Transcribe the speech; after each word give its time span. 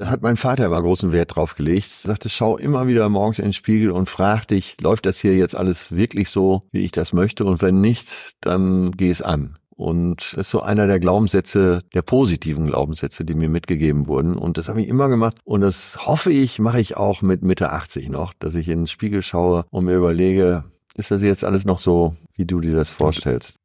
Da 0.00 0.10
hat 0.10 0.22
mein 0.22 0.36
Vater 0.36 0.66
immer 0.66 0.80
großen 0.80 1.10
Wert 1.10 1.34
drauf 1.34 1.56
gelegt. 1.56 1.90
Sagte, 1.90 2.28
schau 2.28 2.56
immer 2.56 2.86
wieder 2.86 3.08
morgens 3.08 3.40
in 3.40 3.46
den 3.46 3.52
Spiegel 3.52 3.90
und 3.90 4.08
frag 4.08 4.46
dich, 4.46 4.80
läuft 4.80 5.06
das 5.06 5.18
hier 5.18 5.34
jetzt 5.36 5.56
alles 5.56 5.90
wirklich 5.90 6.30
so, 6.30 6.62
wie 6.70 6.84
ich 6.84 6.92
das 6.92 7.12
möchte? 7.12 7.44
Und 7.44 7.62
wenn 7.62 7.80
nicht, 7.80 8.08
dann 8.40 8.92
geh 8.92 9.10
es 9.10 9.22
an. 9.22 9.58
Und 9.70 10.34
das 10.34 10.46
ist 10.46 10.50
so 10.50 10.60
einer 10.60 10.86
der 10.86 11.00
Glaubenssätze, 11.00 11.82
der 11.94 12.02
positiven 12.02 12.68
Glaubenssätze, 12.68 13.24
die 13.24 13.34
mir 13.34 13.48
mitgegeben 13.48 14.06
wurden. 14.06 14.36
Und 14.36 14.56
das 14.56 14.68
habe 14.68 14.80
ich 14.80 14.88
immer 14.88 15.08
gemacht. 15.08 15.38
Und 15.44 15.62
das 15.62 16.06
hoffe 16.06 16.30
ich, 16.30 16.60
mache 16.60 16.80
ich 16.80 16.96
auch 16.96 17.20
mit 17.20 17.42
Mitte 17.42 17.72
80 17.72 18.08
noch, 18.08 18.32
dass 18.38 18.54
ich 18.54 18.68
in 18.68 18.82
den 18.82 18.86
Spiegel 18.86 19.22
schaue 19.22 19.64
und 19.70 19.84
mir 19.84 19.96
überlege, 19.96 20.62
ist 20.94 21.10
das 21.10 21.22
jetzt 21.22 21.44
alles 21.44 21.64
noch 21.64 21.78
so, 21.78 22.16
wie 22.36 22.44
du 22.44 22.60
dir 22.60 22.74
das 22.74 22.90
vorstellst? 22.90 23.57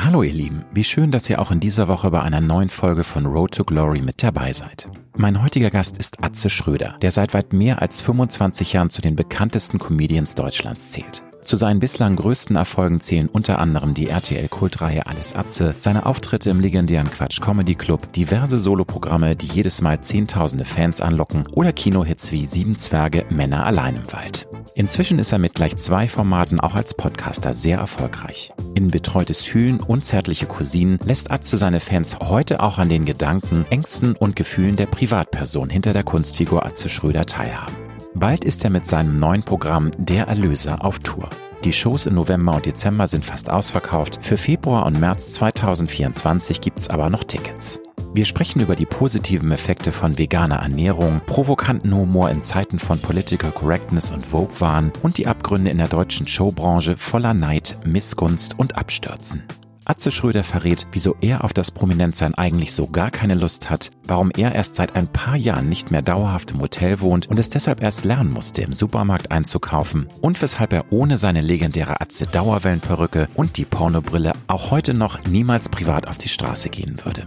Hallo 0.00 0.22
ihr 0.22 0.32
Lieben, 0.32 0.64
wie 0.72 0.84
schön, 0.84 1.10
dass 1.10 1.28
ihr 1.28 1.40
auch 1.40 1.50
in 1.50 1.58
dieser 1.58 1.88
Woche 1.88 2.12
bei 2.12 2.22
einer 2.22 2.40
neuen 2.40 2.68
Folge 2.68 3.02
von 3.02 3.26
Road 3.26 3.52
to 3.52 3.64
Glory 3.64 4.00
mit 4.00 4.22
dabei 4.22 4.52
seid. 4.52 4.86
Mein 5.16 5.42
heutiger 5.42 5.70
Gast 5.70 5.98
ist 5.98 6.22
Atze 6.22 6.48
Schröder, 6.50 6.96
der 7.02 7.10
seit 7.10 7.34
weit 7.34 7.52
mehr 7.52 7.82
als 7.82 8.00
25 8.02 8.72
Jahren 8.72 8.90
zu 8.90 9.02
den 9.02 9.16
bekanntesten 9.16 9.80
Comedians 9.80 10.36
Deutschlands 10.36 10.92
zählt. 10.92 11.22
Zu 11.42 11.56
seinen 11.56 11.80
bislang 11.80 12.14
größten 12.14 12.54
Erfolgen 12.54 13.00
zählen 13.00 13.26
unter 13.26 13.58
anderem 13.58 13.92
die 13.92 14.06
RTL-Kultreihe 14.08 15.06
Alles 15.06 15.34
Atze, 15.34 15.74
seine 15.78 16.06
Auftritte 16.06 16.50
im 16.50 16.60
legendären 16.60 17.10
Quatsch 17.10 17.40
Comedy 17.40 17.74
Club, 17.74 18.12
diverse 18.12 18.58
Soloprogramme, 18.58 19.34
die 19.34 19.46
jedes 19.46 19.80
Mal 19.80 20.00
zehntausende 20.00 20.64
Fans 20.64 21.00
anlocken 21.00 21.48
oder 21.48 21.72
Kinohits 21.72 22.30
wie 22.30 22.46
Sieben 22.46 22.78
Zwerge, 22.78 23.24
Männer 23.30 23.66
allein 23.66 23.96
im 23.96 24.12
Wald. 24.12 24.46
Inzwischen 24.78 25.18
ist 25.18 25.32
er 25.32 25.38
mit 25.38 25.54
gleich 25.54 25.76
zwei 25.76 26.06
Formaten 26.06 26.60
auch 26.60 26.76
als 26.76 26.94
Podcaster 26.94 27.52
sehr 27.52 27.78
erfolgreich. 27.78 28.52
In 28.76 28.92
Betreutes 28.92 29.42
Fühlen 29.42 29.80
und 29.80 30.04
Zärtliche 30.04 30.46
Cousinen 30.46 31.00
lässt 31.04 31.32
Atze 31.32 31.56
seine 31.56 31.80
Fans 31.80 32.16
heute 32.20 32.60
auch 32.60 32.78
an 32.78 32.88
den 32.88 33.04
Gedanken, 33.04 33.66
Ängsten 33.70 34.14
und 34.14 34.36
Gefühlen 34.36 34.76
der 34.76 34.86
Privatperson 34.86 35.68
hinter 35.68 35.92
der 35.94 36.04
Kunstfigur 36.04 36.64
Atze 36.64 36.88
Schröder 36.88 37.26
teilhaben. 37.26 37.87
Bald 38.14 38.44
ist 38.44 38.64
er 38.64 38.70
mit 38.70 38.84
seinem 38.84 39.18
neuen 39.18 39.42
Programm 39.42 39.90
Der 39.98 40.26
Erlöser 40.26 40.84
auf 40.84 40.98
Tour. 41.00 41.28
Die 41.64 41.72
Shows 41.72 42.06
im 42.06 42.14
November 42.14 42.54
und 42.56 42.66
Dezember 42.66 43.06
sind 43.06 43.24
fast 43.24 43.50
ausverkauft. 43.50 44.18
Für 44.22 44.36
Februar 44.36 44.86
und 44.86 44.98
März 44.98 45.32
2024 45.32 46.60
gibt's 46.60 46.88
aber 46.88 47.10
noch 47.10 47.24
Tickets. 47.24 47.80
Wir 48.14 48.24
sprechen 48.24 48.60
über 48.60 48.74
die 48.74 48.86
positiven 48.86 49.52
Effekte 49.52 49.92
von 49.92 50.16
veganer 50.16 50.56
Ernährung, 50.56 51.20
provokanten 51.26 51.94
Humor 51.94 52.30
in 52.30 52.42
Zeiten 52.42 52.78
von 52.78 52.98
Political 52.98 53.52
Correctness 53.52 54.10
und 54.10 54.24
Vogue-Wahn 54.24 54.92
und 55.02 55.18
die 55.18 55.26
Abgründe 55.26 55.70
in 55.70 55.78
der 55.78 55.88
deutschen 55.88 56.26
Showbranche 56.26 56.96
voller 56.96 57.34
Neid, 57.34 57.76
Missgunst 57.84 58.58
und 58.58 58.76
Abstürzen. 58.76 59.42
Atze 59.88 60.10
Schröder 60.10 60.44
verrät, 60.44 60.86
wieso 60.92 61.16
er 61.22 61.44
auf 61.44 61.54
das 61.54 61.70
Prominentsein 61.70 62.34
eigentlich 62.34 62.74
so 62.74 62.86
gar 62.86 63.10
keine 63.10 63.34
Lust 63.34 63.70
hat, 63.70 63.90
warum 64.04 64.30
er 64.36 64.54
erst 64.54 64.76
seit 64.76 64.94
ein 64.94 65.08
paar 65.08 65.34
Jahren 65.34 65.70
nicht 65.70 65.90
mehr 65.90 66.02
dauerhaft 66.02 66.50
im 66.50 66.60
Hotel 66.60 67.00
wohnt 67.00 67.26
und 67.28 67.38
es 67.38 67.48
deshalb 67.48 67.82
erst 67.82 68.04
lernen 68.04 68.30
musste, 68.30 68.60
im 68.60 68.74
Supermarkt 68.74 69.32
einzukaufen 69.32 70.06
und 70.20 70.42
weshalb 70.42 70.74
er 70.74 70.92
ohne 70.92 71.16
seine 71.16 71.40
legendäre 71.40 72.02
Atze 72.02 72.26
Dauerwellenperücke 72.26 73.28
und 73.34 73.56
die 73.56 73.64
Pornobrille 73.64 74.34
auch 74.46 74.70
heute 74.70 74.92
noch 74.92 75.24
niemals 75.24 75.70
privat 75.70 76.06
auf 76.06 76.18
die 76.18 76.28
Straße 76.28 76.68
gehen 76.68 76.96
würde. 77.04 77.26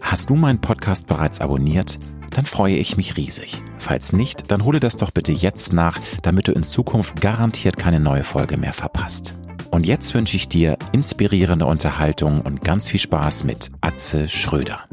Hast 0.00 0.30
du 0.30 0.34
meinen 0.34 0.60
Podcast 0.60 1.06
bereits 1.06 1.40
abonniert? 1.40 1.96
Dann 2.30 2.44
freue 2.44 2.76
ich 2.76 2.96
mich 2.96 3.16
riesig. 3.16 3.62
Falls 3.78 4.12
nicht, 4.12 4.50
dann 4.50 4.64
hole 4.64 4.80
das 4.80 4.96
doch 4.96 5.12
bitte 5.12 5.30
jetzt 5.30 5.72
nach, 5.72 5.98
damit 6.22 6.48
du 6.48 6.52
in 6.52 6.64
Zukunft 6.64 7.20
garantiert 7.20 7.76
keine 7.76 8.00
neue 8.00 8.24
Folge 8.24 8.56
mehr 8.56 8.72
verpasst. 8.72 9.34
Und 9.70 9.86
jetzt 9.86 10.14
wünsche 10.14 10.36
ich 10.36 10.48
dir 10.48 10.76
inspirierende 10.92 11.66
Unterhaltung 11.66 12.40
und 12.40 12.62
ganz 12.62 12.88
viel 12.88 13.00
Spaß 13.00 13.44
mit 13.44 13.70
Atze 13.80 14.28
Schröder. 14.28 14.88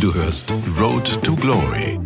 Du 0.00 0.14
hörst 0.14 0.52
Road 0.80 1.22
to 1.22 1.34
Glory. 1.36 1.98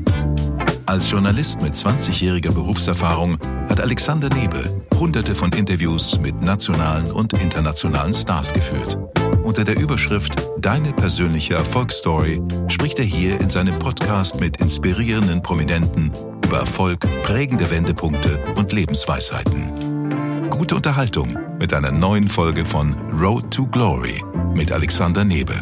Als 0.87 1.11
Journalist 1.11 1.63
mit 1.63 1.75
20-jähriger 1.75 2.53
Berufserfahrung 2.53 3.39
hat 3.69 3.81
Alexander 3.81 4.29
Nebel 4.31 4.83
hunderte 4.99 5.35
von 5.35 5.53
Interviews 5.53 6.19
mit 6.21 6.41
nationalen 6.41 7.11
und 7.11 7.33
internationalen 7.35 8.15
Stars 8.15 8.53
geführt. 8.53 8.99
Unter 9.45 9.65
der 9.65 9.79
Überschrift 9.79 10.35
Deine 10.59 10.93
persönliche 10.93 11.55
Erfolgsstory 11.55 12.43
spricht 12.69 12.99
er 12.99 13.05
hier 13.05 13.41
in 13.41 13.51
seinem 13.51 13.79
Podcast 13.79 14.41
mit 14.41 14.57
inspirierenden 14.57 15.43
Prominenten 15.43 16.11
über 16.47 16.59
Erfolg, 16.59 17.01
prägende 17.25 17.69
Wendepunkte 17.73 18.39
und 18.55 18.73
Lebensweisheiten. 18.73 20.49
Gute 20.49 20.77
Unterhaltung 20.77 21.37
mit 21.59 21.75
einer 21.75 21.91
neuen 21.91 22.29
Folge 22.29 22.65
von 22.65 22.95
Road 23.11 23.53
to 23.53 23.67
Glory 23.67 24.23
mit 24.55 24.71
Alexander 24.71 25.25
Nebe. 25.25 25.55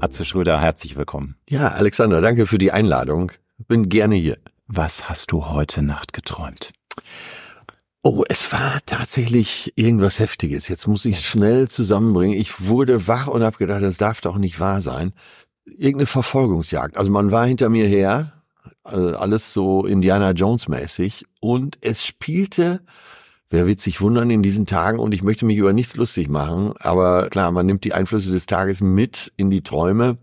Atze 0.00 0.24
Schröder, 0.24 0.58
herzlich 0.62 0.96
willkommen. 0.96 1.36
Ja, 1.50 1.72
Alexander, 1.72 2.22
danke 2.22 2.46
für 2.46 2.56
die 2.56 2.72
Einladung. 2.72 3.32
Bin 3.68 3.90
gerne 3.90 4.14
hier. 4.14 4.38
Was 4.66 5.10
hast 5.10 5.30
du 5.30 5.50
heute 5.50 5.82
Nacht 5.82 6.14
geträumt? 6.14 6.72
Oh, 8.02 8.24
es 8.30 8.50
war 8.50 8.78
tatsächlich 8.86 9.74
irgendwas 9.76 10.18
Heftiges. 10.18 10.68
Jetzt 10.68 10.86
muss 10.86 11.04
ich 11.04 11.20
schnell 11.20 11.68
zusammenbringen. 11.68 12.36
Ich 12.36 12.66
wurde 12.66 13.06
wach 13.06 13.26
und 13.26 13.42
habe 13.42 13.58
gedacht, 13.58 13.82
das 13.82 13.98
darf 13.98 14.22
doch 14.22 14.38
nicht 14.38 14.58
wahr 14.58 14.80
sein 14.80 15.12
irgendeine 15.64 16.06
Verfolgungsjagd. 16.06 16.96
Also 16.96 17.10
man 17.10 17.30
war 17.30 17.46
hinter 17.46 17.68
mir 17.68 17.86
her, 17.86 18.32
also 18.84 19.16
alles 19.16 19.52
so 19.52 19.86
Indiana 19.86 20.32
Jones 20.32 20.68
mäßig 20.68 21.24
und 21.40 21.78
es 21.80 22.04
spielte, 22.04 22.80
wer 23.50 23.66
wird 23.66 23.80
sich 23.80 24.00
wundern 24.00 24.30
in 24.30 24.42
diesen 24.42 24.66
Tagen 24.66 24.98
und 24.98 25.14
ich 25.14 25.22
möchte 25.22 25.44
mich 25.44 25.56
über 25.56 25.72
nichts 25.72 25.96
lustig 25.96 26.28
machen, 26.28 26.74
aber 26.78 27.28
klar, 27.28 27.52
man 27.52 27.66
nimmt 27.66 27.84
die 27.84 27.94
Einflüsse 27.94 28.32
des 28.32 28.46
Tages 28.46 28.80
mit 28.80 29.32
in 29.36 29.50
die 29.50 29.62
Träume. 29.62 30.18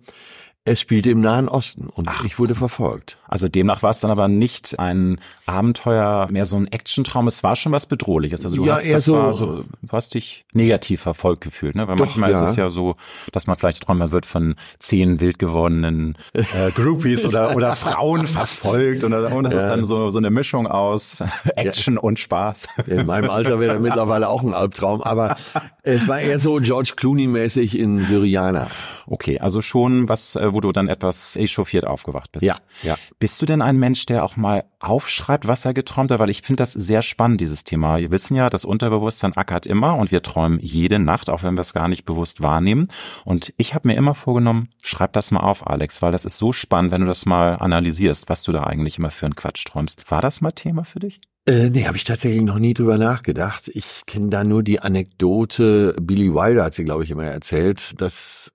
Es 0.70 0.80
spielte 0.80 1.10
im 1.10 1.20
Nahen 1.20 1.50
Osten 1.50 1.88
und 1.88 2.08
Ach, 2.08 2.24
ich 2.24 2.38
wurde 2.38 2.54
verfolgt. 2.54 3.18
Also 3.28 3.48
demnach 3.48 3.82
war 3.82 3.90
es 3.90 4.00
dann 4.00 4.12
aber 4.12 4.28
nicht 4.28 4.78
ein 4.78 5.20
Abenteuer, 5.48 6.28
mehr 6.30 6.46
so 6.46 6.58
ein 6.58 6.68
Actiontraum. 6.68 7.28
Es 7.28 7.44
war 7.44 7.56
schon 7.56 7.72
was 7.72 7.88
Bedrohliches. 7.88 8.46
Also 8.46 8.58
du 8.58 8.66
ja, 8.66 8.76
hast, 8.76 8.86
eher 8.86 9.00
so, 9.00 9.32
so, 9.32 9.64
du 9.82 9.92
hast 9.92 10.14
dich 10.14 10.46
negativ 10.54 11.02
verfolgt 11.02 11.42
gefühlt, 11.42 11.76
ne? 11.76 11.88
Weil 11.88 11.96
doch, 11.96 12.06
manchmal 12.06 12.32
ja. 12.32 12.44
ist 12.44 12.50
es 12.52 12.56
ja 12.56 12.70
so, 12.70 12.94
dass 13.32 13.48
man 13.48 13.56
vielleicht 13.56 13.82
träumt, 13.82 14.00
man 14.00 14.12
wird 14.12 14.28
von 14.28 14.56
zehn 14.78 15.20
wild 15.20 15.40
gewordenen 15.40 16.18
äh, 16.34 16.70
Groupies 16.72 17.26
oder, 17.26 17.56
oder 17.56 17.76
Frauen 17.76 18.28
verfolgt 18.28 19.04
und, 19.04 19.14
und 19.14 19.44
das 19.46 19.54
ja. 19.54 19.60
ist 19.60 19.68
dann 19.68 19.86
so, 19.86 20.12
so 20.12 20.20
eine 20.20 20.30
Mischung 20.30 20.68
aus 20.68 21.18
Action 21.56 21.96
ja. 21.96 22.02
und 22.02 22.20
Spaß. 22.20 22.68
In 22.86 23.08
meinem 23.08 23.32
Alter 23.32 23.60
wäre 23.60 23.80
mittlerweile 23.80 24.30
auch 24.30 24.44
ein 24.44 24.54
Albtraum, 24.54 25.02
aber 25.02 25.36
es 25.82 26.08
war 26.08 26.20
eher 26.20 26.40
so 26.40 26.58
George 26.58 26.94
Clooney-mäßig 26.96 27.78
in 27.78 28.04
Syriana. 28.04 28.68
Okay, 29.08 29.40
also 29.40 29.62
schon 29.62 30.10
was, 30.10 30.36
äh, 30.36 30.54
wo 30.60 30.62
du 30.62 30.74
dann 30.74 30.90
etwas 30.90 31.38
echauffiert 31.38 31.88
aufgewacht 31.88 32.34
bist. 32.34 32.46
Ja, 32.46 32.58
ja. 32.84 32.98
Bist 33.18 33.42
du 33.42 33.46
denn 33.46 33.62
ein 33.62 33.78
Mensch, 33.78 34.06
der 34.06 34.26
auch 34.26 34.36
mal 34.36 34.66
aufschreibt, 34.80 35.48
was 35.48 35.64
er 35.64 35.74
geträumt 35.74 36.12
hat? 36.12 36.20
Weil 36.20 36.30
ich 36.30 36.42
finde 36.42 36.58
das 36.58 36.74
sehr 36.74 37.02
spannend, 37.02 37.40
dieses 37.40 37.64
Thema. 37.64 37.98
Wir 37.98 38.12
wissen 38.12 38.36
ja, 38.36 38.50
das 38.50 38.66
Unterbewusstsein 38.66 39.38
ackert 39.38 39.66
immer 39.66 39.96
und 39.96 40.12
wir 40.12 40.22
träumen 40.22 40.60
jede 40.62 41.00
Nacht, 41.00 41.30
auch 41.30 41.44
wenn 41.44 41.56
wir 41.56 41.62
es 41.62 41.74
gar 41.74 41.88
nicht 41.88 42.04
bewusst 42.04 42.42
wahrnehmen. 42.42 42.90
Und 43.24 43.54
ich 43.56 43.74
habe 43.74 43.88
mir 43.88 43.96
immer 43.96 44.16
vorgenommen, 44.16 44.68
schreib 44.82 45.14
das 45.14 45.32
mal 45.32 45.40
auf, 45.40 45.66
Alex, 45.66 46.02
weil 46.02 46.12
das 46.12 46.26
ist 46.26 46.38
so 46.38 46.52
spannend, 46.52 46.92
wenn 46.92 47.02
du 47.02 47.08
das 47.08 47.26
mal 47.26 47.54
analysierst, 47.54 48.28
was 48.28 48.44
du 48.44 48.52
da 48.52 48.64
eigentlich 48.64 48.98
immer 48.98 49.12
für 49.12 49.28
einen 49.28 49.36
Quatsch 49.36 49.64
träumst. 49.64 50.12
War 50.12 50.20
das 50.20 50.42
mal 50.42 50.52
Thema 50.52 50.84
für 50.84 51.00
dich? 51.00 51.22
Äh, 51.46 51.70
nee, 51.70 51.86
habe 51.86 51.98
ich 51.98 52.04
tatsächlich 52.04 52.44
noch 52.44 52.60
nie 52.60 52.74
drüber 52.74 52.98
nachgedacht. 52.98 53.70
Ich 53.74 54.02
kenne 54.06 54.30
da 54.30 54.44
nur 54.44 54.62
die 54.62 54.82
Anekdote, 54.82 55.96
Billy 56.02 56.34
Wilder 56.34 56.66
hat 56.66 56.74
sie, 56.74 56.84
glaube 56.84 57.06
ich, 57.06 57.12
immer 57.12 57.24
erzählt, 57.26 58.00
dass 58.00 58.52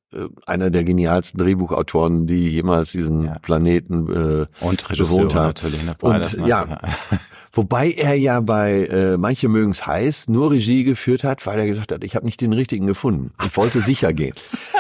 einer 0.47 0.71
der 0.71 0.85
genialsten 0.85 1.39
Drehbuchautoren, 1.39 2.27
die 2.27 2.49
jemals 2.49 2.93
diesen 2.93 3.25
ja. 3.25 3.39
Planeten 3.41 4.09
äh, 4.11 4.65
und 4.65 4.89
bewohnt 4.89 5.35
hat. 5.35 5.63
Natürlich, 5.63 5.83
ne? 5.83 5.95
Und 6.01 6.47
ja, 6.47 6.79
Wobei 7.55 7.93
er 7.93 8.15
ja 8.15 8.41
bei 8.41 8.87
äh, 8.87 9.17
Manche 9.17 9.49
mögen's 9.49 9.87
heiß 9.87 10.29
nur 10.29 10.51
Regie 10.51 10.83
geführt 10.83 11.23
hat, 11.23 11.47
weil 11.47 11.59
er 11.59 11.67
gesagt 11.67 11.93
hat, 11.93 12.03
ich 12.03 12.17
habe 12.17 12.27
nicht 12.27 12.41
den 12.41 12.53
richtigen 12.53 12.89
gefunden. 12.89 13.33
Ich 13.47 13.57
wollte 13.57 13.81
sicher 13.81 14.13
gehen. 14.13 14.35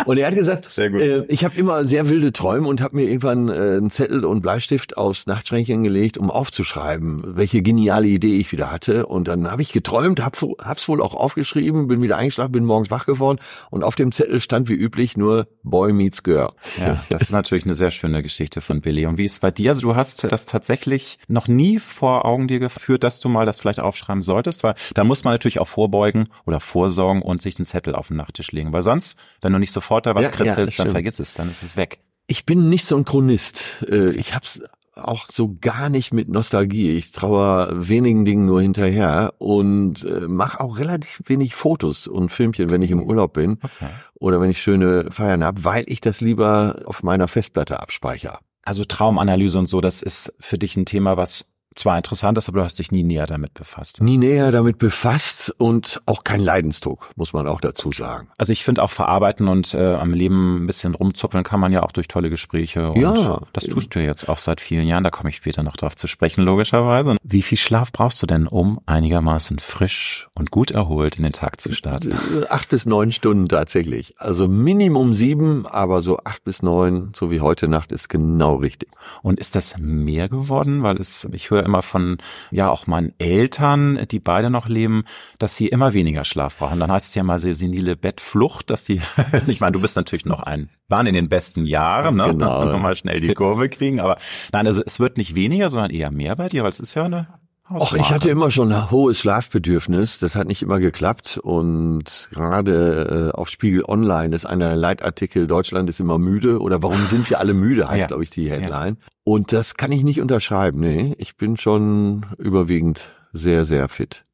Und 0.07 0.19
er 0.19 0.27
hat 0.27 0.35
gesagt, 0.35 0.65
sehr 0.71 0.91
gut. 0.91 1.01
Äh, 1.01 1.23
ich 1.29 1.45
habe 1.45 1.57
immer 1.57 1.85
sehr 1.85 2.09
wilde 2.09 2.33
Träume 2.33 2.67
und 2.67 2.81
habe 2.81 2.97
mir 2.97 3.05
irgendwann 3.05 3.49
äh, 3.49 3.53
einen 3.53 3.91
Zettel 3.91 4.25
und 4.25 4.41
Bleistift 4.41 4.97
aufs 4.97 5.27
Nachtschränkchen 5.27 5.85
gelegt, 5.85 6.19
um 6.19 6.33
aufzuschreiben, 6.33 7.23
welche 7.37 7.63
geniale 7.63 8.09
Idee 8.09 8.39
ich 8.39 8.51
wieder 8.51 8.73
hatte. 8.73 9.07
Und 9.07 9.29
dann 9.29 9.49
habe 9.51 9.63
ich 9.63 9.73
geträumt, 9.73 10.25
hab, 10.25 10.37
hab's 10.59 10.89
wohl 10.89 11.01
auch 11.01 11.15
aufgeschrieben, 11.15 11.87
bin 11.87 12.03
wieder 12.03 12.17
eingeschlafen, 12.17 12.53
bin 12.53 12.65
morgens 12.65 12.91
wach 12.91 13.07
geworden 13.07 13.39
und 13.71 13.85
auf 13.85 13.95
dem 13.95 14.11
Zettel 14.11 14.41
stand 14.41 14.69
wie 14.69 14.75
üblich 14.75 15.17
nur 15.17 15.47
Boy 15.63 15.93
meets 15.93 16.25
Girl. 16.25 16.51
Ja, 16.81 17.05
das 17.09 17.23
ist 17.23 17.33
natürlich 17.33 17.67
eine 17.67 17.77
sehr 17.77 17.93
schöne 17.93 18.23
Geschichte 18.23 18.61
von 18.61 18.81
Billy. 18.81 19.07
Und 19.07 19.17
wie 19.17 19.25
ist 19.25 19.33
es 19.35 19.39
bei 19.39 19.53
dir? 19.53 19.71
Also 19.71 19.83
du 19.83 19.95
hast 19.95 20.25
das 20.25 20.47
tatsächlich 20.47 21.19
noch 21.29 21.47
nie 21.47 21.79
vor 21.79 22.25
Augen 22.25 22.49
dir 22.49 22.64
geführt, 22.65 23.05
dass 23.05 23.21
du 23.21 23.29
mal 23.29 23.47
das 23.47 23.61
vielleicht 23.61 23.81
aufschreiben 23.81 24.23
solltest, 24.23 24.65
weil 24.65 24.75
da 24.95 25.05
muss 25.05 25.25
man 25.25 25.35
natürlich 25.35 25.61
auch 25.61 25.69
vorbeugen 25.69 26.29
oder 26.47 26.61
vorsorgen 26.61 27.23
und 27.23 27.41
sich 27.41 27.59
einen 27.59 27.67
Zettel 27.67 27.95
auf 27.95 28.09
den 28.09 28.17
Nachttisch 28.17 28.53
legen, 28.53 28.73
weil 28.73 28.83
sonst, 28.83 29.17
wenn 29.41 29.53
du 29.53 29.59
nicht 29.59 29.73
sofort 29.73 30.07
da 30.07 30.15
was 30.15 30.25
ja, 30.25 30.31
kritzelst, 30.31 30.79
ja, 30.79 30.85
dann 30.85 30.93
vergiss 30.93 31.19
es, 31.21 31.35
dann 31.35 31.51
ist 31.51 31.63
es 31.63 31.77
weg. 31.77 31.99
Ich 32.27 32.47
bin 32.47 32.69
nicht 32.69 32.87
so 32.87 32.97
ein 32.97 33.05
Chronist. 33.05 33.85
Äh, 33.89 34.11
ich 34.13 34.35
hab's 34.35 34.61
auch 34.97 35.27
so 35.31 35.57
gar 35.61 35.89
nicht 35.89 36.13
mit 36.13 36.29
Nostalgie. 36.29 36.93
Ich 36.93 37.13
traue 37.13 37.69
wenigen 37.89 38.25
Dingen 38.25 38.47
nur 38.47 38.63
hinterher 38.63 39.35
und 39.39 40.05
äh, 40.05 40.29
mache 40.29 40.61
auch 40.61 40.79
relativ 40.79 41.23
wenig 41.27 41.55
Fotos 41.55 42.07
und 42.07 42.31
Filmchen, 42.31 42.71
wenn 42.71 42.83
ich 42.83 42.91
im 42.91 43.03
Urlaub 43.03 43.33
bin 43.33 43.59
okay. 43.63 43.91
oder 44.15 44.41
wenn 44.41 44.51
ich 44.51 44.63
schöne 44.63 45.11
Feiern 45.11 45.43
habe, 45.43 45.65
weil 45.65 45.85
ich 45.89 46.01
das 46.01 46.21
lieber 46.21 46.83
auf 46.85 47.03
meiner 47.03 47.29
Festplatte 47.29 47.81
abspeichere. 47.81 48.39
Also 48.63 48.85
Traumanalyse 48.85 49.59
und 49.59 49.67
so, 49.67 49.81
das 49.81 50.03
ist 50.03 50.35
für 50.41 50.59
dich 50.59 50.77
ein 50.77 50.87
Thema, 50.87 51.17
was 51.17 51.45
zwar 51.75 51.97
interessant 51.97 52.39
ist, 52.39 52.49
aber 52.49 52.61
du 52.61 52.65
hast 52.65 52.79
dich 52.79 52.93
nie 52.93 53.03
näher 53.03 53.27
damit 53.27 53.55
befasst. 53.55 54.01
Nie 54.01 54.19
näher 54.19 54.53
damit 54.53 54.79
befasst 54.79 55.55
und 55.59 56.01
auch 56.07 56.25
kein 56.25 56.41
Leidensdruck, 56.41 57.11
muss 57.17 57.33
man 57.33 57.47
auch 57.49 57.61
dazu 57.61 57.93
sagen. 57.93 58.29
Also 58.39 58.53
ich 58.53 58.65
finde 58.65 58.83
auch 58.83 58.91
verarbeiten 58.91 59.49
und 59.49 59.75
äh, 59.75 59.95
am 59.95 60.13
Leben 60.13 60.65
ein 60.65 60.67
bisschen 60.67 60.95
rumzuppeln 60.95 61.45
kann 61.45 61.61
man 61.61 61.73
ja 61.73 61.83
auch 61.83 61.93
durch 61.93 62.09
tolle 62.09 62.31
Gespräche. 62.31 62.91
Und 62.91 63.01
ja. 63.01 63.41
Das 63.53 63.65
tust 63.65 63.95
du 63.95 64.01
jetzt 64.01 64.29
auch 64.29 64.39
seit 64.39 64.61
vielen 64.61 64.87
Jahren, 64.87 65.05
da 65.05 65.11
komme 65.11 65.31
ich 65.31 65.37
später 65.37 65.63
noch 65.63 65.77
drauf 65.77 65.97
zu 65.97 66.07
sprechen, 66.07 66.45
logischerweise. 66.45 67.17
Wie 67.23 67.43
viel 67.43 67.59
Schlaf 67.59 67.93
brauchst 67.93 68.23
du 68.23 68.27
denn, 68.27 68.47
um 68.47 68.81
einigermaßen 68.87 69.59
frisch 69.59 70.29
und 70.37 70.51
gut 70.51 70.71
erholt 70.71 71.17
in 71.17 71.25
den 71.25 71.33
Tag 71.33 71.61
zu 71.61 71.73
starten? 71.73 72.13
Äh, 72.13 72.47
acht 72.51 72.69
bis 72.69 72.87
neun 72.87 73.13
Stunden 73.13 73.49
tatsächlich. 73.49 74.15
Also 74.19 74.49
Minimum 74.49 75.15
sieben, 75.15 75.67
aber 75.67 76.03
so 76.03 76.19
acht 76.25 76.45
bis 76.45 76.63
neun, 76.63 77.13
so 77.17 77.31
wie 77.31 77.41
heute 77.41 77.69
Nacht, 77.69 77.93
ist 77.93 78.09
genau 78.09 78.57
richtig. 78.57 78.91
Und 79.23 79.41
ist 79.41 79.55
das 79.55 79.77
mehr 79.79 80.29
geworden? 80.29 80.83
Weil 80.83 80.97
es, 80.99 81.29
ich 81.33 81.51
höre 81.51 81.64
immer 81.65 81.83
von, 81.83 82.19
ja, 82.51 82.71
auch 82.71 82.87
meinen 82.87 83.13
Eltern, 83.19 84.07
die 84.11 84.21
beide 84.21 84.51
noch 84.51 84.69
leben, 84.69 85.05
dass 85.39 85.57
sie 85.57 85.69
immer 85.69 85.95
weniger 85.95 86.25
Schlaf 86.25 86.59
brauchen. 86.59 86.81
Dann 86.81 86.93
heißt 86.93 87.09
es 87.09 87.15
ja 87.15 87.23
mal 87.23 87.39
senile 87.39 87.97
Bettflucht, 87.97 88.71
dass 88.71 88.85
die, 88.85 89.01
ich 89.47 89.61
meine, 89.61 89.73
du 89.73 89.81
bist 89.81 89.97
natürlich 89.97 90.25
noch 90.25 90.43
ein, 90.43 90.71
waren 90.89 91.07
in 91.07 91.15
den 91.15 91.29
besten 91.29 91.65
Jahren, 91.65 92.17
ne? 92.17 92.29
Genau. 92.29 92.65
Nochmal 92.65 92.95
schnell 92.97 93.21
die 93.21 93.35
Kurve 93.35 93.69
kriegen, 93.69 94.01
aber 94.01 94.17
nein, 94.53 94.67
also 94.67 94.83
es 94.85 95.01
wird 95.01 95.19
nicht 95.19 95.35
weniger, 95.35 95.71
sondern 95.71 95.91
eher 95.91 96.11
mehr 96.11 96.37
bei 96.37 96.49
dir, 96.49 96.63
weil 96.63 96.71
es 96.71 96.81
ist 96.81 96.95
ja 96.95 97.05
eine 97.05 97.29
Och, 97.71 97.95
ich 97.95 98.11
hatte 98.11 98.29
immer 98.29 98.51
schon 98.51 98.73
ein 98.73 98.91
hohes 98.91 99.19
Schlafbedürfnis. 99.21 100.19
Das 100.19 100.37
hat 100.37 100.47
nicht 100.47 100.61
immer 100.61 100.81
geklappt. 100.81 101.39
Und 101.39 102.29
gerade 102.31 103.31
äh, 103.33 103.37
auf 103.37 103.49
Spiegel 103.49 103.85
Online 103.87 104.37
ist 104.37 104.45
einer 104.45 104.69
der 104.69 104.77
Leitartikel, 104.77 105.47
Deutschland 105.47 105.89
ist 105.89 105.99
immer 105.99 106.19
müde 106.19 106.61
oder 106.61 106.83
warum 106.83 107.07
sind 107.07 107.29
wir 107.31 107.41
alle 107.41 107.55
müde, 107.55 107.89
heißt, 107.89 108.03
ja. 108.03 108.07
glaube 108.09 108.23
ich, 108.23 108.31
die 108.31 108.51
Headline. 108.51 108.99
Ja. 109.01 109.09
Und 109.25 109.53
das 109.53 109.75
kann 109.75 109.93
ich 109.93 110.05
nicht 110.05 110.21
unterschreiben. 110.21 110.81
Nee, 110.81 111.15
ich 111.17 111.37
bin 111.37 111.57
schon 111.57 112.27
überwiegend 112.39 113.07
sehr, 113.33 113.65
sehr 113.65 113.89
fit. 113.89 114.25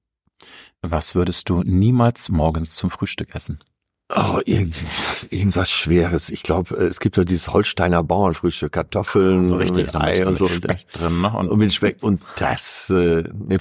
Was 0.83 1.15
würdest 1.15 1.49
du 1.49 1.63
niemals 1.63 2.31
morgens 2.31 2.75
zum 2.75 2.91
Frühstück 2.91 3.35
essen? 3.35 3.61
Oh, 4.15 4.41
irgendwas, 4.45 5.27
irgendwas 5.31 5.71
Schweres. 5.71 6.31
Ich 6.31 6.43
glaube, 6.43 6.75
es 6.75 6.99
gibt 6.99 7.17
ja 7.17 7.25
dieses 7.25 7.53
Holsteiner 7.53 8.03
Bauernfrühstück, 8.03 8.73
Kartoffeln, 8.73 9.45
so 9.45 9.57
richtig, 9.57 9.87
mit 9.87 9.97
Ei 9.97 10.27
und 10.27 10.39
so. 10.39 10.47
Speck 10.47 10.93
drin, 10.93 11.21
ne? 11.21 11.33
Und, 11.33 11.49
und 11.49 11.59
mit 11.59 11.73
Speck. 11.73 11.99
Und 12.01 12.21
das, 12.37 12.91
äh, 12.91 13.23
ne, 13.33 13.59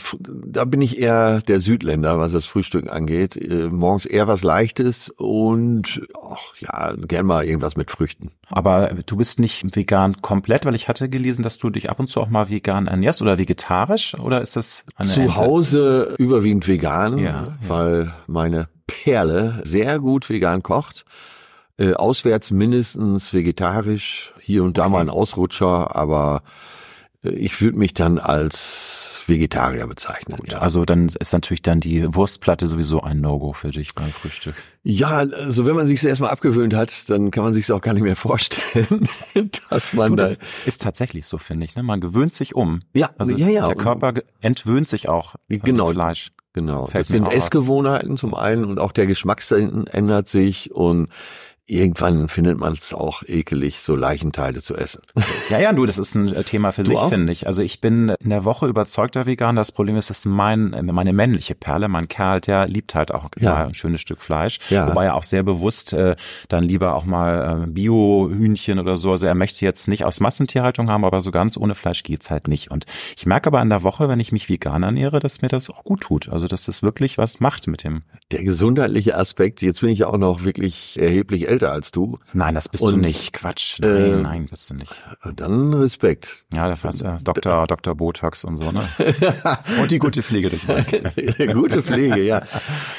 da 0.48 0.66
bin 0.66 0.82
ich 0.82 0.98
eher 1.00 1.42
der 1.42 1.60
Südländer, 1.60 2.18
was 2.18 2.32
das 2.32 2.48
Frühstück 2.48 2.92
angeht. 2.92 3.36
Äh, 3.36 3.70
morgens 3.70 4.06
eher 4.06 4.28
was 4.28 4.42
Leichtes 4.42 5.10
und 5.18 6.02
ach, 6.32 6.56
ja, 6.60 6.94
gern 6.96 7.28
mal 7.28 7.46
irgendwas 7.46 7.78
mit 7.78 7.92
Früchten. 7.92 8.32
Aber 8.50 8.90
du 9.06 9.18
bist 9.18 9.40
nicht 9.40 9.76
vegan 9.76 10.22
komplett, 10.22 10.66
weil 10.66 10.74
ich 10.74 10.88
hatte 10.88 11.10
gelesen, 11.10 11.44
dass 11.44 11.60
du 11.60 11.70
dich 11.70 11.92
ab 11.92 12.00
und 12.00 12.08
zu 12.08 12.22
auch 12.22 12.30
mal 12.30 12.50
vegan 12.50 12.88
ernährst 12.88 13.22
oder 13.22 13.38
vegetarisch 13.38 14.16
oder 14.16 14.42
ist 14.42 14.56
das 14.56 14.84
eine 14.96 15.10
Zu 15.10 15.22
Ente? 15.22 15.36
Hause 15.36 16.16
überwiegend 16.18 16.68
vegan, 16.68 17.20
ja, 17.20 17.56
weil 17.68 18.06
ja. 18.06 18.16
meine 18.26 18.68
Perle 18.90 19.62
sehr 19.64 20.00
gut 20.00 20.30
vegan 20.30 20.64
kocht. 20.64 21.06
Äh, 21.78 21.94
auswärts 21.94 22.52
mindestens 22.52 23.34
vegetarisch, 23.34 24.34
hier 24.42 24.64
und 24.64 24.78
da 24.78 24.84
okay. 24.84 24.92
mal 24.92 25.02
ein 25.02 25.10
Ausrutscher, 25.10 25.96
aber 25.96 26.44
äh, 27.24 27.30
ich 27.30 27.62
würde 27.62 27.78
mich 27.78 27.94
dann 27.94 28.20
als 28.20 29.22
Vegetarier 29.28 29.88
bezeichnen. 29.88 30.38
Gut, 30.38 30.52
ja. 30.52 30.60
Also 30.60 30.84
dann 30.84 31.08
ist 31.08 31.32
natürlich 31.32 31.62
dann 31.62 31.80
die 31.80 32.14
Wurstplatte 32.14 32.68
sowieso 32.68 33.02
ein 33.02 33.22
No-Go 33.22 33.54
für 33.54 33.70
dich 33.70 33.94
beim 33.94 34.10
Frühstück. 34.10 34.56
Ja, 34.84 35.20
also 35.20 35.66
wenn 35.66 35.76
man 35.76 35.88
sich 35.88 36.04
erstmal 36.04 36.32
abgewöhnt 36.32 36.74
hat, 36.74 37.10
dann 37.10 37.32
kann 37.32 37.44
man 37.44 37.54
sich 37.54 37.72
auch 37.72 37.82
gar 37.82 37.94
nicht 37.94 38.04
mehr 38.04 38.16
vorstellen, 38.16 39.08
dass 39.70 39.94
man 39.94 40.12
du, 40.12 40.16
das 40.18 40.40
ist 40.66 40.82
tatsächlich 40.82 41.28
so, 41.28 41.38
finde 41.38 41.66
ich. 41.66 41.76
Ne? 41.76 41.84
Man 41.84 42.02
gewöhnt 42.02 42.34
sich 42.34 42.56
um. 42.56 42.80
Ja, 42.94 43.10
also 43.18 43.36
ja, 43.36 43.48
ja. 43.48 43.68
Der 43.68 43.76
Körper 43.76 44.14
entwöhnt 44.42 44.88
sich 44.88 45.08
auch 45.08 45.36
genau. 45.48 45.92
Fleisch. 45.92 46.32
Genau. 46.60 46.90
Das 46.92 47.08
sind 47.08 47.26
Essgewohnheiten 47.26 48.18
zum 48.18 48.34
einen 48.34 48.66
und 48.66 48.80
auch 48.80 48.92
der 48.92 49.08
Geschmackssinn 49.08 49.88
ändert 49.88 50.28
sich 50.28 50.72
und 50.76 51.08
irgendwann 51.70 52.30
findet 52.30 52.58
man 52.58 52.74
es 52.74 52.94
auch 52.94 53.24
ekelig, 53.24 53.80
so 53.80 53.96
Leichenteile 53.96 54.62
zu 54.62 54.76
essen. 54.76 55.02
Ja, 55.50 55.60
ja, 55.60 55.74
du, 55.74 55.86
das 55.86 55.98
ist 55.98 56.16
ein 56.16 56.34
äh, 56.34 56.44
Thema 56.44 56.72
für 56.72 56.82
du 56.82 56.90
sich, 56.90 57.00
finde 57.00 57.32
ich. 57.32 57.48
Also 57.48 57.62
ich 57.62 57.82
bin 57.82 58.10
in 58.20 58.30
der 58.30 58.46
Woche 58.46 58.68
überzeugter 58.68 59.26
Vegan. 59.26 59.56
Das 59.56 59.72
Problem 59.72 59.96
ist, 59.96 60.10
dass 60.10 60.26
mein, 60.26 60.74
äh, 60.74 60.84
meine 60.84 61.14
männliche 61.14 61.56
Perle, 61.56 61.88
mein 61.88 62.08
Kerl, 62.08 62.42
der 62.42 62.68
liebt 62.68 62.96
halt 62.96 63.14
auch 63.14 63.30
ja. 63.40 63.66
ein 63.66 63.74
schönes 63.74 64.02
Stück 64.02 64.22
Fleisch. 64.22 64.60
Ja. 64.70 64.90
Wobei 64.90 65.06
er 65.06 65.16
auch 65.16 65.24
sehr 65.24 65.44
bewusst 65.44 65.94
äh, 65.94 66.16
dann 66.48 66.64
lieber 66.64 66.96
auch 66.96 67.06
mal 67.06 67.66
äh, 67.68 67.72
Bio-Hühnchen 67.72 68.80
oder 68.80 68.98
so. 68.98 69.12
Also 69.12 69.28
er 69.28 69.36
möchte 69.36 69.64
jetzt 69.64 69.88
nicht 69.88 70.06
aus 70.06 70.20
Massentierhaltung 70.20 70.90
haben, 70.90 71.06
aber 71.06 71.22
so 71.22 71.32
ganz 71.32 71.58
ohne 71.58 71.76
Fleisch 71.76 72.04
geht's 72.04 72.30
halt 72.30 72.48
nicht. 72.48 72.72
Und 72.72 72.86
ich 73.18 73.26
merke 73.26 73.48
aber 73.48 73.62
in 73.62 73.70
der 73.70 73.84
Woche, 73.84 74.10
wenn 74.10 74.20
ich 74.20 74.32
mich 74.32 74.50
vegan 74.50 74.84
ernähre, 74.84 75.20
dass 75.20 75.42
mir 75.42 75.50
das 75.50 75.70
auch 75.70 75.84
gut 75.84 76.02
tut. 76.02 76.30
Also 76.30 76.48
dass 76.48 76.66
das 76.66 76.84
wirklich 76.84 77.18
was 77.18 77.40
macht 77.40 77.68
mit 77.68 77.84
dem. 77.84 78.02
Der 78.32 78.44
gesundheitliche 78.44 79.16
Aspekt, 79.16 79.62
jetzt 79.62 79.82
bin 79.82 79.90
ich 79.90 80.00
ja 80.00 80.08
auch 80.08 80.18
noch 80.18 80.44
wirklich 80.44 81.00
erheblich 81.00 81.48
älter 81.48 81.59
älter 81.60 81.72
als 81.74 81.92
du. 81.92 82.18
Nein, 82.34 82.56
das 82.56 82.70
bist 82.70 82.84
Und, 82.84 82.94
du 82.94 83.00
nicht. 83.00 83.34
Quatsch. 83.34 83.80
Nein, 83.82 83.92
äh, 83.92 84.16
nein, 84.22 84.46
bist 84.46 84.70
du 84.70 84.76
nicht. 84.76 85.04
Dann 85.36 85.74
Respekt. 85.74 86.46
Ja, 86.54 86.68
da 86.70 86.76
fast 86.76 87.02
äh, 87.02 87.18
Dr. 87.24 87.68
Dr. 87.68 87.96
Botox 87.96 88.44
und 88.46 88.58
so, 88.58 88.72
ne? 88.72 88.88
und 89.82 89.92
die 89.92 90.00
gute 90.00 90.24
Pflege 90.24 90.50
durch 90.50 90.66
Gute 91.54 91.82
Pflege, 91.82 92.22
ja. 92.24 92.42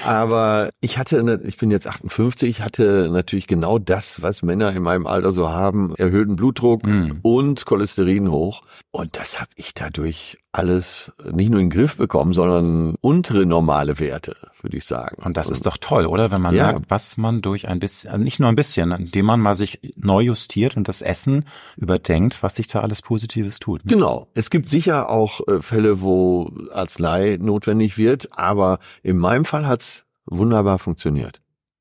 Aber 0.05 0.71
ich 0.81 0.99
hatte, 0.99 1.23
ne, 1.23 1.41
ich 1.45 1.57
bin 1.57 1.71
jetzt 1.71 1.87
58, 1.87 2.49
ich 2.51 2.63
hatte 2.63 3.09
natürlich 3.11 3.47
genau 3.47 3.79
das, 3.79 4.23
was 4.23 4.43
Männer 4.43 4.73
in 4.73 4.83
meinem 4.83 5.07
Alter 5.07 5.33
so 5.33 5.49
haben, 5.49 5.95
erhöhten 5.97 6.37
Blutdruck 6.37 6.87
mm. 6.87 7.21
und 7.23 7.65
Cholesterin 7.65 8.31
hoch. 8.31 8.63
Und 8.91 9.17
das 9.17 9.41
habe 9.41 9.51
ich 9.57 9.73
dadurch 9.73 10.39
alles 10.53 11.13
nicht 11.31 11.51
nur 11.51 11.61
in 11.61 11.67
den 11.67 11.71
Griff 11.71 11.97
bekommen, 11.97 12.33
sondern 12.33 12.97
untere 13.01 13.47
normale 13.47 14.01
Werte, 14.01 14.37
würde 14.63 14.77
ich 14.77 14.85
sagen. 14.85 15.23
Und 15.25 15.37
das 15.37 15.51
ist 15.51 15.67
doch 15.67 15.77
toll, 15.77 16.07
oder? 16.07 16.31
Wenn 16.31 16.43
man 16.43 16.55
ja. 16.55 16.73
merkt, 16.73 16.91
was 16.91 17.17
man 17.17 17.39
durch 17.39 17.69
ein 17.69 17.81
bisschen, 17.81 18.11
also 18.11 18.23
nicht 18.23 18.41
nur 18.41 18.49
ein 18.49 18.57
bisschen, 18.57 18.93
indem 18.93 19.27
man 19.27 19.41
mal 19.41 19.55
sich 19.55 19.81
neu 19.97 20.21
justiert 20.23 20.77
und 20.77 20.89
das 20.89 21.03
Essen 21.03 21.45
überdenkt, 21.77 22.43
was 22.43 22.57
sich 22.57 22.67
da 22.67 22.81
alles 22.81 23.03
Positives 23.03 23.59
tut. 23.59 23.85
Ne? 23.85 23.91
Genau. 23.91 24.29
Es 24.35 24.51
gibt 24.51 24.69
sicher 24.69 25.11
auch 25.11 25.41
äh, 25.49 25.63
Fälle, 25.63 26.01
wo 26.01 26.51
Arznei 26.73 27.39
notwendig 27.41 27.99
wird, 27.99 28.29
aber 28.37 28.79
in 29.03 29.19
meinem 29.19 29.45
Fall 29.45 29.67
hat's 29.67 30.05
wunderbar 30.27 30.79
funktioniert. 30.79 31.41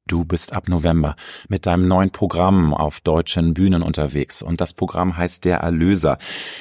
Du 0.09 0.25
bist 0.25 0.53
ab 0.53 0.67
November 0.69 1.15
mit 1.49 1.67
deinem 1.67 1.87
neuen 1.87 2.09
Programm 2.09 2.73
auf 2.73 2.99
deutschen 2.99 3.53
Bühnen 3.53 3.83
unterwegs 3.83 4.41
und 4.41 4.59
das 4.59 4.73
Programm 4.73 5.15
heißt 5.15 5.45
Der 5.45 5.57
Erlöser. 5.57 6.17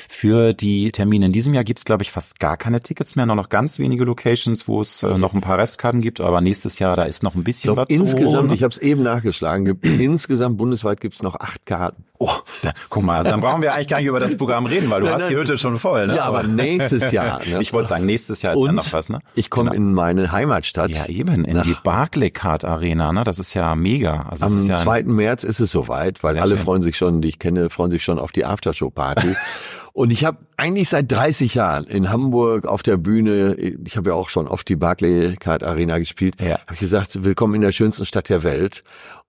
Für 0.06 0.52
die 0.52 0.90
Termine 0.90 1.26
in 1.26 1.32
diesem 1.32 1.54
Jahr 1.54 1.64
gibt 1.64 1.78
es, 1.78 1.86
glaube 1.86 2.02
ich, 2.02 2.12
fast 2.12 2.40
gar 2.40 2.58
keine 2.58 2.82
Tickets 2.82 3.16
mehr, 3.16 3.24
nur 3.24 3.36
noch 3.36 3.48
ganz 3.48 3.78
wenige 3.78 4.04
Locations, 4.04 4.68
wo 4.68 4.82
es 4.82 5.02
äh, 5.02 5.16
noch 5.16 5.32
ein 5.32 5.40
paar 5.40 5.56
Restkarten 5.56 6.02
gibt, 6.02 6.20
aber 6.20 6.42
nächstes 6.42 6.78
Jahr, 6.78 6.94
da 6.94 7.04
ist 7.04 7.22
noch 7.22 7.36
ein 7.36 7.42
bisschen 7.42 7.70
ich 7.70 7.74
glaub, 7.74 7.88
was. 7.88 7.96
Insgesamt, 7.96 8.52
ich 8.52 8.62
habe 8.62 8.72
es 8.72 8.78
eben 8.78 9.02
nachgeschlagen, 9.02 9.78
insgesamt 9.82 10.58
bundesweit 10.58 11.00
gibt 11.00 11.14
es 11.14 11.22
noch 11.22 11.34
acht 11.34 11.64
Karten. 11.64 12.04
Oh, 12.20 12.30
da, 12.62 12.72
guck 12.88 13.04
mal, 13.04 13.18
also 13.18 13.30
dann 13.30 13.40
brauchen 13.40 13.62
wir 13.62 13.72
eigentlich 13.74 13.86
gar 13.86 13.98
nicht 13.98 14.06
über 14.06 14.18
das 14.18 14.36
Programm 14.36 14.66
reden, 14.66 14.90
weil 14.90 15.00
du 15.00 15.06
nein, 15.06 15.14
hast 15.14 15.22
nein. 15.22 15.30
die 15.30 15.36
Hütte 15.36 15.56
schon 15.56 15.78
voll. 15.78 16.08
Ne? 16.08 16.16
Ja, 16.16 16.24
aber 16.24 16.42
nächstes 16.42 17.12
Jahr. 17.12 17.38
Ne? 17.48 17.62
Ich 17.62 17.72
wollte 17.72 17.88
sagen, 17.88 18.04
nächstes 18.04 18.42
Jahr 18.42 18.54
ist 18.54 18.64
ja 18.64 18.72
noch 18.72 18.92
was. 18.92 19.08
Ne? 19.08 19.20
Ich 19.34 19.48
komme 19.48 19.70
genau. 19.70 19.82
in 19.82 19.94
meine 19.94 20.32
Heimatstadt. 20.32 20.90
Ja, 20.90 21.06
eben, 21.06 21.44
in 21.44 21.56
Nach. 21.56 21.64
die 21.64 21.76
Barclaycard 21.82 22.64
Arena. 22.64 23.12
Ne? 23.12 23.22
Das 23.22 23.38
ist 23.38 23.54
ja 23.54 23.74
mega. 23.74 24.26
Also 24.28 24.46
Am 24.46 24.66
ja 24.66 24.74
2. 24.74 25.04
März 25.04 25.44
ist 25.44 25.60
es 25.60 25.70
soweit, 25.70 26.22
weil 26.24 26.38
alle 26.38 26.56
schön. 26.56 26.64
freuen 26.64 26.82
sich 26.82 26.96
schon, 26.96 27.22
die 27.22 27.28
ich 27.28 27.38
kenne, 27.38 27.70
freuen 27.70 27.90
sich 27.90 28.02
schon 28.02 28.18
auf 28.18 28.32
die 28.32 28.44
Aftershow-Party. 28.44 29.36
Und 29.98 30.12
ich 30.12 30.24
habe 30.24 30.38
eigentlich 30.56 30.88
seit 30.88 31.10
30 31.10 31.54
Jahren 31.54 31.84
in 31.84 32.08
Hamburg 32.10 32.66
auf 32.66 32.84
der 32.84 32.96
Bühne, 32.96 33.54
ich 33.56 33.96
habe 33.96 34.10
ja 34.10 34.14
auch 34.14 34.28
schon 34.28 34.46
oft 34.46 34.68
die 34.68 34.76
Barclaycard 34.76 35.64
Arena 35.64 35.98
gespielt, 35.98 36.36
ja. 36.40 36.60
habe 36.60 36.74
ich 36.74 36.78
gesagt, 36.78 37.24
willkommen 37.24 37.56
in 37.56 37.62
der 37.62 37.72
schönsten 37.72 38.06
Stadt 38.06 38.28
der 38.28 38.44
Welt. 38.44 38.84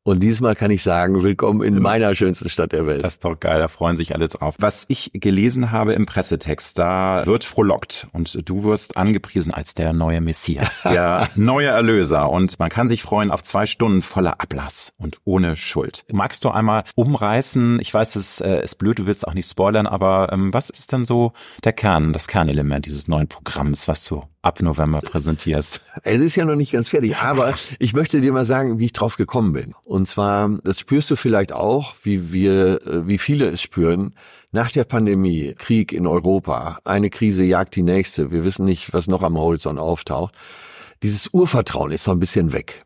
Und 0.10 0.22
diesmal 0.22 0.56
kann 0.56 0.72
ich 0.72 0.82
sagen, 0.82 1.22
willkommen 1.22 1.62
in 1.62 1.80
meiner 1.80 2.16
schönsten 2.16 2.50
Stadt 2.50 2.72
der 2.72 2.88
Welt. 2.88 3.04
Das 3.04 3.14
ist 3.14 3.26
doch 3.26 3.40
geil, 3.40 3.60
da 3.60 3.68
freuen 3.68 3.96
sich 3.96 4.16
alle 4.16 4.28
drauf. 4.28 4.56
Was 4.58 4.86
ich 4.88 5.12
gelesen 5.14 5.70
habe 5.70 5.94
im 5.94 6.08
Pressetext, 6.08 6.80
da 6.80 7.28
wird 7.28 7.44
frohlockt 7.44 8.08
und 8.12 8.50
du 8.50 8.64
wirst 8.64 8.98
angepriesen 8.98 9.54
als 9.54 9.76
der 9.76 9.94
neue 9.94 10.20
Messias, 10.20 10.82
der 10.90 11.30
neue 11.36 11.68
Erlöser. 11.68 12.32
Und 12.32 12.58
man 12.58 12.72
kann 12.72 12.88
sich 12.88 13.04
freuen 13.04 13.30
auf 13.30 13.44
zwei 13.44 13.68
Stunden 13.68 14.02
voller 14.02 14.42
Ablass 14.42 14.94
und 14.98 15.18
ohne 15.26 15.56
Schuld. 15.56 16.06
Magst 16.12 16.44
du 16.44 16.50
einmal 16.50 16.86
umreißen? 16.96 17.80
Ich 17.80 17.94
weiß, 17.94 18.16
es 18.16 18.42
äh, 18.42 18.64
ist 18.64 18.80
blöd, 18.80 18.98
du 18.98 19.06
willst 19.06 19.28
auch 19.28 19.36
nicht 19.36 19.48
spoilern, 19.48 19.86
aber 19.86 20.34
ähm, 20.34 20.52
was 20.52 20.72
ist 20.72 20.92
denn 20.92 21.06
so 21.06 21.34
der 21.64 21.74
Kern, 21.74 22.14
das 22.14 22.28
Kernelement 22.28 22.88
dieses 22.88 23.08
neuen 23.08 23.28
Programms, 23.28 23.88
was 23.88 24.06
du 24.06 24.24
ab 24.42 24.62
November 24.62 25.00
präsentierst. 25.00 25.82
Es 26.04 26.22
ist 26.22 26.36
ja 26.36 26.46
noch 26.46 26.56
nicht 26.56 26.72
ganz 26.72 26.90
fertig, 26.90 27.18
aber 27.18 27.56
ich 27.78 27.94
möchte 27.94 28.22
dir 28.22 28.32
mal 28.32 28.46
sagen, 28.46 28.80
wie 28.80 28.86
ich 28.86 28.94
drauf 28.94 29.18
gekommen 29.18 29.54
bin. 29.54 29.76
Und 29.86 30.08
zwar, 30.08 30.50
das 30.64 30.80
spürst 30.80 31.12
du 31.12 31.16
vielleicht 31.16 31.52
auch, 31.52 31.96
wie 32.04 32.32
wir, 32.32 32.86
äh, 32.86 33.08
wie 33.08 33.18
viele 33.18 33.48
es 33.48 33.62
spüren. 33.62 34.16
Nach 34.52 34.72
der 34.72 34.86
Pandemie, 34.86 35.54
Krieg 35.58 35.92
in 35.92 36.08
Europa, 36.08 36.80
eine 36.86 37.10
Krise 37.10 37.44
jagt 37.44 37.76
die 37.76 37.84
nächste. 37.84 38.32
Wir 38.32 38.44
wissen 38.44 38.66
nicht, 38.66 38.94
was 38.94 39.08
noch 39.08 39.24
am 39.24 39.38
Horizont 39.38 39.80
auftaucht. 39.80 40.34
Dieses 41.04 41.30
Urvertrauen 41.34 41.92
ist 41.92 42.04
so 42.04 42.12
ein 42.12 42.20
bisschen 42.20 42.54
weg. 42.54 42.84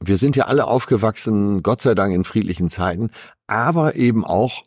Wir 0.00 0.16
sind 0.16 0.36
ja 0.36 0.46
alle 0.46 0.66
aufgewachsen, 0.66 1.62
Gott 1.62 1.80
sei 1.80 1.94
Dank 1.94 2.14
in 2.14 2.24
friedlichen 2.24 2.68
Zeiten, 2.68 3.10
aber 3.46 3.94
eben 3.94 4.24
auch 4.24 4.64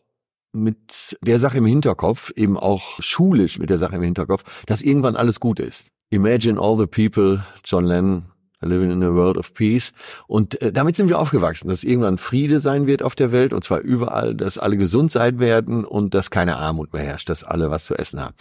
mit 0.53 1.17
der 1.22 1.39
Sache 1.39 1.58
im 1.58 1.65
Hinterkopf, 1.65 2.32
eben 2.36 2.58
auch 2.58 3.01
schulisch 3.01 3.60
mit 3.60 3.70
der 3.70 3.77
Sache 3.77 3.98
im 3.98 4.01
Hinterkopf, 4.01 4.44
dass 4.65 4.82
irgendwann 4.82 5.15
alles 5.15 5.39
gut 5.39 5.60
ist. 5.60 5.91
Imagine 6.10 6.60
all 6.60 6.78
the 6.78 6.88
people, 6.88 7.44
John 7.64 7.86
Lennon, 7.86 8.32
living 8.62 8.92
in 8.92 9.04
a 9.04 9.14
world 9.14 9.38
of 9.38 9.54
peace. 9.54 9.94
Und 10.28 10.62
äh, 10.62 10.72
damit 10.72 10.96
sind 10.96 11.10
wir 11.10 11.20
aufgewachsen, 11.20 11.70
dass 11.70 11.84
irgendwann 11.84 12.18
Friede 12.18 12.60
sein 12.60 12.88
wird 12.88 13.04
auf 13.04 13.16
der 13.16 13.32
Welt 13.32 13.54
und 13.54 13.64
zwar 13.64 13.80
überall, 13.80 14.34
dass 14.34 14.58
alle 14.58 14.78
gesund 14.78 15.12
sein 15.12 15.40
werden 15.40 15.86
und 15.86 16.14
dass 16.14 16.32
keine 16.32 16.58
Armut 16.58 16.94
mehr 16.94 17.04
herrscht, 17.04 17.30
dass 17.30 17.44
alle 17.44 17.70
was 17.70 17.86
zu 17.86 17.96
essen 17.96 18.22
haben. 18.22 18.36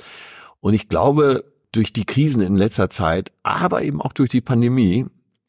Und 0.60 0.74
ich 0.74 0.88
glaube, 0.88 1.44
durch 1.72 1.92
die 1.92 2.06
Krisen 2.06 2.40
in 2.40 2.56
letzter 2.56 2.88
Zeit, 2.88 3.32
aber 3.42 3.82
eben 3.82 4.00
auch 4.00 4.12
durch 4.12 4.30
die 4.30 4.40
Pandemie, 4.40 5.06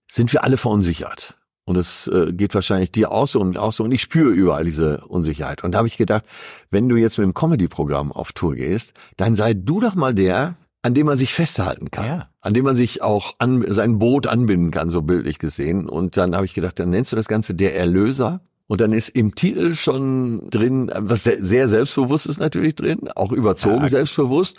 sind 0.09 0.33
wir 0.33 0.43
alle 0.43 0.57
verunsichert. 0.57 1.35
Und 1.65 1.75
es 1.75 2.07
äh, 2.07 2.31
geht 2.31 2.55
wahrscheinlich 2.55 2.91
dir 2.91 3.11
auch 3.11 3.27
so 3.27 3.41
und 3.41 3.57
auch 3.57 3.73
so. 3.73 3.83
Und 3.83 3.91
ich 3.91 4.01
spüre 4.01 4.31
überall 4.31 4.63
diese 4.63 5.05
Unsicherheit. 5.05 5.63
Und 5.63 5.73
da 5.73 5.79
habe 5.79 5.87
ich 5.87 5.97
gedacht, 5.97 6.25
wenn 6.71 6.87
du 6.87 6.95
jetzt 6.95 7.17
mit 7.17 7.25
dem 7.25 7.33
Comedy-Programm 7.33 8.13
auf 8.13 8.31
Tour 8.31 8.55
gehst, 8.55 8.93
dann 9.17 9.35
sei 9.35 9.53
du 9.53 9.81
doch 9.81 9.93
mal 9.93 10.13
der, 10.13 10.55
an 10.87 10.93
dem 10.93 11.05
man 11.05 11.17
sich 11.17 11.33
festhalten 11.33 11.91
kann. 11.91 12.05
Ja. 12.05 12.29
An 12.39 12.53
dem 12.53 12.63
man 12.63 12.73
sich 12.73 13.01
auch 13.01 13.35
an 13.39 13.65
sein 13.67 13.99
Boot 13.99 14.25
anbinden 14.25 14.71
kann, 14.71 14.89
so 14.89 15.01
bildlich 15.01 15.37
gesehen. 15.37 15.89
Und 15.89 16.15
dann 16.15 16.33
habe 16.33 16.45
ich 16.45 16.53
gedacht, 16.53 16.79
dann 16.79 16.91
nennst 16.91 17.11
du 17.11 17.17
das 17.17 17.27
Ganze 17.27 17.53
der 17.53 17.75
Erlöser. 17.75 18.39
Und 18.67 18.79
dann 18.79 18.93
ist 18.93 19.09
im 19.09 19.35
Titel 19.35 19.75
schon 19.75 20.49
drin, 20.49 20.89
was 20.95 21.25
sehr 21.25 21.67
selbstbewusst 21.67 22.25
ist 22.27 22.39
natürlich 22.39 22.75
drin, 22.75 23.09
auch 23.15 23.33
überzogen 23.33 23.81
ja. 23.81 23.89
selbstbewusst. 23.89 24.55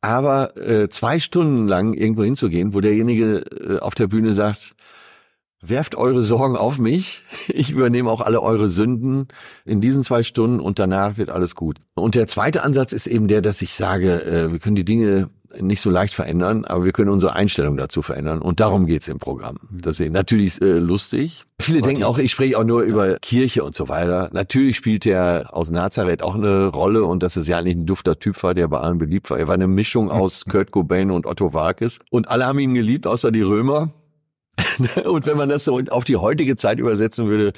Aber 0.00 0.56
äh, 0.56 0.88
zwei 0.88 1.20
Stunden 1.20 1.68
lang 1.68 1.92
irgendwo 1.92 2.24
hinzugehen, 2.24 2.72
wo 2.72 2.80
derjenige 2.80 3.40
äh, 3.40 3.78
auf 3.78 3.94
der 3.94 4.06
Bühne 4.06 4.32
sagt, 4.32 4.76
Werft 5.68 5.94
eure 5.94 6.22
Sorgen 6.22 6.56
auf 6.56 6.78
mich. 6.78 7.22
Ich 7.48 7.70
übernehme 7.70 8.10
auch 8.10 8.20
alle 8.20 8.42
eure 8.42 8.68
Sünden 8.68 9.28
in 9.64 9.80
diesen 9.80 10.02
zwei 10.02 10.22
Stunden 10.22 10.60
und 10.60 10.78
danach 10.78 11.16
wird 11.16 11.30
alles 11.30 11.54
gut. 11.54 11.78
Und 11.94 12.14
der 12.14 12.26
zweite 12.26 12.62
Ansatz 12.62 12.92
ist 12.92 13.06
eben 13.06 13.28
der, 13.28 13.40
dass 13.40 13.62
ich 13.62 13.72
sage, 13.72 14.22
äh, 14.24 14.52
wir 14.52 14.58
können 14.58 14.76
die 14.76 14.84
Dinge 14.84 15.30
nicht 15.60 15.80
so 15.80 15.90
leicht 15.90 16.14
verändern, 16.14 16.64
aber 16.64 16.84
wir 16.84 16.92
können 16.92 17.10
unsere 17.10 17.34
Einstellung 17.34 17.76
dazu 17.76 18.02
verändern. 18.02 18.40
Und 18.40 18.60
darum 18.60 18.86
geht's 18.86 19.08
im 19.08 19.18
Programm. 19.18 19.58
Das 19.70 20.00
ist 20.00 20.12
natürlich 20.12 20.60
äh, 20.62 20.78
lustig. 20.78 21.44
Viele 21.60 21.80
denken 21.80 22.04
auch, 22.04 22.18
ich 22.18 22.32
spreche 22.32 22.58
auch 22.58 22.64
nur 22.64 22.82
über 22.82 23.16
Kirche 23.18 23.64
und 23.64 23.74
so 23.74 23.88
weiter. 23.88 24.28
Natürlich 24.32 24.76
spielt 24.76 25.04
der 25.04 25.48
aus 25.52 25.70
Nazareth 25.70 26.22
auch 26.22 26.34
eine 26.34 26.66
Rolle 26.66 27.04
und 27.04 27.22
dass 27.22 27.36
es 27.36 27.48
ja 27.48 27.58
eigentlich 27.58 27.76
ein 27.76 27.86
dufter 27.86 28.18
Typ 28.18 28.42
war, 28.42 28.54
der 28.54 28.68
bei 28.68 28.78
allen 28.78 28.98
beliebt 28.98 29.30
war. 29.30 29.38
Er 29.38 29.48
war 29.48 29.54
eine 29.54 29.66
Mischung 29.66 30.10
aus 30.10 30.44
Kurt 30.44 30.70
Cobain 30.70 31.10
und 31.10 31.26
Otto 31.26 31.54
Walkes. 31.54 32.00
Und 32.10 32.28
alle 32.28 32.46
haben 32.46 32.58
ihn 32.58 32.74
geliebt, 32.74 33.06
außer 33.06 33.30
die 33.30 33.42
Römer. 33.42 33.92
Und 35.04 35.26
wenn 35.26 35.36
man 35.36 35.48
das 35.48 35.64
so 35.64 35.80
auf 35.90 36.04
die 36.04 36.16
heutige 36.16 36.56
Zeit 36.56 36.78
übersetzen 36.78 37.28
würde, 37.28 37.52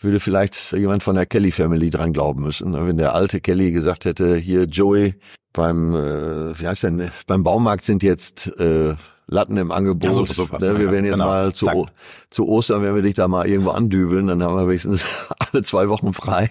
würde 0.00 0.20
vielleicht 0.20 0.72
jemand 0.72 1.02
von 1.02 1.16
der 1.16 1.26
Kelly 1.26 1.52
Family 1.52 1.90
dran 1.90 2.12
glauben 2.12 2.42
müssen. 2.42 2.74
Wenn 2.74 2.96
der 2.96 3.14
alte 3.14 3.40
Kelly 3.40 3.72
gesagt 3.72 4.04
hätte, 4.04 4.36
hier 4.36 4.64
Joey, 4.64 5.14
beim, 5.52 5.94
äh, 5.94 6.58
wie 6.58 6.66
heißt 6.66 6.84
denn, 6.84 7.10
beim 7.26 7.42
Baumarkt 7.42 7.84
sind 7.84 8.02
jetzt 8.02 8.48
äh, 8.58 8.94
Latten 9.28 9.56
im 9.56 9.72
Angebot. 9.72 10.04
Ja, 10.04 10.12
so, 10.12 10.24
so 10.24 10.44
ne, 10.44 10.78
wir 10.78 10.92
werden 10.92 11.04
jetzt 11.04 11.14
genau. 11.14 11.26
mal 11.26 11.52
zu, 11.52 11.88
zu 12.30 12.46
Ostern, 12.46 12.82
wenn 12.82 12.94
wir 12.94 13.02
dich 13.02 13.14
da 13.14 13.26
mal 13.26 13.48
irgendwo 13.48 13.70
andübeln, 13.70 14.28
dann 14.28 14.42
haben 14.42 14.56
wir 14.56 14.68
wenigstens 14.68 15.04
alle 15.38 15.62
zwei 15.62 15.88
Wochen 15.88 16.12
frei. 16.12 16.48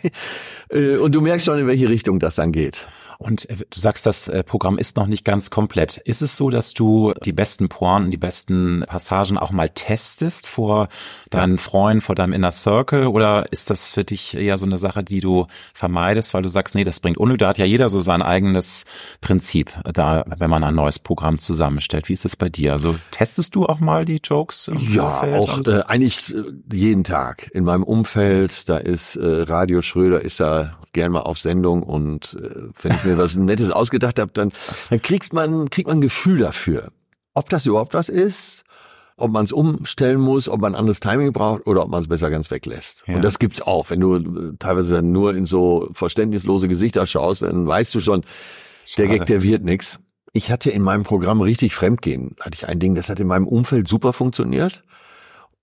Äh, 0.69 0.97
und 0.97 1.15
du 1.15 1.21
merkst 1.21 1.45
schon, 1.45 1.57
in 1.57 1.67
welche 1.67 1.87
Richtung 1.87 2.19
das 2.19 2.35
dann 2.35 2.51
geht. 2.51 2.85
Und 3.17 3.49
äh, 3.49 3.55
du 3.69 3.79
sagst, 3.79 4.05
das 4.05 4.27
äh, 4.27 4.43
Programm 4.43 4.77
ist 4.77 4.97
noch 4.97 5.07
nicht 5.07 5.25
ganz 5.25 5.49
komplett. 5.49 5.97
Ist 5.97 6.21
es 6.21 6.37
so, 6.37 6.49
dass 6.49 6.73
du 6.73 7.13
die 7.23 7.33
besten 7.33 7.69
Pointen, 7.69 8.11
die 8.11 8.17
besten 8.17 8.83
Passagen 8.87 9.37
auch 9.37 9.51
mal 9.51 9.69
testest 9.69 10.47
vor 10.47 10.87
deinen 11.29 11.57
Freunden, 11.57 12.01
vor 12.01 12.15
deinem 12.15 12.33
Inner 12.33 12.51
Circle? 12.51 13.07
Oder 13.07 13.51
ist 13.51 13.69
das 13.69 13.91
für 13.91 14.03
dich 14.03 14.35
eher 14.35 14.57
so 14.57 14.65
eine 14.65 14.77
Sache, 14.77 15.03
die 15.03 15.19
du 15.19 15.45
vermeidest, 15.73 16.33
weil 16.33 16.41
du 16.41 16.49
sagst, 16.49 16.75
nee, 16.75 16.83
das 16.83 16.99
bringt 16.99 17.17
unnötig. 17.17 17.39
Da 17.39 17.49
hat 17.49 17.57
ja 17.57 17.65
jeder 17.65 17.89
so 17.89 17.99
sein 17.99 18.21
eigenes 18.21 18.85
Prinzip, 19.21 19.71
da, 19.83 20.23
wenn 20.37 20.49
man 20.49 20.63
ein 20.63 20.75
neues 20.75 20.99
Programm 20.99 21.37
zusammenstellt. 21.37 22.09
Wie 22.09 22.13
ist 22.13 22.25
das 22.25 22.35
bei 22.35 22.49
dir? 22.49 22.73
Also 22.73 22.95
testest 23.11 23.55
du 23.55 23.65
auch 23.65 23.79
mal 23.79 24.05
die 24.05 24.19
Jokes? 24.23 24.69
ja, 24.77 25.21
auch 25.21 25.65
äh, 25.65 25.81
eigentlich 25.87 26.33
äh, 26.33 26.43
jeden 26.71 27.03
Tag. 27.03 27.49
In 27.53 27.63
meinem 27.63 27.83
Umfeld, 27.83 28.67
da 28.69 28.77
ist 28.77 29.15
äh, 29.15 29.43
Radio 29.43 29.81
Schröder, 29.81 30.21
ist 30.21 30.39
da 30.39 30.77
gern 30.93 31.11
mal 31.11 31.21
auf 31.21 31.37
Sendung 31.37 31.83
und 31.83 32.37
äh, 32.39 32.69
wenn 32.81 32.93
ich 32.93 33.04
mir 33.05 33.17
was 33.17 33.35
Nettes 33.35 33.71
ausgedacht 33.71 34.19
habe, 34.19 34.31
dann, 34.33 34.51
dann 34.89 35.01
kriegst 35.01 35.33
man, 35.33 35.69
kriegt 35.69 35.87
man 35.87 35.97
ein 35.97 36.01
Gefühl 36.01 36.39
dafür, 36.39 36.91
ob 37.33 37.49
das 37.49 37.65
überhaupt 37.65 37.93
was 37.93 38.09
ist, 38.09 38.63
ob 39.17 39.31
man 39.31 39.45
es 39.45 39.51
umstellen 39.51 40.19
muss, 40.19 40.49
ob 40.49 40.59
man 40.59 40.73
ein 40.73 40.79
anderes 40.79 40.99
Timing 40.99 41.31
braucht 41.31 41.65
oder 41.67 41.83
ob 41.83 41.89
man 41.89 42.01
es 42.01 42.07
besser 42.07 42.29
ganz 42.29 42.51
weglässt. 42.51 43.03
Ja. 43.07 43.15
Und 43.15 43.21
das 43.21 43.39
gibt's 43.39 43.61
auch. 43.61 43.89
Wenn 43.89 44.01
du 44.01 44.15
äh, 44.15 44.57
teilweise 44.59 44.95
dann 44.95 45.11
nur 45.11 45.35
in 45.35 45.45
so 45.45 45.89
verständnislose 45.93 46.67
Gesichter 46.67 47.07
schaust, 47.07 47.41
dann 47.41 47.65
weißt 47.65 47.95
du 47.95 47.99
schon, 48.01 48.23
Schade. 48.85 49.07
der 49.07 49.17
Gag, 49.17 49.27
der 49.27 49.41
wird 49.41 49.63
nix. 49.63 49.99
Ich 50.33 50.51
hatte 50.51 50.69
in 50.69 50.81
meinem 50.81 51.03
Programm 51.03 51.39
richtig 51.39 51.73
Fremdgehen. 51.75 52.35
Hatte 52.41 52.55
ich 52.55 52.67
ein 52.67 52.79
Ding, 52.79 52.93
das 52.93 53.07
hat 53.07 53.21
in 53.21 53.27
meinem 53.27 53.47
Umfeld 53.47 53.87
super 53.87 54.11
funktioniert. 54.11 54.83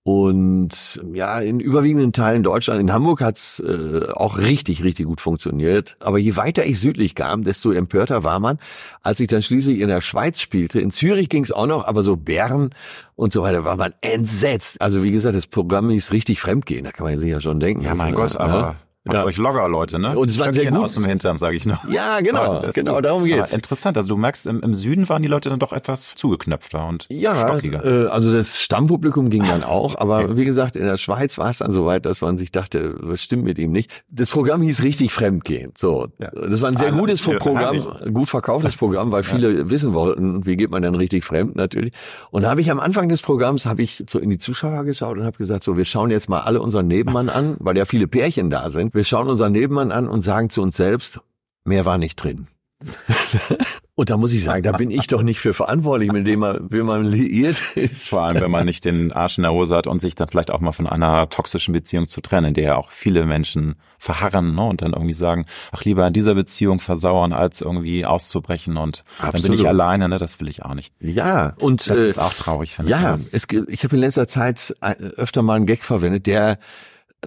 Und 0.05 1.01
ja, 1.13 1.39
in 1.39 1.61
überwiegenden 1.61 2.11
Teilen 2.11 2.43
Deutschland, 2.43 2.81
in 2.81 2.91
Hamburg 2.91 3.21
hat's 3.21 3.61
äh, 3.61 4.11
auch 4.13 4.37
richtig, 4.37 4.83
richtig 4.83 5.05
gut 5.05 5.21
funktioniert. 5.21 5.95
Aber 6.01 6.19
je 6.19 6.35
weiter 6.35 6.65
ich 6.65 6.81
südlich 6.81 7.15
kam, 7.15 7.45
desto 7.45 7.71
empörter 7.71 8.25
war 8.25 8.41
man. 8.41 8.59
Als 9.01 9.21
ich 9.21 9.27
dann 9.27 9.41
schließlich 9.41 9.79
in 9.79 9.87
der 9.87 10.01
Schweiz 10.01 10.41
spielte, 10.41 10.81
in 10.81 10.91
Zürich 10.91 11.29
ging's 11.29 11.53
auch 11.53 11.67
noch, 11.67 11.87
aber 11.87 12.03
so 12.03 12.17
Bern 12.17 12.71
und 13.15 13.31
so 13.31 13.43
weiter, 13.43 13.63
war 13.63 13.77
man 13.77 13.93
entsetzt. 14.01 14.81
Also 14.81 15.03
wie 15.03 15.11
gesagt, 15.11 15.37
das 15.37 15.47
Programm 15.47 15.89
ist 15.89 16.11
richtig 16.11 16.41
fremdgehen, 16.41 16.83
da 16.83 16.91
kann 16.91 17.05
man 17.05 17.17
sich 17.17 17.31
ja 17.31 17.39
schon 17.39 17.61
denken. 17.61 17.83
Ja, 17.83 17.95
mein 17.95 18.13
Gott, 18.13 18.35
aber 18.35 18.75
Macht 19.05 19.17
ja. 19.17 19.25
euch 19.25 19.35
locker, 19.35 19.67
Leute, 19.67 19.99
ne? 19.99 20.17
Und 20.17 20.29
es 20.29 20.39
war 20.39 20.53
sehr 20.53 20.71
gut. 20.71 20.79
aus 20.79 20.93
dem 20.93 21.03
Hintern, 21.03 21.37
sage 21.37 21.57
ich 21.57 21.65
noch. 21.65 21.83
Ja, 21.89 22.21
genau, 22.21 22.61
genau, 22.73 23.01
darum 23.01 23.25
geht's. 23.25 23.51
interessant, 23.51 23.97
also 23.97 24.15
du 24.15 24.17
merkst, 24.17 24.47
im, 24.47 24.61
im, 24.61 24.73
Süden 24.73 25.09
waren 25.09 25.21
die 25.21 25.27
Leute 25.27 25.49
dann 25.49 25.59
doch 25.59 25.73
etwas 25.73 26.15
zugeknöpfter 26.15 26.87
und 26.87 27.07
ja, 27.09 27.35
stockiger. 27.35 27.83
Äh, 27.83 28.07
also 28.07 28.31
das 28.31 28.61
Stammpublikum 28.61 29.29
ging 29.29 29.43
dann 29.43 29.65
auch, 29.65 29.97
aber 29.99 30.37
wie 30.37 30.45
gesagt, 30.45 30.77
in 30.77 30.85
der 30.85 30.95
Schweiz 30.95 31.37
war 31.37 31.49
es 31.49 31.57
dann 31.57 31.71
so 31.71 31.85
weit, 31.85 32.05
dass 32.05 32.21
man 32.21 32.37
sich 32.37 32.53
dachte, 32.53 32.95
was 32.97 33.21
stimmt 33.21 33.43
mit 33.43 33.59
ihm 33.59 33.73
nicht. 33.73 33.91
Das 34.07 34.29
Programm 34.29 34.61
hieß 34.61 34.83
richtig 34.83 35.11
Fremdgehen. 35.11 35.73
So, 35.77 36.07
ja. 36.21 36.29
das 36.31 36.61
war 36.61 36.69
ein 36.69 36.77
sehr 36.77 36.93
ah, 36.93 36.97
gutes 36.97 37.21
Programm, 37.21 37.85
gut 38.13 38.29
verkauftes 38.29 38.77
Programm, 38.77 39.11
weil 39.11 39.23
viele 39.23 39.51
ja. 39.51 39.69
wissen 39.69 39.93
wollten, 39.93 40.45
wie 40.45 40.55
geht 40.55 40.71
man 40.71 40.81
dann 40.81 40.95
richtig 40.95 41.25
fremd 41.25 41.57
natürlich. 41.57 41.93
Und 42.31 42.43
da 42.43 42.49
habe 42.49 42.61
ich 42.61 42.71
am 42.71 42.79
Anfang 42.79 43.09
des 43.09 43.21
Programms 43.21 43.65
habe 43.65 43.81
ich 43.81 44.05
so 44.09 44.17
in 44.17 44.29
die 44.29 44.37
Zuschauer 44.37 44.85
geschaut 44.85 45.17
und 45.17 45.25
habe 45.25 45.37
gesagt, 45.37 45.65
so 45.65 45.75
wir 45.75 45.83
schauen 45.83 46.09
jetzt 46.09 46.29
mal 46.29 46.39
alle 46.39 46.61
unseren 46.61 46.87
Nebenmann 46.87 47.27
an, 47.27 47.57
weil 47.59 47.75
ja 47.77 47.83
viele 47.83 48.07
Pärchen 48.07 48.49
da 48.49 48.71
sind. 48.71 48.92
Wir 48.93 49.03
schauen 49.03 49.27
unseren 49.27 49.51
Nebenmann 49.51 49.91
an 49.91 50.07
und 50.07 50.21
sagen 50.21 50.51
zu 50.51 50.61
uns 50.61 50.77
selbst, 50.77 51.19
mehr 51.65 51.83
war 51.83 51.97
nicht 51.97 52.15
drin. 52.15 52.47
und 53.95 54.11
da 54.11 54.17
muss 54.17 54.33
ich 54.33 54.43
sagen, 54.43 54.61
da 54.61 54.73
bin 54.73 54.91
ich 54.91 55.07
doch 55.07 55.23
nicht 55.23 55.39
für 55.39 55.55
verantwortlich, 55.55 56.11
mit 56.11 56.27
dem 56.27 56.41
man, 56.41 56.67
wie 56.69 56.83
man 56.83 57.03
liiert 57.03 57.59
ist. 57.75 58.09
Vor 58.09 58.21
allem, 58.21 58.39
wenn 58.39 58.51
man 58.51 58.65
nicht 58.65 58.85
den 58.85 59.11
Arsch 59.11 59.39
in 59.39 59.43
der 59.43 59.53
Hose 59.53 59.75
hat 59.75 59.87
und 59.87 59.99
sich 59.99 60.13
dann 60.13 60.27
vielleicht 60.27 60.51
auch 60.51 60.59
mal 60.59 60.73
von 60.73 60.85
einer 60.85 61.27
toxischen 61.29 61.73
Beziehung 61.73 62.07
zu 62.07 62.21
trennen, 62.21 62.49
in 62.49 62.53
der 62.53 62.63
ja 62.63 62.75
auch 62.75 62.91
viele 62.91 63.25
Menschen 63.25 63.73
verharren 63.97 64.53
ne, 64.53 64.63
und 64.63 64.83
dann 64.83 64.93
irgendwie 64.93 65.13
sagen, 65.13 65.45
ach 65.71 65.83
lieber 65.85 66.05
in 66.05 66.13
dieser 66.13 66.35
Beziehung 66.35 66.79
versauern, 66.79 67.33
als 67.33 67.61
irgendwie 67.61 68.05
auszubrechen 68.05 68.77
und 68.77 69.05
Absolut. 69.17 69.33
dann 69.33 69.41
bin 69.43 69.53
ich 69.53 69.67
alleine, 69.67 70.07
ne, 70.07 70.19
das 70.19 70.39
will 70.39 70.49
ich 70.49 70.63
auch 70.63 70.75
nicht. 70.75 70.93
Ja, 70.99 71.55
und 71.57 71.89
das 71.89 71.97
äh, 71.97 72.05
ist 72.05 72.19
auch 72.19 72.33
traurig, 72.33 72.75
finde 72.75 72.91
ja, 72.91 73.15
ich. 73.15 73.23
Ja, 73.23 73.29
es, 73.31 73.47
ich 73.69 73.83
habe 73.85 73.95
in 73.95 74.01
letzter 74.01 74.27
Zeit 74.27 74.75
äh, 74.81 74.91
öfter 75.15 75.41
mal 75.41 75.55
einen 75.55 75.65
Gag 75.65 75.83
verwendet, 75.83 76.27
der 76.27 76.59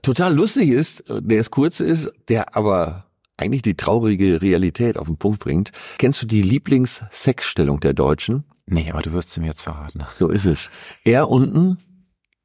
total 0.03 0.35
lustig 0.35 0.71
ist, 0.71 1.05
der 1.09 1.41
es 1.41 1.51
kurz 1.51 1.81
ist, 1.81 2.13
der 2.29 2.57
aber 2.57 3.07
eigentlich 3.37 3.63
die 3.63 3.77
traurige 3.77 4.41
Realität 4.41 4.97
auf 4.97 5.07
den 5.07 5.17
Punkt 5.17 5.41
bringt. 5.41 5.73
Kennst 5.99 6.23
du 6.23 6.27
die 6.27 6.43
Lieblingssexstellung 6.43 7.81
der 7.81 7.93
Deutschen? 7.93 8.45
Nee, 8.67 8.91
aber 8.91 9.03
du 9.03 9.13
wirst 9.13 9.31
sie 9.31 9.41
mir 9.41 9.47
jetzt 9.47 9.63
verraten. 9.63 10.05
So 10.19 10.29
ist 10.29 10.45
es. 10.45 10.71
Er 11.05 11.31
unten, 11.31 11.79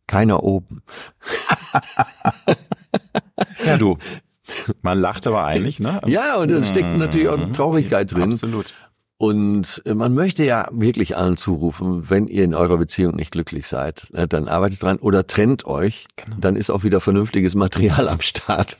keiner 0.07 0.43
oben. 0.43 0.83
ja, 3.65 3.77
du. 3.77 3.97
Man 4.81 4.99
lacht 4.99 5.25
aber 5.27 5.45
eigentlich, 5.45 5.79
ne? 5.79 6.01
Ja, 6.05 6.35
und 6.37 6.51
es 6.51 6.69
steckt 6.69 6.97
natürlich 6.97 7.29
auch 7.29 7.37
mhm. 7.37 7.53
Traurigkeit 7.53 8.11
drin. 8.11 8.33
Absolut. 8.33 8.73
Und 9.21 9.83
man 9.85 10.15
möchte 10.15 10.43
ja 10.43 10.67
wirklich 10.71 11.15
allen 11.15 11.37
zurufen, 11.37 12.09
wenn 12.09 12.25
ihr 12.25 12.43
in 12.43 12.55
eurer 12.55 12.79
Beziehung 12.79 13.15
nicht 13.15 13.31
glücklich 13.31 13.67
seid, 13.67 14.07
ne, 14.11 14.27
dann 14.27 14.47
arbeitet 14.47 14.81
dran 14.81 14.97
oder 14.97 15.27
trennt 15.27 15.63
euch, 15.67 16.07
genau. 16.15 16.37
dann 16.39 16.55
ist 16.55 16.71
auch 16.71 16.83
wieder 16.83 16.99
vernünftiges 17.01 17.53
Material 17.53 18.09
am 18.09 18.19
Start. 18.21 18.79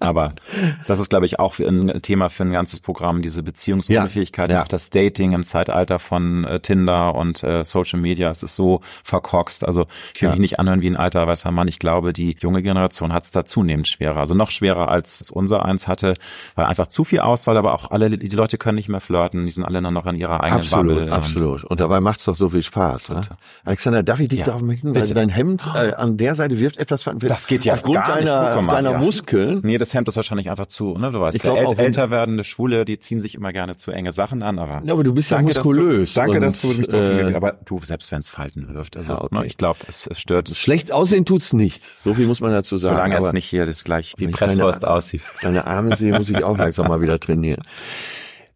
Aber 0.00 0.34
das 0.86 1.00
ist, 1.00 1.10
glaube 1.10 1.26
ich, 1.26 1.38
auch 1.38 1.58
ein 1.58 2.00
Thema 2.02 2.30
für 2.30 2.44
ein 2.44 2.52
ganzes 2.52 2.80
Programm, 2.80 3.22
diese 3.22 3.42
Beziehungsunfähigkeit, 3.42 4.50
ja, 4.50 4.56
ja. 4.56 4.62
auch 4.62 4.68
das 4.68 4.90
Dating 4.90 5.32
im 5.32 5.44
Zeitalter 5.44 5.98
von 5.98 6.44
äh, 6.44 6.60
Tinder 6.60 7.14
und 7.14 7.42
äh, 7.42 7.64
Social 7.64 8.00
Media. 8.00 8.30
Es 8.30 8.42
ist 8.42 8.56
so 8.56 8.80
verkorkst. 9.04 9.66
Also 9.66 9.86
ich 10.14 10.22
will 10.22 10.28
ja. 10.28 10.32
mich 10.32 10.40
nicht 10.40 10.58
anhören 10.58 10.80
wie 10.80 10.88
ein 10.88 10.96
alter 10.96 11.26
weißer 11.26 11.50
Mann. 11.50 11.68
Ich 11.68 11.78
glaube, 11.78 12.12
die 12.12 12.36
junge 12.40 12.62
Generation 12.62 13.12
hat 13.12 13.24
es 13.24 13.30
da 13.30 13.44
zunehmend 13.44 13.88
schwerer. 13.88 14.20
Also 14.20 14.34
noch 14.34 14.50
schwerer, 14.50 14.88
als 14.88 15.20
es 15.20 15.30
unser 15.30 15.64
eins 15.64 15.88
hatte, 15.88 16.14
weil 16.54 16.66
einfach 16.66 16.86
zu 16.86 17.04
viel 17.04 17.20
Auswahl, 17.20 17.56
aber 17.56 17.74
auch 17.74 17.90
alle, 17.90 18.10
die 18.10 18.36
Leute 18.36 18.58
können 18.58 18.76
nicht 18.76 18.88
mehr 18.88 19.00
flirten. 19.00 19.44
Die 19.44 19.50
sind 19.50 19.64
alle 19.64 19.82
nur 19.82 19.90
noch 19.90 20.06
in 20.06 20.16
ihrer 20.16 20.42
eigenen 20.42 20.62
absolut, 20.62 20.94
Bubble. 20.96 21.12
Absolut. 21.12 21.64
Und 21.64 21.80
dabei 21.80 22.00
macht's 22.00 22.24
doch 22.24 22.34
so 22.34 22.48
viel 22.48 22.62
Spaß. 22.62 23.10
Ne? 23.10 23.22
Alexander, 23.64 24.02
darf 24.02 24.20
ich 24.20 24.28
dich 24.28 24.42
darauf 24.42 24.62
weil 24.62 25.02
dein 25.02 25.28
Hemd 25.28 25.68
äh, 25.74 25.92
an 25.92 26.16
der 26.16 26.34
Seite 26.34 26.58
wirft 26.58 26.78
etwas. 26.78 27.04
Das 27.04 27.46
geht 27.46 27.64
ja 27.64 27.74
aufgrund 27.74 27.96
gar 27.96 28.16
deiner, 28.16 28.54
nicht. 28.54 28.64
Mal, 28.64 28.74
deiner 28.74 28.98
Muskeln. 28.98 29.65
Nee, 29.66 29.78
das 29.78 29.92
Hemd 29.94 30.08
ist 30.08 30.16
wahrscheinlich 30.16 30.50
einfach 30.50 30.66
zu, 30.66 30.96
ne? 30.96 31.10
Du 31.10 31.20
weißt, 31.20 31.36
ich 31.36 31.42
glaub, 31.42 31.58
äl 31.58 31.78
älter 31.78 32.10
werdende 32.10 32.44
Schwule, 32.44 32.84
die 32.84 32.98
ziehen 32.98 33.20
sich 33.20 33.34
immer 33.34 33.52
gerne 33.52 33.76
zu 33.76 33.90
enge 33.90 34.12
Sachen 34.12 34.42
an, 34.42 34.58
aber. 34.58 34.82
Ja, 34.84 34.92
aber 34.92 35.04
du 35.04 35.12
bist 35.12 35.30
ja 35.30 35.42
muskulös. 35.42 36.14
Dass 36.14 36.24
du, 36.24 36.32
danke, 36.32 36.40
dass 36.40 36.60
du 36.60 36.68
mich 36.68 36.92
äh, 36.92 37.34
aber 37.34 37.52
du, 37.64 37.78
selbst 37.80 38.10
wenn 38.12 38.20
es 38.20 38.30
Falten 38.30 38.72
wirft, 38.72 38.96
also, 38.96 39.14
ja, 39.14 39.22
okay. 39.22 39.34
ne, 39.34 39.46
ich 39.46 39.56
glaube, 39.56 39.80
es, 39.88 40.06
es 40.06 40.20
stört. 40.20 40.48
Schlecht 40.48 40.92
aussehen 40.92 41.24
tut's 41.24 41.52
nicht. 41.52 41.84
So 41.84 42.14
viel 42.14 42.26
muss 42.26 42.40
man 42.40 42.52
dazu 42.52 42.78
sagen. 42.78 42.96
Solange 42.96 43.18
es 43.18 43.32
nicht 43.32 43.46
hier 43.46 43.66
das 43.66 43.84
gleich 43.84 44.14
wie 44.16 44.28
Presswurst 44.28 44.86
aussieht. 44.86 45.22
Deine 45.42 45.66
Arme 45.66 45.96
sehe, 45.96 46.16
muss 46.16 46.30
ich 46.30 46.42
auch 46.44 46.56
langsam 46.56 46.88
mal 46.88 47.00
wieder 47.00 47.18
trainieren. 47.18 47.62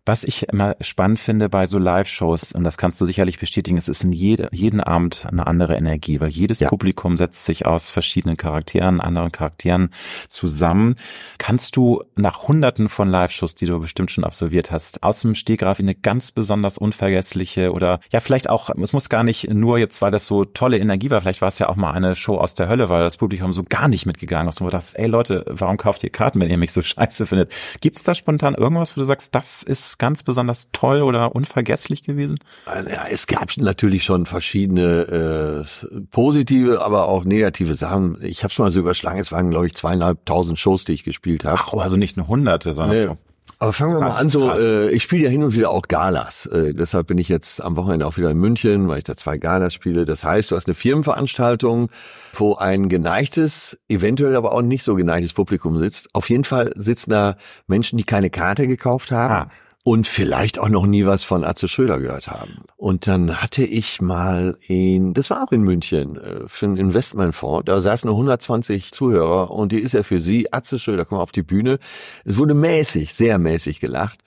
Was 0.07 0.25
ich 0.25 0.49
immer 0.49 0.77
spannend 0.81 1.19
finde 1.19 1.49
bei 1.49 1.67
so 1.67 1.79
Live-Shows, 1.79 2.53
und 2.53 2.65
das 2.65 2.79
kannst 2.79 3.01
du 3.01 3.05
sicherlich 3.05 3.39
bestätigen, 3.39 3.77
es 3.77 3.89
ist 3.89 4.03
in 4.03 4.13
jede, 4.13 4.49
jeden 4.51 4.81
Abend 4.81 5.27
eine 5.31 5.47
andere 5.47 5.77
Energie, 5.77 6.21
weil 6.21 6.31
jedes 6.31 6.61
ja. 6.61 6.69
Publikum 6.69 7.19
setzt 7.19 7.45
sich 7.45 7.67
aus 7.67 7.91
verschiedenen 7.91 8.37
Charakteren, 8.37 9.01
anderen 9.01 9.31
Charakteren 9.31 9.91
zusammen. 10.29 10.95
Kannst 11.39 11.77
du 11.77 12.03
nach 12.17 12.49
hunderten 12.49 12.89
von 12.89 13.11
Live-Shows, 13.11 13.55
die 13.55 13.67
du 13.67 13.79
bestimmt 13.81 14.11
schon 14.11 14.25
absolviert 14.25 14.71
hast, 14.71 15.03
aus 15.03 15.21
dem 15.21 15.35
Stegreif 15.35 15.81
eine 15.81 15.95
ganz 15.95 16.33
besonders 16.33 16.79
unvergessliche 16.79 17.73
oder 17.73 18.01
ja, 18.11 18.21
vielleicht 18.21 18.49
auch, 18.49 18.71
es 18.71 18.93
muss 18.93 19.11
gar 19.11 19.23
nicht 19.23 19.51
nur 19.51 19.79
jetzt, 19.79 20.01
weil 20.01 20.11
das 20.11 20.27
so 20.27 20.47
tolle 20.47 20.79
Energie 20.79 21.11
war, 21.11 21.21
vielleicht 21.21 21.43
war 21.43 21.49
es 21.49 21.59
ja 21.59 21.69
auch 21.69 21.77
mal 21.77 21.93
eine 21.93 22.17
Show 22.17 22.37
aus 22.39 22.55
der 22.55 22.69
Hölle, 22.69 22.89
weil 22.89 23.01
das 23.01 23.19
Publikum 23.19 23.53
so 23.53 23.65
gar 23.65 23.89
nicht 23.89 24.07
mitgegangen 24.07 24.49
ist 24.49 24.61
und 24.61 24.67
du 24.67 24.71
dachtest, 24.71 24.99
ey 24.99 25.07
Leute, 25.07 25.45
warum 25.47 25.77
kauft 25.77 26.03
ihr 26.05 26.11
Karten, 26.11 26.41
wenn 26.41 26.51
ihr 26.51 26.59
mich 26.59 26.73
so 26.73 26.81
scheiße 26.83 27.27
findet? 27.27 27.53
Gibt's 27.81 28.03
da 28.03 28.15
spontan 28.15 28.55
irgendwas, 28.55 28.97
wo 28.97 29.01
du 29.01 29.05
sagst, 29.05 29.35
das 29.35 29.63
ist 29.63 29.90
ganz 29.99 30.23
besonders 30.23 30.69
toll 30.73 31.03
oder 31.03 31.35
unvergesslich 31.35 32.03
gewesen? 32.03 32.39
Also, 32.67 32.89
ja, 32.89 33.05
es 33.11 33.27
gab 33.27 33.57
natürlich 33.57 34.05
schon 34.05 34.27
verschiedene 34.27 35.67
äh, 35.91 36.01
positive, 36.11 36.83
aber 36.83 37.09
auch 37.09 37.25
negative 37.25 37.75
Sachen. 37.75 38.19
Ich 38.23 38.43
habe 38.43 38.53
es 38.53 38.59
mal 38.59 38.71
so 38.71 38.81
überschlagen. 38.81 39.19
Es 39.19 39.33
waren 39.33 39.51
glaube 39.51 39.67
ich 39.67 39.75
zweieinhalbtausend 39.75 40.59
Shows, 40.59 40.85
die 40.85 40.93
ich 40.93 41.05
gespielt 41.05 41.45
habe. 41.45 41.59
Ach, 41.61 41.75
also 41.75 41.97
nicht 41.97 42.17
nur 42.17 42.29
Hunderte, 42.29 42.75
sondern 42.75 42.97
nee. 42.97 43.07
so. 43.07 43.19
Aber 43.63 43.75
fangen 43.75 43.93
wir 43.93 44.01
krass, 44.01 44.15
mal 44.15 44.21
an, 44.21 44.29
so 44.31 44.51
äh, 44.53 44.91
ich 44.91 45.03
spiele 45.03 45.25
ja 45.25 45.29
hin 45.29 45.43
und 45.43 45.55
wieder 45.55 45.71
auch 45.71 45.83
Galas. 45.83 46.47
Äh, 46.47 46.73
deshalb 46.73 47.09
bin 47.09 47.19
ich 47.19 47.29
jetzt 47.29 47.63
am 47.63 47.77
Wochenende 47.77 48.07
auch 48.07 48.17
wieder 48.17 48.31
in 48.31 48.39
München, 48.39 48.89
weil 48.89 48.99
ich 48.99 49.05
da 49.05 49.17
zwei 49.17 49.37
Galas 49.37 49.75
spiele. 49.75 50.07
Das 50.07 50.25
heißt, 50.25 50.51
du 50.51 50.57
hast 50.57 50.67
eine 50.67 50.75
Firmenveranstaltung, 50.75 51.91
wo 52.33 52.55
ein 52.55 52.89
geneigtes, 52.89 53.77
eventuell 53.87 54.35
aber 54.37 54.53
auch 54.53 54.63
nicht 54.63 54.83
so 54.83 54.95
geneigtes 54.95 55.35
Publikum 55.35 55.79
sitzt. 55.79 56.09
Auf 56.15 56.31
jeden 56.31 56.45
Fall 56.45 56.73
sitzen 56.75 57.11
da 57.11 57.37
Menschen, 57.67 57.99
die 57.99 58.05
keine 58.05 58.31
Karte 58.31 58.67
gekauft 58.67 59.13
haben. 59.13 59.35
Ah 59.35 59.51
und 59.91 60.07
vielleicht 60.07 60.61
auch 60.61 60.69
noch 60.69 60.87
nie 60.87 61.05
was 61.05 61.25
von 61.25 61.43
Atze 61.43 61.67
Schröder 61.67 61.99
gehört 61.99 62.29
haben. 62.29 62.59
Und 62.77 63.09
dann 63.09 63.43
hatte 63.43 63.65
ich 63.65 64.01
mal 64.01 64.57
in, 64.69 65.15
das 65.15 65.31
war 65.31 65.43
auch 65.43 65.51
in 65.51 65.63
München, 65.63 66.17
äh, 66.17 66.47
für 66.47 66.67
einen 66.67 66.77
Investmentfonds, 66.77 67.65
da 67.65 67.81
saßen 67.81 68.07
nur 68.07 68.17
120 68.17 68.93
Zuhörer 68.93 69.51
und 69.51 69.73
die 69.73 69.81
ist 69.81 69.95
ja 69.95 70.05
für 70.05 70.21
sie, 70.21 70.53
Atze 70.53 70.79
Schröder, 70.79 71.05
komm 71.05 71.19
auf 71.19 71.33
die 71.33 71.43
Bühne. 71.43 71.81
Es 72.25 72.39
wurde 72.39 72.55
mäßig, 72.55 73.13
sehr 73.15 73.39
mäßig 73.39 73.81
gelacht. 73.81 74.21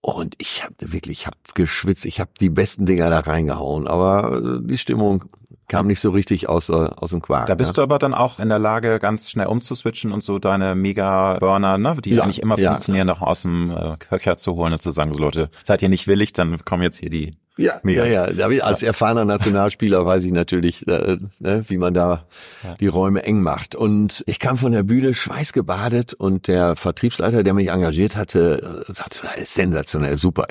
Und 0.00 0.34
ich 0.38 0.64
habe 0.64 0.74
wirklich, 0.80 1.20
ich 1.20 1.26
habe 1.26 1.36
geschwitzt, 1.52 2.06
ich 2.06 2.18
habe 2.18 2.30
die 2.40 2.48
besten 2.48 2.86
Dinger 2.86 3.10
da 3.10 3.20
reingehauen, 3.20 3.86
aber 3.86 4.40
äh, 4.62 4.66
die 4.66 4.78
Stimmung 4.78 5.26
kam 5.68 5.86
nicht 5.86 6.00
so 6.00 6.10
richtig 6.10 6.48
aus, 6.48 6.70
aus 6.70 7.10
dem 7.10 7.22
Quark. 7.22 7.48
Da 7.48 7.54
bist 7.54 7.70
ne? 7.70 7.74
du 7.74 7.82
aber 7.82 7.98
dann 7.98 8.14
auch 8.14 8.38
in 8.38 8.48
der 8.48 8.58
Lage, 8.58 8.98
ganz 8.98 9.30
schnell 9.30 9.46
umzuswitchen 9.46 10.12
und 10.12 10.22
so 10.22 10.38
deine 10.38 10.74
Mega-Burner, 10.74 11.78
ne, 11.78 11.96
die 12.04 12.14
ja, 12.14 12.22
eigentlich 12.22 12.42
immer 12.42 12.58
ja, 12.58 12.70
funktionieren, 12.70 13.06
noch 13.06 13.22
aus 13.22 13.42
dem 13.42 13.70
äh, 13.70 13.96
Köcher 13.98 14.36
zu 14.36 14.54
holen 14.54 14.72
und 14.72 14.82
zu 14.82 14.90
sagen, 14.90 15.12
so 15.12 15.18
Leute, 15.18 15.50
seid 15.64 15.82
ihr 15.82 15.88
nicht 15.88 16.06
willig, 16.06 16.32
dann 16.32 16.64
kommen 16.64 16.82
jetzt 16.82 16.98
hier 16.98 17.10
die 17.10 17.36
ja, 17.58 17.80
Mega. 17.82 18.04
ja, 18.04 18.30
ja. 18.30 18.64
Als 18.64 18.82
erfahrener 18.82 19.24
Nationalspieler 19.24 20.04
weiß 20.04 20.24
ich 20.24 20.32
natürlich, 20.32 20.86
äh, 20.88 21.16
ne, 21.38 21.64
wie 21.68 21.78
man 21.78 21.94
da 21.94 22.26
ja. 22.62 22.74
die 22.74 22.86
Räume 22.86 23.22
eng 23.22 23.40
macht. 23.40 23.74
Und 23.74 24.22
ich 24.26 24.38
kam 24.38 24.58
von 24.58 24.72
der 24.72 24.82
Bühne 24.82 25.14
schweißgebadet 25.14 26.12
und 26.12 26.48
der 26.48 26.76
Vertriebsleiter, 26.76 27.42
der 27.42 27.54
mich 27.54 27.70
engagiert 27.70 28.14
hatte, 28.14 28.84
äh, 28.88 28.92
sagte, 28.92 29.22
sensationell, 29.44 30.18
super. 30.18 30.46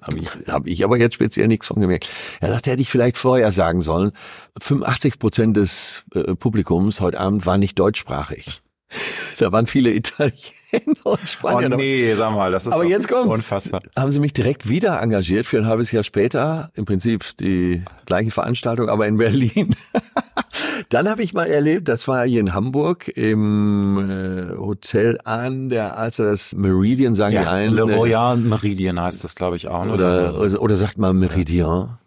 Habe 0.00 0.18
ich, 0.18 0.28
hab 0.48 0.66
ich 0.66 0.84
aber 0.84 0.96
jetzt 0.96 1.14
speziell 1.14 1.48
nichts 1.48 1.66
von 1.66 1.80
gemerkt. 1.80 2.08
Er 2.40 2.48
sagte, 2.50 2.70
hätte 2.70 2.82
ich 2.82 2.90
vielleicht 2.90 3.18
vorher 3.18 3.52
sagen 3.52 3.82
sollen, 3.82 4.12
85 4.60 5.18
Prozent 5.18 5.56
des 5.56 6.04
äh, 6.14 6.34
Publikums 6.34 7.00
heute 7.00 7.20
Abend 7.20 7.44
war 7.44 7.58
nicht 7.58 7.78
deutschsprachig. 7.78 8.62
Da 9.38 9.50
waren 9.50 9.66
viele 9.66 9.90
Italiener 9.90 10.61
und 11.04 11.20
Spanier. 11.20 11.70
Oh 11.72 11.76
nee, 11.76 12.14
sag 12.14 12.32
mal, 12.32 12.50
das 12.50 12.66
ist 12.66 12.72
Aber 12.72 12.84
jetzt 12.84 13.08
kommt's. 13.08 13.34
unfassbar. 13.34 13.80
Haben 13.96 14.10
sie 14.10 14.20
mich 14.20 14.32
direkt 14.32 14.68
wieder 14.68 15.00
engagiert 15.00 15.46
für 15.46 15.58
ein 15.58 15.66
halbes 15.66 15.92
Jahr 15.92 16.04
später. 16.04 16.70
Im 16.74 16.84
Prinzip 16.84 17.24
die 17.38 17.82
gleiche 18.06 18.30
Veranstaltung, 18.30 18.88
aber 18.88 19.06
in 19.06 19.16
Berlin. 19.16 19.74
Dann 20.88 21.08
habe 21.08 21.22
ich 21.22 21.32
mal 21.32 21.46
erlebt, 21.46 21.88
das 21.88 22.08
war 22.08 22.26
hier 22.26 22.40
in 22.40 22.52
Hamburg 22.54 23.08
im 23.08 24.10
äh, 24.10 24.56
Hotel 24.56 25.18
an 25.24 25.68
der 25.68 25.96
Alster, 25.96 26.24
das 26.24 26.54
Meridian, 26.54 27.14
sagen 27.14 27.34
ja, 27.34 27.42
die 27.42 27.48
einen. 27.48 27.74
Le 27.74 27.82
Royal 27.82 28.36
Meridian 28.36 29.00
heißt 29.00 29.24
das, 29.24 29.34
glaube 29.34 29.56
ich, 29.56 29.68
auch. 29.68 29.84
Ne? 29.84 29.92
Oder, 29.92 30.38
oder, 30.38 30.60
oder 30.60 30.76
sagt 30.76 30.98
man 30.98 31.18
Meridian? 31.18 31.98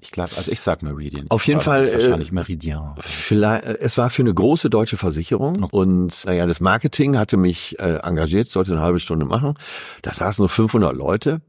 Ich 0.00 0.10
glaube, 0.10 0.30
also 0.36 0.50
ich 0.50 0.60
sag 0.60 0.82
Meridian. 0.82 1.26
Auf 1.30 1.46
jeden 1.46 1.60
Fall. 1.60 1.84
Ist 1.84 1.94
wahrscheinlich 1.94 2.30
äh, 2.30 2.34
Meridian. 2.34 2.94
Vielleicht, 3.00 3.64
es 3.64 3.96
war 3.96 4.10
für 4.10 4.22
eine 4.22 4.34
große 4.34 4.68
deutsche 4.70 4.96
Versicherung 4.96 5.62
okay. 5.62 5.76
und 5.76 6.24
naja, 6.26 6.46
das 6.46 6.60
Marketing 6.60 7.16
hatte 7.18 7.36
mich 7.36 7.78
äh, 7.78 7.98
engagiert, 8.16 8.48
sollte 8.48 8.72
eine 8.72 8.82
halbe 8.82 9.00
Stunde 9.00 9.24
machen. 9.24 9.54
Da 10.02 10.12
saßen 10.12 10.42
nur 10.42 10.48
500 10.48 10.94
Leute. 10.94 11.40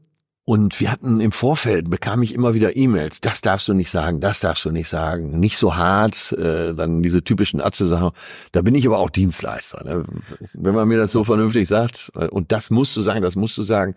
Und 0.48 0.78
wir 0.78 0.92
hatten 0.92 1.20
im 1.20 1.32
Vorfeld, 1.32 1.90
bekam 1.90 2.22
ich 2.22 2.32
immer 2.32 2.54
wieder 2.54 2.76
E-Mails, 2.76 3.20
das 3.20 3.40
darfst 3.40 3.66
du 3.66 3.74
nicht 3.74 3.90
sagen, 3.90 4.20
das 4.20 4.38
darfst 4.38 4.64
du 4.64 4.70
nicht 4.70 4.88
sagen, 4.88 5.40
nicht 5.40 5.58
so 5.58 5.74
hart, 5.74 6.30
äh, 6.38 6.72
dann 6.72 7.02
diese 7.02 7.24
typischen 7.24 7.60
Atze-Sachen. 7.60 8.12
Da 8.52 8.62
bin 8.62 8.76
ich 8.76 8.86
aber 8.86 9.00
auch 9.00 9.10
Dienstleister. 9.10 9.82
Ne? 9.84 10.04
Wenn 10.52 10.74
man 10.76 10.86
mir 10.86 10.98
das 10.98 11.10
so 11.10 11.24
vernünftig 11.24 11.66
sagt, 11.66 12.12
und 12.30 12.52
das 12.52 12.70
musst 12.70 12.96
du 12.96 13.02
sagen, 13.02 13.22
das 13.22 13.34
musst 13.34 13.58
du 13.58 13.64
sagen. 13.64 13.96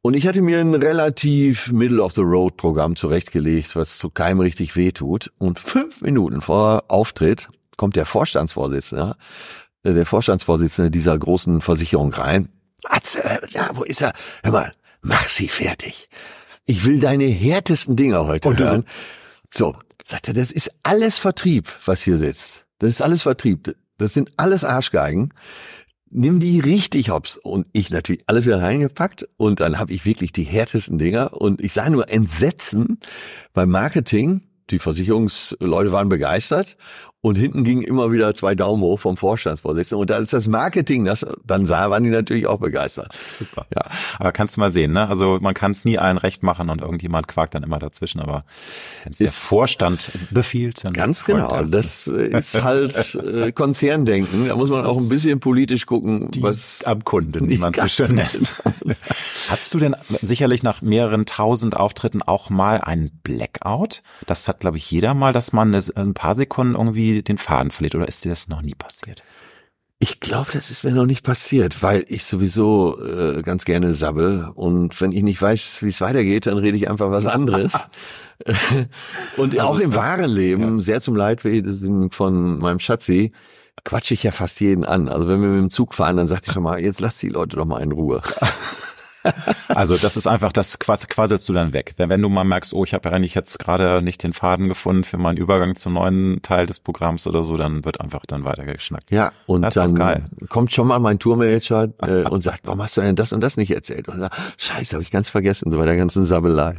Und 0.00 0.14
ich 0.14 0.26
hatte 0.26 0.40
mir 0.40 0.58
ein 0.58 0.74
relativ 0.74 1.70
Middle-of-the-Road-Programm 1.70 2.96
zurechtgelegt, 2.96 3.76
was 3.76 3.98
zu 3.98 4.08
keinem 4.08 4.40
richtig 4.40 4.76
wehtut. 4.76 5.32
Und 5.36 5.58
fünf 5.58 6.00
Minuten 6.00 6.40
vor 6.40 6.84
Auftritt 6.88 7.48
kommt 7.76 7.96
der 7.96 8.06
Vorstandsvorsitzende, 8.06 9.16
der 9.92 10.06
Vorstandsvorsitzende 10.06 10.90
dieser 10.90 11.18
großen 11.18 11.60
Versicherung 11.60 12.12
rein. 12.12 12.48
Atze, 12.84 13.40
ja, 13.50 13.70
wo 13.74 13.82
ist 13.82 14.02
er? 14.02 14.12
Hör 14.42 14.52
mal, 14.52 14.72
mach 15.02 15.28
sie 15.28 15.48
fertig. 15.48 16.08
Ich 16.66 16.84
will 16.84 17.00
deine 17.00 17.24
härtesten 17.24 17.96
Dinger 17.96 18.26
heute 18.26 18.48
Und 18.48 18.58
hören. 18.58 18.84
So, 19.52 19.76
sagt 20.04 20.28
er, 20.28 20.34
das 20.34 20.50
ist 20.50 20.70
alles 20.82 21.18
Vertrieb, 21.18 21.70
was 21.84 22.02
hier 22.02 22.18
sitzt. 22.18 22.64
Das 22.78 22.90
ist 22.90 23.02
alles 23.02 23.22
Vertrieb. 23.22 23.74
Das 23.98 24.12
sind 24.12 24.32
alles 24.36 24.64
Arschgeigen. 24.64 25.32
Nimm 26.10 26.40
die 26.40 26.60
richtig 26.60 27.10
hops. 27.10 27.36
Und 27.36 27.66
ich 27.72 27.90
natürlich 27.90 28.22
alles 28.26 28.46
wieder 28.46 28.62
reingepackt 28.62 29.28
und 29.36 29.60
dann 29.60 29.78
habe 29.78 29.92
ich 29.92 30.04
wirklich 30.04 30.32
die 30.32 30.44
härtesten 30.44 30.98
Dinger 30.98 31.32
und 31.34 31.60
ich 31.60 31.72
sah 31.72 31.88
nur 31.90 32.08
Entsetzen 32.08 32.98
beim 33.52 33.70
Marketing. 33.70 34.42
Die 34.70 34.78
Versicherungsleute 34.78 35.92
waren 35.92 36.08
begeistert 36.08 36.76
und 37.24 37.36
hinten 37.36 37.64
gingen 37.64 37.80
immer 37.80 38.12
wieder 38.12 38.34
zwei 38.34 38.54
Daumen 38.54 38.82
hoch 38.82 39.00
vom 39.00 39.16
Vorstandsvorsitzenden. 39.16 39.98
Und 40.02 40.12
als 40.12 40.32
das 40.32 40.46
Marketing 40.46 41.06
das 41.06 41.24
dann 41.46 41.64
sah, 41.64 41.88
waren 41.88 42.04
die 42.04 42.10
natürlich 42.10 42.46
auch 42.46 42.58
begeistert. 42.58 43.14
Super. 43.38 43.64
Ja. 43.74 43.80
Aber 44.18 44.30
kannst 44.30 44.56
du 44.56 44.60
mal 44.60 44.70
sehen, 44.70 44.92
ne? 44.92 45.08
Also 45.08 45.38
man 45.40 45.54
kann 45.54 45.72
es 45.72 45.86
nie 45.86 45.96
allen 45.96 46.18
recht 46.18 46.42
machen 46.42 46.68
und 46.68 46.82
irgendjemand 46.82 47.26
quakt 47.26 47.54
dann 47.54 47.62
immer 47.62 47.78
dazwischen. 47.78 48.20
Aber 48.20 48.44
wenn 49.04 49.14
der 49.18 49.32
Vorstand 49.32 50.10
befiehlt, 50.32 50.84
dann 50.84 50.92
ganz 50.92 51.24
genau. 51.24 51.64
Das 51.64 52.06
ist 52.06 52.62
halt 52.62 53.14
äh, 53.14 53.52
Konzerndenken. 53.54 54.46
Da 54.46 54.56
muss 54.56 54.68
man 54.68 54.84
auch 54.84 54.98
ein 54.98 55.08
bisschen 55.08 55.40
politisch 55.40 55.86
gucken, 55.86 56.30
was 56.40 56.84
am 56.84 57.04
Kunden, 57.04 57.48
wie 57.48 57.56
man 57.56 57.72
so 57.72 57.88
schön 57.88 58.16
nennt. 58.16 58.62
Hattest 59.48 59.72
du 59.72 59.78
denn 59.78 59.96
sicherlich 60.20 60.62
nach 60.62 60.82
mehreren 60.82 61.24
tausend 61.24 61.74
Auftritten 61.74 62.20
auch 62.20 62.50
mal 62.50 62.82
einen 62.82 63.10
Blackout? 63.22 64.02
Das 64.26 64.46
hat, 64.46 64.60
glaube 64.60 64.76
ich, 64.76 64.90
jeder 64.90 65.14
mal, 65.14 65.32
dass 65.32 65.54
man 65.54 65.74
ein 65.74 66.12
paar 66.12 66.34
Sekunden 66.34 66.74
irgendwie 66.74 67.13
den 67.22 67.38
Faden 67.38 67.70
verliert 67.70 67.94
oder 67.94 68.08
ist 68.08 68.24
dir 68.24 68.30
das 68.30 68.48
noch 68.48 68.62
nie 68.62 68.74
passiert? 68.74 69.22
Ich 70.00 70.20
glaube, 70.20 70.50
das 70.52 70.70
ist 70.70 70.84
mir 70.84 70.90
noch 70.90 71.06
nicht 71.06 71.24
passiert, 71.24 71.82
weil 71.82 72.04
ich 72.08 72.24
sowieso 72.24 73.00
äh, 73.00 73.42
ganz 73.42 73.64
gerne 73.64 73.94
sabbe 73.94 74.50
und 74.54 75.00
wenn 75.00 75.12
ich 75.12 75.22
nicht 75.22 75.40
weiß, 75.40 75.82
wie 75.82 75.88
es 75.88 76.00
weitergeht, 76.00 76.46
dann 76.46 76.58
rede 76.58 76.76
ich 76.76 76.90
einfach 76.90 77.10
was 77.10 77.26
anderes. 77.26 77.72
und 79.36 79.58
auch 79.60 79.78
im 79.78 79.94
wahren 79.94 80.30
Leben, 80.30 80.78
ja. 80.78 80.82
sehr 80.82 81.00
zum 81.00 81.16
Leidwesen 81.16 82.10
von 82.10 82.58
meinem 82.58 82.80
Schatzi, 82.80 83.32
quatsche 83.84 84.14
ich 84.14 84.22
ja 84.22 84.30
fast 84.30 84.60
jeden 84.60 84.84
an. 84.84 85.08
Also 85.08 85.28
wenn 85.28 85.40
wir 85.40 85.48
mit 85.48 85.62
dem 85.62 85.70
Zug 85.70 85.94
fahren, 85.94 86.16
dann 86.16 86.26
sagt 86.26 86.46
ich 86.46 86.52
schon 86.52 86.62
mal, 86.62 86.80
jetzt 86.80 87.00
lass 87.00 87.18
die 87.18 87.28
Leute 87.28 87.56
doch 87.56 87.64
mal 87.64 87.82
in 87.82 87.92
Ruhe. 87.92 88.22
Also 89.68 89.96
das 89.96 90.16
ist 90.16 90.26
einfach, 90.26 90.52
das 90.52 90.78
quasselst 90.78 91.48
du 91.48 91.52
dann 91.52 91.72
weg. 91.72 91.94
Wenn, 91.96 92.08
wenn 92.08 92.22
du 92.22 92.28
mal 92.28 92.44
merkst, 92.44 92.72
oh, 92.74 92.84
ich 92.84 92.94
habe 92.94 93.10
eigentlich 93.10 93.34
jetzt 93.34 93.58
gerade 93.58 94.02
nicht 94.02 94.22
den 94.22 94.32
Faden 94.32 94.68
gefunden 94.68 95.04
für 95.04 95.16
meinen 95.16 95.36
Übergang 95.36 95.74
zum 95.74 95.94
neuen 95.94 96.42
Teil 96.42 96.66
des 96.66 96.78
Programms 96.80 97.26
oder 97.26 97.42
so, 97.42 97.56
dann 97.56 97.84
wird 97.84 98.00
einfach 98.00 98.24
dann 98.26 98.44
weitergeschnackt. 98.44 99.10
Ja, 99.10 99.32
und 99.46 99.74
dann 99.76 100.28
kommt 100.48 100.72
schon 100.72 100.86
mal 100.86 100.98
mein 100.98 101.18
Tourmanager 101.18 101.88
äh, 102.02 102.28
und 102.28 102.42
sagt, 102.42 102.60
warum 102.64 102.82
hast 102.82 102.96
du 102.96 103.00
denn 103.00 103.16
das 103.16 103.32
und 103.32 103.40
das 103.40 103.56
nicht 103.56 103.72
erzählt? 103.72 104.08
Und 104.08 104.18
sagt, 104.18 104.36
scheiße, 104.58 104.92
habe 104.92 105.02
ich 105.02 105.10
ganz 105.10 105.30
vergessen, 105.30 105.70
so 105.72 105.78
bei 105.78 105.86
der 105.86 105.96
ganzen 105.96 106.24
Sabbelei. 106.24 106.76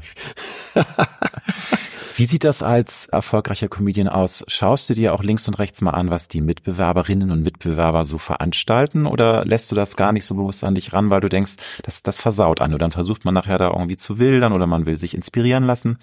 Wie 2.17 2.25
sieht 2.25 2.45
das 2.45 2.63
als 2.63 3.07
erfolgreicher 3.07 3.67
Comedian 3.67 4.07
aus? 4.07 4.45
Schaust 4.47 4.89
du 4.89 4.93
dir 4.93 5.13
auch 5.13 5.21
links 5.21 5.49
und 5.49 5.59
rechts 5.59 5.81
mal 5.81 5.91
an, 5.91 6.11
was 6.11 6.29
die 6.29 6.39
Mitbewerberinnen 6.39 7.29
und 7.29 7.43
Mitbewerber 7.43 8.05
so 8.05 8.17
veranstalten 8.17 9.05
oder 9.05 9.43
lässt 9.43 9.69
du 9.69 9.75
das 9.75 9.97
gar 9.97 10.13
nicht 10.13 10.25
so 10.25 10.35
bewusst 10.35 10.63
an 10.63 10.75
dich 10.75 10.93
ran, 10.93 11.09
weil 11.09 11.19
du 11.19 11.27
denkst, 11.27 11.55
das, 11.83 12.03
das 12.03 12.21
versaut 12.21 12.61
an 12.61 12.71
und 12.71 12.81
dann 12.81 12.91
versucht 12.91 13.25
man 13.25 13.33
nachher 13.33 13.57
da 13.57 13.67
irgendwie 13.69 13.97
zu 13.97 14.17
wildern 14.17 14.53
oder 14.53 14.65
man 14.65 14.85
will 14.85 14.97
sich 14.97 15.13
inspirieren 15.13 15.65
lassen? 15.65 15.97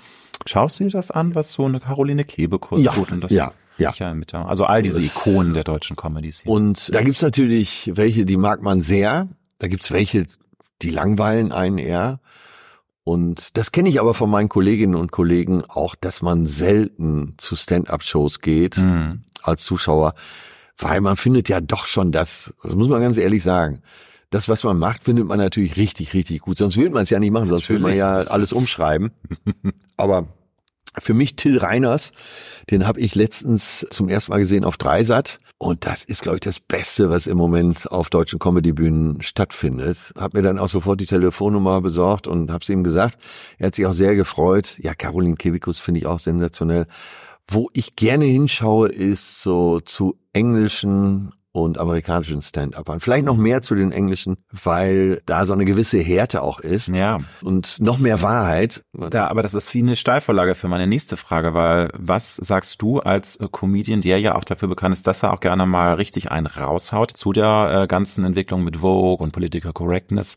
Schaust 0.44 0.80
du 0.80 0.84
dir 0.84 0.90
das 0.90 1.10
an, 1.10 1.34
was 1.34 1.52
so 1.52 1.64
eine 1.64 1.80
Caroline 1.80 2.24
Kebekus 2.24 2.82
ja, 2.82 2.92
tut 2.92 3.10
und 3.10 3.24
das 3.24 3.32
ja. 3.32 3.52
Ja. 3.78 3.90
Also 4.44 4.66
all 4.66 4.82
diese 4.82 5.00
Ikonen 5.00 5.54
der 5.54 5.64
deutschen 5.64 5.96
Comedies. 5.96 6.40
Hier. 6.40 6.52
Und 6.52 6.94
da 6.94 7.00
gibt's 7.00 7.22
natürlich 7.22 7.90
welche, 7.94 8.26
die 8.26 8.36
mag 8.36 8.60
man 8.60 8.82
sehr. 8.82 9.28
Da 9.58 9.66
gibt's 9.66 9.90
welche, 9.90 10.26
die 10.82 10.90
langweilen 10.90 11.52
einen 11.52 11.78
eher. 11.78 12.20
Und 13.04 13.56
das 13.56 13.72
kenne 13.72 13.88
ich 13.88 14.00
aber 14.00 14.14
von 14.14 14.30
meinen 14.30 14.48
Kolleginnen 14.48 14.94
und 14.94 15.10
Kollegen 15.10 15.64
auch, 15.68 15.94
dass 15.94 16.22
man 16.22 16.46
selten 16.46 17.34
zu 17.38 17.56
Stand-up-Shows 17.56 18.40
geht 18.40 18.76
mhm. 18.76 19.24
als 19.42 19.64
Zuschauer, 19.64 20.14
weil 20.78 21.00
man 21.00 21.16
findet 21.16 21.48
ja 21.48 21.60
doch 21.60 21.86
schon 21.86 22.12
das, 22.12 22.54
das 22.62 22.74
muss 22.74 22.88
man 22.88 23.00
ganz 23.00 23.16
ehrlich 23.16 23.42
sagen, 23.42 23.82
das, 24.30 24.48
was 24.48 24.64
man 24.64 24.78
macht, 24.78 25.04
findet 25.04 25.26
man 25.26 25.38
natürlich 25.38 25.76
richtig, 25.76 26.14
richtig 26.14 26.40
gut. 26.40 26.56
Sonst 26.56 26.76
würde 26.76 26.90
man 26.90 27.02
es 27.02 27.10
ja 27.10 27.18
nicht 27.18 27.32
machen, 27.32 27.48
sonst 27.48 27.68
würde 27.68 27.82
man 27.82 27.94
ja 27.94 28.12
alles 28.12 28.52
umschreiben. 28.52 29.10
aber 29.96 30.28
für 30.98 31.12
mich 31.12 31.36
Till 31.36 31.58
Reiners, 31.58 32.12
den 32.70 32.86
habe 32.86 33.00
ich 33.00 33.14
letztens 33.14 33.86
zum 33.90 34.08
ersten 34.08 34.32
Mal 34.32 34.38
gesehen 34.38 34.64
auf 34.64 34.76
Dreisat. 34.76 35.38
Und 35.62 35.86
das 35.86 36.02
ist, 36.02 36.22
glaube 36.22 36.38
ich, 36.38 36.40
das 36.40 36.58
Beste, 36.58 37.08
was 37.08 37.28
im 37.28 37.36
Moment 37.36 37.88
auf 37.92 38.10
deutschen 38.10 38.40
Comedybühnen 38.40 39.22
stattfindet. 39.22 40.12
Hab 40.16 40.34
mir 40.34 40.42
dann 40.42 40.58
auch 40.58 40.68
sofort 40.68 41.00
die 41.00 41.06
Telefonnummer 41.06 41.80
besorgt 41.80 42.26
und 42.26 42.50
hab's 42.50 42.68
ihm 42.68 42.82
gesagt. 42.82 43.16
Er 43.58 43.68
hat 43.68 43.76
sich 43.76 43.86
auch 43.86 43.92
sehr 43.92 44.16
gefreut. 44.16 44.74
Ja, 44.80 44.92
Caroline 44.92 45.36
Kebikus 45.36 45.78
finde 45.78 46.00
ich 46.00 46.06
auch 46.06 46.18
sensationell. 46.18 46.88
Wo 47.46 47.70
ich 47.74 47.94
gerne 47.94 48.24
hinschaue, 48.24 48.88
ist 48.88 49.40
so 49.40 49.78
zu 49.78 50.18
englischen 50.32 51.32
und 51.52 51.78
amerikanischen 51.78 52.40
Stand-Upern. 52.40 53.00
Vielleicht 53.00 53.26
noch 53.26 53.36
mehr 53.36 53.60
zu 53.60 53.74
den 53.74 53.92
englischen, 53.92 54.38
weil 54.50 55.20
da 55.26 55.44
so 55.44 55.52
eine 55.52 55.66
gewisse 55.66 55.98
Härte 55.98 56.42
auch 56.42 56.60
ist. 56.60 56.88
Ja. 56.88 57.20
Und 57.42 57.78
noch 57.78 57.98
mehr 57.98 58.22
Wahrheit. 58.22 58.82
Ja, 59.12 59.28
aber 59.28 59.42
das 59.42 59.52
ist 59.52 59.72
wie 59.74 59.80
eine 59.80 59.96
Steilvorlage 59.96 60.54
für 60.54 60.68
meine 60.68 60.86
nächste 60.86 61.18
Frage, 61.18 61.52
weil 61.52 61.90
was 61.94 62.36
sagst 62.36 62.80
du 62.80 63.00
als 63.00 63.38
Comedian, 63.52 64.00
der 64.00 64.18
ja 64.18 64.34
auch 64.34 64.44
dafür 64.44 64.68
bekannt 64.68 64.94
ist, 64.94 65.06
dass 65.06 65.22
er 65.22 65.34
auch 65.34 65.40
gerne 65.40 65.66
mal 65.66 65.94
richtig 65.94 66.32
einen 66.32 66.46
raushaut 66.46 67.14
zu 67.14 67.34
der 67.34 67.82
äh, 67.82 67.86
ganzen 67.86 68.24
Entwicklung 68.24 68.64
mit 68.64 68.78
Vogue 68.78 69.22
und 69.22 69.32
Political 69.32 69.74
Correctness, 69.74 70.36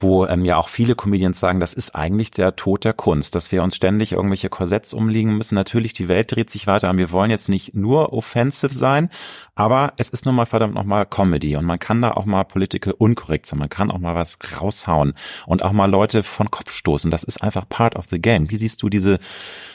wo 0.00 0.26
ähm, 0.26 0.44
ja 0.44 0.56
auch 0.56 0.68
viele 0.68 0.96
Comedians 0.96 1.38
sagen, 1.38 1.60
das 1.60 1.74
ist 1.74 1.94
eigentlich 1.94 2.32
der 2.32 2.56
Tod 2.56 2.84
der 2.84 2.92
Kunst, 2.92 3.36
dass 3.36 3.52
wir 3.52 3.62
uns 3.62 3.76
ständig 3.76 4.12
irgendwelche 4.12 4.48
Korsetts 4.48 4.92
umliegen 4.92 5.36
müssen. 5.36 5.54
Natürlich, 5.54 5.92
die 5.92 6.08
Welt 6.08 6.32
dreht 6.32 6.50
sich 6.50 6.66
weiter 6.66 6.90
und 6.90 6.98
wir 6.98 7.12
wollen 7.12 7.30
jetzt 7.30 7.48
nicht 7.48 7.74
nur 7.74 8.12
offensive 8.12 8.74
sein, 8.74 9.10
aber 9.54 9.92
es 9.96 10.10
ist 10.10 10.26
nun 10.26 10.34
mal 10.34 10.46
verdammt 10.56 10.74
nochmal 10.74 11.04
Comedy 11.04 11.54
und 11.56 11.66
man 11.66 11.78
kann 11.78 12.00
da 12.00 12.12
auch 12.12 12.24
mal 12.24 12.44
political 12.44 12.94
unkorrekt 12.96 13.44
sein. 13.44 13.58
Man 13.58 13.68
kann 13.68 13.90
auch 13.90 13.98
mal 13.98 14.14
was 14.14 14.38
raushauen 14.58 15.12
und 15.46 15.62
auch 15.62 15.72
mal 15.72 15.84
Leute 15.84 16.22
von 16.22 16.50
Kopf 16.50 16.72
stoßen. 16.72 17.10
Das 17.10 17.24
ist 17.24 17.42
einfach 17.42 17.68
part 17.68 17.94
of 17.94 18.06
the 18.08 18.18
game. 18.18 18.48
Wie 18.48 18.56
siehst 18.56 18.82
du 18.82 18.88
diese 18.88 19.18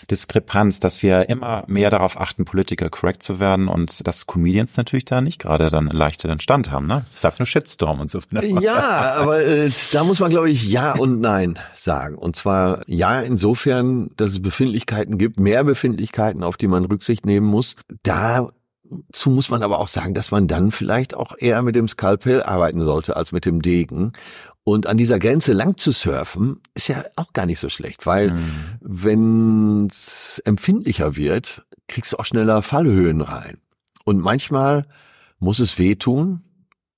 Diskrepanz, 0.10 0.80
dass 0.80 1.04
wir 1.04 1.30
immer 1.30 1.66
mehr 1.68 1.92
darauf 1.92 2.20
achten, 2.20 2.46
political 2.46 2.90
correct 2.90 3.22
zu 3.22 3.40
werden 3.40 3.68
und 3.68 4.08
dass 4.08 4.26
Comedians 4.26 4.76
natürlich 4.76 5.06
da 5.06 5.22
nicht 5.22 5.40
gerade 5.40 5.70
dann 5.70 5.86
leichteren 5.86 6.40
Stand 6.40 6.72
haben, 6.72 6.88
ne? 6.88 7.06
Ich 7.14 7.22
sag 7.22 7.38
nur 7.38 7.46
Shitstorm 7.46 8.00
und 8.00 8.10
so. 8.10 8.20
Ja, 8.60 9.18
aber 9.20 9.46
äh, 9.46 9.70
da 9.92 10.04
muss 10.04 10.20
man 10.20 10.32
glaube 10.32 10.50
ich 10.50 10.68
ja 10.68 10.94
und 10.94 11.22
nein 11.22 11.60
sagen. 11.76 12.16
Und 12.16 12.36
zwar 12.36 12.82
ja 12.88 13.22
insofern, 13.22 14.10
dass 14.18 14.32
es 14.32 14.42
Befindlichkeiten 14.42 15.20
gibt, 15.20 15.40
mehr 15.40 15.64
Befindlichkeiten, 15.64 16.44
auf 16.44 16.58
die 16.58 16.68
man 16.68 16.86
Rücksicht 16.86 17.28
nehmen 17.28 17.46
muss. 17.46 17.76
Da 18.02 18.50
zu 19.12 19.30
muss 19.32 19.50
man 19.50 19.64
aber 19.64 19.80
auch 19.80 19.88
sagen, 19.88 20.14
dass 20.14 20.32
man 20.32 20.48
dann 20.48 20.72
vielleicht 20.72 21.14
auch 21.16 21.34
eher 21.38 21.62
mit 21.62 21.76
dem 21.76 21.88
Skalpell 21.88 22.44
arbeiten 22.44 22.82
sollte 22.82 23.16
als 23.16 23.32
mit 23.32 23.46
dem 23.46 23.62
Degen. 23.62 24.14
Und 24.64 24.86
an 24.86 24.98
dieser 24.98 25.18
Grenze 25.18 25.54
lang 25.54 25.78
zu 25.78 25.92
surfen, 25.92 26.62
ist 26.76 26.88
ja 26.88 27.04
auch 27.16 27.34
gar 27.34 27.46
nicht 27.46 27.60
so 27.60 27.70
schlecht, 27.70 28.06
weil 28.06 28.32
mhm. 28.32 28.52
wenn 28.80 29.88
es 29.88 30.40
empfindlicher 30.46 31.16
wird, 31.16 31.66
kriegst 31.88 32.14
du 32.14 32.18
auch 32.18 32.26
schneller 32.26 32.62
Fallhöhen 32.62 33.22
rein. 33.22 33.58
Und 34.06 34.20
manchmal 34.20 34.86
muss 35.40 35.60
es 35.60 35.80
wehtun. 35.80 36.42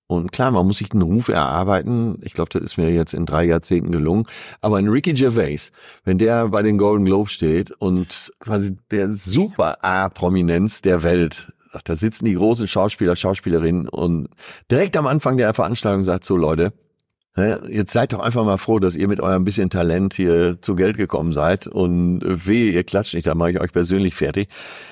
Und 0.08 0.32
klar, 0.32 0.52
man 0.52 0.68
muss 0.68 0.78
sich 0.78 0.90
den 0.90 1.02
Ruf 1.02 1.30
erarbeiten. 1.30 2.20
Ich 2.24 2.34
glaube, 2.34 2.50
das 2.52 2.62
ist 2.62 2.78
mir 2.78 2.92
jetzt 2.92 3.14
in 3.14 3.26
drei 3.26 3.46
Jahrzehnten 3.46 3.92
gelungen. 3.92 4.26
Aber 4.62 4.78
ein 4.78 4.90
Ricky 4.90 5.14
Gervais, 5.14 5.72
wenn 6.04 6.18
der 6.18 6.50
bei 6.50 6.62
den 6.62 6.78
Golden 6.78 7.06
Globes 7.06 7.32
steht 7.32 7.72
und 7.72 8.32
quasi 8.40 8.78
der 8.92 9.14
super 9.14 9.84
A-Prominenz 9.84 10.82
der 10.82 11.02
Welt 11.04 11.54
da 11.84 11.96
sitzen 11.96 12.26
die 12.26 12.36
großen 12.36 12.68
Schauspieler, 12.68 13.16
Schauspielerinnen 13.16 13.88
und 13.90 14.28
direkt 14.70 14.98
am 14.98 15.08
Anfang 15.08 15.38
der 15.38 15.54
Veranstaltung 15.54 16.04
sagt 16.04 16.26
so, 16.26 16.38
Leute, 16.38 16.74
Jetzt 17.36 17.94
seid 17.94 18.14
doch 18.14 18.20
einfach 18.20 18.46
mal 18.46 18.58
froh, 18.58 18.78
dass 18.78 18.96
ihr 18.96 19.08
mit 19.08 19.20
eurem 19.20 19.44
bisschen 19.44 19.72
Talent 19.72 20.14
hier 20.14 20.62
zu 20.62 20.76
Geld 20.76 20.98
gekommen 20.98 21.34
seid 21.34 21.66
und 21.66 22.22
weh, 22.24 22.70
ihr 22.70 22.84
klatscht 22.84 23.16
nicht, 23.16 23.26
da 23.26 23.34
mache 23.34 23.52
ich 23.52 23.60
euch 23.60 23.72
persönlich 23.72 24.14
fertig. 24.14 24.50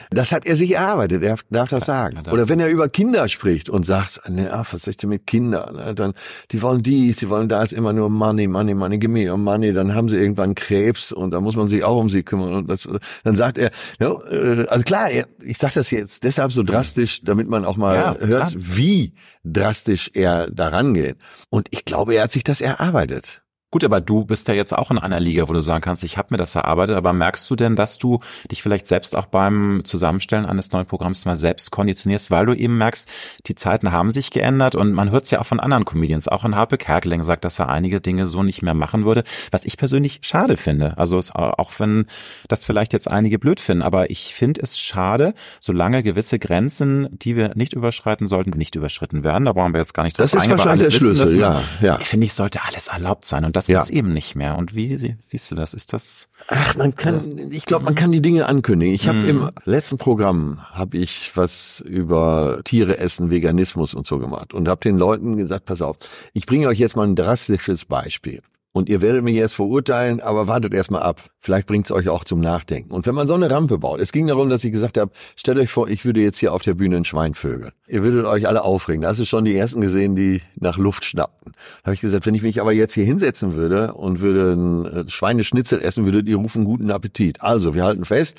Das 0.09 0.31
hat 0.31 0.47
er 0.47 0.55
sich 0.55 0.71
erarbeitet, 0.71 1.21
er 1.21 1.35
darf 1.51 1.69
das 1.69 1.85
sagen. 1.85 2.17
Oder 2.31 2.49
wenn 2.49 2.59
er 2.59 2.67
über 2.67 2.89
Kinder 2.89 3.27
spricht 3.27 3.69
und 3.69 3.85
sagt, 3.85 4.27
ne, 4.27 4.49
ach, 4.51 4.73
was 4.73 4.81
soll 4.81 4.91
ich 4.91 4.97
denn 4.97 5.11
mit 5.11 5.27
Kindern? 5.27 5.95
Dann, 5.95 6.13
die 6.49 6.63
wollen 6.63 6.81
dies, 6.81 7.17
die 7.17 7.29
wollen 7.29 7.47
das, 7.47 7.73
immer 7.73 7.93
nur 7.93 8.09
Money, 8.09 8.47
Money, 8.47 8.73
Money, 8.73 8.97
give 8.97 9.11
me 9.11 9.29
your 9.29 9.37
money, 9.37 9.71
dann 9.71 9.93
haben 9.93 10.09
sie 10.09 10.17
irgendwann 10.17 10.55
Krebs 10.55 11.11
und 11.11 11.31
da 11.31 11.41
muss 11.41 11.55
man 11.55 11.67
sich 11.67 11.83
auch 11.83 11.97
um 11.97 12.09
sie 12.09 12.23
kümmern. 12.23 12.53
Und 12.53 12.71
das, 12.71 12.89
dann 13.23 13.35
sagt 13.35 13.59
er, 13.59 13.69
ja, 13.99 14.11
äh, 14.31 14.65
also 14.67 14.83
klar, 14.83 15.09
ich 15.39 15.59
sage 15.59 15.75
das 15.75 15.91
jetzt 15.91 16.23
deshalb 16.23 16.51
so 16.51 16.63
drastisch, 16.63 17.21
damit 17.23 17.47
man 17.47 17.65
auch 17.65 17.77
mal 17.77 17.95
ja, 17.95 18.17
hört, 18.19 18.49
klar. 18.49 18.51
wie 18.55 19.13
drastisch 19.43 20.11
er 20.13 20.49
daran 20.51 20.93
geht. 20.93 21.17
Und 21.49 21.67
ich 21.71 21.85
glaube, 21.85 22.15
er 22.15 22.23
hat 22.23 22.31
sich 22.31 22.43
das 22.43 22.61
erarbeitet. 22.61 23.41
Gut, 23.71 23.85
aber 23.85 24.01
du 24.01 24.25
bist 24.25 24.49
ja 24.49 24.53
jetzt 24.53 24.77
auch 24.77 24.91
in 24.91 24.97
einer 24.97 25.21
Liga, 25.21 25.47
wo 25.47 25.53
du 25.53 25.61
sagen 25.61 25.79
kannst, 25.79 26.03
ich 26.03 26.17
habe 26.17 26.27
mir 26.31 26.37
das 26.37 26.55
erarbeitet, 26.55 26.97
aber 26.97 27.13
merkst 27.13 27.49
du 27.49 27.55
denn, 27.55 27.77
dass 27.77 27.97
du 27.97 28.19
dich 28.51 28.61
vielleicht 28.61 28.85
selbst 28.85 29.15
auch 29.15 29.27
beim 29.27 29.83
Zusammenstellen 29.85 30.45
eines 30.45 30.73
neuen 30.73 30.85
Programms 30.85 31.23
mal 31.23 31.37
selbst 31.37 31.71
konditionierst, 31.71 32.31
weil 32.31 32.45
du 32.45 32.53
eben 32.53 32.77
merkst, 32.77 33.07
die 33.47 33.55
Zeiten 33.55 33.93
haben 33.93 34.11
sich 34.11 34.29
geändert 34.29 34.75
und 34.75 34.91
man 34.91 35.09
hört 35.09 35.23
es 35.23 35.31
ja 35.31 35.39
auch 35.39 35.45
von 35.45 35.61
anderen 35.61 35.85
Comedians, 35.85 36.27
auch 36.27 36.43
in 36.43 36.55
Harpe 36.55 36.77
Kerkeling 36.77 37.23
sagt, 37.23 37.45
dass 37.45 37.59
er 37.59 37.69
einige 37.69 38.01
Dinge 38.01 38.27
so 38.27 38.43
nicht 38.43 38.61
mehr 38.61 38.73
machen 38.73 39.05
würde, 39.05 39.23
was 39.51 39.63
ich 39.63 39.77
persönlich 39.77 40.19
schade 40.21 40.57
finde. 40.57 40.97
Also 40.97 41.21
auch 41.33 41.71
wenn 41.77 42.07
das 42.49 42.65
vielleicht 42.65 42.91
jetzt 42.91 43.09
einige 43.09 43.39
blöd 43.39 43.61
finden, 43.61 43.83
aber 43.83 44.09
ich 44.09 44.35
finde 44.35 44.61
es 44.61 44.77
schade, 44.77 45.33
solange 45.61 46.03
gewisse 46.03 46.39
Grenzen, 46.39 47.07
die 47.11 47.37
wir 47.37 47.51
nicht 47.55 47.71
überschreiten 47.71 48.27
sollten, 48.27 48.51
nicht 48.57 48.75
überschritten 48.75 49.23
werden. 49.23 49.45
Da 49.45 49.53
brauchen 49.53 49.73
wir 49.73 49.79
jetzt 49.79 49.93
gar 49.93 50.03
nicht 50.03 50.19
drauf 50.19 50.29
Das 50.29 50.43
ist 50.43 50.49
wahrscheinlich 50.49 50.89
der 50.89 50.99
Schlüssel, 50.99 51.39
ja, 51.39 51.63
ja. 51.79 51.99
Ich 52.01 52.07
finde, 52.07 52.25
ich 52.25 52.33
sollte 52.33 52.59
alles 52.67 52.89
erlaubt 52.89 53.23
sein 53.23 53.45
und 53.45 53.60
das 53.61 53.67
ja. 53.67 53.81
ist 53.81 53.89
eben 53.89 54.13
nicht 54.13 54.35
mehr. 54.35 54.57
Und 54.57 54.75
wie 54.75 55.15
siehst 55.23 55.51
du 55.51 55.55
das? 55.55 55.73
Ist 55.73 55.93
das? 55.93 56.29
Ach, 56.47 56.75
man 56.75 56.95
kann, 56.95 57.51
ich 57.51 57.65
glaube, 57.65 57.85
man 57.85 57.95
kann 57.95 58.11
die 58.11 58.21
Dinge 58.21 58.47
ankündigen. 58.47 58.93
Ich 58.95 59.07
habe 59.07 59.19
mhm. 59.19 59.29
im 59.29 59.49
letzten 59.65 59.97
Programm 59.97 60.59
habe 60.71 60.97
ich 60.97 61.31
was 61.35 61.79
über 61.85 62.61
Tiere 62.63 62.97
essen, 62.97 63.29
Veganismus 63.29 63.93
und 63.93 64.07
so 64.07 64.19
gemacht 64.19 64.53
und 64.53 64.67
habe 64.67 64.81
den 64.81 64.97
Leuten 64.97 65.37
gesagt: 65.37 65.65
Pass 65.65 65.81
auf, 65.81 65.97
ich 66.33 66.45
bringe 66.45 66.67
euch 66.67 66.79
jetzt 66.79 66.95
mal 66.95 67.07
ein 67.07 67.15
drastisches 67.15 67.85
Beispiel. 67.85 68.41
Und 68.73 68.87
ihr 68.87 69.01
werdet 69.01 69.23
mich 69.23 69.35
erst 69.35 69.55
verurteilen, 69.55 70.21
aber 70.21 70.47
wartet 70.47 70.73
erst 70.73 70.91
mal 70.91 71.01
ab. 71.01 71.29
Vielleicht 71.39 71.67
bringt's 71.67 71.91
euch 71.91 72.07
auch 72.07 72.23
zum 72.23 72.39
Nachdenken. 72.39 72.93
Und 72.93 73.05
wenn 73.05 73.15
man 73.15 73.27
so 73.27 73.33
eine 73.33 73.51
Rampe 73.51 73.77
baut, 73.77 73.99
es 73.99 74.13
ging 74.13 74.27
darum, 74.27 74.49
dass 74.49 74.63
ich 74.63 74.71
gesagt 74.71 74.97
habe, 74.97 75.11
stellt 75.35 75.57
euch 75.57 75.69
vor, 75.69 75.89
ich 75.89 76.05
würde 76.05 76.21
jetzt 76.21 76.37
hier 76.37 76.53
auf 76.53 76.61
der 76.61 76.75
Bühne 76.75 76.95
ein 76.95 77.03
Schwein 77.03 77.33
vögeln. 77.33 77.73
Ihr 77.87 78.01
würdet 78.01 78.25
euch 78.25 78.47
alle 78.47 78.63
aufregen. 78.63 79.01
Da 79.01 79.09
hast 79.09 79.19
du 79.19 79.25
schon 79.25 79.43
die 79.43 79.55
ersten 79.55 79.81
gesehen, 79.81 80.15
die 80.15 80.41
nach 80.55 80.77
Luft 80.77 81.03
schnappten. 81.03 81.51
Da 81.53 81.87
habe 81.87 81.95
ich 81.95 82.01
gesagt, 82.01 82.25
wenn 82.25 82.35
ich 82.35 82.43
mich 82.43 82.61
aber 82.61 82.71
jetzt 82.71 82.93
hier 82.93 83.03
hinsetzen 83.03 83.55
würde 83.55 83.93
und 83.93 84.21
würde 84.21 84.53
ein 84.53 84.85
äh, 84.85 85.09
Schweineschnitzel 85.09 85.81
essen, 85.81 86.05
würdet 86.05 86.29
ihr 86.29 86.37
rufen 86.37 86.63
guten 86.63 86.91
Appetit. 86.91 87.41
Also, 87.41 87.75
wir 87.75 87.83
halten 87.83 88.05
fest, 88.05 88.37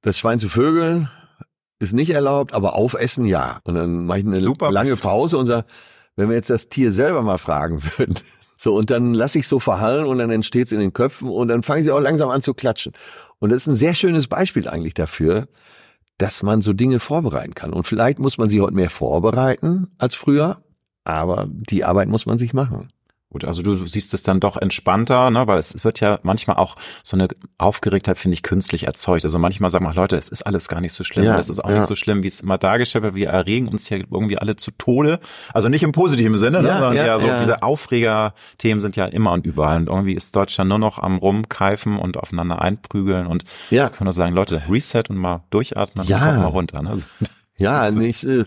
das 0.00 0.16
Schwein 0.16 0.38
zu 0.38 0.48
vögeln 0.48 1.10
ist 1.80 1.94
nicht 1.94 2.10
erlaubt, 2.10 2.52
aber 2.52 2.74
aufessen 2.74 3.24
ja. 3.24 3.60
Und 3.64 3.74
dann 3.74 4.04
mache 4.04 4.20
ich 4.20 4.26
eine 4.26 4.40
Super. 4.40 4.70
lange 4.70 4.96
Pause 4.96 5.38
und 5.38 5.46
sage, 5.46 5.66
wenn 6.14 6.28
wir 6.28 6.36
jetzt 6.36 6.50
das 6.50 6.68
Tier 6.68 6.90
selber 6.90 7.22
mal 7.22 7.38
fragen 7.38 7.82
würden, 7.96 8.16
so, 8.62 8.74
und 8.74 8.90
dann 8.90 9.14
lasse 9.14 9.38
ich 9.38 9.48
so 9.48 9.58
verhallen 9.58 10.04
und 10.04 10.18
dann 10.18 10.30
entsteht's 10.30 10.70
in 10.70 10.80
den 10.80 10.92
Köpfen 10.92 11.30
und 11.30 11.48
dann 11.48 11.62
fangen 11.62 11.82
sie 11.82 11.90
auch 11.90 11.98
langsam 11.98 12.28
an 12.28 12.42
zu 12.42 12.52
klatschen. 12.52 12.92
Und 13.38 13.48
das 13.48 13.62
ist 13.62 13.68
ein 13.68 13.74
sehr 13.74 13.94
schönes 13.94 14.26
Beispiel 14.26 14.68
eigentlich 14.68 14.92
dafür, 14.92 15.48
dass 16.18 16.42
man 16.42 16.60
so 16.60 16.74
Dinge 16.74 17.00
vorbereiten 17.00 17.54
kann. 17.54 17.72
Und 17.72 17.86
vielleicht 17.86 18.18
muss 18.18 18.36
man 18.36 18.50
sie 18.50 18.60
heute 18.60 18.74
mehr 18.74 18.90
vorbereiten 18.90 19.86
als 19.96 20.14
früher, 20.14 20.62
aber 21.04 21.48
die 21.48 21.84
Arbeit 21.84 22.08
muss 22.08 22.26
man 22.26 22.36
sich 22.36 22.52
machen. 22.52 22.92
Gut, 23.32 23.44
also 23.44 23.62
du 23.62 23.76
siehst 23.86 24.12
es 24.12 24.24
dann 24.24 24.40
doch 24.40 24.56
entspannter, 24.56 25.30
ne, 25.30 25.46
weil 25.46 25.60
es 25.60 25.84
wird 25.84 26.00
ja 26.00 26.18
manchmal 26.24 26.56
auch 26.56 26.74
so 27.04 27.16
eine 27.16 27.28
Aufgeregtheit, 27.58 28.18
finde 28.18 28.34
ich, 28.34 28.42
künstlich 28.42 28.88
erzeugt. 28.88 29.22
Also 29.22 29.38
manchmal 29.38 29.70
sagen 29.70 29.84
wir, 29.84 29.94
Leute, 29.94 30.16
es 30.16 30.28
ist 30.28 30.42
alles 30.42 30.66
gar 30.66 30.80
nicht 30.80 30.94
so 30.94 31.04
schlimm, 31.04 31.26
ja, 31.26 31.38
es 31.38 31.48
ist 31.48 31.60
auch 31.60 31.70
ja. 31.70 31.76
nicht 31.76 31.86
so 31.86 31.94
schlimm, 31.94 32.24
wie 32.24 32.26
es 32.26 32.40
immer 32.40 32.58
dargestellt 32.58 33.04
wird. 33.04 33.14
Wir 33.14 33.28
erregen 33.28 33.68
uns 33.68 33.86
hier 33.86 33.98
irgendwie 33.98 34.36
alle 34.36 34.56
zu 34.56 34.72
Tode. 34.72 35.20
Also 35.54 35.68
nicht 35.68 35.84
im 35.84 35.92
positiven 35.92 36.38
Sinne, 36.38 36.60
ne, 36.60 36.68
ja, 36.68 36.74
ne, 36.74 36.80
sondern 36.80 37.06
ja, 37.06 37.18
so 37.20 37.28
diese 37.38 37.62
Aufreger-Themen 37.62 38.80
sind 38.80 38.96
ja 38.96 39.04
immer 39.04 39.30
und 39.30 39.46
überall. 39.46 39.76
Und 39.76 39.86
irgendwie 39.86 40.14
ist 40.14 40.34
Deutschland 40.34 40.68
nur 40.68 40.80
noch 40.80 40.98
am 40.98 41.16
rumkeifen 41.18 42.00
und 42.00 42.16
aufeinander 42.16 42.60
einprügeln 42.60 43.28
und 43.28 43.44
ja. 43.70 43.90
können 43.90 44.06
nur 44.06 44.12
sagen, 44.12 44.34
Leute, 44.34 44.62
Reset 44.68 45.04
und 45.08 45.18
mal 45.18 45.44
durchatmen 45.50 46.04
ja. 46.04 46.30
und 46.30 46.38
mal 46.38 46.46
runter. 46.46 46.82
Ne? 46.82 46.96
Ja, 47.60 47.90
nicht, 47.92 48.24
äh, 48.24 48.40
äh, 48.40 48.44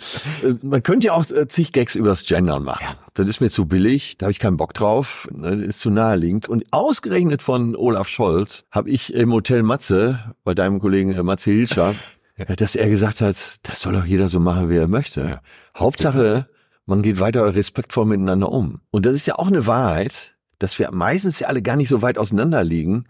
man 0.62 0.84
könnte 0.84 1.08
ja 1.08 1.13
auch 1.13 1.30
äh, 1.30 1.47
zig 1.47 1.71
Gags 1.71 1.95
übers 1.95 2.26
Gendern 2.26 2.63
machen. 2.63 2.84
Ja. 2.84 2.95
Das 3.13 3.30
ist 3.30 3.39
mir 3.39 3.49
zu 3.49 3.67
billig, 3.67 4.17
da 4.17 4.26
habe 4.26 4.32
ich 4.32 4.39
keinen 4.39 4.58
Bock 4.58 4.73
drauf, 4.73 5.28
ne, 5.32 5.56
das 5.56 5.67
ist 5.67 5.80
zu 5.80 5.91
naheliegend. 5.91 6.49
Und 6.49 6.65
ausgerechnet 6.71 7.41
von 7.41 7.76
Olaf 7.76 8.08
Scholz 8.08 8.65
habe 8.71 8.89
ich 8.89 9.13
im 9.13 9.32
Hotel 9.32 9.63
Matze, 9.63 10.36
bei 10.43 10.56
deinem 10.56 10.80
Kollegen 10.80 11.13
äh, 11.13 11.23
Matze 11.23 11.52
Hilscher, 11.52 11.95
ja. 12.38 12.45
dass 12.56 12.76
er 12.76 12.89
gesagt 12.89 13.21
hat, 13.21 13.38
das 13.63 13.80
soll 13.80 13.93
doch 13.93 14.06
jeder 14.06 14.30
so 14.30 14.39
machen, 14.39 14.69
wie 14.69 14.78
er 14.78 14.88
möchte. 14.88 15.21
Ja. 15.21 15.41
Hauptsache, 15.78 16.47
man 16.86 17.04
geht 17.04 17.19
weiter 17.19 17.56
respektvoll 17.56 18.06
miteinander 18.06 18.52
um. 18.52 18.82
Und 18.91 19.06
das 19.06 19.15
ist 19.15 19.28
ja 19.28 19.36
auch 19.36 19.47
eine 19.47 19.67
Wahrheit, 19.67 20.36
dass 20.58 20.80
wir 20.80 20.89
meistens 20.91 21.39
ja 21.39 21.47
alle 21.47 21.62
gar 21.62 21.76
nicht 21.76 21.89
so 21.89 22.02
weit 22.02 22.17
auseinander 22.17 22.63
liegen, 22.63 23.06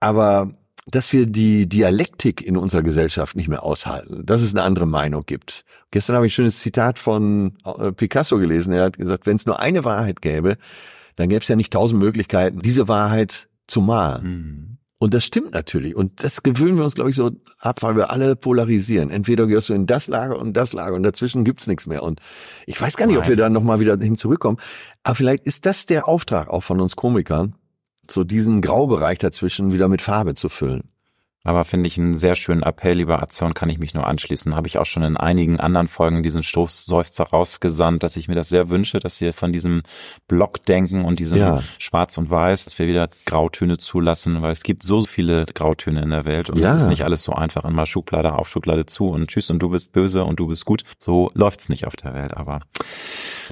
aber 0.00 0.54
dass 0.86 1.12
wir 1.12 1.26
die 1.26 1.68
Dialektik 1.68 2.40
in 2.40 2.56
unserer 2.56 2.82
Gesellschaft 2.82 3.36
nicht 3.36 3.48
mehr 3.48 3.64
aushalten, 3.64 4.24
dass 4.24 4.40
es 4.40 4.54
eine 4.54 4.62
andere 4.62 4.86
Meinung 4.86 5.24
gibt. 5.26 5.64
Gestern 5.90 6.16
habe 6.16 6.26
ich 6.26 6.32
ein 6.32 6.36
schönes 6.36 6.60
Zitat 6.60 6.98
von 6.98 7.58
äh, 7.64 7.92
Picasso 7.92 8.38
gelesen. 8.38 8.72
Er 8.72 8.84
hat 8.84 8.96
gesagt, 8.96 9.26
wenn 9.26 9.36
es 9.36 9.46
nur 9.46 9.58
eine 9.58 9.84
Wahrheit 9.84 10.22
gäbe, 10.22 10.56
dann 11.16 11.28
gäbe 11.28 11.42
es 11.42 11.48
ja 11.48 11.56
nicht 11.56 11.72
tausend 11.72 12.00
Möglichkeiten, 12.00 12.60
diese 12.60 12.86
Wahrheit 12.86 13.48
zu 13.66 13.80
malen. 13.80 14.24
Mhm. 14.24 14.76
Und 14.98 15.12
das 15.12 15.24
stimmt 15.24 15.52
natürlich. 15.52 15.94
Und 15.94 16.22
das 16.22 16.42
gewöhnen 16.42 16.78
wir 16.78 16.84
uns, 16.84 16.94
glaube 16.94 17.10
ich, 17.10 17.16
so 17.16 17.30
ab, 17.58 17.82
weil 17.82 17.96
wir 17.96 18.10
alle 18.10 18.34
polarisieren. 18.34 19.10
Entweder 19.10 19.46
gehörst 19.46 19.68
du 19.68 19.74
in 19.74 19.86
das 19.86 20.08
Lager 20.08 20.38
und 20.38 20.54
das 20.54 20.72
Lager 20.72 20.94
und 20.94 21.02
dazwischen 21.02 21.44
gibt's 21.44 21.66
nichts 21.66 21.86
mehr. 21.86 22.02
Und 22.02 22.20
ich 22.64 22.80
weiß 22.80 22.96
gar 22.96 23.06
nicht, 23.06 23.16
Nein. 23.16 23.24
ob 23.24 23.28
wir 23.28 23.36
da 23.36 23.50
nochmal 23.50 23.80
wieder 23.80 23.98
hin 23.98 24.16
zurückkommen. 24.16 24.58
Aber 25.02 25.14
vielleicht 25.14 25.44
ist 25.46 25.66
das 25.66 25.84
der 25.84 26.08
Auftrag 26.08 26.48
auch 26.48 26.62
von 26.62 26.80
uns 26.80 26.96
Komikern, 26.96 27.56
so 28.10 28.24
diesen 28.24 28.62
Graubereich 28.62 29.18
dazwischen 29.18 29.72
wieder 29.72 29.88
mit 29.88 30.02
Farbe 30.02 30.34
zu 30.34 30.48
füllen. 30.48 30.90
Aber 31.46 31.64
finde 31.64 31.86
ich 31.86 31.96
einen 31.96 32.16
sehr 32.16 32.34
schönen 32.34 32.64
Appell, 32.64 32.96
lieber 32.96 33.24
und 33.40 33.54
kann 33.54 33.68
ich 33.68 33.78
mich 33.78 33.94
nur 33.94 34.04
anschließen. 34.04 34.56
Habe 34.56 34.66
ich 34.66 34.78
auch 34.78 34.84
schon 34.84 35.04
in 35.04 35.16
einigen 35.16 35.60
anderen 35.60 35.86
Folgen 35.86 36.24
diesen 36.24 36.42
Stoßseufzer 36.42 37.22
rausgesandt, 37.22 38.02
dass 38.02 38.16
ich 38.16 38.26
mir 38.26 38.34
das 38.34 38.48
sehr 38.48 38.68
wünsche, 38.68 38.98
dass 38.98 39.20
wir 39.20 39.32
von 39.32 39.52
diesem 39.52 39.82
Blockdenken 40.26 41.04
und 41.04 41.20
diesem 41.20 41.38
ja. 41.38 41.62
Schwarz 41.78 42.18
und 42.18 42.30
Weiß, 42.30 42.64
dass 42.64 42.80
wir 42.80 42.88
wieder 42.88 43.08
Grautöne 43.26 43.78
zulassen, 43.78 44.42
weil 44.42 44.50
es 44.50 44.64
gibt 44.64 44.82
so 44.82 45.02
viele 45.02 45.44
Grautöne 45.44 46.02
in 46.02 46.10
der 46.10 46.24
Welt 46.24 46.50
und 46.50 46.58
ja. 46.58 46.74
es 46.74 46.82
ist 46.82 46.88
nicht 46.88 47.04
alles 47.04 47.22
so 47.22 47.32
einfach 47.32 47.64
immer 47.64 47.86
Schublade 47.86 48.32
auf, 48.32 48.48
Schublade 48.48 48.84
zu 48.84 49.06
und 49.06 49.28
tschüss 49.28 49.48
und 49.48 49.60
du 49.60 49.68
bist 49.68 49.92
böse 49.92 50.24
und 50.24 50.40
du 50.40 50.48
bist 50.48 50.64
gut. 50.64 50.82
So 50.98 51.30
läuft's 51.34 51.68
nicht 51.68 51.86
auf 51.86 51.94
der 51.94 52.12
Welt. 52.12 52.36
Aber 52.36 52.58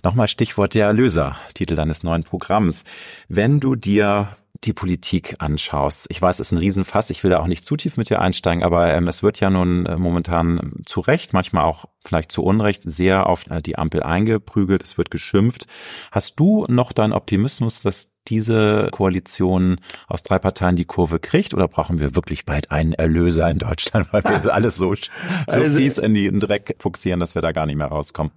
nochmal 0.03 0.27
Stichwort 0.27 0.75
der 0.75 0.87
Erlöser, 0.87 1.37
Titel 1.55 1.77
deines 1.77 2.03
neuen 2.03 2.25
Programms. 2.25 2.83
Wenn 3.29 3.61
du 3.61 3.77
dir 3.77 4.37
die 4.65 4.73
Politik 4.73 5.37
anschaust, 5.39 6.07
ich 6.11 6.21
weiß, 6.21 6.41
es 6.41 6.49
ist 6.49 6.53
ein 6.53 6.59
Riesenfass, 6.59 7.11
ich 7.11 7.23
will 7.23 7.31
da 7.31 7.41
auch 7.41 7.47
nicht 7.47 7.65
zu 7.65 7.77
tief 7.77 7.97
mit 7.97 8.11
dir 8.11 8.21
einsteigen, 8.21 8.63
aber 8.63 8.93
ähm, 8.93 9.09
es 9.09 9.23
wird 9.23 9.41
ja 9.41 9.51
nun 9.51 9.87
äh, 9.87 9.97
momentan 9.97 10.73
zu 10.87 11.01
Recht, 11.01 11.33
manchmal 11.33 11.65
auch 11.65 11.87
vielleicht 12.05 12.33
zu 12.33 12.43
Unrecht, 12.43 12.83
sehr 12.83 13.27
auf 13.27 13.47
äh, 13.51 13.63
die 13.63 13.77
Ampel 13.77 14.03
eingeprügelt, 14.03 14.83
es 14.83 14.99
wird 14.99 15.11
geschimpft. 15.11 15.67
Hast 16.11 16.39
du 16.41 16.65
noch 16.69 16.93
deinen 16.93 17.13
Optimismus, 17.13 17.83
dass 17.83 18.11
diese 18.29 18.89
Koalition 18.91 19.81
aus 20.09 20.23
drei 20.23 20.39
Parteien 20.39 20.77
die 20.77 20.87
Kurve 20.87 21.19
kriegt 21.19 21.53
oder 21.53 21.69
brauchen 21.69 22.01
wir 22.01 22.17
wirklich 22.17 22.47
bald 22.47 22.71
einen 22.71 22.95
Erlöser 22.95 23.51
in 23.51 23.59
Deutschland, 23.59 24.13
weil 24.13 24.25
wir 24.25 24.55
alles 24.55 24.77
so, 24.77 24.95
so 24.95 25.11
also, 25.47 25.79
fies 25.79 25.99
in 25.99 26.15
den 26.15 26.41
Dreck 26.41 26.77
fuchsieren, 26.79 27.21
dass 27.21 27.35
wir 27.35 27.43
da 27.43 27.53
gar 27.53 27.67
nicht 27.67 27.77
mehr 27.77 27.89
rauskommen? 27.89 28.33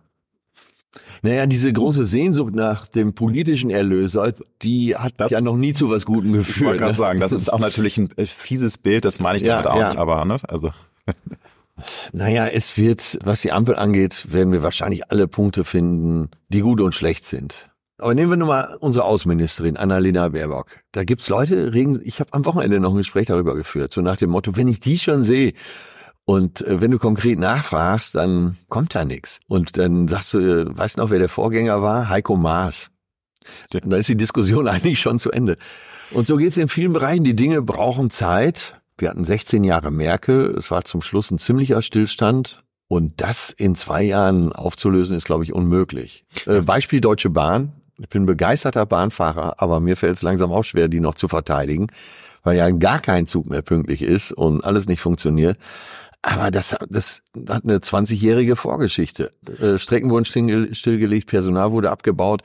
Naja, 1.28 1.46
diese 1.46 1.74
große 1.74 2.06
Sehnsucht 2.06 2.56
nach 2.56 2.88
dem 2.88 3.14
politischen 3.14 3.70
Erlöser, 3.70 4.34
die 4.62 4.96
hat 4.96 5.16
das 5.18 5.30
ja 5.30 5.42
noch 5.42 5.58
nie 5.58 5.74
zu 5.74 5.90
was 5.90 6.06
Gutem 6.06 6.32
geführt. 6.32 6.58
Ich 6.58 6.64
wollte 6.64 6.80
gerade 6.80 6.92
ne? 6.94 6.98
sagen, 6.98 7.20
das 7.20 7.34
ist 7.34 7.52
auch 7.52 7.60
natürlich 7.60 7.98
ein 7.98 8.10
äh, 8.16 8.26
fieses 8.26 8.78
Bild, 8.78 9.04
das 9.04 9.20
meine 9.20 9.38
ich 9.38 9.46
ja, 9.46 9.62
damit 9.62 9.68
auch 9.68 9.78
ja. 9.78 9.90
nicht, 9.90 9.98
aber 9.98 10.24
ne, 10.24 10.38
also. 10.48 10.72
Naja, 12.14 12.48
es 12.48 12.78
wird, 12.78 13.20
was 13.24 13.42
die 13.42 13.52
Ampel 13.52 13.76
angeht, 13.76 14.32
werden 14.32 14.54
wir 14.54 14.64
wahrscheinlich 14.64 15.12
alle 15.12 15.28
Punkte 15.28 15.66
finden, 15.66 16.30
die 16.48 16.62
gut 16.62 16.80
und 16.80 16.96
schlecht 16.96 17.26
sind. 17.26 17.70
Aber 18.00 18.16
nehmen 18.16 18.32
wir 18.32 18.38
nur 18.38 18.48
mal 18.48 18.78
unsere 18.80 19.06
Außenministerin 19.06 19.76
Annalena 19.76 20.30
Baerbock. 20.30 20.80
Da 20.94 21.04
gibt's 21.04 21.28
Leute, 21.28 21.74
regen, 21.74 22.00
ich 22.04 22.20
habe 22.22 22.32
am 22.34 22.46
Wochenende 22.46 22.80
noch 22.80 22.92
ein 22.92 22.98
Gespräch 22.98 23.28
darüber 23.28 23.54
geführt, 23.54 23.94
so 23.94 24.02
nach 24.02 24.16
dem 24.16 24.30
Motto, 24.30 24.56
wenn 24.56 24.70
ich 24.70 24.80
die 24.80 24.98
schon 24.98 25.24
sehe, 25.24 25.54
und 26.30 26.60
äh, 26.68 26.82
wenn 26.82 26.92
du 26.92 27.00
konkret 27.00 27.40
nachfragst, 27.40 28.14
dann 28.14 28.58
kommt 28.68 28.94
da 28.94 29.06
nichts. 29.06 29.40
Und 29.48 29.78
dann 29.78 30.10
sagst 30.10 30.34
du, 30.34 30.40
äh, 30.40 30.78
weißt 30.78 30.98
du 30.98 31.02
noch, 31.02 31.10
wer 31.10 31.20
der 31.20 31.30
Vorgänger 31.30 31.82
war? 31.82 32.10
Heiko 32.10 32.36
Maas. 32.36 32.92
Und 33.74 33.94
dann 33.94 34.00
ist 34.02 34.10
die 34.10 34.18
Diskussion 34.18 34.68
eigentlich 34.68 35.00
schon 35.00 35.20
zu 35.20 35.32
Ende. 35.32 35.58
Und 36.12 36.28
so 36.28 36.36
geht's 36.36 36.58
in 36.58 36.68
vielen 36.68 36.92
Bereichen. 36.92 37.24
Die 37.24 37.36
Dinge 37.36 37.62
brauchen 37.62 38.10
Zeit. 38.10 38.76
Wir 38.98 39.10
hatten 39.10 39.24
16 39.24 39.64
Jahre 39.64 39.90
Merkel. 39.90 40.54
Es 40.58 40.70
war 40.70 40.84
zum 40.84 41.02
Schluss 41.02 41.32
ein 41.32 41.40
ziemlicher 41.40 41.82
Stillstand. 41.82 42.62
Und 42.90 43.22
das 43.22 43.50
in 43.50 43.76
zwei 43.76 44.04
Jahren 44.04 44.52
aufzulösen, 44.52 45.16
ist, 45.16 45.26
glaube 45.26 45.46
ich, 45.46 45.54
unmöglich. 45.54 46.26
Äh, 46.46 46.60
Beispiel 46.60 47.00
Deutsche 47.00 47.30
Bahn. 47.30 47.72
Ich 48.00 48.10
bin 48.10 48.26
begeisterter 48.26 48.86
Bahnfahrer, 48.86 49.62
aber 49.62 49.80
mir 49.80 49.96
fällt 49.96 50.18
es 50.18 50.24
langsam 50.24 50.52
auch 50.52 50.64
schwer, 50.64 50.90
die 50.90 51.00
noch 51.00 51.16
zu 51.16 51.30
verteidigen, 51.30 51.88
weil 52.44 52.58
ja 52.58 52.70
gar 52.70 53.00
kein 53.00 53.28
Zug 53.28 53.50
mehr 53.50 53.62
pünktlich 53.62 54.02
ist 54.02 54.34
und 54.34 54.66
alles 54.66 54.88
nicht 54.88 55.00
funktioniert. 55.00 55.58
Aber 56.28 56.52
das, 56.52 56.76
das 56.90 57.22
hat 57.48 57.64
eine 57.64 57.78
20-jährige 57.78 58.58
Vorgeschichte. 58.58 59.32
Äh, 59.62 59.80
Strecken 59.80 60.10
wurden 60.10 60.26
stillgelegt, 60.26 61.28
Personal 61.28 61.72
wurde 61.72 61.90
abgebaut. 61.90 62.42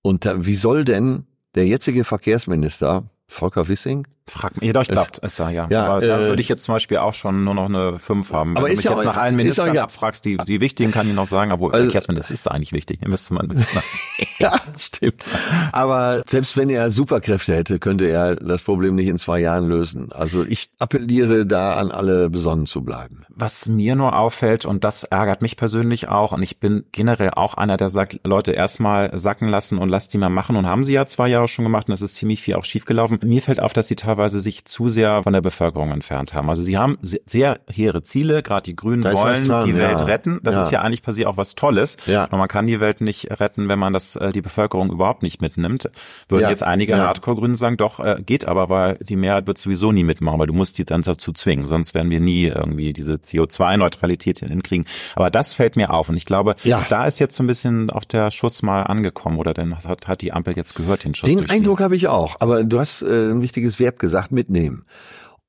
Und 0.00 0.30
wie 0.46 0.54
soll 0.54 0.84
denn 0.84 1.26
der 1.56 1.66
jetzige 1.66 2.04
Verkehrsminister 2.04 3.02
Volker 3.26 3.66
Wissing? 3.66 4.06
Frag 4.28 4.60
mich, 4.60 4.66
ja, 4.66 4.72
doch, 4.72 4.84
klappt. 4.84 5.18
Ist 5.18 5.38
ja, 5.38 5.50
ja. 5.50 5.68
ja 5.70 5.84
aber 5.84 6.02
äh, 6.02 6.08
da 6.08 6.18
würde 6.18 6.42
ich 6.42 6.48
jetzt 6.48 6.64
zum 6.64 6.74
Beispiel 6.74 6.96
auch 6.96 7.14
schon 7.14 7.44
nur 7.44 7.54
noch 7.54 7.66
eine 7.66 8.00
5 8.00 8.32
haben. 8.32 8.50
Wenn 8.50 8.56
aber 8.56 8.68
du 8.68 8.74
mich 8.74 8.84
ja 8.84 8.90
jetzt 8.90 9.00
auch, 9.00 9.04
nach 9.04 9.16
allen 9.16 9.36
Ministern 9.36 9.72
ja, 9.72 9.84
abfragst, 9.84 10.24
die, 10.24 10.36
die 10.36 10.60
wichtigen 10.60 10.90
kann 10.90 11.08
ich 11.08 11.14
noch 11.14 11.28
sagen, 11.28 11.52
aber 11.52 11.72
also, 11.72 11.84
Verkehrsminister 11.84 12.34
ist 12.34 12.50
eigentlich 12.50 12.72
wichtig. 12.72 12.98
Ihr 13.02 13.08
müsste 13.08 13.34
man 13.34 13.48
wissen. 13.50 13.80
ja, 14.38 14.52
stimmt. 14.76 15.24
Aber 15.70 16.22
selbst 16.26 16.56
wenn 16.56 16.70
er 16.70 16.90
Superkräfte 16.90 17.54
hätte, 17.54 17.78
könnte 17.78 18.06
er 18.06 18.34
das 18.34 18.62
Problem 18.62 18.96
nicht 18.96 19.06
in 19.06 19.18
zwei 19.18 19.38
Jahren 19.38 19.68
lösen. 19.68 20.10
Also 20.10 20.44
ich 20.44 20.70
appelliere 20.80 21.46
da 21.46 21.74
an 21.74 21.92
alle 21.92 22.28
besonnen 22.28 22.66
zu 22.66 22.82
bleiben. 22.82 23.24
Was 23.28 23.68
mir 23.68 23.94
nur 23.94 24.18
auffällt, 24.18 24.64
und 24.64 24.82
das 24.82 25.04
ärgert 25.04 25.40
mich 25.40 25.56
persönlich 25.56 26.08
auch, 26.08 26.32
und 26.32 26.42
ich 26.42 26.58
bin 26.58 26.84
generell 26.90 27.30
auch 27.30 27.54
einer, 27.54 27.76
der 27.76 27.90
sagt, 27.90 28.20
Leute, 28.24 28.52
erstmal 28.52 29.16
sacken 29.16 29.48
lassen 29.48 29.78
und 29.78 29.88
lasst 29.88 30.12
die 30.14 30.18
mal 30.18 30.30
machen. 30.30 30.56
Und 30.56 30.66
haben 30.66 30.82
sie 30.82 30.94
ja 30.94 31.06
zwei 31.06 31.28
Jahre 31.28 31.46
schon 31.46 31.64
gemacht 31.64 31.88
und 31.88 31.94
es 31.94 32.02
ist 32.02 32.16
ziemlich 32.16 32.42
viel 32.42 32.56
auch 32.56 32.64
schiefgelaufen. 32.64 33.20
Mir 33.22 33.40
fällt 33.40 33.60
auf, 33.60 33.72
dass 33.72 33.86
sie 33.86 33.94
teilweise 33.94 34.15
teilweise 34.16 34.40
sich 34.40 34.64
zu 34.64 34.88
sehr 34.88 35.22
von 35.22 35.32
der 35.32 35.40
Bevölkerung 35.40 35.92
entfernt 35.92 36.32
haben. 36.34 36.48
Also 36.48 36.62
sie 36.62 36.78
haben 36.78 36.98
sehr 37.02 37.60
hehre 37.70 38.02
Ziele, 38.02 38.42
gerade 38.42 38.62
die 38.62 38.76
Grünen 38.76 39.02
da 39.02 39.12
wollen 39.12 39.46
dran, 39.46 39.66
die 39.66 39.76
Welt 39.76 40.06
retten. 40.06 40.40
Das 40.42 40.54
ja. 40.54 40.60
ist 40.62 40.72
ja 40.72 40.80
eigentlich 40.80 41.02
per 41.02 41.12
se 41.12 41.28
auch 41.28 41.36
was 41.36 41.54
Tolles. 41.54 41.98
Ja. 42.06 42.26
Nur 42.30 42.38
man 42.38 42.48
kann 42.48 42.66
die 42.66 42.80
Welt 42.80 43.00
nicht 43.00 43.28
retten, 43.40 43.68
wenn 43.68 43.78
man 43.78 43.92
das 43.92 44.16
äh, 44.16 44.32
die 44.32 44.40
Bevölkerung 44.40 44.90
überhaupt 44.90 45.22
nicht 45.22 45.42
mitnimmt. 45.42 45.88
Würden 46.28 46.42
ja. 46.42 46.50
jetzt 46.50 46.62
einige 46.62 46.92
ja. 46.92 46.98
Hardcore-Grünen 46.98 47.56
sagen, 47.56 47.76
doch, 47.76 48.00
äh, 48.00 48.22
geht 48.24 48.46
aber, 48.46 48.68
weil 48.68 48.96
die 49.02 49.16
Mehrheit 49.16 49.46
wird 49.46 49.58
sowieso 49.58 49.92
nie 49.92 50.04
mitmachen, 50.04 50.38
weil 50.38 50.46
du 50.46 50.54
musst 50.54 50.78
die 50.78 50.84
dann 50.84 51.02
dazu 51.02 51.32
zwingen. 51.32 51.66
Sonst 51.66 51.94
werden 51.94 52.10
wir 52.10 52.20
nie 52.20 52.46
irgendwie 52.46 52.92
diese 52.92 53.14
CO2-Neutralität 53.14 54.38
hinkriegen. 54.38 54.86
Aber 55.14 55.30
das 55.30 55.54
fällt 55.54 55.76
mir 55.76 55.92
auf. 55.92 56.08
Und 56.08 56.16
ich 56.16 56.24
glaube, 56.24 56.54
ja. 56.64 56.84
da 56.88 57.06
ist 57.06 57.20
jetzt 57.20 57.36
so 57.36 57.42
ein 57.42 57.46
bisschen 57.46 57.90
auch 57.90 58.04
der 58.04 58.30
Schuss 58.30 58.62
mal 58.62 58.82
angekommen 58.82 59.38
oder 59.38 59.52
denn 59.52 59.76
hat, 59.76 60.08
hat 60.08 60.22
die 60.22 60.32
Ampel 60.32 60.56
jetzt 60.56 60.74
gehört, 60.74 61.04
den 61.04 61.14
Schuss. 61.14 61.28
Den 61.28 61.50
Eindruck 61.50 61.80
habe 61.80 61.96
ich 61.96 62.08
auch. 62.08 62.36
Aber 62.40 62.64
du 62.64 62.80
hast 62.80 63.02
äh, 63.02 63.30
ein 63.30 63.42
wichtiges 63.42 63.78
Verb 63.78 63.98
gesagt, 63.98 64.05
mitnehmen. 64.30 64.84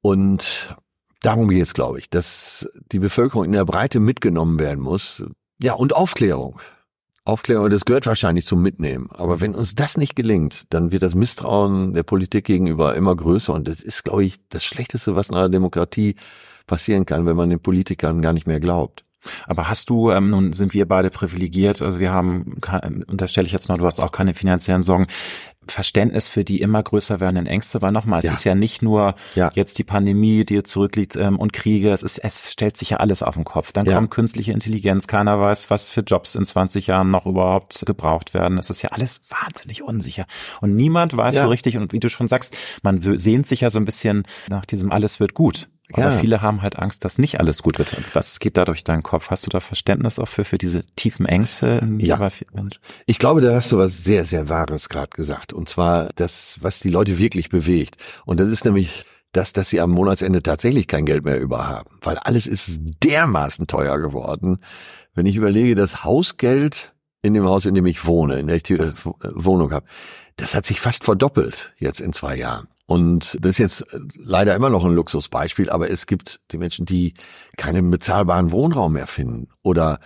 Und 0.02 0.76
darum 1.22 1.50
geht 1.50 1.64
es, 1.64 1.74
glaube 1.74 2.00
ich, 2.00 2.10
dass 2.10 2.68
die 2.92 3.00
Bevölkerung 3.00 3.46
in 3.46 3.52
der 3.52 3.66
Breite 3.66 4.00
mitgenommen 4.00 4.60
werden 4.60 4.84
muss. 4.84 5.24
Ja, 5.62 5.74
und 5.74 5.96
Aufklärung. 5.96 6.62
Aufklärung, 7.26 7.70
das 7.70 7.84
gehört 7.84 8.06
wahrscheinlich 8.06 8.46
zum 8.46 8.62
Mitnehmen. 8.62 9.10
Aber 9.12 9.42
wenn 9.42 9.54
uns 9.54 9.76
das 9.76 9.98
nicht 9.98 10.16
gelingt, 10.16 10.64
dann 10.70 10.94
wird 10.94 11.04
das 11.04 11.14
Misstrauen 11.14 11.94
der 11.94 12.04
Politik 12.04 12.46
gegenüber 12.46 12.96
immer 12.96 13.16
größer. 13.16 13.54
Und 13.54 13.68
das 13.68 13.82
ist, 13.82 14.06
glaube 14.06 14.24
ich, 14.24 14.38
das 14.48 14.64
Schlechteste, 14.64 15.16
was 15.16 15.30
in 15.30 15.36
einer 15.36 15.50
Demokratie 15.50 16.16
passieren 16.68 17.06
kann, 17.06 17.26
wenn 17.26 17.36
man 17.36 17.50
den 17.50 17.60
Politikern 17.60 18.22
gar 18.22 18.32
nicht 18.32 18.48
mehr 18.48 18.62
glaubt. 18.62 19.04
Aber 19.46 19.70
hast 19.70 19.90
du, 19.90 20.12
ähm, 20.12 20.30
nun 20.30 20.54
sind 20.54 20.74
wir 20.74 20.88
beide 20.88 21.10
privilegiert, 21.10 21.82
also 21.82 22.00
wir 22.00 22.12
haben, 22.12 22.56
unterstelle 23.08 23.48
ich 23.48 23.54
jetzt 23.54 23.68
mal, 23.68 23.78
du 23.78 23.86
hast 23.86 24.00
auch 24.00 24.12
keine 24.12 24.34
finanziellen 24.34 24.84
Sorgen. 24.84 25.08
Verständnis 25.72 26.30
für 26.30 26.44
die 26.44 26.62
immer 26.62 26.82
größer 26.82 27.20
werdenden 27.20 27.48
Ängste, 27.48 27.82
weil 27.82 27.92
nochmal, 27.92 28.20
es 28.20 28.26
ja. 28.26 28.34
ist 28.34 28.44
ja 28.44 28.56
nicht 28.56 28.82
nur 28.82 29.16
ja. 29.36 29.52
jetzt 29.54 29.78
die 29.78 29.84
Pandemie, 29.84 30.46
die 30.46 30.64
zurückliegt 30.64 31.16
ähm, 31.16 31.40
und 31.40 31.54
Kriege, 31.54 31.92
es, 31.92 32.04
ist, 32.04 32.20
es 32.20 32.52
stellt 32.52 32.78
sich 32.78 32.92
ja 32.92 32.98
alles 32.98 33.24
auf 33.24 33.36
den 33.36 33.44
Kopf. 33.44 33.72
Dann 33.72 33.86
ja. 33.86 33.96
kommt 33.96 34.12
künstliche 34.12 34.52
Intelligenz, 34.52 35.08
keiner 35.08 35.40
weiß, 35.40 35.70
was 35.70 35.90
für 35.90 36.02
Jobs 36.02 36.36
in 36.36 36.46
20 36.46 36.88
Jahren 36.88 37.12
noch 37.12 37.26
überhaupt 37.26 37.84
gebraucht 37.86 38.34
werden. 38.34 38.58
Es 38.58 38.70
ist 38.70 38.82
ja 38.82 38.90
alles 38.90 39.22
wahnsinnig 39.30 39.84
unsicher. 39.84 40.26
Und 40.62 40.76
niemand 40.76 41.16
weiß 41.16 41.36
so 41.36 41.48
richtig, 41.48 41.78
und 41.78 41.94
wie 41.94 42.00
du 42.00 42.10
schon 42.10 42.28
sagst, 42.28 42.56
man 42.82 43.02
sehnt 43.20 43.48
sich 43.48 43.62
ja 43.62 43.70
so 43.70 43.80
ein 43.80 43.86
bisschen 43.86 44.24
nach 44.50 44.66
diesem 44.66 44.92
alles 44.92 45.20
wird 45.20 45.34
gut. 45.34 45.68
Aber 45.94 46.14
ja. 46.14 46.20
viele 46.20 46.42
haben 46.42 46.62
halt 46.62 46.78
Angst, 46.78 47.06
dass 47.06 47.18
nicht 47.18 47.40
alles 47.40 47.64
gut 47.64 47.80
wird. 47.80 47.96
Was 48.14 48.40
geht 48.40 48.58
da 48.58 48.66
durch 48.66 48.84
deinen 48.84 49.04
Kopf? 49.04 49.30
Hast 49.30 49.46
du 49.46 49.50
da 49.50 49.60
Verständnis 49.60 50.20
auch 50.20 50.28
für, 50.28 50.44
für 50.44 50.58
diese 50.58 50.82
tiefen 50.96 51.26
Ängste? 51.26 51.80
Ja. 52.00 52.18
Ich 53.06 53.20
glaube, 53.20 53.42
da 53.42 53.56
hast 53.56 53.72
du 53.72 53.78
was 53.78 54.04
sehr, 54.04 54.26
sehr 54.26 54.50
Wahres 54.50 54.90
gerade 54.90 55.10
gesagt. 55.12 55.54
Und 55.54 55.70
zwar 55.70 56.10
das, 56.16 56.58
was 56.62 56.80
die 56.80 56.90
Leute 56.90 57.18
wirklich 57.20 57.50
bewegt. 57.50 57.96
Und 58.26 58.40
das 58.40 58.50
ist 58.50 58.66
nämlich 58.66 59.06
das, 59.32 59.54
dass 59.54 59.70
sie 59.70 59.80
am 59.80 59.92
Monatsende 59.92 60.44
tatsächlich 60.44 60.88
kein 60.88 61.06
Geld 61.06 61.24
mehr 61.24 61.40
über 61.40 61.68
haben. 61.68 61.98
Weil 62.02 62.18
alles 62.18 62.48
ist 62.48 62.80
dermaßen 63.04 63.68
teuer 63.68 64.00
geworden. 64.00 64.60
Wenn 65.14 65.26
ich 65.26 65.36
überlege, 65.36 65.76
das 65.76 66.04
Hausgeld 66.04 66.94
in 67.22 67.34
dem 67.34 67.46
Haus, 67.46 67.66
in 67.66 67.76
dem 67.76 67.86
ich 67.86 68.06
wohne, 68.06 68.40
in 68.40 68.48
der 68.48 68.58
ich 68.58 68.64
die 68.64 68.74
äh, 68.74 68.92
Wohnung 69.04 69.72
habe, 69.72 69.86
das 70.36 70.54
hat 70.54 70.66
sich 70.66 70.80
fast 70.80 71.04
verdoppelt 71.04 71.74
jetzt 71.78 72.00
in 72.00 72.14
zwei 72.14 72.36
Jahren. 72.36 72.68
Und 72.88 73.38
das 73.42 73.52
ist 73.52 73.58
jetzt 73.58 73.94
äh, 73.94 74.00
leider 74.16 74.56
immer 74.56 74.70
noch 74.70 74.84
ein 74.84 74.96
Luxusbeispiel, 74.96 75.70
aber 75.70 75.92
es 75.92 76.06
gibt 76.06 76.40
die 76.52 76.58
Menschen, 76.58 76.86
die 76.86 77.14
keinen 77.58 77.92
bezahlbaren 77.92 78.52
Wohnraum 78.52 78.94
mehr 78.94 79.08
finden 79.08 79.50
oder 79.62 80.00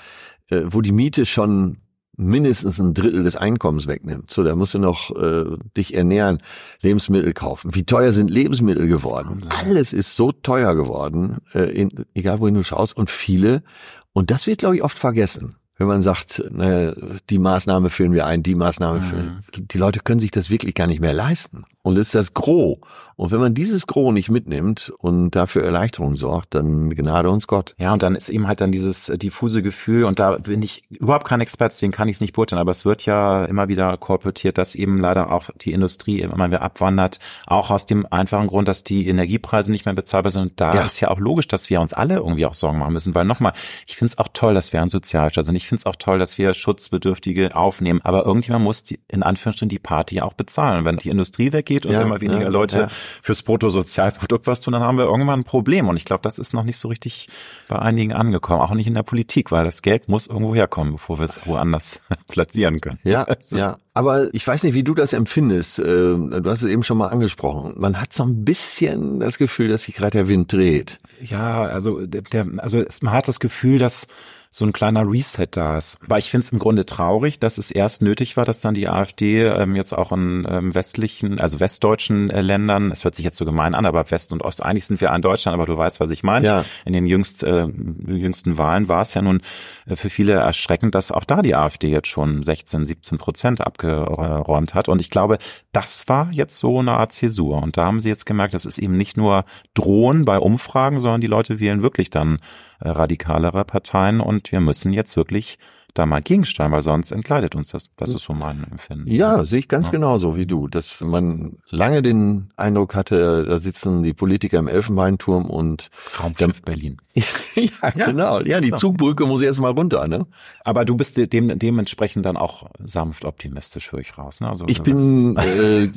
äh, 0.50 0.64
wo 0.66 0.82
die 0.82 0.92
Miete 0.92 1.26
schon 1.28 1.78
mindestens 2.18 2.80
ein 2.80 2.94
Drittel 2.94 3.24
des 3.24 3.36
Einkommens 3.36 3.88
wegnimmt. 3.88 4.32
So, 4.32 4.44
da 4.44 4.56
musst 4.56 4.74
du 4.74 4.80
noch 4.80 5.16
äh, 5.16 5.58
dich 5.78 5.94
ernähren, 5.94 6.42
Lebensmittel 6.82 7.34
kaufen. 7.34 7.74
Wie 7.74 7.86
teuer 7.86 8.12
sind 8.12 8.30
Lebensmittel 8.30 8.88
geworden? 8.88 9.46
Alles 9.50 9.94
ist 9.94 10.16
so 10.16 10.32
teuer 10.32 10.76
geworden, 10.76 11.38
äh, 11.54 11.72
in, 11.72 12.06
egal 12.16 12.40
wohin 12.40 12.56
du 12.56 12.64
schaust. 12.64 12.98
Und 12.98 13.12
viele, 13.12 13.64
und 14.12 14.32
das 14.32 14.48
wird, 14.48 14.60
glaube 14.60 14.76
ich, 14.76 14.84
oft 14.84 14.98
vergessen 14.98 15.56
wenn 15.82 15.88
man 15.88 16.02
sagt, 16.02 16.44
naja, 16.52 16.94
die 17.30 17.40
Maßnahme 17.40 17.90
führen 17.90 18.14
wir 18.14 18.26
ein, 18.26 18.44
die 18.44 18.56
Maßnahme 18.56 19.00
mhm. 19.00 19.04
führen. 19.04 19.44
Die 19.56 19.78
Leute 19.78 20.00
können 20.00 20.20
sich 20.20 20.32
das 20.32 20.50
wirklich 20.50 20.76
gar 20.76 20.88
nicht 20.88 21.02
mehr 21.02 21.14
leisten. 21.14 21.66
Und 21.84 21.96
das 21.96 22.08
ist 22.08 22.16
das 22.16 22.34
Gros. 22.34 22.78
Und 23.16 23.32
wenn 23.32 23.40
man 23.40 23.54
dieses 23.54 23.88
Gros 23.88 24.14
nicht 24.14 24.30
mitnimmt 24.30 24.94
und 25.00 25.32
dafür 25.32 25.64
Erleichterung 25.64 26.16
sorgt, 26.16 26.54
dann 26.56 26.90
Gnade 26.92 27.30
uns 27.30 27.48
Gott. 27.48 27.76
Ja, 27.78 27.94
und 27.94 28.04
dann 28.04 28.16
ist 28.16 28.30
eben 28.30 28.48
halt 28.48 28.62
dann 28.62 28.72
dieses 28.72 29.10
äh, 29.10 29.18
diffuse 29.18 29.62
Gefühl, 29.62 30.06
und 30.06 30.20
da 30.20 30.38
bin 30.38 30.62
ich 30.62 30.84
überhaupt 30.90 31.28
kein 31.28 31.42
Experte, 31.42 31.74
deswegen 31.74 31.92
kann 31.92 32.08
ich 32.08 32.16
es 32.16 32.22
nicht 32.22 32.34
beurteilen, 32.34 32.60
aber 32.60 32.72
es 32.72 32.86
wird 32.86 33.06
ja 33.06 33.46
immer 33.46 33.68
wieder 33.68 33.98
kolportiert, 33.98 34.58
dass 34.58 34.76
eben 34.76 35.00
leider 35.00 35.32
auch 35.32 35.50
die 35.62 35.72
Industrie 35.72 36.22
immer 36.22 36.48
mehr 36.48 36.62
abwandert, 36.62 37.20
auch 37.46 37.70
aus 37.70 37.86
dem 37.86 38.08
einfachen 38.10 38.48
Grund, 38.48 38.68
dass 38.68 38.84
die 38.84 39.08
Energiepreise 39.08 39.72
nicht 39.72 39.86
mehr 39.86 39.96
bezahlbar 39.96 40.32
sind. 40.32 40.42
Und 40.42 40.62
da 40.62 40.76
ja. 40.76 40.86
ist 40.86 41.00
ja 41.00 41.10
auch 41.10 41.20
logisch, 41.20 41.48
dass 41.48 41.70
wir 41.70 41.82
uns 41.82 41.94
alle 41.94 42.18
irgendwie 42.18 42.46
auch 42.46 42.54
Sorgen 42.54 42.80
machen 42.80 42.94
müssen, 42.94 43.14
weil 43.16 43.26
nochmal, 43.26 43.54
ich 43.88 43.98
finde 43.98 44.12
es 44.12 44.18
auch 44.18 44.30
toll, 44.34 44.54
dass 44.54 44.74
wir 44.74 44.82
ein 44.82 44.90
Sozialstaat 44.90 45.46
sind. 45.46 45.56
Ich 45.56 45.68
finde 45.72 45.80
es 45.80 45.86
auch 45.88 45.96
toll, 45.96 46.20
dass 46.20 46.38
wir 46.38 46.54
Schutzbedürftige 46.54 47.56
aufnehmen, 47.56 48.02
aber 48.04 48.26
irgendjemand 48.26 48.66
muss 48.66 48.84
die, 48.84 49.00
in 49.08 49.24
Anführungsstrichen 49.24 49.70
die 49.70 49.80
Party 49.80 50.22
auch 50.22 50.34
bezahlen. 50.34 50.86
Wenn 50.86 50.98
die 50.98 51.10
Industrie 51.10 51.52
weggeht, 51.52 51.72
geht 51.72 51.86
und 51.86 51.94
ja, 51.94 52.02
immer 52.02 52.22
weniger 52.22 52.44
ja, 52.44 52.50
Leute 52.50 52.78
ja. 52.78 52.88
fürs 53.22 53.44
Bruttosozialprodukt 53.44 54.48
was 54.48 54.62
tun, 54.62 54.74
dann 54.74 54.82
haben 54.82 54.98
wir 54.98 55.06
irgendwann 55.06 55.42
ein 55.42 55.44
Problem. 55.44 55.88
Und 55.88 55.98
ich 55.98 56.06
glaube, 56.06 56.22
das 56.22 56.38
ist 56.38 56.54
noch 56.54 56.64
nicht 56.64 56.78
so 56.78 56.90
richtig 56.90 57.30
bei 57.68 57.80
einigen 57.80 58.14
angekommen, 58.14 58.62
auch 58.62 58.74
nicht 58.74 58.88
in 58.88 58.94
der 58.94 59.04
Politik, 59.04 59.52
weil 59.52 59.64
das 59.64 59.82
Geld 59.82 60.10
muss 60.10 60.28
irgendwo 60.28 60.54
herkommen, 60.54 60.94
bevor 60.94 61.20
wir 61.20 61.26
es 61.26 61.46
woanders 61.46 62.00
platzieren 62.28 62.80
können. 62.82 63.00
Ja, 63.04 63.24
also. 63.24 63.58
ja. 63.58 63.78
Aber 63.94 64.34
ich 64.34 64.46
weiß 64.48 64.64
nicht, 64.64 64.74
wie 64.74 64.84
du 64.84 64.94
das 64.94 65.14
empfindest. 65.14 65.80
Äh, 65.80 65.84
du 65.84 66.44
hast 66.46 66.62
es 66.62 66.70
eben 66.70 66.84
schon 66.84 66.98
mal 66.98 67.08
angesprochen. 67.08 67.74
Man 67.78 68.00
hat 68.00 68.14
so 68.14 68.24
ein 68.24 68.46
bisschen 68.46 69.20
das 69.20 69.38
Gefühl, 69.38 69.68
dass 69.68 69.84
sich 69.84 69.96
gerade 69.96 70.12
der 70.12 70.28
Wind 70.28 70.52
dreht. 70.52 71.00
Ja, 71.22 71.64
also 71.64 72.06
der, 72.06 72.46
also 72.58 72.84
man 73.02 73.14
hat 73.14 73.28
das 73.28 73.40
Gefühl, 73.40 73.78
dass 73.78 74.08
so 74.54 74.66
ein 74.66 74.74
kleiner 74.74 75.10
Reset 75.10 75.48
da 75.50 75.78
ist. 75.78 75.98
Aber 76.04 76.18
ich 76.18 76.30
finde 76.30 76.46
es 76.46 76.52
im 76.52 76.60
Grunde 76.60 76.86
traurig, 76.86 77.40
dass 77.40 77.58
es 77.58 77.72
erst 77.72 78.02
nötig 78.02 78.36
war, 78.36 78.44
dass 78.44 78.60
dann 78.60 78.74
die 78.74 78.90
AfD 78.90 79.46
ähm, 79.46 79.78
jetzt 79.78 79.94
auch 79.94 80.12
in 80.12 80.46
ähm, 80.50 80.76
westlichen, 80.76 81.40
also 81.40 81.62
westdeutschen 81.62 82.30
äh, 82.30 82.42
Ländern, 82.42 82.92
es 82.92 83.06
hört 83.06 83.16
sich 83.16 83.24
jetzt 83.24 83.38
so 83.38 83.46
gemein 83.46 83.74
an, 83.74 83.86
aber 83.86 84.12
West 84.12 84.34
und 84.34 84.44
Ost, 84.44 84.62
eigentlich 84.62 84.86
sind 84.86 85.00
wir 85.00 85.16
in 85.16 85.22
Deutschland, 85.22 85.56
aber 85.56 85.66
du 85.66 85.78
weißt, 85.78 86.02
was 86.02 86.10
ich 86.10 86.22
meine. 86.24 86.46
Ja. 86.46 86.66
In 86.84 86.92
den 86.92 87.06
jüngst, 87.06 87.44
äh, 87.44 87.66
jüngsten 88.08 88.58
Wahlen 88.58 88.90
war 88.90 89.00
es 89.00 89.14
ja 89.14 89.22
nun 89.22 89.40
äh, 89.86 89.96
für 89.96 90.10
viele 90.10 90.34
erschreckend, 90.34 90.96
dass 90.96 91.14
auch 91.14 91.24
da 91.24 91.42
die 91.42 91.56
AfD 91.56 91.88
jetzt 91.88 92.10
schon 92.10 92.44
16, 92.44 92.86
17 92.86 93.18
Prozent 93.20 93.62
abgeräumt 93.62 94.74
hat. 94.74 94.90
Und 94.90 95.00
ich 95.00 95.10
glaube, 95.10 95.38
das 95.72 96.10
war 96.10 96.30
jetzt 96.32 96.58
so 96.58 96.80
eine 96.80 96.92
Art 96.92 97.14
Zäsur. 97.14 97.64
Und 97.64 97.78
da 97.78 97.86
haben 97.86 98.02
sie 98.02 98.10
jetzt 98.10 98.26
gemerkt, 98.26 98.54
das 98.54 98.66
ist 98.66 98.80
eben 98.80 98.98
nicht 98.98 99.16
nur 99.16 99.46
Drohen 99.76 100.26
bei 100.26 100.40
Umfragen, 100.40 101.00
sondern 101.00 101.11
die 101.20 101.28
Leute 101.28 101.60
wählen 101.60 101.82
wirklich 101.82 102.10
dann 102.10 102.40
äh, 102.80 102.90
radikalere 102.90 103.66
Parteien 103.66 104.22
und 104.22 104.52
wir 104.52 104.62
müssen 104.62 104.94
jetzt 104.94 105.18
wirklich 105.18 105.58
da 105.94 106.06
mal 106.06 106.22
gegensteuern, 106.22 106.72
weil 106.72 106.82
sonst 106.82 107.12
entgleitet 107.12 107.56
uns 107.56 107.70
das. 107.70 107.90
Das 107.98 108.14
ist 108.14 108.24
so 108.24 108.34
mein 108.34 108.64
Empfinden. 108.70 109.10
Ja, 109.10 109.44
sehe 109.44 109.60
ich 109.60 109.68
ganz 109.68 109.88
ja. 109.88 109.92
genauso 109.92 110.36
wie 110.36 110.46
du, 110.46 110.68
dass 110.68 111.02
man 111.02 111.58
lange 111.70 112.02
den 112.02 112.52
Eindruck 112.56 112.96
hatte, 112.96 113.46
da 113.46 113.60
sitzen 113.60 114.04
die 114.04 114.14
Politiker 114.14 114.60
im 114.60 114.68
Elfenbeinturm 114.68 115.50
und 115.50 115.90
Raumschiff 116.20 116.62
Berlin. 116.62 116.98
ja, 117.56 117.90
genau. 117.90 118.40
Ja, 118.42 118.62
die 118.62 118.72
Zugbrücke 118.72 119.26
muss 119.26 119.42
erst 119.42 119.60
mal 119.60 119.72
runter, 119.72 120.08
ne? 120.08 120.26
Aber 120.64 120.86
du 120.86 120.96
bist 120.96 121.18
dem, 121.18 121.60
dementsprechend 121.60 122.26
dann 122.26 122.38
auch 122.38 122.70
sanft 122.84 123.26
optimistisch, 123.26 123.92
höre 123.92 124.00
ich 124.00 124.18
raus. 124.18 124.40
Ne? 124.40 124.48
Also, 124.48 124.66
ich 124.68 124.82
bin 124.82 125.36
äh, 125.36 125.90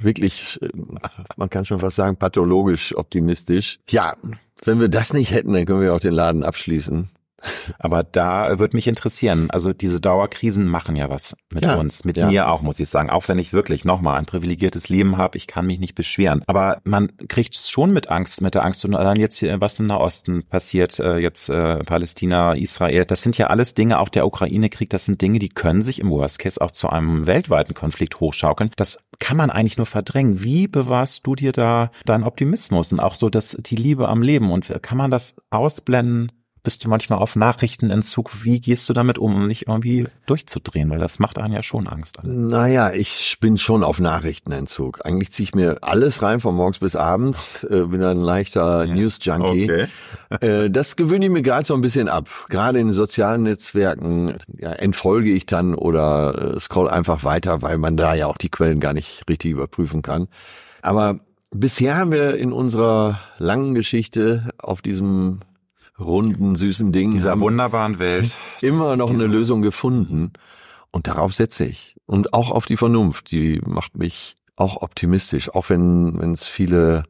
wirklich, 0.00 0.58
man 1.36 1.50
kann 1.50 1.64
schon 1.64 1.78
fast 1.78 1.96
sagen, 1.96 2.16
pathologisch 2.16 2.96
optimistisch. 2.96 3.78
Ja, 3.88 4.14
wenn 4.64 4.80
wir 4.80 4.88
das 4.88 5.12
nicht 5.12 5.30
hätten, 5.30 5.52
dann 5.52 5.64
können 5.66 5.80
wir 5.80 5.94
auch 5.94 6.00
den 6.00 6.14
Laden 6.14 6.42
abschließen. 6.42 7.10
Aber 7.78 8.02
da 8.02 8.58
würde 8.58 8.76
mich 8.76 8.86
interessieren, 8.86 9.50
also 9.50 9.72
diese 9.72 10.00
Dauerkrisen 10.00 10.66
machen 10.66 10.96
ja 10.96 11.08
was 11.10 11.36
mit 11.52 11.64
ja, 11.64 11.78
uns, 11.78 12.04
mit 12.04 12.16
ja. 12.16 12.28
mir 12.28 12.48
auch, 12.48 12.62
muss 12.62 12.80
ich 12.80 12.88
sagen. 12.88 13.10
Auch 13.10 13.28
wenn 13.28 13.38
ich 13.38 13.52
wirklich 13.52 13.84
nochmal 13.84 14.18
ein 14.18 14.26
privilegiertes 14.26 14.88
Leben 14.88 15.16
habe, 15.16 15.36
ich 15.36 15.46
kann 15.46 15.66
mich 15.66 15.80
nicht 15.80 15.94
beschweren. 15.94 16.42
Aber 16.46 16.80
man 16.84 17.10
kriegt 17.28 17.54
schon 17.54 17.92
mit 17.92 18.08
Angst, 18.10 18.40
mit 18.40 18.54
der 18.54 18.64
Angst 18.64 18.84
und 18.84 18.94
allein 18.94 19.18
jetzt, 19.18 19.42
was 19.42 19.80
im 19.80 19.86
Nahosten 19.86 20.42
passiert, 20.44 20.98
äh, 20.98 21.18
jetzt 21.18 21.48
äh, 21.48 21.78
Palästina, 21.80 22.54
Israel, 22.54 23.04
das 23.04 23.22
sind 23.22 23.38
ja 23.38 23.48
alles 23.48 23.74
Dinge, 23.74 23.98
auch 23.98 24.08
der 24.08 24.26
Ukraine-Krieg, 24.26 24.90
das 24.90 25.04
sind 25.04 25.20
Dinge, 25.20 25.38
die 25.38 25.48
können 25.48 25.82
sich 25.82 26.00
im 26.00 26.10
Worst 26.10 26.38
Case 26.38 26.60
auch 26.60 26.70
zu 26.70 26.88
einem 26.88 27.26
weltweiten 27.26 27.74
Konflikt 27.74 28.20
hochschaukeln. 28.20 28.70
Das 28.76 28.98
kann 29.18 29.36
man 29.36 29.50
eigentlich 29.50 29.76
nur 29.76 29.86
verdrängen. 29.86 30.42
Wie 30.42 30.66
bewahrst 30.66 31.26
du 31.26 31.34
dir 31.34 31.52
da 31.52 31.90
deinen 32.04 32.24
Optimismus 32.24 32.92
und 32.92 33.00
auch 33.00 33.14
so 33.14 33.30
dass 33.30 33.56
die 33.60 33.76
Liebe 33.76 34.08
am 34.08 34.22
Leben 34.22 34.50
und 34.50 34.72
kann 34.82 34.98
man 34.98 35.10
das 35.10 35.36
ausblenden? 35.50 36.32
Bist 36.62 36.84
du 36.84 36.90
manchmal 36.90 37.18
auf 37.18 37.36
Nachrichtenentzug? 37.36 38.44
Wie 38.44 38.60
gehst 38.60 38.86
du 38.88 38.92
damit 38.92 39.18
um, 39.18 39.34
um 39.34 39.46
nicht 39.46 39.66
irgendwie 39.66 40.06
durchzudrehen? 40.26 40.90
Weil 40.90 40.98
das 40.98 41.18
macht 41.18 41.38
einen 41.38 41.54
ja 41.54 41.62
schon 41.62 41.86
Angst. 41.86 42.18
Naja, 42.22 42.92
ich 42.92 43.38
bin 43.40 43.56
schon 43.56 43.82
auf 43.82 43.98
Nachrichtenentzug. 43.98 45.00
Eigentlich 45.06 45.32
ziehe 45.32 45.44
ich 45.44 45.54
mir 45.54 45.78
alles 45.80 46.20
rein 46.20 46.40
von 46.40 46.54
morgens 46.54 46.80
bis 46.80 46.96
abends. 46.96 47.64
Äh, 47.64 47.86
bin 47.86 48.02
ein 48.02 48.18
leichter 48.20 48.84
ja. 48.84 48.94
News-Junkie. 48.94 49.64
Okay. 49.64 49.86
Äh, 50.46 50.70
das 50.70 50.96
gewöhne 50.96 51.24
ich 51.24 51.30
mir 51.30 51.42
gerade 51.42 51.66
so 51.66 51.72
ein 51.72 51.80
bisschen 51.80 52.08
ab. 52.08 52.28
Gerade 52.50 52.78
in 52.78 52.92
sozialen 52.92 53.44
Netzwerken 53.44 54.36
ja, 54.58 54.72
entfolge 54.72 55.30
ich 55.30 55.46
dann 55.46 55.74
oder 55.74 56.56
äh, 56.56 56.60
scroll 56.60 56.90
einfach 56.90 57.24
weiter, 57.24 57.62
weil 57.62 57.78
man 57.78 57.96
da 57.96 58.14
ja 58.14 58.26
auch 58.26 58.36
die 58.36 58.50
Quellen 58.50 58.80
gar 58.80 58.92
nicht 58.92 59.24
richtig 59.30 59.50
überprüfen 59.52 60.02
kann. 60.02 60.28
Aber 60.82 61.20
bisher 61.50 61.96
haben 61.96 62.12
wir 62.12 62.36
in 62.36 62.52
unserer 62.52 63.20
langen 63.38 63.74
Geschichte 63.74 64.50
auf 64.58 64.82
diesem 64.82 65.40
runden, 66.00 66.56
süßen 66.56 66.92
Ding. 66.92 67.12
Dieser 67.12 67.38
wunderbaren 67.40 67.98
Welt. 67.98 68.34
Immer 68.60 68.96
noch 68.96 69.10
eine 69.10 69.26
Lösung 69.26 69.62
gefunden. 69.62 70.32
Und 70.90 71.06
darauf 71.06 71.34
setze 71.34 71.64
ich. 71.64 71.96
Und 72.06 72.34
auch 72.34 72.50
auf 72.50 72.66
die 72.66 72.76
Vernunft. 72.76 73.30
Die 73.30 73.60
macht 73.64 73.96
mich 73.96 74.34
auch 74.56 74.82
optimistisch. 74.82 75.54
Auch 75.54 75.70
wenn 75.70 76.18
wenn 76.20 76.32
es 76.32 76.46
viele 76.46 77.04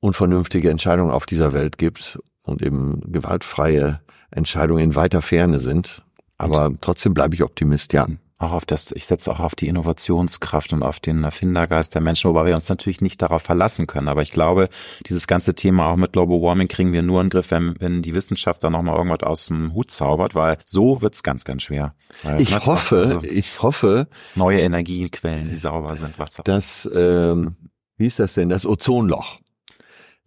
unvernünftige 0.00 0.70
Entscheidungen 0.70 1.10
auf 1.10 1.26
dieser 1.26 1.52
Welt 1.52 1.78
gibt 1.78 2.18
und 2.44 2.62
eben 2.62 3.00
gewaltfreie 3.12 4.00
Entscheidungen 4.30 4.82
in 4.82 4.94
weiter 4.96 5.22
Ferne 5.22 5.58
sind. 5.58 6.02
Aber 6.38 6.70
trotzdem 6.80 7.14
bleibe 7.14 7.34
ich 7.34 7.42
Optimist, 7.42 7.92
ja. 7.92 8.06
Auch 8.40 8.52
auf 8.52 8.64
das, 8.64 8.90
ich 8.92 9.06
setze 9.06 9.30
auch 9.30 9.38
auf 9.38 9.54
die 9.54 9.68
Innovationskraft 9.68 10.72
und 10.72 10.82
auf 10.82 10.98
den 10.98 11.24
Erfindergeist 11.24 11.94
der 11.94 12.00
Menschen, 12.00 12.30
wobei 12.30 12.46
wir 12.46 12.54
uns 12.54 12.70
natürlich 12.70 13.02
nicht 13.02 13.20
darauf 13.20 13.42
verlassen 13.42 13.86
können. 13.86 14.08
Aber 14.08 14.22
ich 14.22 14.32
glaube, 14.32 14.70
dieses 15.06 15.26
ganze 15.26 15.54
Thema 15.54 15.90
auch 15.90 15.96
mit 15.96 16.14
Global 16.14 16.40
Warming 16.40 16.66
kriegen 16.66 16.94
wir 16.94 17.02
nur 17.02 17.20
in 17.20 17.26
den 17.26 17.30
Griff, 17.30 17.50
wenn, 17.50 17.74
wenn 17.80 18.00
die 18.00 18.14
Wissenschaft 18.14 18.64
da 18.64 18.70
nochmal 18.70 18.96
irgendwas 18.96 19.24
aus 19.24 19.46
dem 19.48 19.74
Hut 19.74 19.90
zaubert, 19.90 20.34
weil 20.34 20.56
so 20.64 21.02
wird's 21.02 21.22
ganz, 21.22 21.44
ganz 21.44 21.64
schwer. 21.64 21.90
Weil 22.22 22.40
ich 22.40 22.54
hoffe, 22.66 22.96
also 22.96 23.22
ich 23.22 23.62
hoffe. 23.62 24.08
Neue 24.34 24.60
Energiequellen, 24.60 25.50
die 25.50 25.56
sauber 25.56 25.94
sind, 25.96 26.18
Wasser. 26.18 26.42
Das, 26.42 26.90
ähm, 26.94 27.56
wie 27.98 28.06
ist 28.06 28.20
das 28.20 28.32
denn? 28.32 28.48
Das 28.48 28.64
Ozonloch. 28.64 29.39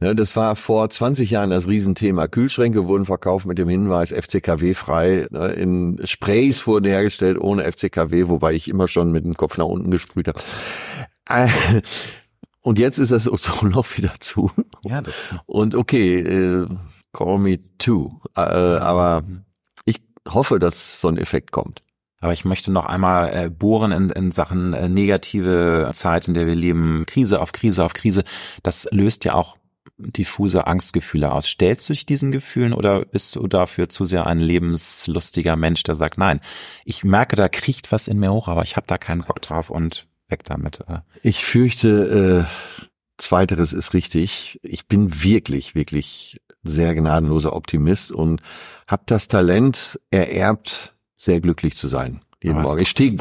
Ja, 0.03 0.13
das 0.13 0.35
war 0.35 0.57
vor 0.57 0.89
20 0.89 1.29
Jahren 1.29 1.49
das 1.49 1.65
Riesenthema. 1.65 2.27
Kühlschränke 2.27 2.89
wurden 2.89 3.05
verkauft 3.05 3.45
mit 3.45 3.57
dem 3.57 3.69
Hinweis 3.69 4.11
FCKW 4.11 4.73
frei. 4.73 5.27
Ne, 5.31 5.47
in 5.53 6.01
Sprays 6.03 6.67
wurden 6.67 6.87
hergestellt 6.87 7.39
ohne 7.39 7.63
FCKW, 7.63 8.27
wobei 8.27 8.51
ich 8.53 8.67
immer 8.67 8.89
schon 8.89 9.13
mit 9.13 9.23
dem 9.23 9.35
Kopf 9.35 9.57
nach 9.57 9.65
unten 9.65 9.91
gesprüht 9.91 10.27
habe. 10.27 10.41
Äh, 11.29 11.47
und 12.59 12.79
jetzt 12.79 12.97
ist 12.97 13.13
das 13.13 13.31
Ozonloch 13.31 13.87
wieder 13.97 14.11
zu. 14.19 14.51
Ja, 14.83 15.01
das. 15.01 15.33
Und 15.45 15.73
okay, 15.73 16.19
äh, 16.19 16.67
call 17.13 17.39
me 17.39 17.59
too. 17.77 18.11
Äh, 18.35 18.41
aber 18.41 19.23
ich 19.85 20.01
hoffe, 20.27 20.59
dass 20.59 20.99
so 20.99 21.07
ein 21.07 21.17
Effekt 21.17 21.53
kommt. 21.53 21.81
Aber 22.19 22.33
ich 22.33 22.43
möchte 22.43 22.73
noch 22.73 22.87
einmal 22.87 23.33
äh, 23.33 23.49
bohren 23.49 23.93
in, 23.93 24.09
in 24.09 24.31
Sachen 24.33 24.73
äh, 24.73 24.89
negative 24.89 25.91
Zeit, 25.93 26.27
in 26.27 26.33
der 26.33 26.45
wir 26.45 26.55
leben, 26.55 27.05
Krise 27.05 27.39
auf 27.39 27.53
Krise 27.53 27.85
auf 27.85 27.93
Krise. 27.93 28.25
Das 28.63 28.85
löst 28.91 29.23
ja 29.23 29.35
auch 29.35 29.55
diffuse 29.97 30.67
Angstgefühle 30.67 31.31
aus. 31.31 31.47
Stellst 31.47 31.89
du 31.89 31.93
dich 31.93 32.05
diesen 32.05 32.31
Gefühlen 32.31 32.73
oder 32.73 33.05
bist 33.05 33.35
du 33.35 33.47
dafür 33.47 33.89
zu 33.89 34.05
sehr 34.05 34.25
ein 34.25 34.39
lebenslustiger 34.39 35.55
Mensch, 35.55 35.83
der 35.83 35.95
sagt, 35.95 36.17
nein, 36.17 36.39
ich 36.85 37.03
merke, 37.03 37.35
da 37.35 37.49
kriecht 37.49 37.91
was 37.91 38.07
in 38.07 38.19
mir 38.19 38.31
hoch, 38.31 38.47
aber 38.47 38.63
ich 38.63 38.75
habe 38.75 38.87
da 38.87 38.97
keinen 38.97 39.21
Bock 39.21 39.41
drauf 39.41 39.69
und 39.69 40.07
weg 40.27 40.43
damit. 40.43 40.81
äh. 40.87 40.99
Ich 41.21 41.45
fürchte, 41.45 42.47
äh, 42.47 42.83
zweiteres 43.17 43.73
ist 43.73 43.93
richtig. 43.93 44.59
Ich 44.63 44.87
bin 44.87 45.23
wirklich, 45.23 45.75
wirklich 45.75 46.41
sehr 46.63 46.95
gnadenloser 46.95 47.53
Optimist 47.53 48.11
und 48.11 48.41
habe 48.87 49.03
das 49.05 49.27
Talent 49.27 49.99
ererbt, 50.11 50.95
sehr 51.15 51.39
glücklich 51.41 51.75
zu 51.75 51.87
sein. 51.87 52.21
Jeden 52.43 52.57
Aber 52.57 52.63
Morgen. 52.63 52.75
doch- 52.77 52.81
Ich 52.81 52.89
stehe 52.89 53.15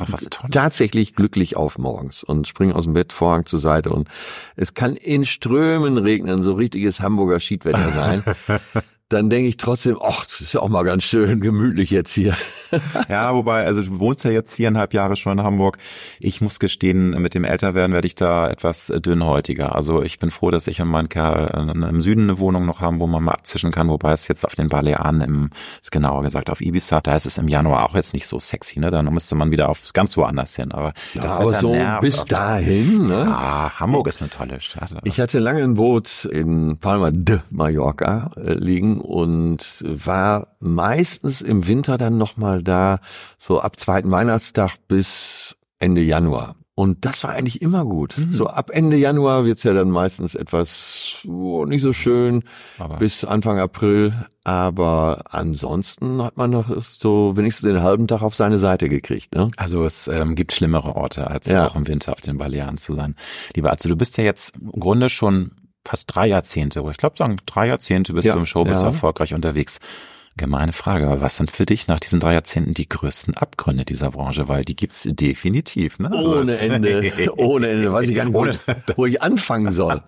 tatsächlich 0.50 1.14
glücklich 1.14 1.56
auf 1.56 1.78
morgens 1.78 2.24
und 2.24 2.48
springe 2.48 2.74
aus 2.74 2.84
dem 2.84 2.92
Bett, 2.92 3.12
Vorhang 3.12 3.46
zur 3.46 3.60
Seite 3.60 3.90
und 3.90 4.08
es 4.56 4.74
kann 4.74 4.96
in 4.96 5.24
Strömen 5.24 5.96
regnen, 5.96 6.42
so 6.42 6.54
richtiges 6.54 7.00
Hamburger 7.00 7.38
Schiedwetter 7.40 7.90
sein. 7.92 8.24
Dann 9.08 9.30
denke 9.30 9.48
ich 9.48 9.58
trotzdem, 9.58 9.98
ach, 10.02 10.24
das 10.26 10.40
ist 10.40 10.54
ja 10.54 10.60
auch 10.60 10.68
mal 10.68 10.82
ganz 10.84 11.04
schön 11.04 11.40
gemütlich 11.40 11.90
jetzt 11.90 12.12
hier. 12.14 12.34
Ja, 13.08 13.34
wobei, 13.34 13.64
also 13.64 13.82
du 13.82 13.98
wohnst 13.98 14.24
ja 14.24 14.30
jetzt 14.30 14.54
viereinhalb 14.54 14.94
Jahre 14.94 15.16
schon 15.16 15.38
in 15.38 15.44
Hamburg. 15.44 15.78
Ich 16.20 16.40
muss 16.40 16.58
gestehen, 16.58 17.10
mit 17.10 17.34
dem 17.34 17.44
Älterwerden 17.44 17.92
werde 17.92 18.06
ich 18.06 18.14
da 18.14 18.48
etwas 18.48 18.92
dünnhäutiger. 18.94 19.74
Also 19.74 20.02
ich 20.02 20.18
bin 20.18 20.30
froh, 20.30 20.50
dass 20.50 20.66
ich 20.66 20.80
und 20.80 20.88
mein 20.88 21.08
Kerl 21.08 21.68
im 21.90 22.02
Süden 22.02 22.22
eine 22.22 22.38
Wohnung 22.38 22.66
noch 22.66 22.80
haben, 22.80 23.00
wo 23.00 23.06
man 23.06 23.22
mal 23.22 23.32
abzischen 23.32 23.70
kann, 23.72 23.88
wobei 23.88 24.12
es 24.12 24.28
jetzt 24.28 24.44
auf 24.44 24.54
den 24.54 24.68
Balearen 24.68 25.20
im, 25.20 25.50
genauer 25.90 26.22
gesagt 26.22 26.50
auf 26.50 26.60
Ibiza, 26.60 27.00
da 27.00 27.14
ist 27.14 27.26
es 27.26 27.38
im 27.38 27.48
Januar 27.48 27.88
auch 27.88 27.94
jetzt 27.94 28.14
nicht 28.14 28.26
so 28.26 28.40
sexy, 28.40 28.80
ne? 28.80 28.90
Dann 28.90 29.12
müsste 29.12 29.34
man 29.34 29.50
wieder 29.50 29.68
auf 29.68 29.92
ganz 29.92 30.16
woanders 30.16 30.56
hin. 30.56 30.72
Aber 30.72 30.92
das 31.14 31.36
aber 31.36 31.54
so 31.54 31.72
nervt 31.72 32.00
bis 32.00 32.24
dahin, 32.24 33.06
ne? 33.06 33.26
Ah, 33.28 33.78
Hamburg 33.78 34.08
ist 34.08 34.22
eine 34.22 34.30
tolle 34.30 34.60
Stadt. 34.60 34.94
Ich 35.04 35.20
hatte 35.20 35.38
lange 35.38 35.62
ein 35.62 35.74
Boot 35.74 36.24
in 36.24 36.78
Palma 36.78 37.10
de 37.10 37.40
Mallorca 37.50 38.30
äh, 38.36 38.54
liegen 38.54 39.00
und 39.00 39.84
war 39.86 40.48
meistens 40.60 41.42
im 41.42 41.66
Winter 41.66 41.98
dann 41.98 42.18
nochmal 42.18 42.61
da, 42.62 42.98
so 43.38 43.60
ab 43.60 43.78
zweiten 43.78 44.10
Weihnachtstag 44.10 44.72
bis 44.88 45.56
Ende 45.78 46.00
Januar. 46.02 46.54
Und 46.74 47.04
das 47.04 47.22
war 47.22 47.32
eigentlich 47.32 47.60
immer 47.60 47.84
gut. 47.84 48.16
Mhm. 48.16 48.32
So 48.32 48.46
ab 48.46 48.70
Ende 48.72 48.96
Januar 48.96 49.44
wird's 49.44 49.62
ja 49.62 49.74
dann 49.74 49.90
meistens 49.90 50.34
etwas 50.34 51.18
oh, 51.28 51.66
nicht 51.66 51.82
so 51.82 51.92
schön 51.92 52.44
Aber- 52.78 52.96
bis 52.96 53.24
Anfang 53.24 53.58
April. 53.58 54.14
Aber 54.42 55.22
ansonsten 55.30 56.22
hat 56.22 56.38
man 56.38 56.50
noch 56.50 56.82
so 56.82 57.36
wenigstens 57.36 57.68
den 57.68 57.82
halben 57.82 58.08
Tag 58.08 58.22
auf 58.22 58.34
seine 58.34 58.58
Seite 58.58 58.88
gekriegt. 58.88 59.34
Ne? 59.34 59.50
Also 59.58 59.84
es 59.84 60.08
ähm, 60.08 60.34
gibt 60.34 60.52
schlimmere 60.52 60.96
Orte, 60.96 61.28
als 61.28 61.52
Ja. 61.52 61.66
auch 61.66 61.76
im 61.76 61.86
Winter 61.86 62.12
auf 62.12 62.22
den 62.22 62.38
Balearen 62.38 62.78
zu 62.78 62.94
sein. 62.94 63.16
Lieber 63.54 63.70
also 63.70 63.88
du 63.90 63.94
bist 63.96 64.16
ja 64.16 64.24
jetzt 64.24 64.56
im 64.56 64.72
Grunde 64.72 65.10
schon 65.10 65.52
fast 65.84 66.14
drei 66.14 66.28
Jahrzehnte, 66.28 66.82
ich 66.90 66.96
glaube 66.96 67.16
sagen 67.18 67.38
drei 67.44 67.66
Jahrzehnte 67.66 68.14
bist 68.14 68.24
Ja, 68.26 68.32
du 68.34 68.40
im 68.40 68.46
Showbiz 68.46 68.80
ja. 68.80 68.86
erfolgreich 68.88 69.34
unterwegs. 69.34 69.78
Gemeine 70.36 70.72
Frage, 70.72 71.06
aber 71.06 71.20
was 71.20 71.36
sind 71.36 71.50
für 71.50 71.66
dich 71.66 71.88
nach 71.88 72.00
diesen 72.00 72.18
drei 72.18 72.32
Jahrzehnten 72.32 72.72
die 72.72 72.88
größten 72.88 73.34
Abgründe 73.36 73.84
dieser 73.84 74.10
Branche? 74.12 74.48
Weil 74.48 74.64
die 74.64 74.74
gibt's 74.74 75.06
definitiv, 75.10 75.98
ne? 75.98 76.10
Also 76.10 76.38
Ohne 76.40 76.52
es- 76.52 76.60
Ende, 76.60 77.12
ohne 77.36 77.68
Ende, 77.68 77.92
weiß 77.92 78.08
ich 78.08 78.16
gar 78.16 78.24
nicht, 78.24 78.34
wo, 78.34 78.46
ich, 78.46 78.58
wo 78.96 79.06
ich 79.06 79.20
anfangen 79.22 79.72
soll. 79.72 80.02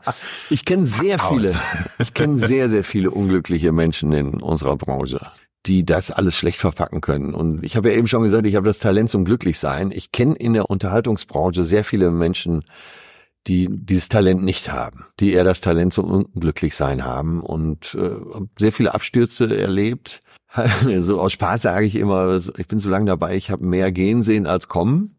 Ich 0.50 0.64
kenne 0.64 0.86
sehr 0.86 1.18
viele, 1.18 1.54
ich 1.98 2.14
kenne 2.14 2.38
sehr, 2.38 2.68
sehr 2.68 2.84
viele 2.84 3.10
unglückliche 3.10 3.72
Menschen 3.72 4.12
in 4.12 4.40
unserer 4.40 4.76
Branche, 4.76 5.20
die 5.66 5.84
das 5.84 6.10
alles 6.10 6.36
schlecht 6.36 6.58
verpacken 6.58 7.00
können. 7.02 7.34
Und 7.34 7.62
ich 7.62 7.76
habe 7.76 7.90
ja 7.90 7.96
eben 7.98 8.08
schon 8.08 8.22
gesagt, 8.22 8.46
ich 8.46 8.56
habe 8.56 8.66
das 8.66 8.78
Talent 8.78 9.10
zum 9.10 9.24
Glücklichsein. 9.26 9.90
Ich 9.92 10.10
kenne 10.10 10.36
in 10.36 10.54
der 10.54 10.70
Unterhaltungsbranche 10.70 11.64
sehr 11.64 11.84
viele 11.84 12.10
Menschen, 12.10 12.64
die 13.46 13.68
dieses 13.70 14.08
Talent 14.08 14.42
nicht 14.42 14.72
haben, 14.72 15.06
die 15.20 15.32
eher 15.32 15.44
das 15.44 15.60
Talent 15.60 15.92
zum 15.92 16.10
Unglücklichsein 16.10 17.04
haben 17.04 17.42
und 17.42 17.94
äh, 17.94 18.10
sehr 18.58 18.72
viele 18.72 18.94
Abstürze 18.94 19.56
erlebt. 19.56 20.20
so 21.00 21.20
aus 21.20 21.32
Spaß 21.32 21.62
sage 21.62 21.86
ich 21.86 21.96
immer, 21.96 22.40
ich 22.56 22.66
bin 22.66 22.78
so 22.78 22.88
lange 22.88 23.06
dabei, 23.06 23.36
ich 23.36 23.50
habe 23.50 23.66
mehr 23.66 23.92
gehen 23.92 24.22
sehen 24.22 24.46
als 24.46 24.68
kommen. 24.68 25.16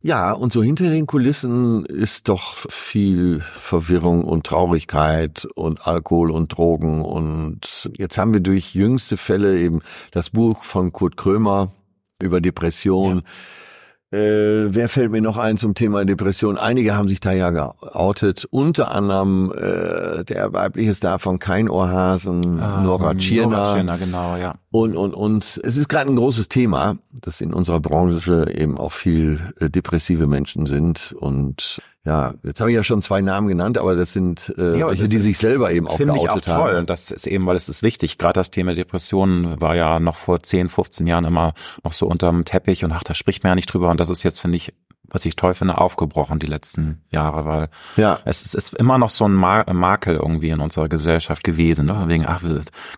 Ja, 0.00 0.30
und 0.30 0.52
so 0.52 0.62
hinter 0.62 0.90
den 0.90 1.06
Kulissen 1.06 1.84
ist 1.84 2.28
doch 2.28 2.54
viel 2.70 3.40
Verwirrung 3.56 4.22
und 4.22 4.46
Traurigkeit 4.46 5.44
und 5.56 5.88
Alkohol 5.88 6.30
und 6.30 6.56
Drogen. 6.56 7.04
Und 7.04 7.90
jetzt 7.98 8.16
haben 8.16 8.32
wir 8.32 8.40
durch 8.40 8.74
jüngste 8.76 9.16
Fälle 9.16 9.58
eben 9.58 9.80
das 10.12 10.30
Buch 10.30 10.62
von 10.62 10.92
Kurt 10.92 11.16
Krömer 11.16 11.72
über 12.22 12.40
Depression. 12.40 13.22
Äh, 14.10 14.72
wer 14.74 14.88
fällt 14.88 15.10
mir 15.10 15.20
noch 15.20 15.36
ein 15.36 15.58
zum 15.58 15.74
Thema 15.74 16.04
Depression? 16.06 16.56
Einige 16.56 16.96
haben 16.96 17.08
sich 17.08 17.20
da 17.20 17.32
ja 17.32 17.50
geoutet, 17.50 18.46
unter 18.50 18.90
anderem 18.90 19.52
äh, 19.52 20.24
der 20.24 20.50
weibliche 20.54 20.94
Star 20.94 21.18
von 21.18 21.38
Kein 21.38 21.68
Ohrhasen, 21.68 22.58
Ah, 22.58 22.80
Nora 22.80 23.14
Tschirner. 23.14 23.50
Nora 23.58 23.74
Tschirner, 23.74 23.98
genau, 23.98 24.36
ja. 24.36 24.54
Und, 24.70 24.96
und, 24.96 25.12
und 25.12 25.60
es 25.62 25.76
ist 25.76 25.88
gerade 25.88 26.10
ein 26.10 26.16
großes 26.16 26.48
Thema, 26.48 26.96
dass 27.12 27.42
in 27.42 27.52
unserer 27.52 27.80
Branche 27.80 28.46
eben 28.54 28.78
auch 28.78 28.92
viel 28.92 29.40
äh, 29.60 29.68
depressive 29.68 30.26
Menschen 30.26 30.64
sind. 30.64 31.14
Und 31.18 31.82
ja, 32.08 32.32
jetzt 32.42 32.60
habe 32.60 32.70
ich 32.70 32.74
ja 32.76 32.82
schon 32.82 33.02
zwei 33.02 33.20
Namen 33.20 33.48
genannt, 33.48 33.76
aber 33.78 33.94
das 33.94 34.12
sind 34.14 34.52
äh, 34.56 34.78
Ja, 34.78 34.88
welche, 34.88 35.08
die 35.08 35.18
sich 35.18 35.36
selber 35.38 35.70
eben 35.70 35.86
auch 35.86 35.96
Finde 35.98 36.14
ich 36.14 36.20
auch 36.20 36.24
geoutet 36.28 36.44
toll. 36.44 36.54
haben. 36.54 36.76
Und 36.78 36.90
das 36.90 37.10
ist 37.10 37.26
eben, 37.26 37.44
weil 37.46 37.56
es 37.56 37.68
ist 37.68 37.82
wichtig. 37.82 38.16
Gerade 38.18 38.34
das 38.34 38.50
Thema 38.50 38.74
Depressionen 38.74 39.60
war 39.60 39.76
ja 39.76 40.00
noch 40.00 40.16
vor 40.16 40.42
10, 40.42 40.68
15 40.70 41.06
Jahren 41.06 41.24
immer 41.24 41.52
noch 41.84 41.92
so 41.92 42.06
unterm 42.06 42.44
Teppich 42.44 42.84
und 42.84 42.92
ach, 42.92 43.02
da 43.04 43.14
spricht 43.14 43.42
man 43.42 43.50
ja 43.50 43.54
nicht 43.56 43.66
drüber. 43.72 43.90
Und 43.90 44.00
das 44.00 44.08
ist 44.08 44.22
jetzt, 44.22 44.40
finde 44.40 44.56
ich, 44.56 44.70
was 45.10 45.24
ich 45.24 45.36
toll 45.36 45.54
finde, 45.54 45.78
aufgebrochen 45.78 46.38
die 46.38 46.46
letzten 46.46 47.02
Jahre, 47.10 47.44
weil 47.46 47.68
Ja. 47.96 48.18
es, 48.24 48.42
ist- 48.42 48.54
es 48.54 48.64
ist 48.72 48.74
immer 48.78 48.98
noch 48.98 49.10
so 49.10 49.26
ein 49.26 49.32
Ma 49.32 49.64
Makel 49.72 50.16
irgendwie 50.16 50.50
in 50.50 50.60
unserer 50.60 50.88
Gesellschaft 50.88 51.44
gewesen. 51.44 51.86
Ne? 51.86 51.94
Von 51.94 52.08
Wegen, 52.08 52.26
ach, 52.26 52.42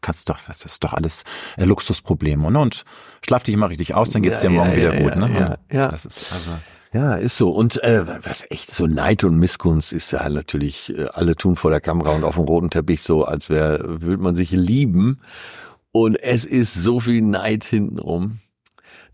kannst 0.00 0.28
doch, 0.28 0.38
das 0.46 0.64
ist 0.64 0.82
doch 0.84 0.92
alles 0.92 1.24
äh, 1.56 1.64
Luxusprobleme. 1.64 2.50
Ne? 2.50 2.58
Und 2.58 2.84
schlaf 3.24 3.42
dich 3.44 3.54
immer 3.54 3.70
richtig 3.70 3.94
aus, 3.94 4.10
dann 4.10 4.22
geht's 4.22 4.42
Ja, 4.42 4.48
dir 4.50 4.56
morgen 4.56 4.70
ja, 4.70 4.76
wieder 4.76 4.92
gut. 4.96 5.14
ja, 5.14 5.26
ne? 5.26 5.38
ja, 5.38 5.46
Und 5.46 5.56
ja. 5.72 5.88
Das 5.88 6.04
ist 6.04 6.32
also 6.32 6.50
Ja, 6.92 7.14
ist 7.14 7.36
so. 7.36 7.50
Und 7.50 7.82
äh, 7.84 8.04
was 8.24 8.44
echt 8.50 8.72
so 8.72 8.86
Neid 8.86 9.22
und 9.22 9.38
Missgunst 9.38 9.92
ist 9.92 10.10
ja 10.10 10.28
natürlich, 10.28 10.92
äh, 10.96 11.06
alle 11.12 11.36
tun 11.36 11.54
vor 11.54 11.70
der 11.70 11.80
Kamera 11.80 12.10
und 12.10 12.24
auf 12.24 12.34
dem 12.34 12.44
roten 12.44 12.70
Teppich 12.70 13.02
so, 13.02 13.24
als 13.24 13.48
wäre, 13.48 14.02
würde 14.02 14.22
man 14.22 14.34
sich 14.34 14.50
lieben. 14.50 15.20
Und 15.92 16.16
es 16.16 16.44
ist 16.44 16.74
so 16.74 16.98
viel 16.98 17.22
Neid 17.22 17.64
hintenrum. 17.64 18.40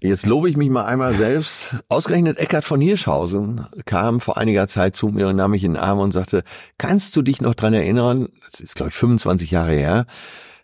Jetzt 0.00 0.26
lobe 0.26 0.48
ich 0.50 0.56
mich 0.56 0.68
mal 0.68 0.84
einmal 0.84 1.14
selbst. 1.14 1.76
Ausgerechnet 1.88 2.38
Eckhard 2.38 2.64
von 2.64 2.80
Hirschhausen 2.80 3.66
kam 3.86 4.20
vor 4.20 4.36
einiger 4.36 4.68
Zeit 4.68 4.94
zu 4.94 5.08
mir 5.08 5.28
und 5.28 5.36
nahm 5.36 5.52
mich 5.52 5.64
in 5.64 5.72
den 5.72 5.82
Arm 5.82 5.98
und 5.98 6.12
sagte, 6.12 6.44
kannst 6.76 7.16
du 7.16 7.22
dich 7.22 7.40
noch 7.40 7.54
dran 7.54 7.72
erinnern, 7.72 8.28
das 8.50 8.60
ist 8.60 8.74
glaube 8.74 8.90
ich 8.90 8.94
25 8.94 9.50
Jahre 9.50 9.72
her, 9.72 10.06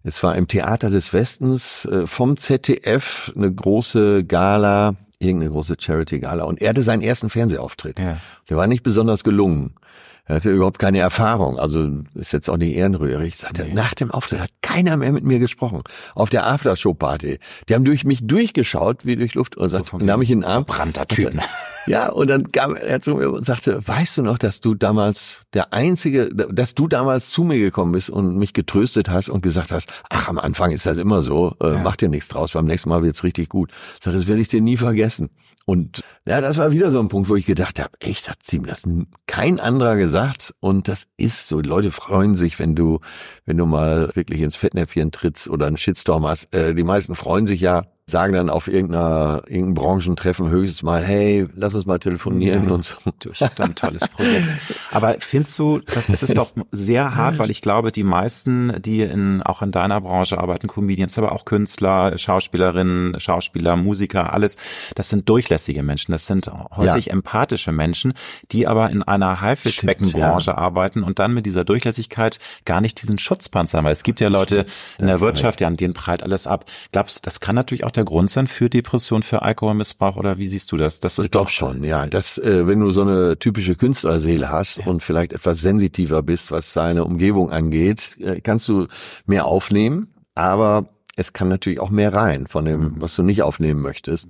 es 0.02 0.22
war 0.22 0.36
im 0.36 0.48
Theater 0.48 0.90
des 0.90 1.12
Westens 1.14 1.86
äh, 1.86 2.06
vom 2.06 2.36
ZDF 2.36 3.32
eine 3.34 3.52
große 3.52 4.24
Gala, 4.24 4.96
irgendeine 5.22 5.52
große 5.52 5.76
Charity-Gala 5.78 6.44
und 6.44 6.60
er 6.60 6.70
hatte 6.70 6.82
seinen 6.82 7.02
ersten 7.02 7.30
Fernsehauftritt. 7.30 7.98
Ja. 7.98 8.18
Der 8.48 8.56
war 8.56 8.66
nicht 8.66 8.82
besonders 8.82 9.24
gelungen. 9.24 9.74
Er 10.32 10.36
hatte 10.36 10.50
überhaupt 10.50 10.78
keine 10.78 10.98
Erfahrung, 10.98 11.58
also 11.58 11.86
ist 12.14 12.32
jetzt 12.32 12.48
auch 12.48 12.56
nicht 12.56 12.74
ehrenrührig. 12.74 13.28
Ich 13.28 13.36
sagte, 13.36 13.68
nach 13.74 13.92
dem 13.92 14.10
Auftritt 14.10 14.40
hat 14.40 14.48
keiner 14.62 14.96
mehr 14.96 15.12
mit 15.12 15.24
mir 15.24 15.38
gesprochen. 15.38 15.82
Auf 16.14 16.30
der 16.30 16.46
Aftershow-Party. 16.46 17.38
Die 17.68 17.74
haben 17.74 17.84
durch 17.84 18.04
mich 18.04 18.26
durchgeschaut, 18.26 19.04
wie 19.04 19.16
durch 19.16 19.34
Luft, 19.34 19.58
und 19.58 19.68
sagt, 19.68 19.90
von 19.90 20.02
nahm 20.02 20.22
ich 20.22 20.30
in 20.30 20.40
den 20.40 20.44
Arm. 20.44 20.64
verbrannter 20.64 21.06
Typ. 21.06 21.34
ne? 21.34 21.42
Ja, 21.86 22.10
und 22.10 22.28
dann 22.28 22.52
kam 22.52 22.76
er 22.76 23.00
zu 23.00 23.16
mir 23.16 23.30
und 23.32 23.44
sagte, 23.44 23.86
weißt 23.86 24.18
du 24.18 24.22
noch, 24.22 24.38
dass 24.38 24.60
du 24.60 24.76
damals 24.76 25.40
der 25.52 25.72
einzige, 25.72 26.28
dass 26.28 26.76
du 26.76 26.86
damals 26.86 27.30
zu 27.30 27.42
mir 27.42 27.58
gekommen 27.58 27.90
bist 27.90 28.08
und 28.08 28.36
mich 28.36 28.52
getröstet 28.52 29.10
hast 29.10 29.28
und 29.28 29.42
gesagt 29.42 29.72
hast, 29.72 29.92
ach, 30.08 30.28
am 30.28 30.38
Anfang 30.38 30.70
ist 30.70 30.86
das 30.86 30.96
immer 30.96 31.22
so, 31.22 31.56
äh, 31.60 31.72
mach 31.82 31.96
dir 31.96 32.08
nichts 32.08 32.28
draus, 32.28 32.52
beim 32.52 32.66
nächsten 32.66 32.88
Mal 32.88 33.02
wird's 33.02 33.24
richtig 33.24 33.48
gut. 33.48 33.72
Ich 33.98 34.04
sagte, 34.04 34.16
das 34.16 34.28
werde 34.28 34.40
ich 34.40 34.46
dir 34.48 34.60
nie 34.60 34.76
vergessen. 34.76 35.30
Und 35.64 36.02
ja, 36.24 36.40
das 36.40 36.58
war 36.58 36.72
wieder 36.72 36.90
so 36.90 37.00
ein 37.00 37.08
Punkt, 37.08 37.28
wo 37.28 37.36
ich 37.36 37.46
gedacht 37.46 37.80
habe, 37.80 37.90
echt, 38.00 38.28
hat 38.28 38.38
ihm 38.52 38.64
das 38.64 38.84
kein 39.26 39.60
anderer 39.60 39.96
gesagt. 39.96 40.21
Und 40.60 40.88
das 40.88 41.06
ist 41.16 41.48
so. 41.48 41.60
Die 41.60 41.68
Leute 41.68 41.90
freuen 41.90 42.34
sich, 42.34 42.58
wenn 42.58 42.74
du, 42.74 43.00
wenn 43.44 43.56
du 43.56 43.66
mal 43.66 44.10
wirklich 44.14 44.40
ins 44.40 44.56
Fettnäpfchen 44.56 45.10
trittst 45.10 45.48
oder 45.48 45.66
einen 45.66 45.76
Shitstorm 45.76 46.26
hast. 46.26 46.54
Äh, 46.54 46.74
die 46.74 46.84
meisten 46.84 47.14
freuen 47.14 47.46
sich 47.46 47.60
ja, 47.60 47.84
sagen 48.06 48.32
dann 48.32 48.50
auf 48.50 48.66
irgendeiner, 48.66 49.42
irgendeinem 49.46 49.74
Branchentreffen 49.74 50.50
höchstens 50.50 50.82
mal, 50.82 51.04
hey, 51.04 51.46
lass 51.54 51.74
uns 51.74 51.86
mal 51.86 51.98
telefonieren 51.98 52.66
ja, 52.66 52.74
und 52.74 52.84
so. 52.84 52.96
Du, 53.20 53.30
ich 53.30 53.40
hab 53.40 53.54
da 53.54 53.64
ein 53.64 53.76
tolles 53.76 54.08
Projekt. 54.08 54.56
Aber 54.90 55.16
findest 55.20 55.56
du, 55.58 55.78
das, 55.78 56.08
es 56.08 56.22
ist 56.24 56.36
doch 56.36 56.50
sehr 56.72 57.14
hart, 57.14 57.38
weil 57.38 57.50
ich 57.50 57.62
glaube, 57.62 57.92
die 57.92 58.02
meisten, 58.02 58.82
die 58.82 59.02
in, 59.02 59.42
auch 59.42 59.62
in 59.62 59.70
deiner 59.70 60.00
Branche 60.00 60.38
arbeiten, 60.38 60.66
Comedians, 60.66 61.16
aber 61.16 61.32
auch 61.32 61.44
Künstler, 61.44 62.18
Schauspielerinnen, 62.18 63.18
Schauspieler, 63.20 63.76
Musiker, 63.76 64.32
alles, 64.32 64.56
das 64.94 65.08
sind 65.08 65.28
durchlässige 65.28 65.82
Menschen. 65.82 66.12
Das 66.12 66.26
sind 66.26 66.50
häufig 66.76 67.06
ja. 67.06 67.12
empathische 67.12 67.72
Menschen, 67.72 68.14
die 68.50 68.66
aber 68.66 68.90
in 68.90 69.02
einer 69.02 69.40
Haifischbeckenbranche 69.40 70.50
ja. 70.50 70.58
arbeiten 70.58 71.02
und 71.02 71.18
dann 71.18 71.32
mit 71.32 71.46
dieser 71.46 71.64
Durchlässigkeit 71.64 72.38
gar 72.64 72.80
nicht 72.80 73.00
diesen 73.00 73.16
Schutzpanzer 73.16 73.78
haben. 73.78 73.84
Weil 73.84 73.92
es 73.92 74.02
gibt 74.02 74.20
ja 74.20 74.28
Leute 74.28 74.66
in 74.98 75.06
der 75.06 75.20
Wirtschaft, 75.20 75.60
ja, 75.60 75.68
an 75.68 75.76
denen 75.76 75.94
prallt 75.94 76.22
alles 76.22 76.46
ab. 76.46 76.64
Glaubst, 76.90 77.26
das 77.26 77.40
kann 77.40 77.54
natürlich 77.54 77.84
auch 77.84 77.91
der 77.92 78.04
Grund 78.04 78.30
sein 78.30 78.46
für 78.46 78.68
Depression, 78.68 79.22
für 79.22 79.42
Alkoholmissbrauch 79.42 80.16
oder 80.16 80.38
wie 80.38 80.48
siehst 80.48 80.72
du 80.72 80.76
das? 80.76 81.00
Das 81.00 81.18
ist 81.18 81.34
doch, 81.34 81.44
doch 81.44 81.48
schon, 81.48 81.84
ja. 81.84 82.06
Das, 82.06 82.38
äh, 82.38 82.66
wenn 82.66 82.80
du 82.80 82.90
so 82.90 83.02
eine 83.02 83.38
typische 83.38 83.74
Künstlerseele 83.74 84.50
hast 84.50 84.78
ja. 84.78 84.86
und 84.86 85.02
vielleicht 85.02 85.32
etwas 85.32 85.60
sensitiver 85.60 86.22
bist, 86.22 86.52
was 86.52 86.72
deine 86.72 87.04
Umgebung 87.04 87.50
angeht, 87.50 88.16
äh, 88.20 88.40
kannst 88.40 88.68
du 88.68 88.86
mehr 89.26 89.46
aufnehmen, 89.46 90.14
aber 90.34 90.86
es 91.16 91.32
kann 91.32 91.48
natürlich 91.48 91.80
auch 91.80 91.90
mehr 91.90 92.14
rein 92.14 92.46
von 92.46 92.64
dem, 92.64 92.80
mhm. 92.80 92.92
was 92.96 93.16
du 93.16 93.22
nicht 93.22 93.42
aufnehmen 93.42 93.82
möchtest. 93.82 94.28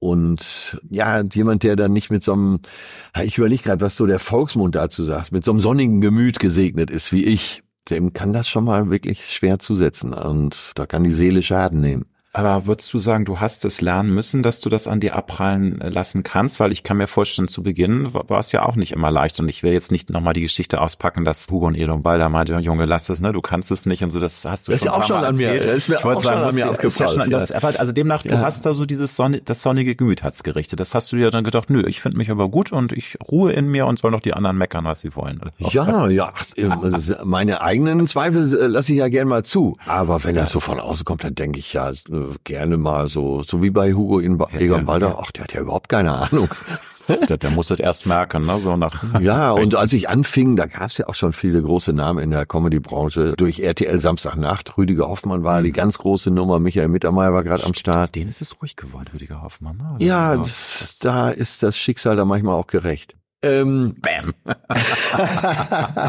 Und 0.00 0.78
ja, 0.90 1.22
jemand, 1.22 1.64
der 1.64 1.74
dann 1.74 1.92
nicht 1.92 2.10
mit 2.10 2.22
so 2.22 2.32
einem, 2.32 2.60
ich 3.20 3.36
überlege 3.38 3.64
gerade, 3.64 3.80
was 3.80 3.96
so 3.96 4.06
der 4.06 4.20
Volksmund 4.20 4.76
dazu 4.76 5.02
sagt, 5.02 5.32
mit 5.32 5.44
so 5.44 5.50
einem 5.50 5.60
sonnigen 5.60 6.00
Gemüt 6.00 6.38
gesegnet 6.38 6.90
ist 6.90 7.12
wie 7.12 7.24
ich, 7.24 7.62
dem 7.90 8.12
kann 8.12 8.32
das 8.32 8.48
schon 8.48 8.64
mal 8.64 8.90
wirklich 8.90 9.26
schwer 9.26 9.58
zusetzen 9.58 10.12
und 10.12 10.72
da 10.76 10.86
kann 10.86 11.04
die 11.04 11.10
Seele 11.10 11.42
Schaden 11.42 11.80
nehmen. 11.80 12.06
Aber 12.38 12.66
würdest 12.66 12.92
du 12.94 12.98
sagen, 12.98 13.24
du 13.24 13.40
hast 13.40 13.64
es 13.64 13.80
lernen 13.80 14.14
müssen, 14.14 14.42
dass 14.42 14.60
du 14.60 14.68
das 14.68 14.86
an 14.86 15.00
dir 15.00 15.16
abprallen 15.16 15.80
äh, 15.80 15.88
lassen 15.88 16.22
kannst? 16.22 16.60
Weil 16.60 16.70
ich 16.70 16.84
kann 16.84 16.96
mir 16.96 17.08
vorstellen, 17.08 17.48
zu 17.48 17.62
Beginn 17.62 18.12
war 18.12 18.38
es 18.38 18.52
ja 18.52 18.64
auch 18.64 18.76
nicht 18.76 18.92
immer 18.92 19.10
leicht. 19.10 19.40
Und 19.40 19.48
ich 19.48 19.62
will 19.62 19.72
jetzt 19.72 19.90
nicht 19.90 20.10
nochmal 20.10 20.34
die 20.34 20.42
Geschichte 20.42 20.80
auspacken, 20.80 21.24
dass 21.24 21.48
Hugo 21.50 21.66
und 21.66 21.74
Edom 21.74 22.02
Balder 22.02 22.28
meinte, 22.28 22.54
Junge, 22.58 22.84
lass 22.84 23.08
es, 23.08 23.20
ne, 23.20 23.32
du 23.32 23.40
kannst 23.40 23.70
es 23.70 23.86
nicht 23.86 24.04
und 24.04 24.10
so. 24.10 24.20
Das 24.20 24.44
hast 24.44 24.68
du 24.68 24.72
das 24.72 24.82
schon 24.82 24.88
ist 24.88 24.94
ja 24.94 25.00
auch 25.00 25.06
schon 25.06 25.24
an 25.24 25.36
mir. 25.36 25.58
Das 25.58 25.76
ist 25.76 25.88
mir 25.88 25.98
auch 25.98 26.20
sagen, 26.20 26.22
schon 26.22 26.48
an 26.48 26.54
mir 26.54 26.70
aufgefallen. 26.70 27.30
Ja 27.30 27.38
also 27.38 27.92
demnach, 27.92 28.24
ja. 28.24 28.36
du 28.36 28.40
hast 28.40 28.64
da 28.64 28.74
so 28.74 28.84
dieses 28.84 29.16
Sonne, 29.16 29.40
das 29.40 29.62
sonnige 29.62 29.96
Gemüt 29.96 30.22
hat's 30.22 30.42
gerichtet. 30.42 30.80
Das 30.80 30.94
hast 30.94 31.10
du 31.10 31.16
dir 31.16 31.30
dann 31.30 31.44
gedacht, 31.44 31.70
nö, 31.70 31.82
ich 31.86 32.00
finde 32.00 32.18
mich 32.18 32.30
aber 32.30 32.48
gut 32.48 32.72
und 32.72 32.92
ich 32.92 33.18
ruhe 33.28 33.52
in 33.52 33.68
mir 33.68 33.86
und 33.86 33.98
soll 33.98 34.10
noch 34.10 34.20
die 34.20 34.34
anderen 34.34 34.56
meckern, 34.56 34.84
was 34.84 35.00
sie 35.00 35.14
wollen. 35.16 35.40
Ja, 35.70 36.08
ja, 36.08 36.32
meine 37.24 37.60
eigenen 37.60 38.06
Zweifel 38.06 38.42
äh, 38.58 38.66
lasse 38.66 38.92
ich 38.92 38.98
ja 38.98 39.08
gern 39.08 39.28
mal 39.28 39.44
zu. 39.44 39.76
Aber 39.86 40.24
wenn 40.24 40.34
das 40.34 40.50
so 40.50 40.60
von 40.60 40.80
außen 40.80 41.04
kommt, 41.04 41.24
dann 41.24 41.34
denke 41.34 41.58
ich 41.58 41.72
ja 41.72 41.90
äh, 41.90 41.94
gerne 42.44 42.76
mal 42.76 43.08
so, 43.08 43.42
so 43.42 43.62
wie 43.62 43.70
bei 43.70 43.92
Hugo 43.92 44.18
in 44.18 44.38
ba 44.38 44.48
Egon 44.52 44.86
Balder, 44.86 45.18
ach, 45.20 45.30
der 45.32 45.44
hat 45.44 45.54
ja 45.54 45.60
überhaupt 45.60 45.88
keine 45.88 46.12
Ahnung. 46.12 46.48
der, 47.28 47.38
der 47.38 47.50
muss 47.50 47.68
das 47.68 47.78
erst 47.78 48.06
merken, 48.06 48.44
ne? 48.44 48.58
So 48.58 48.76
nach. 48.76 49.02
Ja, 49.20 49.50
und 49.50 49.74
als 49.74 49.92
ich 49.92 50.08
anfing, 50.08 50.56
da 50.56 50.66
gab 50.66 50.90
es 50.90 50.98
ja 50.98 51.08
auch 51.08 51.14
schon 51.14 51.32
viele 51.32 51.62
große 51.62 51.92
Namen 51.92 52.22
in 52.22 52.30
der 52.30 52.46
Comedy-Branche. 52.46 53.34
Durch 53.36 53.60
RTL 53.60 53.98
Samstagnacht, 53.98 54.76
Rüdiger 54.78 55.08
Hoffmann 55.08 55.44
war 55.44 55.60
mhm. 55.60 55.64
die 55.64 55.72
ganz 55.72 55.98
große 55.98 56.30
Nummer, 56.30 56.58
Michael 56.58 56.88
Mittermeier 56.88 57.32
war 57.32 57.44
gerade 57.44 57.64
am 57.64 57.74
Start. 57.74 58.14
Den 58.14 58.28
ist 58.28 58.40
es 58.40 58.60
ruhig 58.60 58.76
geworden, 58.76 59.08
Rüdiger 59.12 59.42
Hoffmann. 59.42 59.76
Ne? 59.76 59.96
Ja, 60.04 60.36
das, 60.36 60.98
da 61.00 61.30
ist 61.30 61.62
das 61.62 61.76
Schicksal 61.78 62.16
da 62.16 62.24
manchmal 62.24 62.54
auch 62.54 62.66
gerecht. 62.66 63.17
Ähm, 63.40 63.94
Bam. 64.00 64.34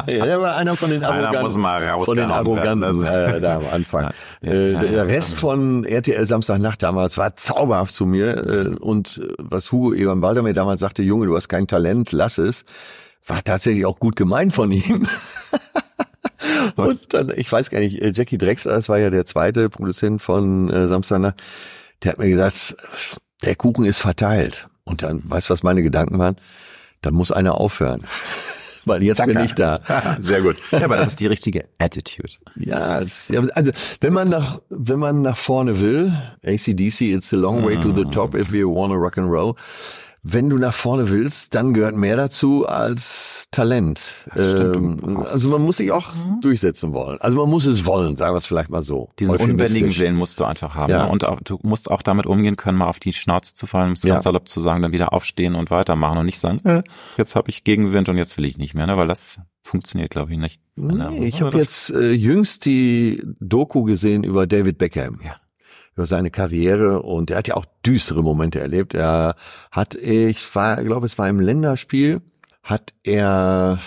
ja, 0.07 0.25
der 0.25 0.41
war 0.41 0.55
einer 0.55 0.75
von 0.75 0.89
den 0.89 1.03
Arroganten. 1.03 2.03
Von 2.03 2.17
den 2.17 2.31
Arroganten 2.31 3.03
äh, 3.03 3.39
da 3.39 3.57
am 3.57 3.65
Anfang. 3.71 4.09
Ja, 4.41 4.51
äh, 4.51 4.73
ja, 4.73 4.81
der 4.81 5.07
Rest 5.07 5.35
von 5.35 5.85
RTL 5.85 6.25
Samstagnacht 6.25 6.81
damals 6.81 7.19
war 7.19 7.35
zauberhaft 7.35 7.93
zu 7.93 8.07
mir. 8.07 8.35
Äh, 8.37 8.67
und 8.79 9.21
was 9.37 9.71
Hugo 9.71 9.93
Egon 9.93 10.21
Balder 10.21 10.41
mir 10.41 10.55
damals 10.55 10.79
sagte, 10.79 11.03
Junge, 11.03 11.27
du 11.27 11.35
hast 11.35 11.49
kein 11.49 11.67
Talent, 11.67 12.11
lass 12.13 12.39
es, 12.39 12.65
war 13.27 13.43
tatsächlich 13.43 13.85
auch 13.85 13.99
gut 13.99 14.15
gemeint 14.15 14.51
von 14.51 14.71
ihm. 14.71 15.07
und 16.77 17.13
dann, 17.13 17.31
ich 17.35 17.51
weiß 17.51 17.69
gar 17.69 17.79
nicht, 17.79 18.01
äh, 18.01 18.11
Jackie 18.11 18.39
Drexler, 18.39 18.73
das 18.73 18.89
war 18.89 18.97
ja 18.97 19.11
der 19.11 19.27
zweite 19.27 19.69
Produzent 19.69 20.23
von 20.23 20.71
äh, 20.71 20.87
Samstagnacht, 20.87 21.43
der 22.01 22.13
hat 22.13 22.19
mir 22.19 22.29
gesagt, 22.29 22.75
der 23.43 23.55
Kuchen 23.55 23.85
ist 23.85 23.99
verteilt. 23.99 24.67
Und 24.83 25.03
dann, 25.03 25.21
weißt 25.25 25.49
du, 25.49 25.53
was 25.53 25.61
meine 25.61 25.83
Gedanken 25.83 26.17
waren? 26.17 26.37
Dann 27.01 27.13
muss 27.13 27.31
einer 27.31 27.55
aufhören. 27.55 28.03
Weil 28.85 29.03
jetzt 29.03 29.19
Danke. 29.19 29.35
bin 29.35 29.45
ich 29.45 29.53
da. 29.53 29.81
Sehr 30.19 30.41
gut. 30.41 30.55
Ja, 30.71 30.85
aber 30.85 30.97
das 30.97 31.09
ist 31.09 31.19
die 31.19 31.27
richtige 31.27 31.65
Attitude. 31.77 32.33
Ja, 32.55 33.03
also 33.53 33.71
wenn 33.99 34.13
man 34.13 34.29
nach 34.29 34.59
wenn 34.69 34.99
man 34.99 35.21
nach 35.21 35.37
vorne 35.37 35.79
will, 35.79 36.13
ACDC, 36.43 37.01
it's 37.01 37.33
a 37.33 37.37
long 37.37 37.63
way 37.63 37.79
to 37.79 37.93
the 37.93 38.05
top 38.05 38.35
if 38.35 38.51
you 38.51 38.73
wanna 38.73 38.95
rock 38.95 39.17
and 39.17 39.29
roll 39.29 39.55
wenn 40.21 40.49
du 40.49 40.57
nach 40.57 40.73
vorne 40.73 41.09
willst, 41.09 41.55
dann 41.55 41.73
gehört 41.73 41.95
mehr 41.95 42.17
dazu 42.17 42.67
als 42.67 43.47
Talent. 43.51 44.01
Ähm, 44.35 45.23
also 45.25 45.47
man 45.49 45.61
muss 45.61 45.77
sich 45.77 45.91
auch 45.91 46.13
mhm. 46.13 46.41
durchsetzen 46.41 46.93
wollen. 46.93 47.19
Also 47.21 47.37
man 47.37 47.49
muss 47.49 47.65
es 47.65 47.85
wollen, 47.85 48.15
sagen 48.15 48.33
wir 48.33 48.37
es 48.37 48.45
vielleicht 48.45 48.69
mal 48.69 48.83
so. 48.83 49.09
Diesen 49.17 49.35
unbändigen 49.35 49.95
Willen 49.97 50.15
musst 50.15 50.39
du 50.39 50.43
einfach 50.43 50.75
haben. 50.75 50.91
Ja. 50.91 51.05
Ne? 51.05 51.11
Und 51.11 51.23
auch, 51.23 51.39
du 51.41 51.57
musst 51.63 51.89
auch 51.89 52.01
damit 52.01 52.25
umgehen 52.25 52.57
können, 52.57 52.77
mal 52.77 52.87
auf 52.87 52.99
die 52.99 53.13
Schnauze 53.13 53.55
zu 53.55 53.65
fallen, 53.65 53.87
um 53.87 53.93
es 53.93 54.03
ja. 54.03 54.15
ganz 54.15 54.25
salopp 54.25 54.49
zu 54.49 54.59
sagen, 54.59 54.81
dann 54.81 54.91
wieder 54.91 55.13
aufstehen 55.13 55.55
und 55.55 55.71
weitermachen 55.71 56.17
und 56.17 56.25
nicht 56.25 56.39
sagen, 56.39 56.59
äh, 56.65 56.83
jetzt 57.17 57.35
habe 57.35 57.49
ich 57.49 57.63
Gegenwind 57.63 58.09
und 58.09 58.17
jetzt 58.17 58.37
will 58.37 58.45
ich 58.45 58.57
nicht 58.57 58.75
mehr, 58.75 58.87
ne? 58.87 58.97
weil 58.97 59.07
das 59.07 59.39
funktioniert, 59.63 60.09
glaube 60.09 60.33
ich, 60.33 60.37
nicht. 60.37 60.59
Nee, 60.75 61.27
ich 61.27 61.41
habe 61.41 61.57
jetzt 61.57 61.91
äh, 61.91 62.11
jüngst 62.11 62.65
die 62.65 63.23
Doku 63.39 63.83
gesehen 63.83 64.23
über 64.23 64.47
David 64.47 64.77
Beckham. 64.77 65.19
Ja 65.23 65.35
über 65.99 66.05
seine 66.05 66.31
Karriere 66.31 67.01
und 67.01 67.29
er 67.29 67.37
hat 67.39 67.49
ja 67.49 67.55
auch 67.55 67.65
düstere 67.85 68.23
Momente 68.23 68.57
erlebt. 68.61 68.93
Er 68.93 69.35
hat, 69.69 69.95
ich 69.95 70.55
war, 70.55 70.81
glaube 70.81 71.07
es 71.07 71.17
war 71.17 71.27
im 71.27 71.41
Länderspiel, 71.41 72.21
hat 72.63 72.93
er 73.03 73.79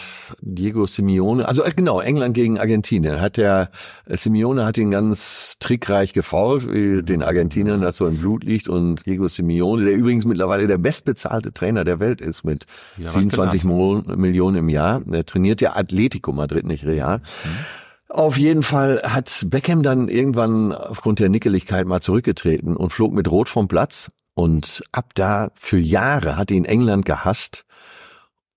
Diego 0.43 0.85
Simeone, 0.87 1.49
also 1.49 1.65
äh, 1.65 1.71
genau, 1.75 2.03
England 2.03 2.35
gegen 2.35 2.59
Argentinien, 2.59 3.19
hat 3.19 3.39
er, 3.39 3.71
äh, 4.05 4.19
Simeone 4.19 4.67
hat 4.67 4.77
ihn 4.77 4.91
ganz 4.91 5.57
trickreich 5.59 6.13
gefault, 6.13 6.71
wie 6.71 7.03
den 7.03 7.23
Argentinern 7.23 7.81
das 7.81 7.97
so 7.97 8.07
im 8.07 8.19
Blut 8.19 8.45
liegt. 8.45 8.69
Und 8.69 9.07
Diego 9.07 9.29
Simeone, 9.29 9.87
der 9.87 9.95
übrigens 9.95 10.27
mittlerweile 10.27 10.67
der 10.67 10.77
bestbezahlte 10.77 11.55
Trainer 11.55 11.85
der 11.85 11.99
Welt 11.99 12.21
ist 12.21 12.45
mit 12.45 12.67
ja, 12.99 13.09
27 13.09 13.65
Millionen 13.65 14.57
im 14.59 14.69
Jahr, 14.69 15.01
der 15.01 15.25
trainiert 15.25 15.63
ja 15.63 15.77
Atletico 15.77 16.33
Madrid, 16.33 16.67
nicht 16.67 16.85
Real. 16.85 17.19
Mhm 17.19 17.82
auf 18.13 18.37
jeden 18.37 18.63
Fall 18.63 19.03
hat 19.03 19.45
Beckham 19.47 19.83
dann 19.83 20.09
irgendwann 20.09 20.73
aufgrund 20.73 21.19
der 21.19 21.29
Nickeligkeit 21.29 21.87
mal 21.87 22.01
zurückgetreten 22.01 22.77
und 22.77 22.93
flog 22.93 23.13
mit 23.13 23.31
Rot 23.31 23.49
vom 23.49 23.69
Platz. 23.69 24.11
Und 24.35 24.83
ab 24.93 25.13
da 25.15 25.51
für 25.55 25.79
Jahre 25.79 26.37
hat 26.37 26.51
ihn 26.51 26.65
England 26.65 27.05
gehasst. 27.05 27.65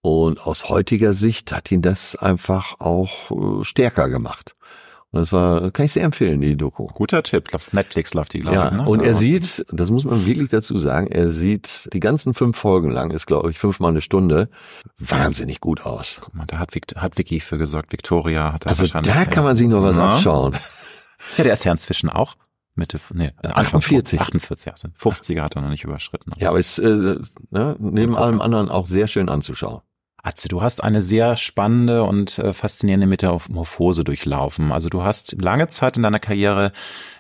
Und 0.02 0.40
aus 0.46 0.70
heutiger 0.70 1.14
Sicht 1.14 1.52
hat 1.52 1.72
ihn 1.72 1.82
das 1.82 2.16
einfach 2.16 2.80
auch 2.80 3.32
äh, 3.32 3.64
stärker 3.64 4.10
gemacht. 4.10 4.56
Das 5.16 5.32
war, 5.32 5.72
kann 5.72 5.86
ich 5.86 5.94
sehr 5.94 6.04
empfehlen, 6.04 6.42
die 6.42 6.58
Doku. 6.58 6.88
Guter 6.88 7.24
Tipp. 7.24 7.54
Auf 7.54 7.72
Netflix 7.72 8.14
läuft 8.14 8.34
die, 8.34 8.40
glaube 8.40 8.58
ja, 8.58 8.68
ich. 8.68 8.74
Ne? 8.74 8.86
Und 8.86 9.02
er 9.02 9.16
sieht, 9.16 9.66
das 9.72 9.90
muss 9.90 10.04
man 10.04 10.26
wirklich 10.26 10.50
dazu 10.50 10.78
sagen, 10.78 11.08
er 11.08 11.30
sieht 11.30 11.88
die 11.94 12.02
ganzen 12.02 12.34
fünf 12.34 12.58
Folgen 12.58 12.92
lang, 12.92 13.12
ist 13.12 13.26
glaube 13.26 13.50
ich 13.50 13.58
fünfmal 13.58 13.92
eine 13.92 14.02
Stunde, 14.02 14.50
wahnsinnig 15.00 15.62
gut 15.62 15.86
aus. 15.86 16.18
Guck 16.20 16.36
mal, 16.36 16.46
da 16.46 16.60
hat, 16.60 16.76
hat 16.98 17.18
Vicky 17.18 17.40
für 17.40 17.58
gesorgt. 17.58 17.94
Victoria 17.94 18.52
hat 18.52 18.66
da 18.66 18.70
Also 18.72 18.86
da 18.88 19.24
kann 19.24 19.46
man 19.46 19.56
sich 19.56 19.70
noch 19.70 19.82
was 19.84 19.96
ja. 19.96 20.16
abschauen. 20.16 20.54
Ja, 21.38 21.44
der 21.46 21.54
ist 21.54 21.64
ja 21.64 21.72
inzwischen 21.72 22.10
auch 22.10 22.36
Mitte, 22.76 23.00
nee, 23.14 23.32
Anfang 23.42 23.82
40. 23.82 24.20
48, 24.20 24.72
also 24.72 24.90
50er 25.00 25.42
hat 25.42 25.56
er 25.56 25.62
noch 25.62 25.70
nicht 25.70 25.86
überschritten. 25.86 26.34
Ja, 26.38 26.50
aber 26.50 26.60
ist 26.60 26.78
äh, 26.78 27.16
ne, 27.50 27.76
neben 27.80 28.18
allem 28.18 28.42
anderen 28.42 28.70
auch 28.70 28.86
sehr 28.86 29.08
schön 29.08 29.30
anzuschauen. 29.30 29.82
Atze, 30.26 30.48
du 30.48 30.64
hast 30.64 30.84
eine 30.84 31.04
sehr 31.04 31.38
spannende 31.38 32.04
und 32.04 32.40
äh, 32.40 32.52
faszinierende 32.52 33.06
Metamorphose 33.06 34.04
durchlaufen. 34.04 34.72
Also 34.72 34.90
du 34.90 35.04
hast 35.04 35.40
lange 35.40 35.68
Zeit 35.68 35.98
in 35.98 36.04
deiner 36.04 36.20
Karriere 36.20 36.72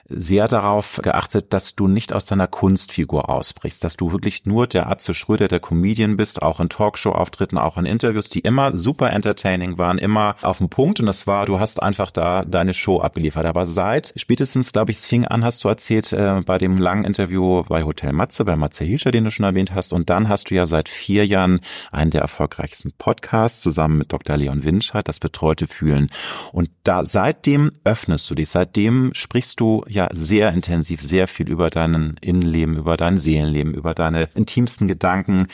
sehr 0.07 0.47
darauf 0.47 0.99
geachtet, 1.01 1.51
dass 1.51 1.75
du 1.75 1.87
nicht 1.87 2.13
aus 2.13 2.25
deiner 2.25 2.47
Kunstfigur 2.47 3.29
ausbrichst, 3.29 3.83
dass 3.83 3.97
du 3.97 4.11
wirklich 4.11 4.45
nur 4.45 4.67
der 4.67 4.87
Atze 4.87 5.13
Schröder, 5.13 5.47
der 5.47 5.59
Comedian 5.59 6.15
bist, 6.15 6.41
auch 6.41 6.59
in 6.59 6.69
Talkshow-Auftritten, 6.69 7.57
auch 7.57 7.77
in 7.77 7.85
Interviews, 7.85 8.29
die 8.29 8.39
immer 8.39 8.77
super 8.77 9.11
entertaining 9.11 9.77
waren, 9.77 9.97
immer 9.97 10.35
auf 10.43 10.59
dem 10.59 10.69
Punkt 10.69 10.99
und 10.99 11.07
das 11.07 11.25
war, 11.25 11.45
du 11.47 11.59
hast 11.59 11.81
einfach 11.81 12.11
da 12.11 12.43
deine 12.45 12.73
Show 12.73 13.01
abgeliefert. 13.01 13.45
Aber 13.45 13.65
seit 13.65 14.13
spätestens, 14.15 14.73
glaube 14.73 14.91
ich, 14.91 14.97
es 14.97 15.05
fing 15.07 15.25
an, 15.25 15.43
hast 15.43 15.63
du 15.63 15.69
erzählt, 15.69 16.13
äh, 16.13 16.41
bei 16.45 16.59
dem 16.59 16.77
langen 16.77 17.05
Interview 17.05 17.63
bei 17.63 17.83
Hotel 17.83 18.13
Matze, 18.13 18.45
bei 18.45 18.55
Matze 18.55 18.83
Hilscher, 18.83 19.11
den 19.11 19.23
du 19.23 19.31
schon 19.31 19.45
erwähnt 19.45 19.73
hast 19.73 19.91
und 19.91 20.09
dann 20.09 20.29
hast 20.29 20.51
du 20.51 20.55
ja 20.55 20.67
seit 20.67 20.87
vier 20.87 21.25
Jahren 21.25 21.61
einen 21.91 22.11
der 22.11 22.21
erfolgreichsten 22.21 22.91
Podcasts 22.97 23.61
zusammen 23.61 23.97
mit 23.97 24.13
Dr. 24.13 24.37
Leon 24.37 24.63
Winscheid, 24.63 25.07
das 25.07 25.19
Betreute 25.19 25.65
Fühlen 25.65 26.07
und 26.51 26.69
da 26.83 27.05
seitdem 27.05 27.71
öffnest 27.83 28.29
du 28.29 28.35
dich, 28.35 28.49
seitdem 28.49 29.11
sprichst 29.13 29.59
du 29.59 29.83
ja 29.95 30.07
sehr 30.11 30.53
intensiv, 30.53 31.01
sehr 31.01 31.27
viel 31.27 31.49
über 31.49 31.69
deinen 31.69 32.17
Innenleben, 32.21 32.77
über 32.77 32.97
dein 32.97 33.17
Seelenleben, 33.17 33.73
über 33.73 33.93
deine 33.93 34.29
intimsten 34.35 34.87
Gedanken. 34.87 35.47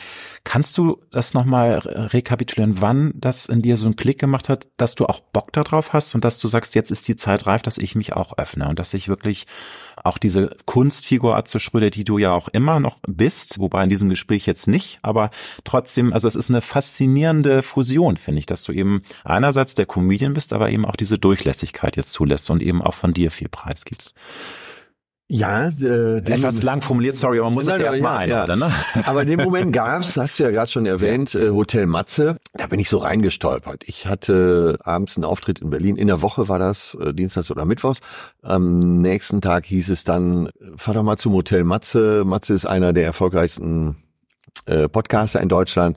Kannst 0.44 0.76
du 0.76 1.00
das 1.10 1.32
nochmal 1.32 1.78
rekapitulieren, 1.78 2.80
wann 2.80 3.12
das 3.14 3.46
in 3.46 3.60
dir 3.60 3.76
so 3.76 3.86
einen 3.86 3.96
Klick 3.96 4.18
gemacht 4.18 4.48
hat, 4.48 4.68
dass 4.76 4.94
du 4.94 5.06
auch 5.06 5.20
Bock 5.20 5.52
darauf 5.52 5.92
hast 5.92 6.14
und 6.14 6.24
dass 6.24 6.38
du 6.38 6.48
sagst, 6.48 6.74
jetzt 6.74 6.90
ist 6.90 7.08
die 7.08 7.16
Zeit 7.16 7.46
reif, 7.46 7.62
dass 7.62 7.78
ich 7.78 7.94
mich 7.94 8.12
auch 8.12 8.36
öffne 8.36 8.68
und 8.68 8.78
dass 8.78 8.92
ich 8.92 9.08
wirklich 9.08 9.46
auch 10.02 10.18
diese 10.18 10.56
Kunstfigur 10.66 11.36
Atze 11.36 11.60
Schröder, 11.60 11.90
die 11.90 12.04
du 12.04 12.18
ja 12.18 12.32
auch 12.32 12.48
immer 12.48 12.80
noch 12.80 12.98
bist, 13.06 13.58
wobei 13.58 13.84
in 13.84 13.90
diesem 13.90 14.08
Gespräch 14.08 14.46
jetzt 14.46 14.68
nicht, 14.68 14.98
aber 15.02 15.30
trotzdem, 15.64 16.12
also 16.12 16.28
es 16.28 16.34
ist 16.34 16.50
eine 16.50 16.60
faszinierende 16.60 17.62
Fusion, 17.62 18.16
finde 18.16 18.40
ich, 18.40 18.46
dass 18.46 18.64
du 18.64 18.72
eben 18.72 19.02
einerseits 19.24 19.74
der 19.74 19.86
Comedian 19.86 20.34
bist, 20.34 20.52
aber 20.52 20.70
eben 20.70 20.84
auch 20.84 20.96
diese 20.96 21.18
Durchlässigkeit 21.18 21.96
jetzt 21.96 22.12
zulässt 22.12 22.50
und 22.50 22.62
eben 22.62 22.82
auch 22.82 22.94
von 22.94 23.12
dir 23.12 23.30
viel 23.30 23.48
preisgibst. 23.48 24.14
Ja, 25.34 25.68
äh, 25.68 26.18
etwas 26.18 26.62
lang 26.62 26.82
formuliert, 26.82 27.16
sorry, 27.16 27.38
aber 27.38 27.46
man 27.46 27.54
muss 27.54 27.66
es 27.66 27.78
ja 27.78 27.84
erstmal 27.84 28.28
ja, 28.28 28.42
einordnen. 28.42 28.68
Ne? 28.68 28.74
Aber 29.06 29.24
den 29.24 29.40
Moment 29.42 29.72
gab's, 29.72 30.14
hast 30.18 30.38
du 30.38 30.42
ja 30.42 30.50
gerade 30.50 30.70
schon 30.70 30.84
erwähnt, 30.84 31.34
äh, 31.34 31.48
Hotel 31.48 31.86
Matze. 31.86 32.36
Da 32.52 32.66
bin 32.66 32.78
ich 32.78 32.90
so 32.90 32.98
reingestolpert. 32.98 33.82
Ich 33.86 34.06
hatte 34.06 34.76
abends 34.84 35.16
einen 35.16 35.24
Auftritt 35.24 35.60
in 35.60 35.70
Berlin. 35.70 35.96
In 35.96 36.08
der 36.08 36.20
Woche 36.20 36.50
war 36.50 36.58
das, 36.58 36.98
äh, 37.00 37.14
Dienstags 37.14 37.50
oder 37.50 37.64
Mittwochs. 37.64 38.00
Am 38.42 39.00
nächsten 39.00 39.40
Tag 39.40 39.64
hieß 39.64 39.88
es 39.88 40.04
dann, 40.04 40.50
fahr 40.76 40.92
doch 40.92 41.02
mal 41.02 41.16
zum 41.16 41.32
Hotel 41.32 41.64
Matze. 41.64 42.24
Matze 42.26 42.52
ist 42.52 42.66
einer 42.66 42.92
der 42.92 43.06
erfolgreichsten 43.06 43.96
äh, 44.66 44.86
Podcaster 44.86 45.40
in 45.40 45.48
Deutschland. 45.48 45.96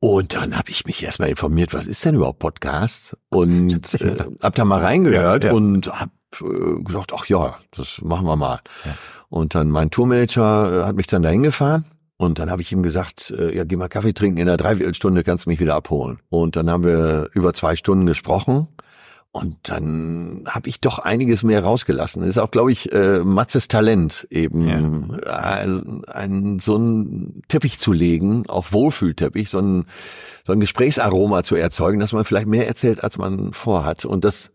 Und 0.00 0.34
dann 0.34 0.56
habe 0.56 0.70
ich 0.70 0.86
mich 0.86 1.02
erstmal 1.02 1.28
informiert, 1.28 1.74
was 1.74 1.86
ist 1.86 2.02
denn 2.02 2.14
überhaupt 2.14 2.38
Podcast? 2.38 3.14
Und 3.28 3.92
äh, 4.00 4.16
hab 4.40 4.54
da 4.54 4.64
mal 4.64 4.80
reingehört 4.80 5.44
ja, 5.44 5.50
ja. 5.50 5.56
und 5.56 5.88
hab 5.88 6.08
äh, 6.40 6.82
gesagt, 6.82 7.12
ach 7.14 7.26
ja, 7.26 7.58
das 7.70 8.00
machen 8.02 8.26
wir 8.26 8.36
mal. 8.36 8.60
Ja. 8.84 8.94
Und 9.28 9.54
dann 9.54 9.70
mein 9.70 9.90
Tourmanager 9.90 10.82
äh, 10.82 10.84
hat 10.84 10.96
mich 10.96 11.06
dann 11.06 11.22
dahin 11.22 11.42
gefahren. 11.42 11.84
Und 12.16 12.40
dann 12.40 12.50
habe 12.50 12.62
ich 12.62 12.72
ihm 12.72 12.82
gesagt, 12.82 13.30
äh, 13.30 13.56
ja, 13.56 13.64
geh 13.64 13.76
mal 13.76 13.88
Kaffee 13.88 14.12
trinken, 14.12 14.38
in 14.40 14.48
einer 14.48 14.56
Dreiviertelstunde 14.56 15.22
kannst 15.22 15.46
du 15.46 15.50
mich 15.50 15.60
wieder 15.60 15.76
abholen. 15.76 16.18
Und 16.28 16.56
dann 16.56 16.68
haben 16.68 16.84
wir 16.84 17.28
über 17.32 17.54
zwei 17.54 17.76
Stunden 17.76 18.06
gesprochen. 18.06 18.66
Und 19.30 19.56
dann 19.68 20.44
habe 20.48 20.68
ich 20.68 20.80
doch 20.80 20.98
einiges 20.98 21.42
mehr 21.42 21.62
rausgelassen. 21.62 22.22
Das 22.22 22.30
ist 22.30 22.38
auch, 22.38 22.50
glaube 22.50 22.72
ich, 22.72 22.92
äh, 22.92 23.20
Matzes 23.20 23.68
Talent, 23.68 24.26
eben 24.30 25.16
ja. 25.24 25.62
äh, 25.62 25.80
ein, 26.08 26.58
so 26.58 26.74
einen 26.74 27.42
Teppich 27.46 27.78
zu 27.78 27.92
legen, 27.92 28.48
auch 28.48 28.72
Wohlfühlteppich, 28.72 29.50
so 29.50 29.60
ein, 29.60 29.84
so 30.44 30.52
ein 30.54 30.60
Gesprächsaroma 30.60 31.44
zu 31.44 31.54
erzeugen, 31.54 32.00
dass 32.00 32.12
man 32.12 32.24
vielleicht 32.24 32.48
mehr 32.48 32.66
erzählt, 32.66 33.04
als 33.04 33.18
man 33.18 33.52
vorhat. 33.52 34.04
Und 34.04 34.24
das 34.24 34.50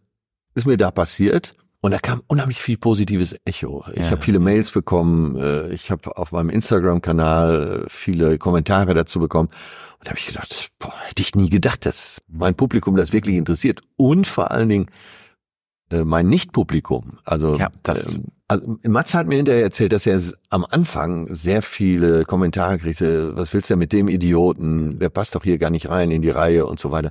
ist 0.56 0.68
mir 0.68 0.78
da 0.78 0.92
passiert. 0.92 1.54
Und 1.84 1.92
da 1.92 2.00
kam 2.00 2.24
unheimlich 2.28 2.62
viel 2.62 2.78
positives 2.78 3.36
Echo. 3.44 3.84
Ich 3.92 4.04
ja. 4.04 4.12
habe 4.12 4.22
viele 4.22 4.40
Mails 4.40 4.72
bekommen, 4.72 5.36
äh, 5.36 5.68
ich 5.74 5.92
habe 5.92 6.16
auf 6.16 6.32
meinem 6.32 6.50
Instagram-Kanal 6.50 7.84
äh, 7.84 7.90
viele 7.90 8.38
Kommentare 8.38 8.94
dazu 8.94 9.20
bekommen. 9.20 9.50
Und 9.50 10.08
da 10.08 10.12
habe 10.12 10.18
ich 10.18 10.28
gedacht, 10.28 10.70
boah, 10.80 10.94
hätte 11.04 11.22
ich 11.22 11.36
nie 11.36 11.50
gedacht, 11.50 11.86
dass 11.86 12.22
mein 12.30 12.56
Publikum 12.56 12.96
das 12.96 13.12
wirklich 13.12 13.36
interessiert. 13.36 13.82
Und 13.98 14.28
vor 14.28 14.52
allen 14.52 14.70
Dingen 14.70 14.86
äh, 15.92 16.06
mein 16.06 16.30
Nicht-Publikum. 16.30 17.18
Also, 17.26 17.58
ja, 17.58 17.70
das 17.84 18.16
ähm, 18.16 18.28
also 18.48 18.78
Mats 18.88 19.14
hat 19.14 19.28
mir 19.28 19.36
hinterher 19.36 19.64
erzählt, 19.64 19.92
dass 19.92 20.06
er 20.06 20.22
am 20.50 20.66
Anfang 20.70 21.36
sehr 21.36 21.62
viele 21.62 22.24
Kommentare 22.24 22.78
kriegte, 22.78 23.36
was 23.36 23.54
willst 23.54 23.70
du 23.70 23.74
denn 23.74 23.80
mit 23.80 23.92
dem 23.92 24.08
Idioten, 24.08 25.00
der 25.00 25.10
passt 25.10 25.36
doch 25.36 25.44
hier 25.44 25.58
gar 25.58 25.70
nicht 25.70 25.90
rein 25.90 26.12
in 26.12 26.22
die 26.22 26.30
Reihe 26.30 26.66
und 26.66 26.80
so 26.80 26.92
weiter. 26.92 27.10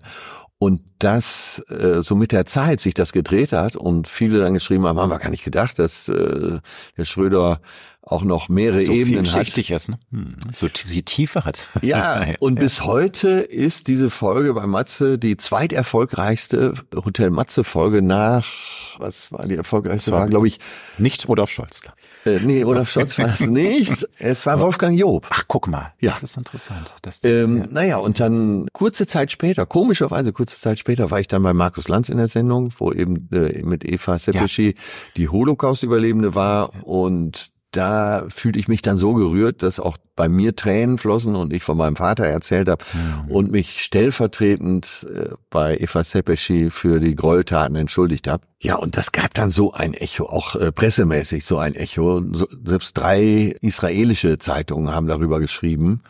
Und 0.62 0.84
dass 1.00 1.60
äh, 1.70 2.02
so 2.02 2.14
mit 2.14 2.30
der 2.30 2.46
Zeit 2.46 2.78
sich 2.78 2.94
das 2.94 3.12
gedreht 3.12 3.50
hat 3.50 3.74
und 3.74 4.06
viele 4.06 4.38
dann 4.38 4.54
geschrieben 4.54 4.86
haben, 4.86 5.00
haben 5.00 5.10
wir 5.10 5.18
gar 5.18 5.28
nicht 5.28 5.42
gedacht, 5.42 5.76
dass 5.80 6.08
äh, 6.08 6.60
der 6.96 7.04
Schröder 7.04 7.60
auch 8.00 8.22
noch 8.22 8.48
mehrere 8.48 8.84
so 8.84 8.92
Ebenen 8.92 9.26
hat. 9.26 9.58
Ist, 9.58 9.88
ne? 9.88 9.98
Hm, 10.12 10.36
so 10.54 10.68
viel 10.68 11.02
Tiefe 11.02 11.44
hat. 11.44 11.60
Ja, 11.82 12.26
und 12.38 12.54
ja. 12.54 12.60
bis 12.60 12.84
heute 12.84 13.40
ist 13.40 13.88
diese 13.88 14.08
Folge 14.08 14.54
bei 14.54 14.68
Matze 14.68 15.18
die 15.18 15.36
zweiterfolgreichste 15.36 16.74
Hotel 16.94 17.30
Matze 17.30 17.64
Folge 17.64 18.00
nach, 18.00 18.46
was 18.98 19.32
war 19.32 19.44
die 19.46 19.56
erfolgreichste? 19.56 20.12
War, 20.12 20.20
war 20.20 20.28
glaube 20.28 20.46
ich, 20.46 20.60
nicht 20.96 21.26
Rudolf 21.26 21.50
Scholz, 21.50 21.80
glaube 21.80 21.96
ich. 21.98 22.01
Äh, 22.24 22.40
nee, 22.44 22.64
Olaf 22.64 22.90
Scholz 22.90 23.18
war 23.18 23.28
es 23.28 23.46
nicht. 23.46 24.06
Es 24.18 24.46
war 24.46 24.60
Wolfgang 24.60 24.98
Job. 24.98 25.26
Ach, 25.30 25.44
guck 25.48 25.68
mal. 25.68 25.92
Ja. 26.00 26.12
Das 26.12 26.22
ist 26.22 26.36
interessant. 26.36 26.92
Das, 27.02 27.22
ähm, 27.24 27.58
ja. 27.58 27.66
Naja, 27.70 27.96
und 27.98 28.20
dann 28.20 28.68
kurze 28.72 29.06
Zeit 29.06 29.32
später, 29.32 29.66
komischerweise 29.66 30.32
kurze 30.32 30.58
Zeit 30.58 30.78
später, 30.78 31.10
war 31.10 31.20
ich 31.20 31.28
dann 31.28 31.42
bei 31.42 31.52
Markus 31.52 31.88
Lanz 31.88 32.08
in 32.08 32.18
der 32.18 32.28
Sendung, 32.28 32.72
wo 32.76 32.92
eben 32.92 33.28
äh, 33.32 33.62
mit 33.62 33.84
Eva 33.84 34.18
Sepeschi 34.18 34.68
ja. 34.68 34.82
die 35.16 35.28
Holocaust-Überlebende 35.28 36.34
war. 36.34 36.84
Und 36.84 37.52
da 37.72 38.24
fühlte 38.28 38.58
ich 38.58 38.68
mich 38.68 38.82
dann 38.82 38.96
so 38.96 39.14
gerührt, 39.14 39.62
dass 39.62 39.80
auch 39.80 39.96
bei 40.14 40.28
mir 40.28 40.54
Tränen 40.54 40.98
flossen 40.98 41.34
und 41.34 41.52
ich 41.52 41.62
von 41.62 41.76
meinem 41.76 41.96
Vater 41.96 42.24
erzählt 42.24 42.68
habe 42.68 42.84
mhm. 42.92 43.30
und 43.30 43.50
mich 43.50 43.82
stellvertretend 43.82 45.06
äh, 45.12 45.30
bei 45.50 45.76
Eva 45.78 46.04
Sepeschi 46.04 46.70
für 46.70 47.00
die 47.00 47.16
Gräueltaten 47.16 47.74
entschuldigt 47.76 48.28
habe. 48.28 48.44
Ja, 48.60 48.76
und 48.76 48.96
das 48.96 49.10
gab 49.12 49.32
dann 49.34 49.50
so 49.50 49.72
ein 49.72 49.94
Echo, 49.94 50.26
auch 50.26 50.54
äh, 50.54 50.70
pressemäßig 50.70 51.44
so 51.44 51.58
ein 51.58 51.74
Echo. 51.74 52.22
So, 52.32 52.46
selbst 52.62 52.96
drei 52.96 53.56
israelische 53.62 54.38
Zeitungen 54.38 54.94
haben 54.94 55.08
darüber 55.08 55.40
geschrieben. 55.40 56.02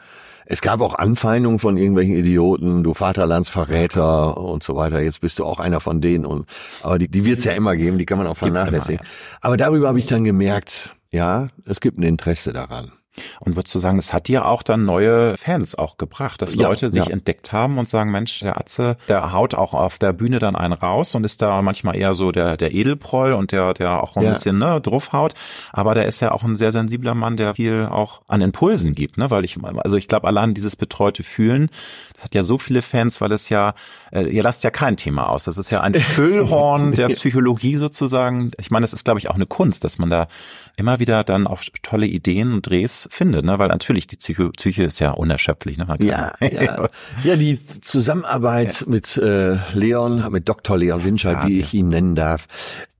Es 0.44 0.60
gab 0.60 0.80
auch 0.80 0.96
Anfeindungen 0.96 1.60
von 1.60 1.76
irgendwelchen 1.76 2.16
Idioten, 2.16 2.82
du 2.82 2.94
Vaterlandsverräter 2.94 4.36
und 4.36 4.62
so 4.62 4.74
weiter. 4.74 5.00
Jetzt 5.00 5.20
bist 5.20 5.38
du 5.38 5.44
auch 5.44 5.60
einer 5.60 5.80
von 5.80 6.00
denen. 6.00 6.26
Und, 6.26 6.46
aber 6.82 6.98
die, 6.98 7.08
die 7.08 7.24
wird 7.24 7.38
es 7.38 7.44
ja 7.44 7.52
immer 7.52 7.76
geben, 7.76 7.98
die 7.98 8.06
kann 8.06 8.18
man 8.18 8.26
auch 8.26 8.36
vernachlässigen. 8.36 8.98
Immer, 8.98 9.06
ja. 9.06 9.38
Aber 9.40 9.56
darüber 9.56 9.88
habe 9.88 9.98
ich 9.98 10.06
dann 10.06 10.24
gemerkt, 10.24 10.90
ja, 11.12 11.48
es 11.66 11.80
gibt 11.80 11.98
ein 11.98 12.02
Interesse 12.02 12.52
daran. 12.52 12.92
Und 13.40 13.56
würdest 13.56 13.74
du 13.74 13.78
sagen, 13.78 13.98
es 13.98 14.12
hat 14.12 14.28
dir 14.28 14.46
auch 14.46 14.62
dann 14.62 14.86
neue 14.86 15.36
Fans 15.36 15.74
auch 15.74 15.98
gebracht, 15.98 16.40
dass 16.40 16.54
ja, 16.54 16.66
Leute 16.66 16.90
sich 16.90 17.04
ja. 17.04 17.10
entdeckt 17.10 17.52
haben 17.52 17.76
und 17.76 17.88
sagen, 17.88 18.10
Mensch, 18.10 18.40
der 18.40 18.58
Atze, 18.58 18.96
der 19.06 19.32
haut 19.32 19.54
auch 19.54 19.74
auf 19.74 19.98
der 19.98 20.14
Bühne 20.14 20.38
dann 20.38 20.56
einen 20.56 20.72
raus 20.72 21.14
und 21.14 21.24
ist 21.24 21.42
da 21.42 21.60
manchmal 21.60 21.96
eher 21.96 22.14
so 22.14 22.32
der, 22.32 22.56
der 22.56 22.72
Edelproll 22.72 23.32
und 23.32 23.52
der, 23.52 23.74
der 23.74 24.02
auch 24.02 24.16
ein 24.16 24.22
ja. 24.22 24.32
bisschen, 24.32 24.58
ne, 24.58 24.80
draufhaut. 24.80 25.34
Aber 25.72 25.94
der 25.94 26.06
ist 26.06 26.20
ja 26.20 26.32
auch 26.32 26.42
ein 26.42 26.56
sehr 26.56 26.72
sensibler 26.72 27.14
Mann, 27.14 27.36
der 27.36 27.54
viel 27.54 27.86
auch 27.90 28.22
an 28.28 28.40
Impulsen 28.40 28.94
gibt, 28.94 29.18
ne, 29.18 29.30
weil 29.30 29.44
ich, 29.44 29.62
also 29.62 29.98
ich 29.98 30.08
glaube, 30.08 30.26
allein 30.26 30.54
dieses 30.54 30.76
betreute 30.76 31.22
Fühlen, 31.22 31.68
hat 32.22 32.34
ja 32.34 32.42
so 32.42 32.58
viele 32.58 32.82
Fans, 32.82 33.20
weil 33.20 33.32
es 33.32 33.48
ja, 33.48 33.74
äh, 34.12 34.26
ihr 34.26 34.42
lasst 34.42 34.64
ja 34.64 34.70
kein 34.70 34.96
Thema 34.96 35.28
aus. 35.28 35.44
Das 35.44 35.58
ist 35.58 35.70
ja 35.70 35.80
ein 35.80 35.94
Füllhorn 35.94 36.92
der 36.96 37.08
Psychologie 37.08 37.76
sozusagen. 37.76 38.52
Ich 38.58 38.70
meine, 38.70 38.84
es 38.84 38.92
ist, 38.92 39.04
glaube 39.04 39.18
ich, 39.18 39.28
auch 39.28 39.34
eine 39.34 39.46
Kunst, 39.46 39.84
dass 39.84 39.98
man 39.98 40.10
da 40.10 40.28
immer 40.76 40.98
wieder 40.98 41.24
dann 41.24 41.46
auch 41.46 41.62
tolle 41.82 42.06
Ideen 42.06 42.52
und 42.52 42.66
Drehs 42.66 43.08
findet, 43.10 43.44
ne? 43.44 43.58
weil 43.58 43.68
natürlich 43.68 44.06
die 44.06 44.16
Psyche, 44.16 44.50
Psyche 44.50 44.84
ist 44.84 45.00
ja 45.00 45.10
unerschöpflich. 45.10 45.78
Ne? 45.78 45.86
Ja, 46.00 46.32
ja. 46.40 46.88
ja, 47.24 47.36
die 47.36 47.58
Zusammenarbeit 47.80 48.80
ja. 48.80 48.86
mit 48.88 49.16
äh, 49.16 49.56
Leon, 49.72 50.30
mit 50.30 50.48
Dr. 50.48 50.78
Leon 50.78 51.04
Winscheid, 51.04 51.46
wie 51.46 51.58
ich 51.60 51.74
ihn 51.74 51.88
nennen 51.88 52.14
darf, 52.14 52.46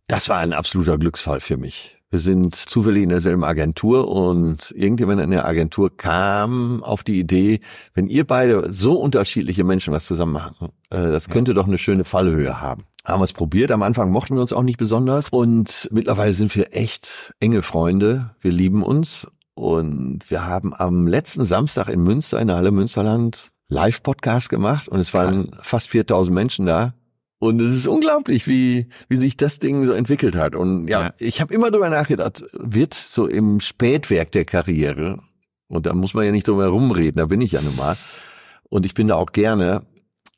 das 0.09 0.29
war 0.29 0.39
ein 0.39 0.53
absoluter 0.53 0.99
Glücksfall 0.99 1.41
für 1.41 1.57
mich. 1.57 2.02
Wir 2.13 2.19
sind 2.19 2.55
zufällig 2.55 3.05
in 3.05 3.09
derselben 3.09 3.43
Agentur 3.43 4.07
und 4.07 4.71
irgendjemand 4.77 5.23
in 5.23 5.31
der 5.31 5.47
Agentur 5.47 5.97
kam 5.97 6.83
auf 6.83 7.05
die 7.05 7.19
Idee, 7.19 7.61
wenn 7.95 8.07
ihr 8.07 8.27
beide 8.27 8.71
so 8.71 9.01
unterschiedliche 9.01 9.65
Menschen 9.65 9.95
was 9.95 10.05
zusammen 10.05 10.35
machen, 10.35 10.69
äh, 10.91 11.11
das 11.11 11.31
könnte 11.31 11.53
ja. 11.53 11.55
doch 11.55 11.67
eine 11.67 11.79
schöne 11.79 12.05
Fallhöhe 12.05 12.61
haben 12.61 12.85
haben 13.05 13.21
wir 13.21 13.25
es 13.25 13.33
probiert. 13.33 13.73
Am 13.73 13.83
Anfang 13.83 14.13
mochten 14.13 14.35
wir 14.35 14.43
uns 14.43 14.53
auch 14.53 14.63
nicht 14.63 14.77
besonders 14.77 15.31
und 15.31 15.89
mittlerweile 15.91 16.35
sind 16.35 16.55
wir 16.55 16.77
echt 16.77 17.33
enge 17.41 17.63
Freunde. 17.63 18.37
Wir 18.41 18.53
lieben 18.53 18.85
uns 18.85 19.27
und 19.55 20.31
wir 20.31 20.47
haben 20.47 20.73
am 20.73 21.07
letzten 21.07 21.45
Samstag 21.45 21.89
in 21.89 22.03
Münster, 22.03 22.39
in 22.41 22.47
der 22.47 22.59
Halle 22.59 22.71
Münsterland, 22.71 23.51
Live-Podcast 23.69 24.51
gemacht 24.51 24.87
und 24.87 25.01
es 25.01 25.13
waren 25.15 25.51
fast 25.63 25.89
4000 25.89 26.35
Menschen 26.35 26.67
da. 26.67 26.95
Und 27.43 27.61
es 27.61 27.75
ist 27.75 27.89
unglaublich, 27.89 28.47
wie, 28.47 28.87
wie 29.09 29.17
sich 29.17 29.37
das 29.37 29.59
Ding 29.59 29.85
so 29.85 29.91
entwickelt 29.91 30.37
hat. 30.37 30.55
Und 30.55 30.87
ja, 30.87 31.07
ja. 31.07 31.15
ich 31.19 31.41
habe 31.41 31.53
immer 31.53 31.73
darüber 31.73 31.91
nachgedacht, 31.91 32.45
wird 32.53 32.95
so 32.95 33.27
im 33.27 33.59
Spätwerk 33.59 34.31
der 34.31 34.45
Karriere, 34.45 35.19
und 35.67 35.87
da 35.87 35.93
muss 35.93 36.15
man 36.15 36.25
ja 36.25 36.31
nicht 36.31 36.47
drüber 36.47 36.63
herumreden, 36.63 37.19
da 37.19 37.27
bin 37.27 37.41
ich 37.41 37.51
ja 37.51 37.61
nun 37.61 37.75
mal, 37.75 37.97
und 38.69 38.87
ich 38.87 38.95
bin 38.95 39.09
da 39.09 39.17
auch 39.17 39.33
gerne, 39.33 39.83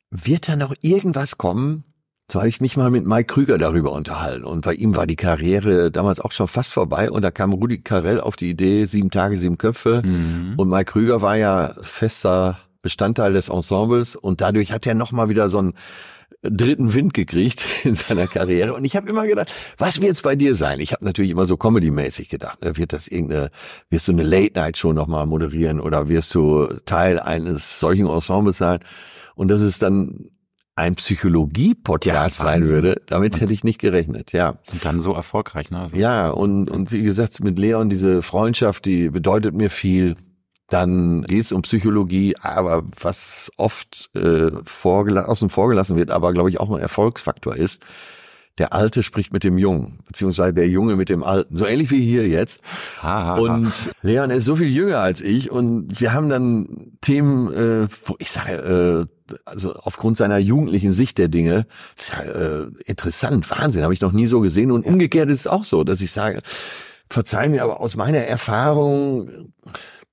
wird 0.09 0.49
da 0.49 0.55
noch 0.55 0.73
irgendwas 0.81 1.37
kommen, 1.37 1.83
so 2.31 2.39
habe 2.39 2.49
ich 2.49 2.59
mich 2.59 2.75
mal 2.75 2.89
mit 2.89 3.05
Mike 3.05 3.31
Krüger 3.31 3.59
darüber 3.59 3.91
unterhalten. 3.91 4.43
Und 4.43 4.65
bei 4.65 4.73
ihm 4.73 4.95
war 4.95 5.05
die 5.05 5.15
Karriere 5.15 5.91
damals 5.91 6.19
auch 6.19 6.31
schon 6.31 6.47
fast 6.47 6.73
vorbei. 6.73 7.11
Und 7.11 7.21
da 7.21 7.29
kam 7.29 7.53
Rudi 7.53 7.83
Carell 7.83 8.19
auf 8.19 8.35
die 8.35 8.49
Idee, 8.49 8.85
sieben 8.85 9.11
Tage, 9.11 9.37
sieben 9.37 9.59
Köpfe. 9.59 10.01
Mhm. 10.03 10.55
Und 10.57 10.69
Mike 10.69 10.85
Krüger 10.85 11.21
war 11.21 11.37
ja 11.37 11.75
fester 11.81 12.57
Bestandteil 12.81 13.33
des 13.33 13.49
Ensembles. 13.49 14.15
Und 14.15 14.41
dadurch 14.41 14.71
hat 14.71 14.87
er 14.87 14.95
nochmal 14.95 15.29
wieder 15.29 15.49
so 15.49 15.59
einen 15.59 15.75
dritten 16.49 16.93
Wind 16.93 17.13
gekriegt 17.13 17.65
in 17.83 17.95
seiner 17.95 18.27
Karriere. 18.27 18.73
Und 18.73 18.85
ich 18.85 18.95
habe 18.95 19.09
immer 19.09 19.25
gedacht, 19.25 19.53
was 19.77 20.01
wird 20.01 20.13
es 20.13 20.21
bei 20.21 20.35
dir 20.35 20.55
sein? 20.55 20.79
Ich 20.79 20.93
habe 20.93 21.05
natürlich 21.05 21.31
immer 21.31 21.45
so 21.45 21.57
Comedy-mäßig 21.57 22.29
gedacht. 22.29 22.61
Ne? 22.63 22.77
Wird 22.77 22.93
das 22.93 23.07
irgendeine, 23.07 23.49
wirst 23.89 24.07
du 24.07 24.11
eine 24.11 24.23
Late-Night-Show 24.23 24.93
nochmal 24.93 25.25
moderieren 25.25 25.79
oder 25.79 26.09
wirst 26.09 26.33
du 26.35 26.67
Teil 26.85 27.19
eines 27.19 27.79
solchen 27.79 28.07
Ensembles 28.07 28.57
sein? 28.57 28.79
Und 29.35 29.49
das 29.49 29.61
ist 29.61 29.81
dann 29.81 30.29
ein 30.75 30.95
Psychologie-Podcast 30.95 32.39
ja, 32.39 32.45
sein 32.45 32.67
würde, 32.67 33.01
damit 33.05 33.35
und, 33.35 33.41
hätte 33.41 33.53
ich 33.53 33.63
nicht 33.63 33.79
gerechnet, 33.79 34.33
ja. 34.33 34.55
Und 34.71 34.83
dann 34.83 34.99
so 34.99 35.13
erfolgreich, 35.13 35.71
ne? 35.71 35.79
Also 35.79 35.95
ja, 35.95 36.29
und, 36.29 36.69
und 36.69 36.91
wie 36.91 37.01
gesagt, 37.01 37.41
mit 37.41 37.57
Leon, 37.57 37.87
diese 37.87 38.21
Freundschaft, 38.21 38.85
die 38.85 39.09
bedeutet 39.09 39.55
mir 39.55 39.69
viel. 39.69 40.17
Dann 40.69 41.23
geht 41.23 41.45
es 41.45 41.51
um 41.51 41.61
Psychologie, 41.61 42.35
aber 42.41 42.83
was 42.99 43.51
oft 43.57 44.09
äh, 44.15 44.51
außen 44.51 45.49
vorgelassen 45.49 45.97
wird, 45.97 46.09
aber 46.11 46.33
glaube 46.33 46.49
ich 46.49 46.59
auch 46.59 46.71
ein 46.71 46.81
Erfolgsfaktor 46.81 47.55
ist, 47.55 47.83
der 48.57 48.73
Alte 48.73 49.03
spricht 49.03 49.33
mit 49.33 49.43
dem 49.43 49.57
Jungen, 49.57 49.99
beziehungsweise 50.07 50.53
der 50.53 50.67
Junge 50.69 50.95
mit 50.95 51.09
dem 51.09 51.23
Alten. 51.23 51.57
So 51.57 51.65
ähnlich 51.65 51.91
wie 51.91 51.99
hier 51.99 52.27
jetzt. 52.27 52.61
Ha, 53.03 53.35
und 53.35 53.73
Leon 54.01 54.29
ist 54.29 54.45
so 54.45 54.55
viel 54.55 54.69
jünger 54.69 54.99
als 54.99 55.19
ich 55.19 55.51
und 55.51 55.99
wir 55.99 56.13
haben 56.13 56.29
dann 56.29 56.93
Themen, 57.01 57.53
äh, 57.53 57.87
wo 58.05 58.15
ich 58.19 58.31
sage, 58.31 59.07
äh, 59.29 59.33
also 59.45 59.73
aufgrund 59.73 60.17
seiner 60.17 60.37
jugendlichen 60.37 60.93
Sicht 60.93 61.17
der 61.17 61.27
Dinge, 61.27 61.67
ist 61.97 62.13
ja, 62.13 62.21
äh, 62.21 62.67
interessant, 62.85 63.49
Wahnsinn, 63.51 63.83
habe 63.83 63.93
ich 63.93 64.01
noch 64.01 64.13
nie 64.13 64.27
so 64.27 64.39
gesehen. 64.39 64.71
Und 64.71 64.85
umgekehrt 64.85 65.29
ist 65.29 65.41
es 65.41 65.47
auch 65.47 65.65
so, 65.65 65.83
dass 65.83 65.99
ich 65.99 66.11
sage, 66.11 66.41
verzeih 67.09 67.49
mir, 67.49 67.63
aber 67.63 67.81
aus 67.81 67.97
meiner 67.97 68.19
Erfahrung 68.19 69.53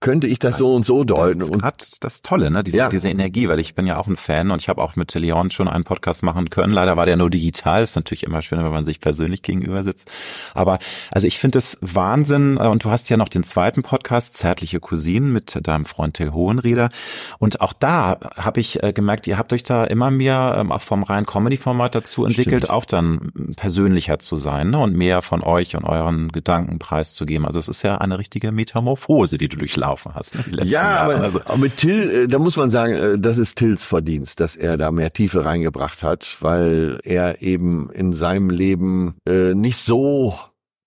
könnte 0.02 0.26
ich 0.26 0.38
das 0.38 0.58
so 0.58 0.74
und 0.74 0.84
so 0.84 1.04
deuten. 1.04 1.38
Das 1.38 1.48
ist 1.48 1.58
gerade 1.58 1.76
das 2.00 2.22
Tolle, 2.22 2.50
ne? 2.50 2.62
Diese, 2.62 2.76
ja. 2.76 2.88
diese 2.90 3.08
Energie, 3.08 3.48
weil 3.48 3.60
ich 3.60 3.74
bin 3.74 3.86
ja 3.86 3.98
auch 3.98 4.08
ein 4.08 4.16
Fan 4.16 4.50
und 4.50 4.60
ich 4.60 4.68
habe 4.68 4.82
auch 4.82 4.96
mit 4.96 5.14
Leon 5.14 5.50
schon 5.50 5.68
einen 5.68 5.84
Podcast 5.84 6.22
machen 6.22 6.50
können. 6.50 6.72
Leider 6.72 6.96
war 6.96 7.06
der 7.06 7.16
nur 7.16 7.30
digital. 7.30 7.82
Ist 7.82 7.96
natürlich 7.96 8.24
immer 8.24 8.42
schöner, 8.42 8.64
wenn 8.64 8.72
man 8.72 8.84
sich 8.84 9.00
persönlich 9.00 9.42
gegenüber 9.42 9.82
sitzt. 9.82 10.10
Aber 10.54 10.78
also 11.10 11.26
ich 11.26 11.38
finde 11.38 11.58
es 11.58 11.78
Wahnsinn. 11.80 12.58
Äh, 12.58 12.66
und 12.66 12.84
du 12.84 12.90
hast 12.90 13.08
ja 13.08 13.16
noch 13.16 13.28
den 13.28 13.44
zweiten 13.44 13.82
Podcast, 13.82 14.36
Zärtliche 14.36 14.80
Cousinen, 14.80 15.32
mit 15.32 15.56
deinem 15.62 15.84
Freund 15.84 16.14
Till 16.14 16.32
Hohenrieder. 16.32 16.90
Und 17.38 17.60
auch 17.60 17.72
da 17.72 18.18
habe 18.36 18.60
ich 18.60 18.82
äh, 18.82 18.92
gemerkt, 18.92 19.26
ihr 19.28 19.38
habt 19.38 19.52
euch 19.52 19.62
da 19.62 19.84
immer 19.84 20.10
mehr 20.10 20.56
ähm, 20.58 20.72
vom 20.78 21.04
reinen 21.04 21.26
Comedy-Format 21.26 21.94
dazu 21.94 22.26
entwickelt, 22.26 22.64
Stimmt. 22.64 22.70
auch 22.70 22.84
dann 22.84 23.32
persönlicher 23.56 24.18
zu 24.18 24.34
sein 24.34 24.70
ne? 24.70 24.78
und 24.80 24.96
mehr 24.96 25.22
von 25.22 25.42
euch 25.42 25.76
und 25.76 25.84
euren 25.84 26.32
Gedanken 26.32 26.80
preiszugeben. 26.80 27.46
Also 27.46 27.60
es 27.60 27.68
ist 27.68 27.82
ja 27.82 27.98
eine 27.98 28.18
richtige 28.18 28.50
Metamorphose, 28.50 29.38
die 29.38 29.48
du 29.48 29.56
durchlaufen 29.56 29.91
gelaufen 29.92 30.14
hast. 30.14 30.34
Ne, 30.34 30.64
ja, 30.64 31.02
aber, 31.02 31.20
also. 31.20 31.40
aber 31.40 31.58
mit 31.58 31.76
Till, 31.76 32.10
äh, 32.10 32.28
da 32.28 32.38
muss 32.38 32.56
man 32.56 32.70
sagen, 32.70 32.94
äh, 32.94 33.18
das 33.18 33.38
ist 33.38 33.56
Tills 33.56 33.84
Verdienst, 33.84 34.40
dass 34.40 34.56
er 34.56 34.76
da 34.76 34.90
mehr 34.90 35.12
Tiefe 35.12 35.44
reingebracht 35.44 36.02
hat, 36.02 36.36
weil 36.40 36.98
er 37.04 37.42
eben 37.42 37.90
in 37.90 38.12
seinem 38.12 38.50
Leben 38.50 39.16
äh, 39.26 39.54
nicht 39.54 39.78
so, 39.78 40.38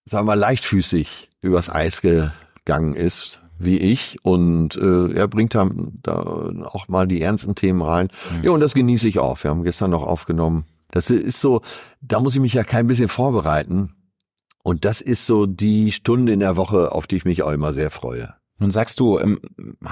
sagen 0.06 0.28
wir, 0.28 0.36
leichtfüßig 0.36 1.30
übers 1.42 1.70
Eis 1.70 2.02
gegangen 2.02 2.96
ist 2.96 3.42
wie 3.58 3.78
ich 3.78 4.18
und 4.22 4.76
äh, 4.76 5.14
er 5.14 5.30
bringt 5.30 5.56
da, 5.56 5.70
da 6.04 6.14
auch 6.66 6.90
mal 6.90 7.08
die 7.08 7.22
ernsten 7.22 7.56
Themen 7.56 7.82
rein. 7.82 8.10
Mhm. 8.38 8.44
Ja, 8.44 8.52
und 8.52 8.60
das 8.60 8.74
genieße 8.74 9.08
ich 9.08 9.20
auch. 9.20 9.42
Wir 9.42 9.52
haben 9.52 9.64
gestern 9.64 9.92
noch 9.92 10.04
aufgenommen. 10.04 10.66
Das 10.92 11.10
ist 11.10 11.40
so, 11.40 11.62
da 12.02 12.20
muss 12.20 12.36
ich 12.36 12.42
mich 12.42 12.54
ja 12.54 12.66
kein 12.66 12.88
bisschen 12.88 13.08
vorbereiten. 13.08 13.96
Und 14.64 14.84
das 14.84 15.00
ist 15.00 15.26
so 15.26 15.46
die 15.46 15.92
Stunde 15.92 16.34
in 16.34 16.40
der 16.42 16.58
Woche, 16.58 16.92
auf 16.92 17.08
die 17.08 17.18
ich 17.18 17.26
mich 17.26 17.44
auch 17.44 17.52
immer 17.52 17.72
sehr 17.72 17.92
freue. 17.92 18.34
Nun 18.58 18.72
sagst 18.72 19.02
du 19.02 19.18
im, 19.18 19.42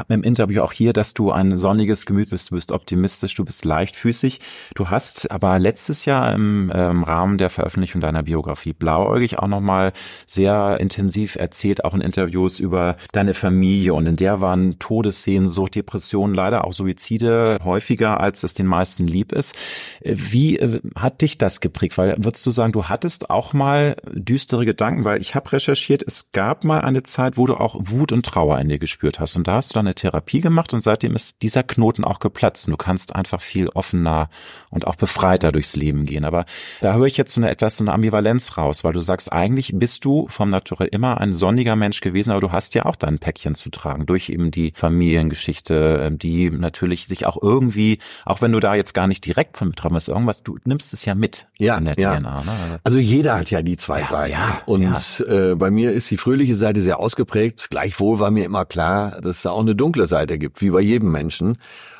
im 0.07 0.23
Interview 0.23 0.61
auch 0.61 0.71
hier, 0.71 0.93
dass 0.93 1.13
du 1.13 1.31
ein 1.31 1.57
sonniges 1.57 2.05
Gemüt 2.05 2.29
bist, 2.29 2.49
du 2.49 2.55
bist 2.55 2.71
optimistisch, 2.71 3.35
du 3.35 3.43
bist 3.43 3.65
leichtfüßig. 3.65 4.39
Du 4.73 4.89
hast 4.89 5.29
aber 5.31 5.59
letztes 5.59 6.05
Jahr 6.05 6.33
im, 6.33 6.69
im 6.69 6.79
ähm, 6.79 7.03
Rahmen 7.03 7.37
der 7.37 7.49
Veröffentlichung 7.49 7.99
deiner 7.99 8.23
Biografie 8.23 8.71
Blauäugig 8.71 9.37
auch 9.39 9.47
nochmal 9.47 9.91
sehr 10.27 10.79
intensiv 10.79 11.35
erzählt, 11.35 11.83
auch 11.83 11.93
in 11.93 11.99
Interviews 11.99 12.59
über 12.59 12.95
deine 13.11 13.33
Familie. 13.33 13.93
Und 13.93 14.07
in 14.07 14.15
der 14.15 14.39
waren 14.39 14.79
Todessehnsucht, 14.79 15.75
Depressionen, 15.75 16.33
leider 16.33 16.63
auch 16.63 16.71
Suizide 16.71 17.57
häufiger, 17.65 18.21
als 18.21 18.43
es 18.43 18.53
den 18.53 18.67
meisten 18.67 19.07
lieb 19.07 19.33
ist. 19.33 19.57
Wie 20.05 20.57
äh, 20.57 20.79
hat 20.95 21.21
dich 21.21 21.37
das 21.37 21.59
geprägt? 21.59 21.97
Weil 21.97 22.15
würdest 22.17 22.45
du 22.45 22.51
sagen, 22.51 22.71
du 22.71 22.85
hattest 22.85 23.29
auch 23.29 23.51
mal 23.51 23.97
düstere 24.13 24.65
Gedanken? 24.65 25.03
Weil 25.03 25.19
ich 25.19 25.35
habe 25.35 25.51
recherchiert, 25.51 26.01
es 26.07 26.31
gab 26.31 26.63
mal 26.63 26.79
eine 26.79 27.03
Zeit, 27.03 27.35
wo 27.35 27.45
du 27.45 27.55
auch 27.55 27.75
Wut 27.77 28.13
und 28.13 28.25
Trauer 28.25 28.52
Trauer 28.53 28.61
in 28.61 28.69
dir 28.69 28.79
gespürt 28.79 29.19
hast. 29.19 29.35
Und 29.35 29.47
da 29.47 29.55
hast 29.55 29.71
du 29.71 29.73
dann 29.75 29.87
eine 29.87 29.95
Therapie 29.95 30.41
gemacht 30.41 30.73
und 30.73 30.81
seitdem 30.81 31.15
ist 31.15 31.41
dieser 31.41 31.63
Knoten 31.63 32.03
auch 32.03 32.19
geplatzt. 32.19 32.67
Und 32.67 32.71
du 32.71 32.77
kannst 32.77 33.15
einfach 33.15 33.41
viel 33.41 33.69
offener 33.69 34.29
und 34.69 34.87
auch 34.87 34.95
befreiter 34.95 35.51
durchs 35.51 35.75
Leben 35.75 36.05
gehen. 36.05 36.25
Aber 36.25 36.45
da 36.81 36.93
höre 36.93 37.05
ich 37.05 37.17
jetzt 37.17 37.33
so 37.33 37.41
eine 37.41 37.49
etwas 37.49 37.77
so 37.77 37.83
eine 37.83 37.93
Ambivalenz 37.93 38.57
raus, 38.57 38.83
weil 38.83 38.93
du 38.93 39.01
sagst, 39.01 39.31
eigentlich 39.31 39.71
bist 39.75 40.05
du 40.05 40.27
vom 40.29 40.49
Naturell 40.49 40.89
immer 40.91 41.19
ein 41.19 41.33
sonniger 41.33 41.75
Mensch 41.75 42.01
gewesen, 42.01 42.31
aber 42.31 42.41
du 42.41 42.51
hast 42.51 42.75
ja 42.75 42.85
auch 42.85 42.95
dein 42.95 43.17
Päckchen 43.17 43.55
zu 43.55 43.69
tragen 43.69 44.05
durch 44.05 44.29
eben 44.29 44.51
die 44.51 44.73
Familiengeschichte, 44.75 46.01
ähm, 46.03 46.17
die 46.17 46.49
natürlich 46.49 47.07
sich 47.07 47.25
auch 47.25 47.37
irgendwie, 47.41 47.99
auch 48.25 48.41
wenn 48.41 48.51
du 48.51 48.59
da 48.59 48.75
jetzt 48.75 48.93
gar 48.93 49.07
nicht 49.07 49.25
direkt 49.25 49.57
von 49.57 49.69
betroffen 49.69 49.95
bist, 49.95 50.09
irgendwas, 50.09 50.43
du 50.43 50.57
nimmst 50.65 50.93
es 50.93 51.05
ja 51.05 51.15
mit 51.15 51.47
ja, 51.57 51.77
in 51.77 51.85
der 51.85 51.95
ja. 51.97 52.17
DNA. 52.17 52.43
Ne? 52.43 52.79
Also 52.83 52.97
jeder 52.97 53.35
hat 53.35 53.51
ja 53.51 53.61
die 53.61 53.77
zwei 53.77 54.01
ja, 54.01 54.07
Seiten. 54.07 54.31
Ja, 54.31 54.61
und 54.65 55.19
ja. 55.19 55.51
Äh, 55.51 55.55
bei 55.55 55.71
mir 55.71 55.91
ist 55.91 56.09
die 56.11 56.17
fröhliche 56.17 56.55
Seite 56.55 56.81
sehr 56.81 56.99
ausgeprägt. 56.99 57.67
Gleichwohl 57.69 58.19
war 58.19 58.31
mir 58.31 58.42
mir 58.43 58.45
immer 58.45 58.65
klar, 58.65 59.21
dass 59.21 59.37
es 59.37 59.41
da 59.43 59.51
auch 59.51 59.61
eine 59.61 59.75
dunkle 59.75 60.07
Seite 60.07 60.37
gibt, 60.37 60.61
wie 60.61 60.69
bei 60.69 60.81
jedem 60.81 61.11
Menschen. 61.11 61.57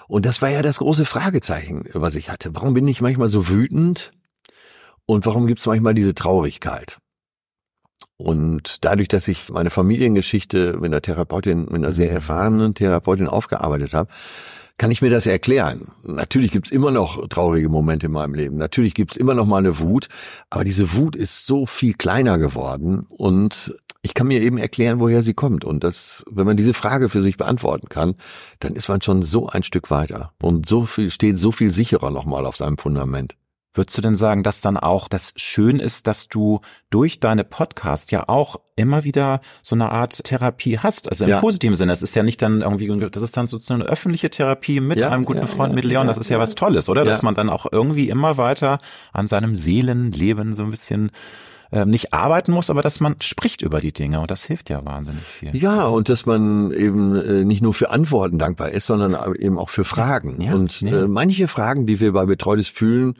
Und 0.08 0.26
das 0.26 0.42
war 0.42 0.50
ja 0.50 0.62
das 0.62 0.80
große 0.80 1.06
Fragezeichen, 1.06 1.86
was 1.94 2.16
ich 2.16 2.30
hatte. 2.30 2.54
Warum 2.54 2.74
bin 2.74 2.88
ich 2.88 3.02
manchmal 3.02 3.30
so 3.30 3.50
wütend? 3.50 4.12
Und 5.06 5.26
warum 5.26 5.48
gibt 5.48 5.60
es 5.60 5.66
manchmal 5.66 5.94
diese 5.94 6.14
Traurigkeit? 6.14 7.00
Und 8.18 8.78
dadurch, 8.86 9.08
dass 9.08 9.28
ich 9.28 9.50
meine 9.50 9.70
Familiengeschichte 9.70 10.74
mit 10.74 10.86
einer 10.86 11.02
Therapeutin, 11.02 11.64
mit 11.64 11.76
einer 11.76 11.94
sehr 11.94 12.10
mhm. 12.10 12.16
erfahrenen 12.16 12.74
Therapeutin 12.74 13.28
aufgearbeitet 13.28 13.94
habe, 13.94 14.10
kann 14.78 14.92
ich 14.92 15.02
mir 15.02 15.10
das 15.10 15.28
erklären. 15.28 15.88
Natürlich 16.04 16.52
gibt's 16.52 16.72
immer 16.72 16.92
noch 16.92 17.28
traurige 17.28 17.70
Momente 17.70 18.08
in 18.08 18.12
meinem 18.12 18.34
Leben. 18.34 18.58
Natürlich 18.58 18.96
gibt's 18.96 19.18
immer 19.18 19.36
noch 19.36 19.46
mal 19.46 19.60
eine 19.60 19.80
Wut, 19.80 20.10
aber 20.50 20.64
diese 20.64 20.94
Wut 20.94 21.16
ist 21.16 21.46
so 21.46 21.66
viel 21.66 21.94
kleiner 21.94 22.38
geworden 22.38 23.06
und 23.10 23.76
ich 24.04 24.14
kann 24.14 24.28
mir 24.28 24.42
eben 24.42 24.58
erklären, 24.58 25.00
woher 25.00 25.24
sie 25.24 25.34
kommt. 25.34 25.64
Und 25.64 25.84
das, 25.84 26.24
wenn 26.30 26.46
man 26.46 26.58
diese 26.58 26.74
Frage 26.74 27.10
für 27.10 27.22
sich 27.22 27.38
beantworten 27.38 27.88
kann, 27.90 28.16
dann 28.60 28.74
ist 28.74 28.90
man 28.90 29.02
schon 29.02 29.24
so 29.24 29.48
ein 29.48 29.64
Stück 29.64 29.90
weiter 29.90 30.34
und 30.42 30.68
so 30.68 30.86
viel, 30.86 31.10
steht 31.10 31.40
so 31.40 31.52
viel 31.52 31.72
sicherer 31.72 32.12
nochmal 32.12 32.46
auf 32.46 32.58
seinem 32.58 32.78
Fundament. 32.78 33.36
Würdest 33.76 33.98
du 33.98 34.04
denn 34.04 34.16
sagen, 34.16 34.44
dass 34.44 34.62
dann 34.62 34.78
auch 34.78 35.08
das 35.08 35.34
schön 35.36 35.80
ist, 35.80 36.06
dass 36.06 36.28
du 36.28 36.62
durch 36.92 37.20
deine 37.20 37.44
Podcast 37.44 38.12
ja 38.12 38.30
auch 38.30 38.58
immer 38.76 39.04
wieder 39.04 39.42
so 39.64 39.74
eine 39.74 39.90
Art 39.90 40.24
Therapie 40.24 40.78
hast? 40.78 41.10
Also 41.10 41.24
im 41.24 41.32
ja. 41.32 41.40
positiven 41.40 41.76
Sinne. 41.76 41.92
Es 41.92 42.04
ist 42.04 42.16
ja 42.16 42.22
nicht 42.22 42.40
dann 42.44 42.62
irgendwie, 42.62 42.88
das 43.10 43.24
ist 43.24 43.36
dann 43.36 43.48
sozusagen 43.48 43.82
eine 43.82 43.90
öffentliche 43.90 44.30
Therapie 44.30 44.80
mit 44.80 45.02
ja, 45.02 45.10
einem 45.10 45.26
guten 45.26 45.40
ja, 45.40 45.48
Freund, 45.48 45.74
mit 45.74 45.86
Leon. 45.86 46.06
Das 46.06 46.20
ist 46.20 46.30
ja, 46.30 46.38
was 46.38 46.54
Tolles, 46.54 46.88
oder? 46.88 47.04
Dass 47.04 47.24
man 47.24 47.34
dann 47.34 47.50
auch 47.50 47.66
irgendwie 47.72 48.10
immer 48.10 48.38
weiter 48.38 48.80
an 49.12 49.26
seinem 49.26 49.56
Seelenleben 49.56 50.54
so 50.54 50.64
ein 50.64 50.70
bisschen 50.70 51.10
ähm, 51.74 51.90
nicht 51.90 52.14
arbeiten 52.14 52.52
muss, 52.52 52.70
aber 52.70 52.82
dass 52.82 53.00
man 53.00 53.16
spricht 53.22 53.64
über 53.64 53.82
die 53.82 53.92
Dinge 53.92 54.20
und 54.20 54.30
das 54.30 54.44
hilft 54.44 54.70
ja 54.70 54.86
wahnsinnig 54.86 55.24
viel. 55.24 55.56
Ja, 55.56 55.88
und 55.88 56.08
dass 56.08 56.26
man 56.26 56.72
eben 56.72 57.16
äh, 57.16 57.44
nicht 57.44 57.62
nur 57.62 57.74
für 57.74 57.90
Antworten 57.90 58.38
dankbar 58.38 58.70
ist, 58.70 58.86
sondern 58.86 59.18
eben 59.36 59.58
auch 59.58 59.70
für 59.70 59.84
Fragen. 59.84 60.40
Ja, 60.42 60.54
und 60.54 60.82
ja. 60.82 61.04
Äh, 61.04 61.08
manche 61.08 61.48
Fragen, 61.48 61.88
die 61.88 62.00
wir 62.00 62.14
bei 62.14 62.26
Betreutes 62.26 62.68
Fühlen 62.68 63.16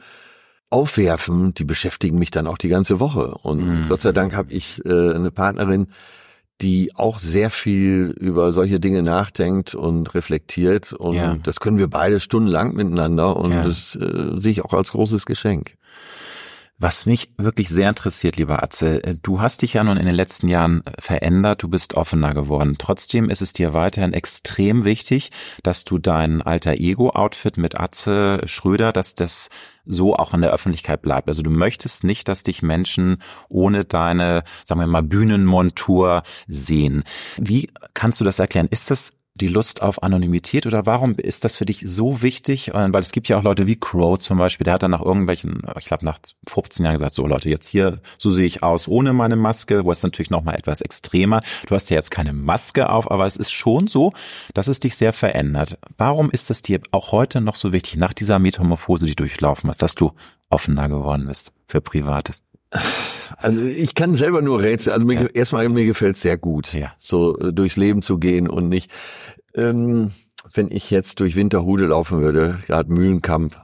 aufwerfen, 0.70 1.54
die 1.54 1.64
beschäftigen 1.64 2.18
mich 2.18 2.30
dann 2.30 2.46
auch 2.46 2.58
die 2.58 2.68
ganze 2.68 3.00
Woche. 3.00 3.34
Und 3.42 3.66
mhm. 3.66 3.88
Gott 3.88 4.00
sei 4.00 4.12
Dank 4.12 4.34
habe 4.34 4.52
ich 4.52 4.80
äh, 4.84 5.14
eine 5.14 5.30
Partnerin, 5.30 5.88
die 6.60 6.92
auch 6.94 7.18
sehr 7.18 7.50
viel 7.50 8.14
über 8.18 8.52
solche 8.52 8.78
Dinge 8.78 9.02
nachdenkt 9.02 9.74
und 9.74 10.14
reflektiert. 10.14 10.92
Und 10.92 11.14
ja. 11.14 11.36
das 11.42 11.58
können 11.58 11.78
wir 11.78 11.88
beide 11.88 12.20
stundenlang 12.20 12.74
miteinander 12.74 13.36
und 13.36 13.52
ja. 13.52 13.64
das 13.64 13.96
äh, 13.96 14.32
sehe 14.36 14.52
ich 14.52 14.64
auch 14.64 14.72
als 14.72 14.92
großes 14.92 15.26
Geschenk. 15.26 15.74
Was 16.76 17.06
mich 17.06 17.28
wirklich 17.38 17.68
sehr 17.68 17.88
interessiert, 17.88 18.36
lieber 18.36 18.64
Atze, 18.64 19.02
äh, 19.04 19.14
du 19.22 19.40
hast 19.40 19.62
dich 19.62 19.74
ja 19.74 19.84
nun 19.84 19.96
in 19.96 20.06
den 20.06 20.14
letzten 20.14 20.48
Jahren 20.48 20.82
äh, 20.84 21.00
verändert, 21.00 21.62
du 21.62 21.68
bist 21.68 21.94
offener 21.94 22.34
geworden. 22.34 22.74
Trotzdem 22.78 23.30
ist 23.30 23.42
es 23.42 23.52
dir 23.52 23.74
weiterhin 23.74 24.12
extrem 24.12 24.84
wichtig, 24.84 25.30
dass 25.62 25.84
du 25.84 25.98
dein 25.98 26.42
alter 26.42 26.72
Ego-Outfit 26.72 27.58
mit 27.58 27.78
Atze 27.78 28.40
Schröder, 28.46 28.92
dass 28.92 29.14
das 29.14 29.50
so 29.86 30.16
auch 30.16 30.34
in 30.34 30.40
der 30.40 30.52
Öffentlichkeit 30.52 31.00
bleibt. 31.00 31.28
Also 31.28 31.42
du 31.42 31.50
möchtest 31.50 32.02
nicht, 32.02 32.26
dass 32.28 32.42
dich 32.42 32.62
Menschen 32.62 33.18
ohne 33.48 33.84
deine, 33.84 34.42
sagen 34.64 34.80
wir 34.80 34.86
mal, 34.88 35.02
Bühnenmontur 35.02 36.22
sehen. 36.48 37.04
Wie 37.36 37.68
kannst 37.92 38.20
du 38.20 38.24
das 38.24 38.40
erklären? 38.40 38.66
Ist 38.68 38.90
das 38.90 39.12
die 39.40 39.48
Lust 39.48 39.82
auf 39.82 40.02
Anonymität 40.04 40.64
oder 40.64 40.86
warum 40.86 41.16
ist 41.16 41.44
das 41.44 41.56
für 41.56 41.66
dich 41.66 41.82
so 41.84 42.22
wichtig? 42.22 42.70
Weil 42.72 42.94
es 43.02 43.10
gibt 43.10 43.28
ja 43.28 43.36
auch 43.36 43.42
Leute 43.42 43.66
wie 43.66 43.74
Crow 43.74 44.16
zum 44.16 44.38
Beispiel, 44.38 44.64
der 44.64 44.74
hat 44.74 44.84
dann 44.84 44.92
nach 44.92 45.02
irgendwelchen, 45.02 45.62
ich 45.78 45.86
glaube 45.86 46.04
nach 46.04 46.18
15 46.46 46.84
Jahren 46.84 46.94
gesagt, 46.94 47.14
so 47.14 47.26
Leute, 47.26 47.50
jetzt 47.50 47.66
hier, 47.66 48.00
so 48.16 48.30
sehe 48.30 48.46
ich 48.46 48.62
aus 48.62 48.86
ohne 48.86 49.12
meine 49.12 49.34
Maske, 49.34 49.84
wo 49.84 49.90
es 49.90 50.04
natürlich 50.04 50.30
nochmal 50.30 50.54
etwas 50.54 50.80
extremer. 50.80 51.42
Du 51.66 51.74
hast 51.74 51.90
ja 51.90 51.96
jetzt 51.96 52.12
keine 52.12 52.32
Maske 52.32 52.88
auf, 52.88 53.10
aber 53.10 53.26
es 53.26 53.36
ist 53.36 53.50
schon 53.50 53.88
so, 53.88 54.12
dass 54.54 54.68
es 54.68 54.78
dich 54.78 54.94
sehr 54.94 55.12
verändert. 55.12 55.78
Warum 55.98 56.30
ist 56.30 56.50
es 56.50 56.62
dir 56.62 56.80
auch 56.92 57.10
heute 57.10 57.40
noch 57.40 57.56
so 57.56 57.72
wichtig, 57.72 57.96
nach 57.96 58.12
dieser 58.12 58.38
Metamorphose, 58.38 59.06
die 59.06 59.16
durchlaufen 59.16 59.68
hast, 59.68 59.82
dass 59.82 59.96
du 59.96 60.12
offener 60.48 60.88
geworden 60.88 61.26
bist 61.26 61.52
für 61.66 61.80
Privates? 61.80 62.42
Also 63.36 63.66
ich 63.66 63.94
kann 63.94 64.14
selber 64.14 64.40
nur 64.40 64.62
rätseln. 64.62 64.94
Also 64.94 65.06
mir, 65.06 65.22
ja. 65.22 65.26
erstmal 65.26 65.68
mir 65.68 65.84
gefällt 65.84 66.16
es 66.16 66.22
sehr 66.22 66.38
gut, 66.38 66.72
ja. 66.72 66.92
so 66.98 67.38
äh, 67.38 67.52
durchs 67.52 67.76
Leben 67.76 68.00
zu 68.00 68.18
gehen 68.18 68.48
und 68.48 68.68
nicht. 68.68 68.90
Ähm, 69.54 70.12
wenn 70.52 70.70
ich 70.70 70.90
jetzt 70.90 71.20
durch 71.20 71.36
Winterhude 71.36 71.86
laufen 71.86 72.20
würde, 72.20 72.58
gerade 72.66 72.92
Mühlenkamp, 72.92 73.56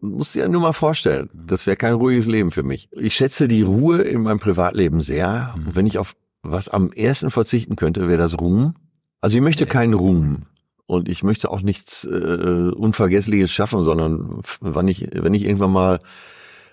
musst 0.00 0.34
dir 0.34 0.42
ja 0.42 0.48
nur 0.48 0.60
mal 0.60 0.72
vorstellen, 0.72 1.30
das 1.34 1.66
wäre 1.66 1.76
kein 1.76 1.94
ruhiges 1.94 2.26
Leben 2.26 2.50
für 2.50 2.62
mich. 2.62 2.88
Ich 2.92 3.14
schätze 3.14 3.48
die 3.48 3.62
Ruhe 3.62 4.02
in 4.02 4.22
meinem 4.22 4.38
Privatleben 4.38 5.00
sehr. 5.00 5.54
Und 5.56 5.76
wenn 5.76 5.86
ich 5.86 5.98
auf 5.98 6.14
was 6.42 6.68
am 6.68 6.92
ersten 6.92 7.30
verzichten 7.30 7.76
könnte, 7.76 8.08
wäre 8.08 8.18
das 8.18 8.40
Ruhm. 8.40 8.74
Also 9.20 9.36
ich 9.36 9.42
möchte 9.42 9.66
keinen 9.66 9.94
Ruhm. 9.94 10.44
Und 10.86 11.08
ich 11.08 11.22
möchte 11.22 11.50
auch 11.50 11.60
nichts 11.60 12.04
äh, 12.04 12.70
Unvergessliches 12.74 13.50
schaffen, 13.50 13.82
sondern 13.82 14.40
wenn 14.60 14.88
ich, 14.88 15.08
wenn 15.12 15.34
ich 15.34 15.44
irgendwann 15.44 15.72
mal 15.72 16.00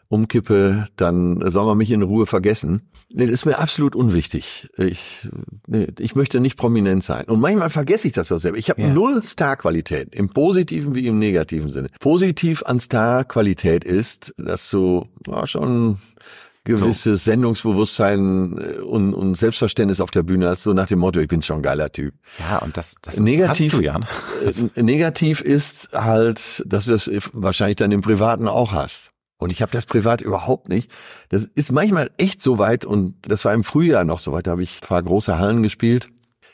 umkippe, 0.07 0.85
dann 0.95 1.43
soll 1.49 1.65
man 1.65 1.77
mich 1.77 1.91
in 1.91 2.01
Ruhe 2.01 2.25
vergessen. 2.25 2.89
Nee, 3.09 3.25
das 3.25 3.33
ist 3.33 3.45
mir 3.45 3.59
absolut 3.59 3.95
unwichtig. 3.95 4.67
Ich, 4.77 5.27
nee, 5.67 5.87
ich 5.99 6.15
möchte 6.15 6.39
nicht 6.39 6.57
prominent 6.57 7.03
sein. 7.03 7.25
Und 7.25 7.39
manchmal 7.39 7.69
vergesse 7.69 8.07
ich 8.07 8.13
das 8.13 8.31
auch 8.31 8.39
selber. 8.39 8.57
Ich 8.57 8.69
habe 8.69 8.81
ja. 8.81 8.89
null 8.89 9.23
Starqualität, 9.23 10.13
im 10.15 10.29
positiven 10.29 10.95
wie 10.95 11.07
im 11.07 11.19
negativen 11.19 11.69
Sinne. 11.69 11.89
Positiv 11.99 12.63
an 12.63 12.79
Starqualität 12.79 13.83
ist, 13.83 14.33
dass 14.37 14.69
du 14.69 15.07
ja, 15.27 15.45
schon 15.47 15.99
gewisses. 16.65 17.23
Sendungsbewusstsein 17.23 18.57
äh, 18.57 18.79
und, 18.79 19.13
und 19.13 19.35
Selbstverständnis 19.35 20.01
auf 20.01 20.11
der 20.11 20.23
Bühne 20.23 20.49
hast, 20.49 20.63
so 20.63 20.73
nach 20.73 20.87
dem 20.87 20.99
Motto, 20.99 21.19
ich 21.19 21.27
bin 21.27 21.41
schon 21.41 21.57
ein 21.57 21.61
geiler 21.61 21.91
Typ. 21.91 22.15
Ja, 22.39 22.57
und 22.57 22.75
das, 22.75 22.95
das 23.01 23.19
negativ, 23.19 23.73
hast 23.73 23.79
du, 23.79 23.85
Jan. 23.85 24.05
Äh, 24.75 24.83
negativ 24.83 25.41
ist 25.41 25.89
halt, 25.93 26.63
dass 26.65 26.85
du 26.85 26.91
das 26.91 27.09
wahrscheinlich 27.31 27.77
dann 27.77 27.91
im 27.91 28.01
Privaten 28.01 28.47
auch 28.47 28.73
hast. 28.73 29.11
Und 29.37 29.51
ich 29.51 29.61
habe 29.61 29.71
das 29.71 29.85
privat 29.85 30.21
überhaupt 30.21 30.69
nicht. 30.69 30.91
Das 31.29 31.43
ist 31.43 31.71
manchmal 31.71 32.09
echt 32.17 32.41
so 32.41 32.57
weit 32.57 32.85
und 32.85 33.15
das 33.21 33.43
war 33.45 33.53
im 33.53 33.63
Frühjahr 33.63 34.05
noch 34.05 34.19
so 34.19 34.31
weit, 34.31 34.47
da 34.47 34.51
habe 34.51 34.63
ich 34.63 34.81
ein 34.81 34.87
paar 34.87 35.03
große 35.03 35.37
Hallen 35.37 35.61
gespielt, 35.61 36.09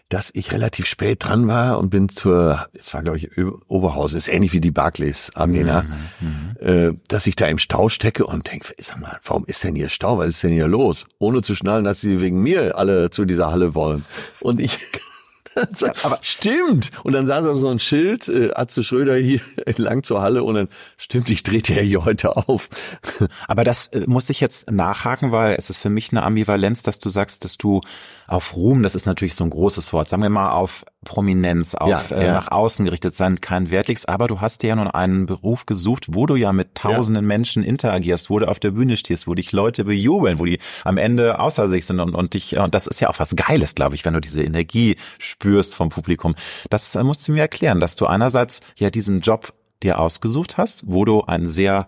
dass 0.10 0.30
ich 0.34 0.52
relativ 0.52 0.88
spät 0.88 1.24
dran 1.24 1.48
war 1.48 1.80
und 1.80 1.90
bin 1.90 2.10
zur, 2.10 2.68
es 2.74 2.94
war 2.94 3.02
glaube 3.02 3.18
ich 3.18 3.30
Oberhausen, 3.68 4.18
ist 4.18 4.28
ähnlich 4.28 4.52
wie 4.52 4.60
die 4.60 4.72
Barclays 4.72 5.32
Arena, 5.36 5.84
mhm, 6.20 6.28
mhm, 6.28 6.68
äh, 6.68 6.94
dass 7.08 7.28
ich 7.28 7.36
da 7.36 7.46
im 7.46 7.60
Stau 7.60 7.88
stecke 7.88 8.26
und 8.26 8.52
denke, 8.52 8.74
sag 8.80 9.00
mal, 9.00 9.20
warum 9.24 9.46
ist 9.46 9.64
denn 9.64 9.76
hier 9.76 9.90
Stau? 9.90 10.18
Was 10.18 10.30
ist 10.30 10.44
denn 10.44 10.52
hier 10.52 10.68
los? 10.68 11.06
Ohne 11.20 11.42
zu 11.42 11.56
schnallen, 11.56 11.86
dass 11.86 12.02
sie 12.02 12.20
wegen 12.20 12.42
mir 12.42 12.78
alle 12.78 13.10
zu 13.10 13.26
dieser 13.26 13.52
Halle 13.52 13.74
wollen. 13.74 14.04
Und 14.42 14.60
ich 14.60 14.80
aber 16.04 16.20
stimmt. 16.22 16.92
Und 17.04 17.14
dann 17.14 17.26
sah 17.26 17.44
sie 17.44 17.60
so 17.60 17.70
ein 17.70 17.80
Schild, 17.80 18.28
äh, 18.28 18.52
Atze 18.54 18.84
Schröder 18.84 19.16
hier 19.16 19.42
entlang 19.66 20.04
zur 20.04 20.22
Halle 20.22 20.44
und 20.44 20.56
dann 20.56 20.68
stimmt, 20.98 21.30
ich 21.30 21.44
trete 21.44 21.74
ja 21.74 21.82
hier 21.82 22.06
heute 22.06 22.38
auf. 22.38 22.70
Aber 23.48 23.64
das 23.64 23.88
äh, 23.88 24.04
muss 24.08 24.30
ich 24.30 24.40
jetzt 24.40 24.72
nachhaken, 24.72 25.32
weil 25.32 25.56
es 25.56 25.70
ist 25.70 25.78
für 25.78 25.90
mich 25.90 26.12
eine 26.12 26.24
Ambivalenz, 26.24 26.84
dass 26.84 27.00
du 27.00 27.10
sagst, 27.10 27.44
dass 27.44 27.58
du 27.58 27.82
auf 28.28 28.56
Ruhm, 28.56 28.84
das 28.84 28.96
ist 28.96 29.06
natürlich 29.06 29.36
so 29.36 29.44
ein 29.44 29.50
großes 29.50 29.94
Wort, 29.94 30.10
sagen 30.10 30.24
wir 30.24 30.30
mal 30.30 30.52
auf 30.52 30.86
Prominenz, 31.04 31.74
auf 31.74 32.12
ja, 32.12 32.18
äh, 32.18 32.26
ja. 32.28 32.34
nach 32.34 32.52
außen 32.52 32.86
gerichtet 32.86 33.16
sein, 33.16 33.42
kein 33.42 33.72
Wert 33.72 33.88
legst, 33.88 34.08
aber 34.08 34.28
du 34.28 34.40
hast 34.40 34.62
dir 34.62 34.68
ja 34.68 34.76
nun 34.76 34.88
einen 34.88 35.26
Beruf 35.26 35.66
gesucht, 35.66 36.08
wo 36.10 36.28
du 36.28 36.36
ja 36.36 36.54
mit 36.54 36.76
tausenden 36.76 37.24
ja. 37.24 37.28
Menschen 37.28 37.64
interagierst, 37.64 38.30
wo 38.30 38.38
du 38.38 38.48
auf 38.48 38.60
der 38.60 38.72
Bühne 38.72 38.98
stehst, 38.98 39.28
wo 39.28 39.34
dich 39.34 39.52
Leute 39.52 39.86
bejubeln, 39.86 40.38
wo 40.38 40.46
die 40.46 40.60
am 40.84 40.98
Ende 40.98 41.40
außer 41.40 41.70
sich 41.70 41.88
sind 41.88 42.00
und, 42.00 42.14
und 42.14 42.36
dich, 42.36 42.58
und 42.58 42.76
das 42.76 42.86
ist 42.86 43.02
ja 43.02 43.10
auch 43.10 43.18
was 43.18 43.36
Geiles, 43.36 43.74
glaube 43.74 43.96
ich, 43.96 44.06
wenn 44.06 44.14
du 44.14 44.22
diese 44.22 44.44
Energie 44.44 44.96
spürst 45.18 45.76
vom 45.76 45.90
Publikum. 45.90 46.36
Das 46.70 46.94
äh, 46.96 47.04
musst 47.04 47.28
du 47.28 47.32
mir 47.32 47.42
erklären, 47.42 47.80
dass 47.80 47.96
du 47.96 48.06
einerseits 48.06 48.62
ja 48.76 48.92
diesen 48.92 49.22
Job 49.22 49.54
dir 49.82 50.00
ausgesucht 50.00 50.58
hast, 50.58 50.84
wo 50.86 51.04
du 51.04 51.24
ein 51.24 51.48
sehr 51.48 51.88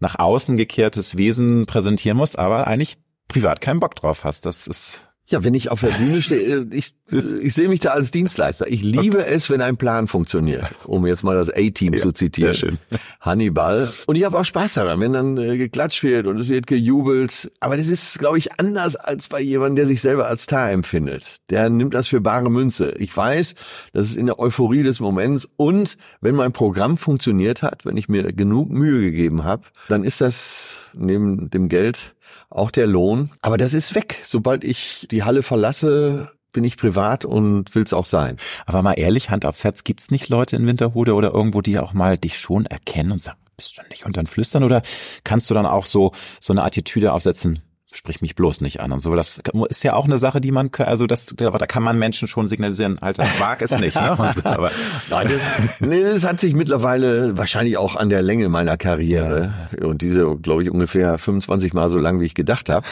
nach 0.00 0.18
außen 0.18 0.56
gekehrtes 0.56 1.18
Wesen 1.18 1.66
präsentieren 1.66 2.16
musst, 2.16 2.38
aber 2.38 2.66
eigentlich 2.66 2.96
privat 3.28 3.60
keinen 3.60 3.80
Bock 3.80 3.96
drauf 3.96 4.24
hast. 4.24 4.46
Das 4.46 4.66
ist 4.66 5.00
ja, 5.28 5.42
wenn 5.42 5.54
ich 5.54 5.70
auf 5.70 5.80
der 5.80 5.88
Bühne 5.88 6.22
stehe, 6.22 6.60
äh, 6.60 6.66
ich, 6.70 6.94
ich 7.40 7.54
sehe 7.54 7.68
mich 7.68 7.80
da 7.80 7.90
als 7.90 8.12
Dienstleister. 8.12 8.68
Ich 8.68 8.82
liebe 8.82 9.18
okay. 9.18 9.34
es, 9.34 9.50
wenn 9.50 9.60
ein 9.60 9.76
Plan 9.76 10.06
funktioniert, 10.06 10.64
um 10.84 11.04
jetzt 11.04 11.24
mal 11.24 11.34
das 11.34 11.50
A-Team 11.50 11.94
ja, 11.94 12.00
zu 12.00 12.12
zitieren. 12.12 12.54
Sehr 12.54 12.70
schön. 12.70 12.78
Hannibal. 13.20 13.92
Und 14.06 14.14
ich 14.14 14.24
habe 14.24 14.38
auch 14.38 14.44
Spaß 14.44 14.74
daran, 14.74 15.00
wenn 15.00 15.12
dann 15.12 15.36
äh, 15.36 15.56
geklatscht 15.56 16.04
wird 16.04 16.28
und 16.28 16.38
es 16.38 16.48
wird 16.48 16.68
gejubelt. 16.68 17.50
Aber 17.58 17.76
das 17.76 17.88
ist, 17.88 18.18
glaube 18.20 18.38
ich, 18.38 18.60
anders 18.60 18.94
als 18.94 19.28
bei 19.28 19.40
jemandem, 19.40 19.76
der 19.76 19.86
sich 19.86 20.00
selber 20.00 20.28
als 20.28 20.44
Star 20.44 20.70
empfindet. 20.70 21.36
Der 21.50 21.70
nimmt 21.70 21.94
das 21.94 22.06
für 22.06 22.20
bare 22.20 22.48
Münze. 22.48 22.94
Ich 22.98 23.16
weiß, 23.16 23.54
das 23.92 24.10
ist 24.10 24.16
in 24.16 24.26
der 24.26 24.38
Euphorie 24.38 24.84
des 24.84 25.00
Moments. 25.00 25.48
Und 25.56 25.96
wenn 26.20 26.36
mein 26.36 26.52
Programm 26.52 26.96
funktioniert 26.96 27.62
hat, 27.62 27.84
wenn 27.84 27.96
ich 27.96 28.08
mir 28.08 28.32
genug 28.32 28.70
Mühe 28.70 29.02
gegeben 29.02 29.42
habe, 29.42 29.64
dann 29.88 30.04
ist 30.04 30.20
das 30.20 30.90
neben 30.94 31.50
dem 31.50 31.68
Geld 31.68 32.15
auch 32.56 32.70
der 32.70 32.86
Lohn. 32.86 33.30
Aber 33.42 33.56
das 33.56 33.74
ist 33.74 33.94
weg. 33.94 34.18
Sobald 34.24 34.64
ich 34.64 35.06
die 35.10 35.24
Halle 35.24 35.42
verlasse, 35.42 36.32
bin 36.52 36.64
ich 36.64 36.76
privat 36.76 37.24
und 37.24 37.74
will's 37.74 37.92
auch 37.92 38.06
sein. 38.06 38.38
Aber 38.64 38.82
mal 38.82 38.94
ehrlich, 38.94 39.30
Hand 39.30 39.44
aufs 39.44 39.62
Herz, 39.62 39.84
gibt's 39.84 40.10
nicht 40.10 40.28
Leute 40.28 40.56
in 40.56 40.66
Winterhude 40.66 41.14
oder 41.14 41.32
irgendwo, 41.32 41.60
die 41.60 41.78
auch 41.78 41.92
mal 41.92 42.16
dich 42.16 42.38
schon 42.38 42.66
erkennen 42.66 43.12
und 43.12 43.20
sagen, 43.20 43.38
bist 43.56 43.76
du 43.76 43.82
nicht 43.90 44.06
und 44.06 44.16
dann 44.16 44.26
flüstern 44.26 44.64
oder 44.64 44.82
kannst 45.24 45.50
du 45.50 45.54
dann 45.54 45.66
auch 45.66 45.86
so 45.86 46.12
so 46.40 46.52
eine 46.52 46.64
Attitüde 46.64 47.12
aufsetzen? 47.12 47.62
Sprich 47.92 48.20
mich 48.20 48.34
bloß 48.34 48.60
nicht 48.60 48.80
an 48.80 48.92
und 48.92 49.00
so. 49.00 49.14
Das 49.14 49.40
ist 49.68 49.84
ja 49.84 49.94
auch 49.94 50.04
eine 50.04 50.18
Sache, 50.18 50.40
die 50.40 50.50
man, 50.50 50.70
also 50.78 51.06
das, 51.06 51.26
da 51.36 51.50
kann 51.66 51.82
man 51.82 51.98
Menschen 51.98 52.28
schon 52.28 52.46
signalisieren, 52.46 52.98
Alter, 52.98 53.24
wag 53.38 53.62
es 53.62 53.76
nicht. 53.78 53.94
Ne? 53.96 54.32
So, 54.34 54.44
aber 54.44 54.70
Nein, 55.10 55.28
das, 55.28 55.80
nee, 55.80 56.02
das 56.02 56.24
hat 56.24 56.40
sich 56.40 56.54
mittlerweile 56.54 57.36
wahrscheinlich 57.38 57.76
auch 57.76 57.96
an 57.96 58.08
der 58.08 58.22
Länge 58.22 58.48
meiner 58.48 58.76
Karriere 58.76 59.54
ja. 59.78 59.86
und 59.86 60.02
diese, 60.02 60.36
glaube 60.36 60.62
ich, 60.62 60.70
ungefähr 60.70 61.18
25 61.18 61.72
Mal 61.74 61.88
so 61.88 61.98
lang, 61.98 62.20
wie 62.20 62.26
ich 62.26 62.34
gedacht 62.34 62.68
habe 62.68 62.86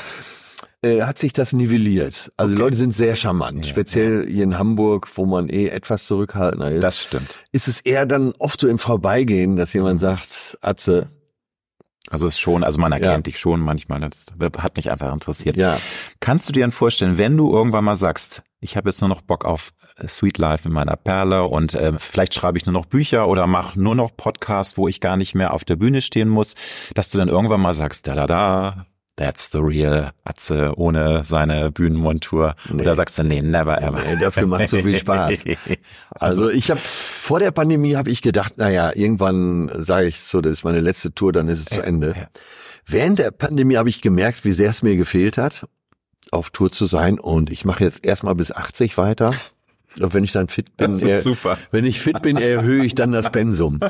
äh, 0.83 1.03
hat 1.03 1.19
sich 1.19 1.33
das 1.33 1.53
nivelliert. 1.53 2.31
Also 2.37 2.53
okay. 2.53 2.57
die 2.57 2.63
Leute 2.63 2.77
sind 2.77 2.95
sehr 2.95 3.17
charmant, 3.17 3.65
ja, 3.65 3.71
speziell 3.71 4.25
ja. 4.25 4.31
hier 4.31 4.45
in 4.45 4.59
Hamburg, 4.59 5.09
wo 5.15 5.25
man 5.25 5.49
eh 5.49 5.69
etwas 5.69 6.05
zurückhaltender 6.05 6.73
ist. 6.73 6.83
Das 6.83 7.03
stimmt. 7.03 7.41
Ist 7.53 7.69
es 7.69 7.81
eher 7.81 8.07
dann 8.07 8.35
oft 8.39 8.61
so 8.61 8.69
im 8.69 8.79
Vorbeigehen, 8.79 9.57
dass 9.57 9.73
jemand 9.73 10.01
sagt, 10.01 10.59
Atze, 10.61 11.09
also 12.11 12.27
es 12.27 12.39
schon, 12.39 12.65
also 12.65 12.79
man 12.79 12.93
erkennt 12.93 13.27
ja. 13.27 13.33
dich 13.33 13.39
schon 13.39 13.61
manchmal. 13.61 14.01
Das 14.01 14.27
hat 14.59 14.77
mich 14.77 14.91
einfach 14.91 15.13
interessiert. 15.13 15.57
Ja. 15.57 15.79
Kannst 16.21 16.49
du 16.49 16.53
dir 16.53 16.61
dann 16.61 16.71
vorstellen, 16.71 17.17
wenn 17.17 17.37
du 17.37 17.53
irgendwann 17.53 17.85
mal 17.85 17.97
sagst, 17.97 18.43
ich 18.61 18.77
habe 18.77 18.89
jetzt 18.91 19.01
nur 19.01 19.09
noch 19.09 19.23
Bock 19.23 19.45
auf 19.45 19.73
äh, 19.97 20.07
Sweet 20.07 20.39
Life 20.39 20.69
in 20.69 20.75
meiner 20.75 20.97
Perle 20.97 21.45
und 21.45 21.75
äh, 21.75 21.95
vielleicht 21.99 22.35
schreibe 22.35 22.59
ich 22.59 22.67
nur 22.67 22.73
noch 22.73 22.87
Bücher 22.87 23.29
oder 23.29 23.47
mache 23.47 23.81
nur 23.81 23.95
noch 23.95 24.17
Podcasts, 24.17 24.77
wo 24.77 24.87
ich 24.87 25.01
gar 25.01 25.17
nicht 25.17 25.35
mehr 25.35 25.55
auf 25.55 25.65
der 25.65 25.77
Bühne 25.77 26.01
stehen 26.01 26.29
muss, 26.29 26.57
dass 26.95 27.11
du 27.11 27.19
dann 27.19 27.29
irgendwann 27.29 27.61
mal 27.61 27.75
sagst, 27.75 28.07
da 28.07 28.15
da 28.15 28.27
da, 28.27 28.87
That's 29.17 29.51
the 29.53 29.59
real 29.59 30.11
Atze 30.25 30.77
ohne 30.77 31.23
seine 31.25 31.71
Bühnenmontur. 31.71 32.57
Nee. 32.69 32.83
Oder 32.83 32.97
sagst 32.97 33.17
du, 33.17 33.23
nee, 33.23 33.43
never 33.43 33.81
ever. 33.81 34.01
Nee, 34.05 34.21
dafür 34.21 34.47
macht 34.47 34.69
so 34.69 34.79
viel 34.79 34.99
Spaß. 34.99 35.45
Also 36.11 36.49
ich 36.49 36.71
habe 36.71 36.81
vor 36.81 37.41
der 37.41 37.51
Pandemie 37.51 37.97
habe 37.97 38.11
ich 38.11 38.23
gedacht, 38.23 38.57
naja, 38.57 38.93
irgendwann 38.95 39.71
sage 39.75 40.07
ich 40.07 40.21
so, 40.21 40.41
das 40.41 40.53
ist 40.53 40.65
meine 40.65 40.81
letzte 40.81 41.13
Tour, 41.13 41.33
dann 41.33 41.49
ist 41.49 41.61
es 41.61 41.71
ja, 41.71 41.77
zu 41.79 41.87
Ende. 41.87 42.15
Ja. 42.17 42.29
Während 42.87 43.19
der 43.19 43.31
Pandemie 43.31 43.77
habe 43.77 43.89
ich 43.89 44.01
gemerkt, 44.01 44.45
wie 44.45 44.53
sehr 44.53 44.71
es 44.71 44.83
mir 44.83 44.97
gefehlt 44.97 45.39
hat, 45.39 45.67
auf 46.31 46.51
Tour 46.51 46.71
zu 46.71 46.87
sein. 46.87 47.19
Und 47.19 47.51
ich 47.51 47.65
mache 47.65 47.85
jetzt 47.85 48.05
erstmal 48.05 48.35
bis 48.35 48.53
80 48.53 48.97
weiter. 48.99 49.33
Wenn 49.97 50.25
ich 50.25 50.33
dann 50.33 50.49
fit 50.49 50.77
bin, 50.77 50.99
er, 51.01 51.23
super. 51.23 51.59
wenn 51.71 51.85
ich 51.85 52.01
fit 52.01 52.21
bin, 52.23 52.37
erhöhe 52.37 52.85
ich 52.85 52.95
dann 52.95 53.13
das 53.13 53.31
Pensum. 53.31 53.81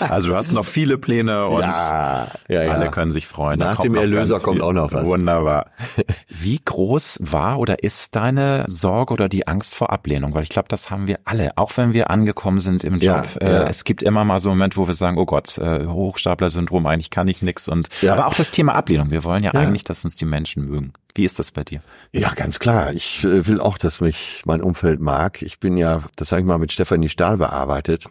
Also 0.00 0.30
du 0.30 0.36
hast 0.36 0.52
noch 0.52 0.64
viele 0.64 0.98
Pläne 0.98 1.46
und 1.46 1.62
ja, 1.62 2.28
ja, 2.48 2.62
ja. 2.62 2.72
alle 2.72 2.90
können 2.90 3.10
sich 3.10 3.26
freuen. 3.26 3.58
Nach 3.58 3.78
dem 3.78 3.94
Erlöser 3.94 4.38
kommt 4.40 4.60
auch 4.60 4.72
noch 4.72 4.92
was. 4.92 5.04
Wunderbar. 5.04 5.66
Wie 6.28 6.60
groß 6.64 7.18
war 7.22 7.58
oder 7.58 7.82
ist 7.82 8.14
deine 8.16 8.64
Sorge 8.68 9.12
oder 9.12 9.28
die 9.28 9.46
Angst 9.48 9.74
vor 9.74 9.90
Ablehnung? 9.90 10.34
Weil 10.34 10.42
ich 10.42 10.48
glaube, 10.48 10.68
das 10.68 10.90
haben 10.90 11.06
wir 11.06 11.18
alle, 11.24 11.56
auch 11.56 11.76
wenn 11.76 11.92
wir 11.92 12.10
angekommen 12.10 12.60
sind 12.60 12.84
im 12.84 12.98
Job. 12.98 13.26
Äh, 13.40 13.68
es 13.68 13.84
gibt 13.84 14.02
immer 14.02 14.24
mal 14.24 14.40
so 14.40 14.50
einen 14.50 14.58
Moment, 14.58 14.76
wo 14.76 14.86
wir 14.86 14.94
sagen, 14.94 15.18
oh 15.18 15.26
Gott, 15.26 15.58
äh, 15.58 15.86
Hochstapler-Syndrom, 15.86 16.86
eigentlich 16.86 17.10
kann 17.10 17.28
ich 17.28 17.42
nix. 17.42 17.68
Und 17.68 17.88
aber 18.02 18.26
auch 18.26 18.34
das 18.34 18.50
Thema 18.50 18.74
Ablehnung. 18.74 19.10
Wir 19.10 19.24
wollen 19.24 19.42
ja, 19.42 19.52
eigentlich, 19.54 19.84
dass 19.84 20.04
uns 20.04 20.16
die 20.16 20.24
Menschen 20.24 20.66
mögen. 20.66 20.92
Wie 21.14 21.24
ist 21.24 21.38
das 21.38 21.52
bei 21.52 21.62
dir? 21.62 21.80
Ja, 22.12 22.32
ganz 22.34 22.58
klar. 22.58 22.92
Ich 22.92 23.24
äh, 23.24 23.46
will 23.46 23.60
auch, 23.60 23.78
dass 23.78 24.00
mich 24.00 24.42
mein 24.46 24.60
Umfeld 24.60 25.00
mag. 25.00 25.42
Ich 25.42 25.60
bin 25.60 25.76
ja, 25.76 26.02
das 26.16 26.28
sage 26.28 26.42
ich 26.42 26.46
mal, 26.46 26.58
mit 26.58 26.72
Stefanie 26.72 27.08
Stahl 27.08 27.36
bearbeitet. 27.36 28.06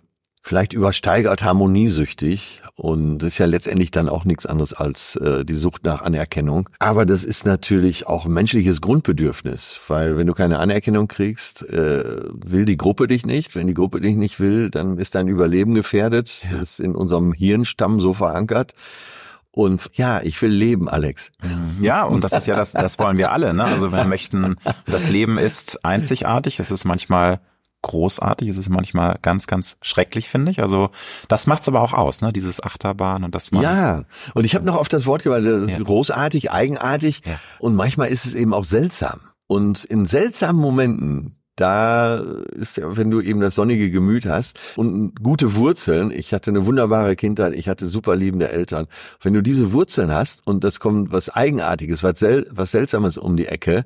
Vielleicht 0.45 0.73
übersteigert 0.73 1.41
harmoniesüchtig 1.41 2.61
und 2.75 3.19
das 3.19 3.29
ist 3.29 3.37
ja 3.37 3.45
letztendlich 3.45 3.91
dann 3.91 4.09
auch 4.09 4.25
nichts 4.25 4.45
anderes 4.45 4.73
als 4.73 5.15
äh, 5.15 5.45
die 5.45 5.53
Sucht 5.53 5.85
nach 5.85 6.01
Anerkennung. 6.01 6.69
Aber 6.79 7.05
das 7.05 7.23
ist 7.23 7.45
natürlich 7.45 8.07
auch 8.07 8.25
ein 8.25 8.33
menschliches 8.33 8.81
Grundbedürfnis, 8.81 9.79
weil 9.87 10.17
wenn 10.17 10.27
du 10.27 10.33
keine 10.33 10.59
Anerkennung 10.59 11.07
kriegst, 11.07 11.63
äh, 11.69 12.25
will 12.33 12.65
die 12.65 12.75
Gruppe 12.75 13.07
dich 13.07 13.25
nicht. 13.25 13.55
Wenn 13.55 13.67
die 13.67 13.73
Gruppe 13.73 14.01
dich 14.01 14.17
nicht 14.17 14.41
will, 14.41 14.69
dann 14.69 14.97
ist 14.97 15.15
dein 15.15 15.29
Überleben 15.29 15.75
gefährdet. 15.75 16.33
Ja. 16.43 16.57
Das 16.57 16.71
ist 16.71 16.79
in 16.81 16.93
unserem 16.93 17.31
Hirnstamm 17.31 18.01
so 18.01 18.13
verankert. 18.13 18.73
Und 19.55 19.91
ja, 19.93 20.19
ich 20.23 20.41
will 20.41 20.49
leben, 20.49 20.89
Alex. 20.89 21.31
Ja, 21.79 22.05
und 22.05 22.23
das 22.23 22.33
ist 22.33 22.47
ja 22.47 22.55
das, 22.55 22.71
das 22.71 22.97
wollen 22.97 23.19
wir 23.19 23.31
alle. 23.31 23.53
Ne? 23.53 23.63
Also 23.63 23.91
wir 23.91 24.03
möchten, 24.03 24.55
das 24.87 25.09
Leben 25.09 25.37
ist 25.37 25.85
einzigartig, 25.85 26.59
es 26.59 26.71
ist 26.71 26.85
manchmal 26.85 27.39
großartig, 27.83 28.49
es 28.49 28.57
ist 28.57 28.69
manchmal 28.69 29.19
ganz, 29.21 29.45
ganz 29.45 29.77
schrecklich, 29.83 30.27
finde 30.27 30.49
ich. 30.49 30.59
Also 30.59 30.89
das 31.27 31.45
macht's 31.45 31.67
aber 31.67 31.81
auch 31.81 31.93
aus, 31.93 32.21
ne? 32.21 32.33
Dieses 32.33 32.63
Achterbahn 32.63 33.23
und 33.23 33.35
das 33.35 33.51
man 33.51 33.61
Ja, 33.61 34.05
und 34.33 34.43
ich 34.43 34.55
habe 34.55 34.65
noch 34.65 34.75
auf 34.77 34.89
das 34.89 35.05
Wort 35.05 35.21
gewartet, 35.21 35.69
ja. 35.69 35.77
großartig, 35.77 36.49
eigenartig 36.49 37.21
ja. 37.23 37.39
und 37.59 37.75
manchmal 37.75 38.07
ist 38.07 38.25
es 38.25 38.33
eben 38.33 38.55
auch 38.55 38.65
seltsam. 38.65 39.19
Und 39.45 39.83
in 39.83 40.07
seltsamen 40.07 40.59
Momenten 40.59 41.42
da 41.55 42.17
ist 42.17 42.77
ja, 42.77 42.97
wenn 42.97 43.11
du 43.11 43.21
eben 43.21 43.39
das 43.39 43.55
sonnige 43.55 43.91
Gemüt 43.91 44.25
hast 44.25 44.59
und 44.75 45.15
gute 45.21 45.55
Wurzeln, 45.55 46.11
ich 46.11 46.33
hatte 46.33 46.51
eine 46.51 46.65
wunderbare 46.65 47.15
Kindheit, 47.15 47.53
ich 47.53 47.69
hatte 47.69 47.85
super 47.85 48.15
liebende 48.15 48.49
Eltern. 48.49 48.87
Wenn 49.21 49.33
du 49.33 49.41
diese 49.41 49.71
Wurzeln 49.71 50.11
hast 50.11 50.45
und 50.47 50.63
das 50.63 50.79
kommt 50.79 51.11
was 51.11 51.29
Eigenartiges, 51.29 52.03
was, 52.03 52.19
sel 52.19 52.47
was 52.49 52.71
Seltsames 52.71 53.17
um 53.17 53.37
die 53.37 53.47
Ecke, 53.47 53.85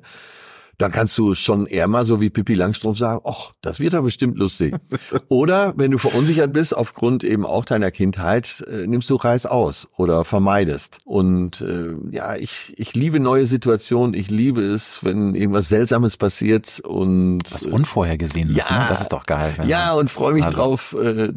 dann 0.78 0.92
kannst 0.92 1.18
du 1.18 1.34
schon 1.34 1.66
eher 1.66 1.88
mal 1.88 2.04
so 2.04 2.20
wie 2.20 2.30
Pippi 2.30 2.54
Langstrumpf 2.54 2.98
sagen, 2.98 3.20
ach, 3.24 3.52
das 3.60 3.80
wird 3.80 3.92
ja 3.92 4.00
bestimmt 4.00 4.38
lustig. 4.38 4.74
oder 5.28 5.74
wenn 5.76 5.90
du 5.90 5.98
verunsichert 5.98 6.52
bist 6.52 6.74
aufgrund 6.74 7.24
eben 7.24 7.44
auch 7.44 7.64
deiner 7.64 7.90
Kindheit, 7.90 8.64
äh, 8.68 8.86
nimmst 8.86 9.10
du 9.10 9.16
Reis 9.16 9.44
aus 9.44 9.88
oder 9.96 10.24
vermeidest. 10.24 10.98
Und 11.04 11.60
äh, 11.60 11.94
ja, 12.14 12.36
ich, 12.36 12.74
ich 12.76 12.94
liebe 12.94 13.18
neue 13.18 13.46
Situationen, 13.46 14.14
ich 14.14 14.30
liebe 14.30 14.62
es, 14.62 15.04
wenn 15.04 15.34
irgendwas 15.34 15.68
Seltsames 15.68 16.16
passiert 16.16 16.80
und 16.80 17.42
was 17.50 17.66
Unvorhergesehenes, 17.66 18.56
ja, 18.56 18.64
ne? 18.70 18.86
das 18.88 19.02
ist 19.02 19.12
doch 19.12 19.26
geil. 19.26 19.54
Ja, 19.66 19.94
und 19.94 20.10
freue 20.10 20.32
mich 20.32 20.44
also. 20.44 20.56
drauf, 20.56 20.96
äh, 21.00 21.32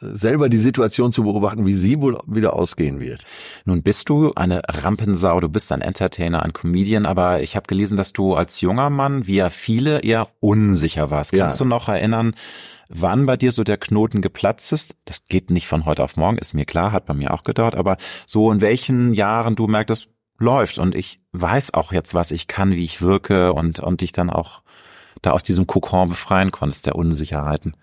selber 0.00 0.48
die 0.48 0.56
Situation 0.56 1.12
zu 1.12 1.24
beobachten, 1.24 1.66
wie 1.66 1.74
sie 1.74 2.00
wohl 2.00 2.18
wieder 2.26 2.54
ausgehen 2.54 3.00
wird. 3.00 3.24
Nun 3.64 3.82
bist 3.82 4.08
du 4.08 4.32
eine 4.34 4.62
Rampensau, 4.68 5.40
du 5.40 5.48
bist 5.48 5.72
ein 5.72 5.80
Entertainer, 5.80 6.42
ein 6.42 6.52
Comedian, 6.52 7.06
aber 7.06 7.42
ich 7.42 7.56
habe 7.56 7.66
gelesen, 7.66 7.96
dass 7.96 8.12
du 8.12 8.34
als 8.34 8.60
junger 8.60 8.90
Mann, 8.90 9.26
wie 9.26 9.36
ja 9.36 9.50
viele, 9.50 10.00
eher 10.00 10.28
unsicher 10.40 11.10
warst. 11.10 11.32
Ja. 11.32 11.44
Kannst 11.44 11.60
du 11.60 11.64
noch 11.64 11.88
erinnern, 11.88 12.34
wann 12.88 13.26
bei 13.26 13.36
dir 13.36 13.52
so 13.52 13.64
der 13.64 13.76
Knoten 13.76 14.22
geplatzt 14.22 14.72
ist? 14.72 14.94
Das 15.04 15.24
geht 15.24 15.50
nicht 15.50 15.66
von 15.66 15.84
heute 15.84 16.04
auf 16.04 16.16
morgen, 16.16 16.38
ist 16.38 16.54
mir 16.54 16.64
klar, 16.64 16.92
hat 16.92 17.06
bei 17.06 17.14
mir 17.14 17.34
auch 17.34 17.44
gedauert, 17.44 17.74
aber 17.74 17.96
so 18.26 18.52
in 18.52 18.60
welchen 18.60 19.14
Jahren 19.14 19.56
du 19.56 19.66
merktest, 19.66 20.08
läuft 20.38 20.78
und 20.78 20.94
ich 20.94 21.20
weiß 21.32 21.74
auch 21.74 21.92
jetzt, 21.92 22.14
was 22.14 22.30
ich 22.30 22.46
kann, 22.46 22.70
wie 22.70 22.84
ich 22.84 23.02
wirke 23.02 23.52
und, 23.52 23.80
und 23.80 24.00
dich 24.00 24.12
dann 24.12 24.30
auch 24.30 24.62
da 25.22 25.32
aus 25.32 25.42
diesem 25.42 25.66
Kokon 25.66 26.10
befreien 26.10 26.50
konntest, 26.50 26.86
der 26.86 26.96
Unsicherheiten? 26.96 27.76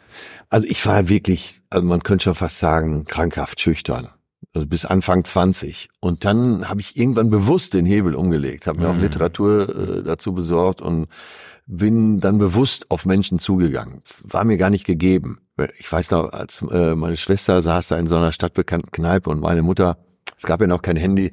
Also 0.49 0.67
ich 0.67 0.85
war 0.85 1.09
wirklich, 1.09 1.61
also 1.69 1.85
man 1.85 2.03
könnte 2.03 2.23
schon 2.23 2.35
fast 2.35 2.59
sagen, 2.59 3.05
krankhaft 3.05 3.59
schüchtern. 3.59 4.09
Also 4.53 4.67
bis 4.67 4.85
Anfang 4.85 5.25
20. 5.25 5.89
Und 5.99 6.23
dann 6.23 6.69
habe 6.69 6.81
ich 6.81 6.97
irgendwann 6.97 7.29
bewusst 7.29 7.73
den 7.73 7.85
Hebel 7.85 8.15
umgelegt, 8.15 8.67
habe 8.67 8.79
mir 8.79 8.87
mhm. 8.87 8.97
auch 8.97 9.01
Literatur 9.01 9.99
äh, 9.99 10.03
dazu 10.03 10.33
besorgt 10.33 10.81
und 10.81 11.07
bin 11.67 12.19
dann 12.19 12.37
bewusst 12.37 12.91
auf 12.91 13.05
Menschen 13.05 13.39
zugegangen. 13.39 14.01
War 14.21 14.43
mir 14.43 14.57
gar 14.57 14.69
nicht 14.69 14.85
gegeben. 14.85 15.39
Ich 15.79 15.91
weiß 15.91 16.11
noch, 16.11 16.31
als 16.31 16.61
äh, 16.69 16.95
meine 16.95 17.17
Schwester 17.17 17.61
saß 17.61 17.89
da 17.89 17.97
in 17.97 18.07
so 18.07 18.17
einer 18.17 18.31
stadtbekannten 18.31 18.91
Kneipe 18.91 19.29
und 19.29 19.39
meine 19.39 19.63
Mutter, 19.63 19.97
es 20.37 20.43
gab 20.43 20.61
ja 20.61 20.67
noch 20.67 20.81
kein 20.81 20.97
Handy, 20.97 21.31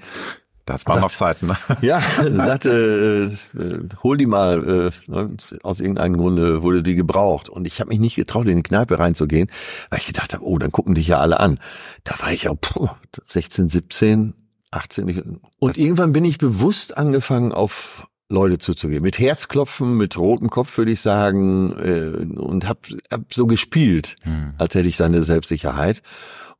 das 0.64 0.86
war 0.86 0.94
sagt, 0.94 1.02
noch 1.02 1.10
Zeiten. 1.10 1.46
Ne? 1.48 1.56
Ja, 1.80 2.00
sagte, 2.00 3.30
äh, 3.54 3.96
hol 4.02 4.16
die 4.16 4.26
mal. 4.26 4.92
Äh, 5.08 5.10
ne, 5.10 5.36
aus 5.62 5.80
irgendeinem 5.80 6.16
Grunde 6.16 6.62
wurde 6.62 6.82
die 6.82 6.94
gebraucht. 6.94 7.48
Und 7.48 7.66
ich 7.66 7.80
habe 7.80 7.88
mich 7.88 7.98
nicht 7.98 8.16
getraut, 8.16 8.46
in 8.46 8.56
die 8.56 8.62
Kneipe 8.62 8.98
reinzugehen, 8.98 9.50
weil 9.90 9.98
ich 9.98 10.06
gedacht 10.06 10.34
habe, 10.34 10.44
oh, 10.44 10.58
dann 10.58 10.70
gucken 10.70 10.94
dich 10.94 11.08
ja 11.08 11.18
alle 11.18 11.40
an. 11.40 11.58
Da 12.04 12.14
war 12.20 12.32
ich 12.32 12.44
ja 12.44 12.54
puh, 12.54 12.88
16, 13.28 13.70
17, 13.70 14.34
18. 14.70 15.40
Und 15.58 15.76
das 15.76 15.82
irgendwann 15.82 16.12
bin 16.12 16.24
ich 16.24 16.38
bewusst 16.38 16.96
angefangen, 16.96 17.52
auf 17.52 18.06
Leute 18.28 18.58
zuzugehen. 18.58 19.02
Mit 19.02 19.18
Herzklopfen, 19.18 19.96
mit 19.96 20.16
rotem 20.16 20.48
Kopf 20.48 20.78
würde 20.78 20.92
ich 20.92 21.00
sagen. 21.00 21.72
Äh, 21.76 22.38
und 22.38 22.68
hab, 22.68 22.86
hab 23.12 23.34
so 23.34 23.46
gespielt, 23.46 24.14
hm. 24.22 24.54
als 24.58 24.76
hätte 24.76 24.88
ich 24.88 24.96
seine 24.96 25.22
Selbstsicherheit. 25.22 26.02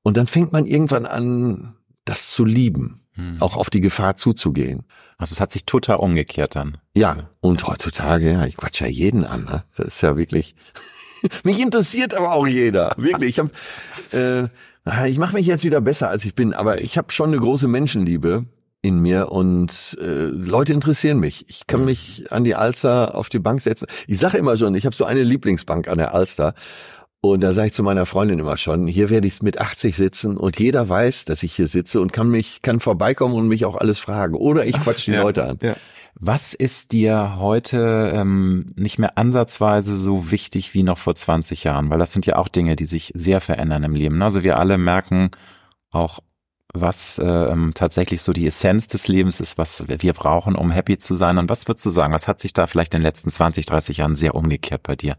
Und 0.03 0.17
dann 0.17 0.27
fängt 0.27 0.53
man 0.53 0.67
irgendwann 0.67 1.07
an, 1.07 1.77
das 2.05 2.33
zu 2.33 2.45
lieben 2.45 3.02
hm. 3.15 3.37
auch 3.41 3.57
auf 3.57 3.71
die 3.71 3.81
Gefahr 3.81 4.17
zuzugehen. 4.17 4.85
Also 5.19 5.35
es 5.35 5.41
hat 5.41 5.53
sich 5.53 5.67
total 5.67 5.97
umgekehrt 5.97 6.57
dann. 6.57 6.79
Ja, 6.95 7.31
und 7.41 7.67
heutzutage, 7.67 8.33
ja, 8.33 8.45
ich 8.45 8.57
quatsch 8.57 8.81
ja 8.81 8.87
jeden 8.87 9.25
an, 9.25 9.45
ne? 9.45 9.65
Das 9.77 9.87
ist 9.87 10.01
ja 10.01 10.17
wirklich. 10.17 10.55
mich 11.45 11.61
interessiert 11.61 12.15
aber 12.15 12.33
auch 12.33 12.47
jeder. 12.47 12.95
Wirklich. 12.97 13.31
Ich 13.31 13.39
hab, 13.39 13.51
äh, 14.13 14.49
ich 15.09 15.19
mache 15.19 15.37
mich 15.37 15.47
jetzt 15.47 15.65
wieder 15.65 15.81
besser, 15.81 16.09
als 16.09 16.25
ich 16.25 16.35
bin, 16.35 16.55
aber 16.55 16.81
ich 16.81 16.99
habe 16.99 17.13
schon 17.13 17.29
eine 17.29 17.39
große 17.39 17.69
Menschenliebe 17.69 18.47
in 18.83 18.99
mir 18.99 19.31
und 19.31 19.97
äh, 20.01 20.25
Leute 20.25 20.73
interessieren 20.73 21.21
mich. 21.21 21.49
Ich 21.49 21.69
kann 21.69 21.85
mich 21.85 22.33
an 22.33 22.43
die 22.43 22.57
Alster 22.57 23.15
auf 23.15 23.29
die 23.29 23.39
Bank 23.39 23.63
setzen. 23.63 23.87
Ich 24.09 24.19
sage 24.19 24.39
immer 24.39 24.57
schon, 24.57 24.75
ich 24.75 24.85
habe 24.87 24.97
so 24.97 25.05
eine 25.05 25.23
Lieblingsbank 25.23 25.87
an 25.87 25.99
der 25.99 26.13
Alster 26.15 26.55
und 27.25 27.41
da 27.41 27.53
sage 27.53 27.69
ich 27.69 27.73
zu 27.73 27.85
meiner 27.85 28.05
Freundin 28.05 28.41
immer 28.41 28.57
schon, 28.57 28.89
hier 28.89 29.09
werde 29.09 29.29
ich 29.29 29.43
mit 29.43 29.61
80 29.61 29.95
sitzen 29.95 30.37
und 30.37 30.59
jeder 30.59 30.89
weiß, 30.89 31.25
dass 31.25 31.45
ich 31.45 31.55
hier 31.55 31.69
sitze 31.69 32.01
und 32.01 32.13
kann 32.13 32.29
mich, 32.29 32.63
kann 32.63 32.81
vorbeikommen 32.81 33.37
und 33.37 33.47
mich 33.47 33.65
auch 33.65 33.77
alles 33.77 34.01
fragen. 34.01 34.35
Oder 34.35 34.67
ich 34.67 34.75
quatsch 34.75 35.07
die 35.07 35.13
ja, 35.13 35.23
Leute 35.23 35.45
an. 35.45 35.59
Ja. 35.63 35.77
Was 36.17 36.53
ist 36.53 36.91
dir 36.91 37.37
heute 37.39 38.13
ähm, 38.13 38.73
nicht 38.75 38.99
mehr 38.99 39.17
ansatzweise 39.19 39.97
so 39.97 40.33
wichtig 40.33 40.75
wie 40.75 40.83
noch 40.83 40.99
vor 40.99 41.15
20 41.15 41.63
Jahren? 41.63 41.91
Weil 41.91 42.01
das 42.01 42.13
sind 42.13 42.27
ja 42.27 42.35
auch 42.37 42.49
Dinge, 42.49 42.75
die 42.75 42.87
sich 42.87 43.13
sehr 43.15 43.41
verändern 43.41 43.85
im 43.85 43.95
Leben. 43.95 44.21
Also 44.21 44.43
wir 44.43 44.59
alle 44.59 44.77
merken 44.77 45.31
auch, 45.93 46.19
was 46.75 47.21
ähm, 47.23 47.71
tatsächlich 47.73 48.23
so 48.23 48.33
die 48.33 48.49
Essenz 48.49 48.89
des 48.89 49.07
Lebens 49.07 49.39
ist, 49.39 49.59
was 49.59 49.85
wir 49.87 50.13
brauchen, 50.13 50.57
um 50.57 50.73
happy 50.73 50.99
zu 50.99 51.15
sein. 51.15 51.39
Und 51.39 51.49
was 51.49 51.69
würdest 51.69 51.87
du 51.87 51.91
sagen? 51.91 52.13
Was 52.13 52.27
hat 52.27 52.41
sich 52.41 52.53
da 52.53 52.67
vielleicht 52.67 52.95
in 52.95 53.01
den 53.01 53.07
letzten 53.07 53.31
20, 53.31 53.67
30 53.67 53.99
Jahren 53.99 54.17
sehr 54.17 54.35
umgekehrt 54.35 54.83
bei 54.83 54.97
dir? 54.97 55.15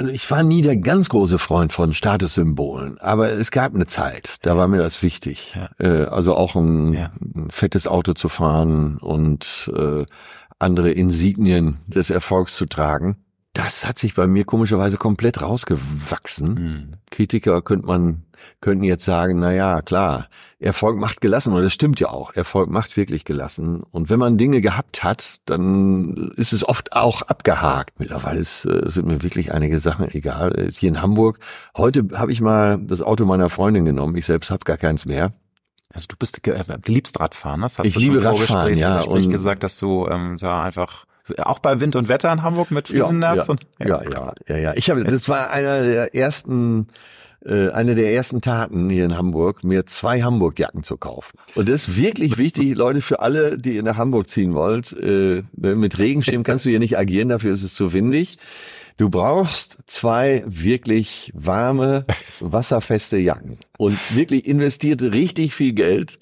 Also 0.00 0.12
ich 0.12 0.30
war 0.30 0.42
nie 0.42 0.62
der 0.62 0.78
ganz 0.78 1.10
große 1.10 1.38
Freund 1.38 1.74
von 1.74 1.92
Statussymbolen, 1.92 2.98
aber 3.00 3.32
es 3.32 3.50
gab 3.50 3.74
eine 3.74 3.86
Zeit, 3.86 4.36
da 4.40 4.56
war 4.56 4.66
mir 4.66 4.78
das 4.78 5.02
wichtig. 5.02 5.54
Ja. 5.54 5.68
Äh, 5.78 6.06
also 6.06 6.34
auch 6.36 6.54
ein, 6.54 6.94
ja. 6.94 7.10
ein, 7.20 7.50
fettes 7.50 7.86
Auto 7.86 8.14
zu 8.14 8.30
fahren 8.30 8.96
und 8.96 9.70
äh, 9.76 10.06
andere 10.58 10.90
Insignien 10.90 11.80
des 11.86 12.08
Erfolgs 12.08 12.56
zu 12.56 12.64
tragen. 12.64 13.18
Das 13.52 13.86
hat 13.86 13.98
sich 13.98 14.14
bei 14.14 14.26
mir 14.26 14.44
komischerweise 14.44 14.96
komplett 14.96 15.42
rausgewachsen. 15.42 16.54
Mhm. 16.54 16.92
Kritiker 17.10 17.62
könnte 17.62 17.86
man 17.86 18.24
könnten 18.60 18.84
jetzt 18.84 19.04
sagen, 19.04 19.38
na 19.38 19.52
ja, 19.52 19.82
klar, 19.82 20.28
Erfolg 20.58 20.96
macht 20.98 21.20
gelassen 21.20 21.52
und 21.52 21.62
das 21.62 21.72
stimmt 21.72 22.00
ja 22.00 22.08
auch. 22.08 22.32
Erfolg 22.34 22.70
macht 22.70 22.96
wirklich 22.96 23.24
gelassen 23.24 23.82
und 23.90 24.10
wenn 24.10 24.18
man 24.18 24.38
Dinge 24.38 24.60
gehabt 24.60 25.02
hat, 25.02 25.38
dann 25.46 26.30
ist 26.36 26.52
es 26.52 26.66
oft 26.66 26.92
auch 26.92 27.22
abgehakt. 27.22 27.98
Mittlerweile 27.98 28.40
ist, 28.40 28.64
äh, 28.64 28.88
sind 28.88 29.06
mir 29.06 29.22
wirklich 29.22 29.52
einige 29.52 29.80
Sachen 29.80 30.10
egal. 30.10 30.70
Hier 30.76 30.88
in 30.88 31.02
Hamburg, 31.02 31.38
heute 31.76 32.08
habe 32.14 32.32
ich 32.32 32.40
mal 32.40 32.78
das 32.78 33.02
Auto 33.02 33.24
meiner 33.24 33.50
Freundin 33.50 33.84
genommen. 33.84 34.16
Ich 34.16 34.26
selbst 34.26 34.50
habe 34.50 34.64
gar 34.64 34.76
keins 34.76 35.06
mehr. 35.06 35.32
Also 35.92 36.06
du 36.08 36.16
bist 36.16 36.46
äh, 36.46 36.64
du 36.64 36.92
liebst 36.92 37.18
Radfahren, 37.18 37.62
das 37.62 37.78
hast 37.78 37.86
ich 37.86 37.94
du 37.94 38.00
liebe 38.00 38.22
schon 38.22 38.36
Radfahren, 38.36 38.78
ja, 38.78 39.00
und 39.00 39.30
gesagt, 39.30 39.64
dass 39.64 39.76
du 39.78 40.06
ähm, 40.06 40.36
da 40.38 40.62
einfach 40.62 41.04
auch 41.38 41.58
bei 41.58 41.80
Wind 41.80 41.96
und 41.96 42.08
Wetter 42.08 42.32
in 42.32 42.42
Hamburg 42.42 42.70
mit 42.70 42.88
Friesennerz 42.88 43.48
ja, 43.48 43.56
ja, 43.78 44.02
ja, 44.02 44.10
ja, 44.10 44.34
ja, 44.48 44.56
ja. 44.56 44.72
Ich 44.74 44.90
habe, 44.90 45.04
das 45.04 45.28
war 45.28 45.50
einer 45.50 45.82
der 45.82 46.14
ersten 46.14 46.88
äh, 47.44 47.70
eine 47.70 47.94
der 47.94 48.12
ersten 48.12 48.40
Taten 48.42 48.90
hier 48.90 49.04
in 49.04 49.16
Hamburg, 49.16 49.64
mir 49.64 49.86
zwei 49.86 50.22
Hamburg-Jacken 50.22 50.82
zu 50.82 50.96
kaufen. 50.96 51.38
Und 51.54 51.68
das 51.68 51.88
ist 51.88 51.96
wirklich 51.96 52.36
wichtig, 52.36 52.74
Leute, 52.76 53.00
für 53.00 53.20
alle, 53.20 53.56
die 53.56 53.76
ihr 53.76 53.82
nach 53.82 53.96
Hamburg 53.96 54.28
ziehen 54.28 54.54
wollt. 54.54 54.92
Äh, 54.92 55.42
mit 55.52 55.98
Regenschirm 55.98 56.42
kannst 56.42 56.64
du 56.66 56.68
hier 56.68 56.80
nicht 56.80 56.98
agieren, 56.98 57.30
dafür 57.30 57.52
ist 57.52 57.62
es 57.62 57.74
zu 57.74 57.92
windig. 57.92 58.36
Du 58.98 59.08
brauchst 59.08 59.78
zwei 59.86 60.44
wirklich 60.46 61.32
warme, 61.34 62.04
wasserfeste 62.40 63.16
Jacken 63.16 63.56
und 63.80 64.14
wirklich 64.14 64.46
investiert 64.46 65.00
richtig 65.00 65.54
viel 65.54 65.72
Geld. 65.72 66.18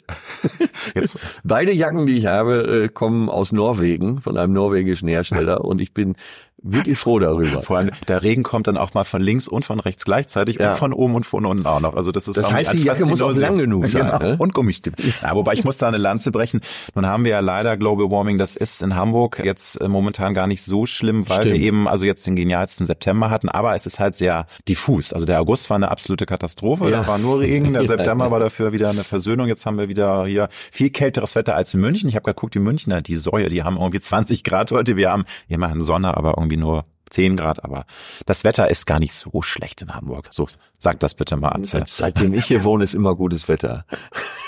Jetzt. 0.95 1.19
Beide 1.43 1.73
Jacken, 1.73 2.07
die 2.07 2.17
ich 2.17 2.27
habe, 2.27 2.85
äh, 2.85 2.89
kommen 2.89 3.29
aus 3.29 3.51
Norwegen, 3.51 4.21
von 4.21 4.37
einem 4.37 4.53
norwegischen 4.53 5.09
Hersteller 5.09 5.65
und 5.65 5.81
ich 5.81 5.93
bin 5.93 6.15
wirklich 6.63 6.99
froh 6.99 7.19
darüber. 7.19 7.63
Vor 7.63 7.79
allem 7.79 7.91
der 8.09 8.23
Regen 8.23 8.43
kommt 8.43 8.67
dann 8.67 8.77
auch 8.77 8.95
mal 8.95 9.05
von 9.05 9.23
links 9.23 9.49
und 9.49 9.65
von 9.65 9.81
rechts 9.81 10.05
gleichzeitig 10.05 10.59
ja. 10.59 10.73
und 10.73 10.79
von 10.79 10.93
oben 10.93 11.15
und 11.15 11.25
von 11.25 11.47
unten 11.47 11.67
auch 11.67 11.81
noch. 11.81 11.95
Also 11.95 12.13
das 12.13 12.27
ist 12.27 12.37
das 12.37 12.53
heißt, 12.53 12.73
die 12.73 12.83
Jacke 12.83 13.07
muss 13.07 13.23
auch 13.23 13.33
lang 13.33 13.59
genug 13.59 13.87
sein. 13.89 14.07
Genau. 14.07 14.19
Ne? 14.19 14.37
Und 14.39 14.55
Gummistiefel. 14.55 15.13
Ja, 15.23 15.35
wobei 15.35 15.53
ich 15.53 15.65
muss 15.65 15.79
da 15.79 15.89
eine 15.89 15.99
Lanze 15.99 16.33
brechen. 16.33 16.61
Nun 16.95 17.07
haben 17.07 17.25
wir 17.25 17.31
ja 17.33 17.41
leider 17.41 17.77
Global 17.77 18.11
Warming. 18.11 18.39
Das 18.39 18.57
ist 18.57 18.83
in 18.83 18.97
Hamburg 18.97 19.41
jetzt 19.45 19.81
äh, 19.81 19.89
momentan 19.89 20.35
gar 20.35 20.47
nicht 20.47 20.63
so 20.65 20.85
schlimm, 20.85 21.29
weil 21.29 21.43
Stimmt. 21.43 21.55
wir 21.55 21.63
eben 21.63 21.89
also 21.89 22.07
jetzt 22.07 22.27
den 22.27 22.35
genialsten 22.35 22.87
September 22.87 23.31
hatten. 23.31 23.49
Aber 23.49 23.75
es 23.75 23.87
ist 23.87 24.01
halt 24.01 24.17
sehr 24.17 24.47
diffus. 24.69 25.13
Also 25.13 25.27
der 25.27 25.41
August 25.41 25.71
war 25.71 25.77
eine 25.77 25.91
absolute 25.91 26.27
Katastrophe. 26.27 26.91
Ja. 26.91 27.03
Da 27.03 27.07
war 27.07 27.19
nur 27.19 27.41
Regen. 27.49 27.73
Der 27.73 27.87
September 27.87 28.31
war 28.31 28.41
dafür 28.41 28.73
wieder 28.73 28.91
eine 28.91 29.05
Versöhnung. 29.05 29.47
Jetzt 29.47 29.67
haben 29.67 29.79
wir 29.79 29.89
wieder 29.89 30.27
hier 30.27 30.49
viel 30.71 30.91
kälteres 30.91 31.35
Wetter 31.35 31.57
als 31.57 31.75
in 31.75 31.81
München. 31.81 32.09
Ich 32.09 32.15
habe 32.15 32.25
geguckt, 32.25 32.55
die 32.55 32.59
Münchner, 32.59 33.03
die 33.03 33.17
Säue, 33.17 33.49
die 33.49 33.63
haben 33.63 33.77
irgendwie 33.77 34.01
20 34.09 34.45
Grad 34.45 34.71
heute. 34.71 34.97
Wir 34.97 35.11
haben 35.11 35.25
immerhin 35.49 35.81
Sonne, 35.81 36.17
aber 36.17 36.35
irgendwie 36.37 36.57
nur 36.57 36.85
10 37.11 37.37
Grad, 37.37 37.65
aber 37.65 37.87
das 38.27 38.45
Wetter 38.45 38.71
ist 38.71 38.87
gar 38.87 38.99
nicht 38.99 39.15
so 39.15 39.41
schlecht 39.43 39.81
in 39.83 39.95
Hamburg. 39.95 40.29
So, 40.31 40.47
sag 40.79 41.01
das 41.01 41.15
bitte 41.15 41.37
mal, 41.37 41.49
Anze. 41.49 41.85
Seitdem 41.87 42.35
ich 42.35 42.45
hier 42.45 42.65
wohne, 42.65 42.85
ist 42.85 42.95
immer 42.95 43.15
gutes 43.15 43.49
Wetter. 43.49 43.87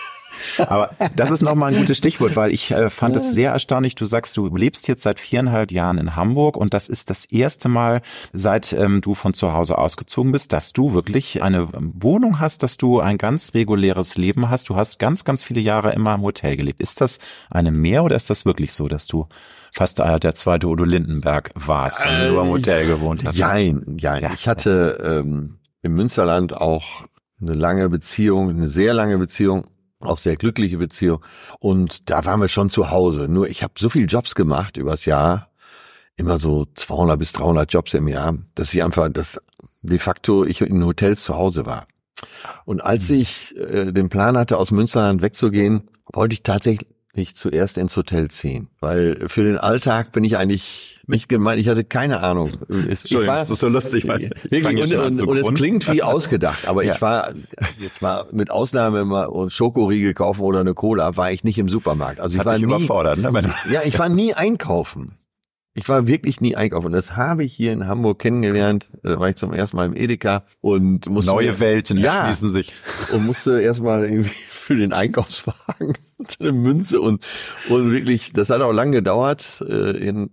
Aber 0.69 0.91
das 1.17 1.31
ist 1.31 1.43
nochmal 1.43 1.73
ein 1.73 1.79
gutes 1.79 1.97
Stichwort, 1.97 2.37
weil 2.37 2.53
ich 2.53 2.71
äh, 2.71 2.91
fand 2.91 3.17
es 3.17 3.35
sehr 3.35 3.53
erstaunlich. 3.53 3.95
Du 3.95 4.05
sagst, 4.05 4.37
du 4.37 4.55
lebst 4.55 4.89
jetzt 4.89 5.03
seit 5.03 5.21
viereinhalb 5.21 5.73
Jahren 5.73 5.99
in 5.99 6.17
Hamburg 6.17 6.57
und 6.57 6.75
das 6.75 6.89
ist 6.89 7.11
das 7.11 7.25
erste 7.25 7.69
Mal, 7.69 8.03
seit 8.33 8.73
ähm, 8.73 9.01
du 9.01 9.15
von 9.15 9.35
zu 9.35 9.53
Hause 9.53 9.79
ausgezogen 9.79 10.33
bist, 10.33 10.53
dass 10.53 10.73
du 10.73 10.95
wirklich 10.95 11.43
eine 11.43 11.69
Wohnung 11.73 12.41
hast, 12.41 12.63
dass 12.63 12.77
du 12.77 13.01
ein 13.01 13.19
ganz 13.19 13.55
reguläres 13.55 14.17
Leben 14.17 14.51
hast. 14.51 14.69
Du 14.69 14.77
hast 14.77 14.99
ganz, 14.99 15.25
ganz 15.25 15.45
viele 15.45 15.61
Jahre 15.61 15.93
immer 15.93 16.15
im 16.15 16.23
Hotel 16.23 16.57
gelebt. 16.57 16.81
Ist 16.81 17.01
das 17.01 17.19
eine 17.51 17.71
Mehr 17.71 18.05
oder 18.05 18.17
ist 18.17 18.31
das 18.31 18.45
wirklich 18.45 18.73
so, 18.73 18.89
dass 18.89 19.07
du 19.07 19.27
fast 19.73 19.99
der 19.99 20.35
zweite 20.35 20.67
Udo 20.67 20.85
Lindenberg 20.85 21.53
warst 21.55 22.05
äh, 22.05 22.29
du 22.29 22.41
am 22.41 22.49
Hotel 22.49 22.87
gewohnt 22.87 23.25
hast? 23.25 23.39
Nein, 23.39 23.97
jein. 23.99 24.23
Ja. 24.23 24.33
Ich 24.35 24.49
hatte 24.49 24.99
ähm, 25.03 25.59
im 25.83 25.95
Münsterland 25.95 26.57
auch 26.57 27.05
eine 27.41 27.55
lange 27.55 27.89
Beziehung, 27.89 28.51
eine 28.51 28.69
sehr 28.69 28.95
lange 28.95 29.19
Beziehung, 29.19 29.67
auch 30.01 30.18
sehr 30.18 30.36
glückliche 30.36 30.78
Beziehung. 30.78 31.24
Und 31.59 32.11
da 32.11 32.24
waren 32.24 32.40
wir 32.40 32.48
schon 32.48 32.70
zu 32.70 32.90
Hause. 32.90 33.28
Nur 33.28 33.48
ich 33.48 33.62
habe 33.62 33.74
so 33.78 33.88
viele 33.88 34.07
Jobs 34.07 34.34
gemacht 34.34 34.76
übers 34.76 35.05
Jahr, 35.05 35.51
immer 36.16 36.38
so 36.38 36.66
200 36.74 37.18
bis 37.18 37.32
300 37.32 37.72
Jobs 37.72 37.94
im 37.94 38.09
Jahr, 38.09 38.36
dass 38.55 38.74
ich 38.74 38.82
einfach, 38.82 39.09
dass 39.11 39.40
de 39.82 39.98
facto 39.98 40.44
ich 40.44 40.61
in 40.61 40.84
Hotels 40.84 41.22
zu 41.22 41.36
Hause 41.36 41.66
war. 41.66 41.86
Und 42.64 42.82
als 42.82 43.09
hm. 43.09 43.20
ich 43.20 43.57
äh, 43.57 43.92
den 43.92 44.09
Plan 44.09 44.36
hatte, 44.36 44.59
aus 44.59 44.70
Münsterland 44.70 45.22
wegzugehen, 45.22 45.88
wollte 46.12 46.34
ich 46.34 46.42
tatsächlich 46.42 47.34
zuerst 47.34 47.78
ins 47.78 47.96
Hotel 47.96 48.28
ziehen, 48.28 48.68
weil 48.80 49.28
für 49.28 49.44
den 49.44 49.59
Alltag 49.59 50.12
bin 50.12 50.24
ich 50.24 50.36
eigentlich 50.36 50.99
nicht 51.11 51.29
gemeint. 51.29 51.61
Ich 51.61 51.69
hatte 51.69 51.85
keine 51.85 52.21
Ahnung. 52.21 52.53
Ich 52.89 53.15
war, 53.15 53.39
das 53.39 53.51
ist 53.51 53.61
so 53.61 53.69
lustig. 53.69 54.09
Weil 54.09 54.31
ich 54.51 54.65
und, 54.65 54.93
und, 54.93 55.23
und, 55.23 55.37
es 55.37 55.55
klingt 55.55 55.91
wie 55.93 56.03
ausgedacht, 56.03 56.67
aber 56.67 56.85
ja. 56.85 56.95
ich 56.95 57.03
war 57.03 57.33
jetzt 57.79 58.03
mal 58.03 58.27
mit 58.33 58.51
Ausnahme 58.51 59.05
mal 59.05 59.29
Schokoriegel 59.51 60.15
kaufen 60.15 60.43
oder 60.43 60.61
eine 60.61 60.75
Cola, 60.75 61.17
war 61.17 61.31
ich 61.33 61.45
nicht 61.45 61.59
im 61.59 61.69
Supermarkt. 61.69 62.21
Also 62.21 62.39
ich 62.39 62.45
war 62.45 62.57
nie, 62.57 62.65
überfordert. 62.65 63.19
Ne? 63.19 63.53
Ja, 63.71 63.81
ich 63.85 63.99
war 63.99 64.09
nie 64.09 64.35
einkaufen. 64.35 65.19
Ich 65.75 65.89
war 65.89 66.09
wirklich 66.09 66.41
nie 66.41 66.57
einkaufen. 66.57 66.87
Und 66.87 66.93
das 66.93 67.17
habe 67.17 67.45
ich 67.45 67.55
hier 67.55 67.73
in 67.73 67.87
Hamburg 67.87 68.19
kennengelernt. 68.19 68.91
Da 69.05 69.21
war 69.21 69.29
ich 69.29 69.37
zum 69.37 69.53
ersten 69.53 69.77
Mal 69.77 69.87
im 69.87 69.97
Edeka 69.97 70.45
und 70.61 71.09
musste. 71.09 71.31
Neue 71.31 71.61
Welten 71.61 71.97
ja, 71.97 72.19
erschließen 72.19 72.51
sich. 72.51 72.73
Und 73.13 73.25
musste 73.25 73.61
erstmal 73.61 74.05
irgendwie 74.05 74.31
für 74.51 74.77
den 74.77 74.93
Einkaufswagen 74.93 75.95
eine 76.41 76.53
Münze 76.53 77.01
und, 77.01 77.25
und 77.69 77.93
wirklich, 77.93 78.33
das 78.33 78.51
hat 78.51 78.61
auch 78.63 78.73
lange 78.73 78.93
gedauert, 78.93 79.65
äh, 79.69 79.97
in, 79.97 80.31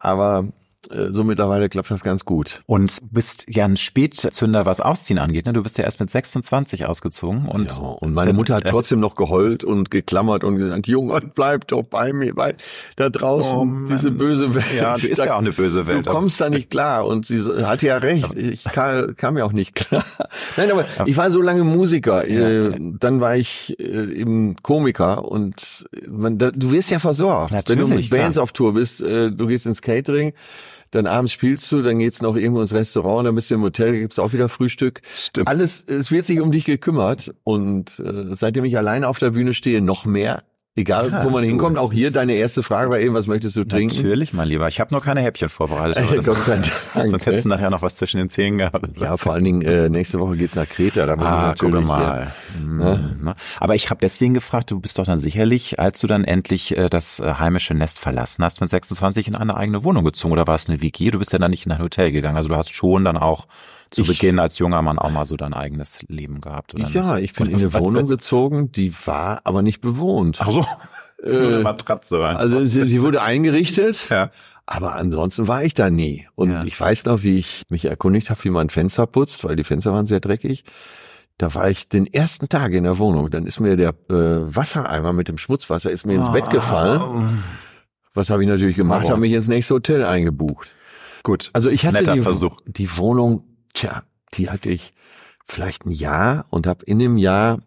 aber 0.00 0.44
so 0.88 1.24
mittlerweile 1.24 1.68
klappt 1.68 1.90
das 1.90 2.02
ganz 2.02 2.24
gut. 2.24 2.62
Und 2.66 2.98
bist 3.10 3.46
ja 3.48 3.64
ein 3.64 3.76
Spätzünder, 3.76 4.66
was 4.66 4.80
Ausziehen 4.80 5.18
angeht. 5.18 5.46
Ne? 5.46 5.52
Du 5.52 5.62
bist 5.62 5.78
ja 5.78 5.84
erst 5.84 6.00
mit 6.00 6.10
26 6.10 6.86
ausgezogen. 6.86 7.46
Und, 7.46 7.70
ja, 7.70 7.82
und 7.82 8.14
meine 8.14 8.32
Mutter 8.32 8.54
hat 8.56 8.66
trotzdem 8.66 9.00
noch 9.00 9.14
geheult 9.14 9.62
und 9.62 9.90
geklammert 9.90 10.42
und 10.42 10.56
gesagt, 10.56 10.86
Junge, 10.86 11.20
bleib 11.34 11.68
doch 11.68 11.82
bei 11.82 12.12
mir, 12.12 12.34
weil 12.36 12.56
da 12.96 13.10
draußen 13.10 13.58
oh, 13.58 13.88
diese 13.88 14.10
böse 14.10 14.54
Welt. 14.54 14.64
Ja, 14.74 14.94
du 14.94 15.06
ist 15.06 15.18
ja 15.18 15.34
auch 15.34 15.40
eine 15.40 15.52
böse 15.52 15.86
Welt. 15.86 16.06
Du 16.06 16.10
kommst 16.10 16.40
da 16.40 16.48
nicht 16.48 16.70
klar. 16.70 17.06
Und 17.06 17.26
sie 17.26 17.40
hatte 17.64 17.86
ja 17.86 17.98
recht. 17.98 18.34
Ich 18.34 18.64
kam, 18.64 19.14
kam 19.16 19.36
ja 19.36 19.44
auch 19.44 19.52
nicht 19.52 19.74
klar. 19.74 20.04
Nein, 20.56 20.70
aber 20.72 20.86
ich 21.06 21.16
war 21.16 21.30
so 21.30 21.42
lange 21.42 21.64
Musiker. 21.64 22.26
Äh, 22.26 22.72
dann 22.98 23.20
war 23.20 23.36
ich 23.36 23.76
äh, 23.78 24.12
eben 24.14 24.56
Komiker 24.62 25.24
und 25.30 25.84
man, 26.08 26.38
da, 26.38 26.50
du 26.50 26.72
wirst 26.72 26.90
ja 26.90 26.98
versorgt. 26.98 27.52
Natürlich, 27.52 27.82
Wenn 27.82 27.90
du 27.90 27.94
mit 27.96 28.10
Bands 28.10 28.36
klar. 28.36 28.42
auf 28.44 28.52
Tour 28.52 28.74
bist, 28.74 29.00
du 29.00 29.46
gehst 29.46 29.66
ins 29.66 29.82
Catering 29.82 30.32
dann 30.90 31.06
abends 31.06 31.32
spielst 31.32 31.70
du, 31.72 31.82
dann 31.82 31.98
geht's 31.98 32.22
noch 32.22 32.36
irgendwo 32.36 32.60
ins 32.60 32.74
Restaurant, 32.74 33.26
dann 33.26 33.34
bist 33.34 33.50
du 33.50 33.54
im 33.54 33.62
Hotel, 33.62 33.92
gibt's 33.92 34.18
auch 34.18 34.32
wieder 34.32 34.48
Frühstück. 34.48 35.02
Stimmt. 35.14 35.48
Alles, 35.48 35.86
es 35.88 36.10
wird 36.10 36.24
sich 36.24 36.40
um 36.40 36.52
dich 36.52 36.64
gekümmert 36.64 37.34
und 37.44 37.98
äh, 38.00 38.34
seitdem 38.34 38.64
ich 38.64 38.76
alleine 38.76 39.08
auf 39.08 39.18
der 39.18 39.30
Bühne 39.30 39.54
stehe, 39.54 39.80
noch 39.80 40.04
mehr. 40.04 40.42
Egal, 40.76 41.10
ja, 41.10 41.24
wo 41.24 41.30
man 41.30 41.42
hinkommt, 41.42 41.78
auch 41.78 41.92
hier 41.92 42.12
deine 42.12 42.34
erste 42.34 42.62
Frage 42.62 42.90
war 42.90 43.00
eben, 43.00 43.12
was 43.12 43.26
möchtest 43.26 43.56
du 43.56 43.64
trinken? 43.64 43.96
Natürlich, 43.96 44.32
mein 44.32 44.46
Lieber. 44.46 44.68
Ich 44.68 44.78
habe 44.78 44.94
noch 44.94 45.04
keine 45.04 45.20
Häppchen 45.20 45.48
vorbereitet. 45.48 45.96
Äh, 45.98 46.22
Gott 46.22 46.36
sei 46.36 46.60
Dank. 46.94 47.10
Sonst 47.10 47.26
hättest 47.26 47.44
du 47.44 47.48
nachher 47.48 47.70
noch 47.70 47.82
was 47.82 47.96
zwischen 47.96 48.18
den 48.18 48.30
Zähnen 48.30 48.58
gehabt. 48.58 48.86
Ja, 49.00 49.16
vor 49.16 49.32
allen 49.32 49.42
Dingen 49.42 49.62
äh, 49.62 49.88
nächste 49.88 50.20
Woche 50.20 50.36
geht's 50.36 50.54
nach 50.54 50.68
Kreta. 50.68 51.06
Da 51.06 51.16
muss 51.16 51.26
ah, 51.26 51.52
ich 51.56 51.62
natürlich, 51.62 51.84
mal. 51.84 52.32
Ja, 52.54 52.60
mhm. 52.60 53.34
Aber 53.58 53.74
ich 53.74 53.90
habe 53.90 53.98
deswegen 54.00 54.32
gefragt, 54.32 54.70
du 54.70 54.78
bist 54.78 55.00
doch 55.00 55.04
dann 55.04 55.18
sicherlich, 55.18 55.80
als 55.80 55.98
du 55.98 56.06
dann 56.06 56.22
endlich 56.22 56.76
äh, 56.76 56.88
das 56.88 57.18
äh, 57.18 57.34
heimische 57.34 57.74
Nest 57.74 57.98
verlassen 57.98 58.44
hast, 58.44 58.60
mit 58.60 58.70
26 58.70 59.26
in 59.26 59.34
eine 59.34 59.56
eigene 59.56 59.82
Wohnung 59.82 60.04
gezogen 60.04 60.32
oder 60.32 60.46
war 60.46 60.54
es 60.54 60.68
eine 60.68 60.80
WG? 60.80 61.10
Du 61.10 61.18
bist 61.18 61.32
ja 61.32 61.40
dann 61.40 61.50
nicht 61.50 61.66
in 61.66 61.72
ein 61.72 61.82
Hotel 61.82 62.12
gegangen. 62.12 62.36
Also 62.36 62.48
du 62.48 62.54
hast 62.54 62.72
schon 62.72 63.04
dann 63.04 63.16
auch 63.16 63.48
zu 63.90 64.02
ich, 64.02 64.08
Beginn 64.08 64.38
als 64.38 64.58
junger 64.58 64.82
Mann 64.82 64.98
auch 64.98 65.10
mal 65.10 65.24
so 65.24 65.36
dein 65.36 65.52
eigenes 65.52 66.00
Leben 66.06 66.40
gehabt, 66.40 66.74
oder? 66.74 66.88
Ja, 66.88 67.16
nicht? 67.16 67.24
ich 67.24 67.32
bin 67.32 67.48
in 67.48 67.56
eine 67.56 67.72
Wohnung 67.74 68.06
gezogen, 68.06 68.70
die 68.70 68.94
war 69.04 69.40
aber 69.44 69.62
nicht 69.62 69.80
bewohnt. 69.80 70.38
Ach 70.40 70.50
so. 70.50 70.59
Äh, 71.22 71.62
Matratze. 71.62 72.18
Also 72.24 72.64
sie, 72.64 73.02
wurde 73.02 73.20
eingerichtet. 73.20 74.06
Ja. 74.10 74.30
Aber 74.64 74.94
ansonsten 74.94 75.48
war 75.48 75.64
ich 75.64 75.74
da 75.74 75.90
nie. 75.90 76.26
Und 76.34 76.50
ja. 76.50 76.64
ich 76.64 76.80
weiß 76.80 77.04
noch, 77.04 77.22
wie 77.24 77.38
ich 77.38 77.64
mich 77.68 77.84
erkundigt 77.84 78.30
habe, 78.30 78.42
wie 78.44 78.50
man 78.50 78.70
Fenster 78.70 79.06
putzt, 79.06 79.44
weil 79.44 79.56
die 79.56 79.64
Fenster 79.64 79.92
waren 79.92 80.06
sehr 80.06 80.20
dreckig. 80.20 80.64
Da 81.38 81.54
war 81.54 81.68
ich 81.68 81.88
den 81.88 82.06
ersten 82.06 82.48
Tag 82.48 82.72
in 82.72 82.84
der 82.84 82.98
Wohnung. 82.98 83.28
Dann 83.30 83.46
ist 83.46 83.58
mir 83.58 83.76
der 83.76 83.90
äh, 84.08 84.54
Wassereimer 84.54 85.12
mit 85.12 85.28
dem 85.28 85.38
Schmutzwasser 85.38 85.90
ist 85.90 86.06
mir 86.06 86.14
ins 86.14 86.28
oh. 86.28 86.32
Bett 86.32 86.48
gefallen. 86.50 87.42
Was 88.14 88.30
habe 88.30 88.42
ich 88.42 88.48
natürlich 88.48 88.76
gemacht? 88.76 89.08
Habe 89.08 89.20
mich 89.20 89.32
ins 89.32 89.48
nächste 89.48 89.74
Hotel 89.74 90.04
eingebucht. 90.04 90.74
Gut. 91.22 91.50
Also 91.52 91.68
ich 91.68 91.84
hatte 91.84 91.98
Netter 91.98 92.14
die, 92.14 92.20
Versuch. 92.20 92.56
die 92.66 92.96
Wohnung, 92.96 93.44
tja, 93.74 94.04
die 94.34 94.50
hatte 94.50 94.70
ich 94.70 94.94
vielleicht 95.46 95.84
ein 95.84 95.90
Jahr 95.90 96.44
und 96.50 96.66
habe 96.66 96.84
in 96.84 96.98
dem 96.98 97.18
Jahr 97.18 97.58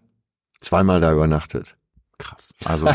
zweimal 0.62 1.02
da 1.02 1.12
übernachtet. 1.12 1.76
Krass. 2.24 2.53
Also 2.63 2.88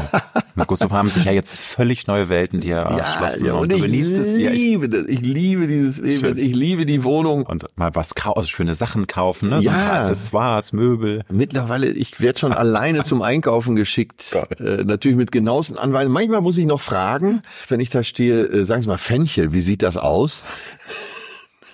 mit 0.54 0.66
Gustav 0.66 0.90
haben 0.90 1.10
sich 1.10 1.24
ja 1.24 1.32
jetzt 1.32 1.60
völlig 1.60 2.06
neue 2.06 2.30
Welten 2.30 2.60
dir 2.60 2.76
erschlossen 2.76 3.44
ja, 3.44 3.52
und, 3.52 3.60
und 3.60 3.72
du 3.72 3.80
genießt 3.80 4.16
es. 4.16 4.32
Ich 4.32 4.50
liebe 4.50 4.88
das. 4.88 5.06
Ich 5.06 5.20
liebe 5.20 5.66
dieses 5.66 5.98
Leben. 5.98 6.20
Schön. 6.20 6.38
Ich 6.38 6.54
liebe 6.54 6.86
die 6.86 7.04
Wohnung. 7.04 7.44
Und 7.44 7.66
mal 7.76 7.94
was 7.94 8.12
also 8.16 8.48
schöne 8.48 8.74
Sachen 8.74 9.06
kaufen, 9.06 9.50
ne? 9.50 9.60
So 9.60 9.68
ja. 9.68 10.00
Accessoires, 10.00 10.72
Möbel. 10.72 11.24
Mittlerweile, 11.30 11.88
ich 11.88 12.20
werde 12.20 12.38
schon 12.38 12.52
alleine 12.52 13.02
zum 13.02 13.20
Einkaufen 13.20 13.76
geschickt. 13.76 14.34
Äh, 14.58 14.84
natürlich 14.84 15.18
mit 15.18 15.30
genauesten 15.30 15.76
Anweisungen. 15.76 16.14
Manchmal 16.14 16.40
muss 16.40 16.56
ich 16.56 16.66
noch 16.66 16.80
fragen, 16.80 17.42
wenn 17.68 17.80
ich 17.80 17.90
da 17.90 18.02
stehe, 18.02 18.44
äh, 18.44 18.64
sagen 18.64 18.80
Sie 18.80 18.88
mal, 18.88 18.98
Fenchel, 18.98 19.52
wie 19.52 19.60
sieht 19.60 19.82
das 19.82 19.98
aus? 19.98 20.42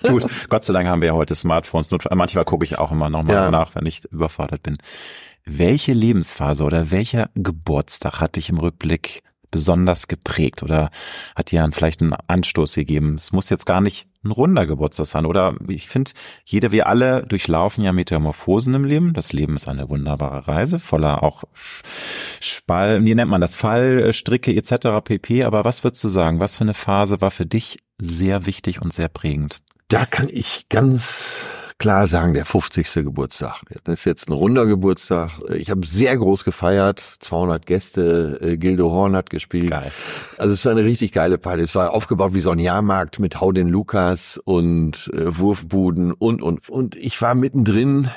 Gut, 0.03 0.25
Gott 0.49 0.65
sei 0.65 0.73
Dank 0.73 0.87
haben 0.87 1.01
wir 1.01 1.07
ja 1.07 1.13
heute 1.13 1.35
Smartphones. 1.35 1.89
Manchmal 2.11 2.45
gucke 2.45 2.65
ich 2.65 2.77
auch 2.77 2.91
immer 2.91 3.09
nochmal 3.09 3.35
ja. 3.35 3.51
nach, 3.51 3.75
wenn 3.75 3.85
ich 3.85 4.03
überfordert 4.11 4.61
bin. 4.61 4.77
Welche 5.47 5.93
Lebensphase 5.93 6.63
oder 6.63 6.89
welcher 6.89 7.29
Geburtstag 7.35 8.19
hat 8.19 8.35
dich 8.35 8.49
im 8.49 8.57
Rückblick 8.57 9.21
besonders 9.51 10.07
geprägt 10.07 10.63
oder 10.63 10.89
hat 11.35 11.51
dir 11.51 11.69
vielleicht 11.71 12.01
einen 12.01 12.13
Anstoß 12.13 12.73
gegeben? 12.73 13.15
Es 13.15 13.31
muss 13.31 13.49
jetzt 13.49 13.67
gar 13.67 13.79
nicht 13.79 14.07
ein 14.23 14.31
runder 14.31 14.65
Geburtstag 14.65 15.05
sein 15.05 15.25
oder 15.27 15.55
ich 15.67 15.87
finde, 15.87 16.11
jeder, 16.45 16.71
wir 16.71 16.87
alle 16.87 17.23
durchlaufen 17.27 17.83
ja 17.83 17.93
Metamorphosen 17.93 18.73
im 18.73 18.85
Leben. 18.85 19.13
Das 19.13 19.33
Leben 19.33 19.55
ist 19.55 19.67
eine 19.67 19.87
wunderbare 19.87 20.47
Reise, 20.47 20.79
voller 20.79 21.21
auch 21.21 21.43
Spall, 21.53 23.05
wie 23.05 23.13
nennt 23.13 23.29
man 23.29 23.39
das, 23.39 23.53
Fallstricke 23.53 24.53
etc. 24.53 25.03
pp. 25.03 25.43
Aber 25.43 25.63
was 25.63 25.83
würdest 25.83 26.03
du 26.03 26.09
sagen? 26.09 26.39
Was 26.39 26.55
für 26.55 26.63
eine 26.63 26.73
Phase 26.73 27.21
war 27.21 27.31
für 27.31 27.45
dich 27.45 27.77
sehr 27.99 28.47
wichtig 28.47 28.81
und 28.81 28.91
sehr 28.91 29.09
prägend? 29.09 29.59
Da 29.89 30.07
kann 30.07 30.27
ich 30.27 30.69
ganz 30.69 31.45
klar 31.77 32.07
sagen, 32.07 32.33
der 32.33 32.45
50. 32.45 32.91
Geburtstag. 32.93 33.61
Das 33.83 33.99
ist 33.99 34.05
jetzt 34.05 34.29
ein 34.29 34.33
runder 34.33 34.65
Geburtstag. 34.65 35.31
Ich 35.57 35.69
habe 35.69 35.85
sehr 35.85 36.15
groß 36.17 36.45
gefeiert, 36.45 36.99
200 36.99 37.65
Gäste, 37.65 38.39
äh, 38.41 38.57
Gildo 38.57 38.89
Horn 38.91 39.15
hat 39.15 39.29
gespielt. 39.29 39.71
Geil. 39.71 39.91
Also 40.37 40.53
es 40.53 40.63
war 40.65 40.71
eine 40.71 40.83
richtig 40.83 41.11
geile 41.11 41.37
Party. 41.37 41.63
Es 41.63 41.75
war 41.75 41.93
aufgebaut 41.93 42.33
wie 42.33 42.39
so 42.39 42.51
ein 42.51 42.59
Jahrmarkt 42.59 43.19
mit 43.19 43.41
Hau 43.41 43.51
den 43.51 43.67
Lukas 43.67 44.37
und 44.37 45.11
äh, 45.13 45.37
Wurfbuden 45.37 46.13
und, 46.13 46.41
und, 46.41 46.69
und 46.69 46.95
ich 46.95 47.21
war 47.21 47.35
mittendrin 47.35 48.09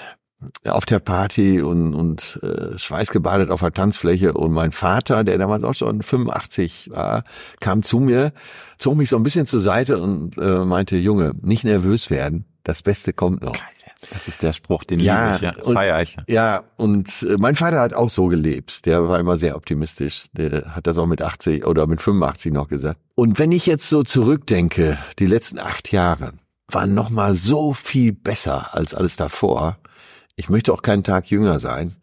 auf 0.65 0.87
der 0.87 1.01
Party 1.01 1.61
und, 1.61 1.95
und 1.95 2.39
äh, 2.45 2.79
schweißgebadet 2.79 3.51
auf 3.51 3.61
der 3.61 3.73
Tanzfläche 3.73 4.35
und 4.35 4.53
mein 4.53 4.71
Vater, 4.71 5.25
der 5.25 5.37
damals 5.37 5.65
auch 5.65 5.75
schon 5.75 6.01
85 6.01 6.91
war, 6.93 7.25
kam 7.59 7.83
zu 7.83 7.99
mir, 7.99 8.33
zog 8.79 8.97
mich 8.97 9.09
so 9.09 9.17
ein 9.17 9.25
bisschen 9.25 9.47
zur 9.47 9.59
Seite 9.59 9.99
und 9.99 10.39
äh, 10.39 10.65
meinte, 10.65 10.97
Junge, 10.97 11.33
nicht 11.43 11.65
nervös 11.65 12.09
werden 12.09 12.45
das 12.69 12.83
Beste 12.83 13.15
kommt 13.15 13.43
noch. 13.43 13.57
Das 14.11 14.29
ist 14.29 14.43
der 14.43 14.53
Spruch, 14.53 14.85
den 14.85 15.01
ja, 15.01 15.37
liebe 15.37 15.55
ich, 15.57 15.67
ja. 15.67 15.73
Feier 15.73 16.03
ich. 16.03 16.17
Ja, 16.29 16.65
und 16.77 17.23
äh, 17.23 17.37
mein 17.39 17.57
Vater 17.57 17.81
hat 17.81 17.95
auch 17.95 18.11
so 18.11 18.27
gelebt. 18.27 18.85
Der 18.85 19.09
war 19.09 19.19
immer 19.19 19.37
sehr 19.37 19.57
optimistisch. 19.57 20.27
Der 20.33 20.77
hat 20.77 20.87
das 20.87 20.99
auch 20.99 21.07
mit 21.07 21.23
80 21.23 21.65
oder 21.67 21.87
mit 21.87 22.03
85 22.03 22.53
noch 22.53 22.69
gesagt. 22.69 23.01
Und 23.15 23.39
wenn 23.39 23.53
ich 23.53 23.65
jetzt 23.65 23.89
so 23.89 24.03
zurückdenke, 24.03 24.99
die 25.19 25.25
letzten 25.25 25.59
acht 25.59 25.91
Jahre 25.93 26.35
waren 26.71 26.93
noch 26.93 27.09
mal 27.09 27.33
so 27.33 27.73
viel 27.73 28.13
besser 28.13 28.75
als 28.75 28.95
alles 28.95 29.17
davor. 29.17 29.79
Ich 30.37 30.51
möchte 30.51 30.73
auch 30.75 30.83
keinen 30.83 31.03
Tag 31.05 31.31
jünger 31.31 31.59
sein. 31.59 31.97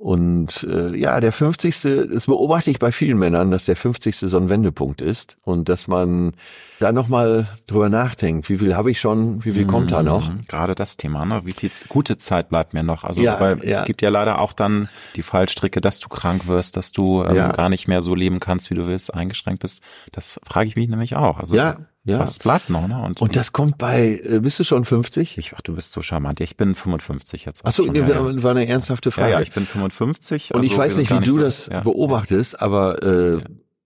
Und 0.00 0.66
äh, 0.66 0.96
ja, 0.96 1.20
der 1.20 1.30
50. 1.30 1.78
das 2.10 2.24
beobachte 2.24 2.70
ich 2.70 2.78
bei 2.78 2.90
vielen 2.90 3.18
Männern, 3.18 3.50
dass 3.50 3.66
der 3.66 3.76
50. 3.76 4.16
so 4.16 4.38
ein 4.38 4.48
Wendepunkt 4.48 5.02
ist 5.02 5.36
und 5.44 5.68
dass 5.68 5.88
man 5.88 6.32
da 6.78 6.90
nochmal 6.90 7.50
drüber 7.66 7.90
nachdenkt, 7.90 8.48
wie 8.48 8.56
viel 8.56 8.74
habe 8.74 8.90
ich 8.90 8.98
schon, 8.98 9.44
wie 9.44 9.52
viel 9.52 9.66
kommt 9.66 9.92
da 9.92 10.02
noch? 10.02 10.30
Mhm. 10.30 10.40
Gerade 10.48 10.74
das 10.74 10.96
Thema, 10.96 11.26
ne? 11.26 11.42
Wie 11.44 11.52
viel 11.52 11.70
gute 11.90 12.16
Zeit 12.16 12.48
bleibt 12.48 12.72
mir 12.72 12.82
noch? 12.82 13.04
Also 13.04 13.20
Ja, 13.20 13.38
weil 13.40 13.58
ja. 13.62 13.80
es 13.80 13.84
gibt 13.84 14.00
ja 14.00 14.08
leider 14.08 14.40
auch 14.40 14.54
dann 14.54 14.88
die 15.16 15.22
Fallstricke, 15.22 15.82
dass 15.82 16.00
du 16.00 16.08
krank 16.08 16.46
wirst, 16.46 16.78
dass 16.78 16.92
du 16.92 17.22
ähm, 17.22 17.36
Ja. 17.36 17.52
gar 17.52 17.68
nicht 17.68 17.86
mehr 17.86 18.00
so 18.00 18.14
leben 18.14 18.40
kannst, 18.40 18.70
wie 18.70 18.76
du 18.76 18.86
willst, 18.86 19.12
eingeschränkt 19.12 19.60
bist. 19.60 19.82
Das 20.12 20.40
frage 20.44 20.66
ich 20.66 20.76
mich 20.76 20.88
nämlich 20.88 21.14
auch. 21.14 21.38
Also 21.38 21.54
Ja, 21.54 21.76
ja. 22.04 22.18
was 22.18 22.38
bleibt 22.38 22.70
noch, 22.70 22.86
ne? 22.88 23.12
Und 23.18 23.36
das 23.36 23.52
kommt 23.52 23.78
bei, 23.78 24.20
äh, 24.24 24.40
bist 24.40 24.58
du 24.58 24.64
schon 24.64 24.84
50? 24.84 25.38
ich, 25.38 25.52
ach, 25.56 25.60
du 25.60 25.74
bist 25.74 25.92
so 25.92 26.02
charmant. 26.02 26.40
Ja, 26.40 26.44
Ich 26.44 26.56
bin 26.56 26.74
55 26.74 27.44
jetzt. 27.44 27.64
Achso, 27.66 27.84
nee, 27.84 27.98
ja, 28.00 28.08
ja. 28.08 28.42
war 28.42 28.50
eine 28.52 28.66
ernsthafte 28.66 29.10
ja, 29.10 29.14
Frage. 29.14 29.32
ja, 29.32 29.40
ich 29.40 29.52
bin 29.52 29.66
55. 29.66 30.54
Und 30.54 30.62
ich 30.64 30.70
also 30.72 30.82
weiß 30.82 30.96
nicht, 30.98 31.10
wie 31.10 31.24
du 31.24 31.32
so- 31.34 31.40
das 31.40 31.66
ja. 31.66 31.80
beobachtest, 31.80 32.60
aber 32.62 33.02
äh, 33.02 33.34
Ja. 33.36 33.42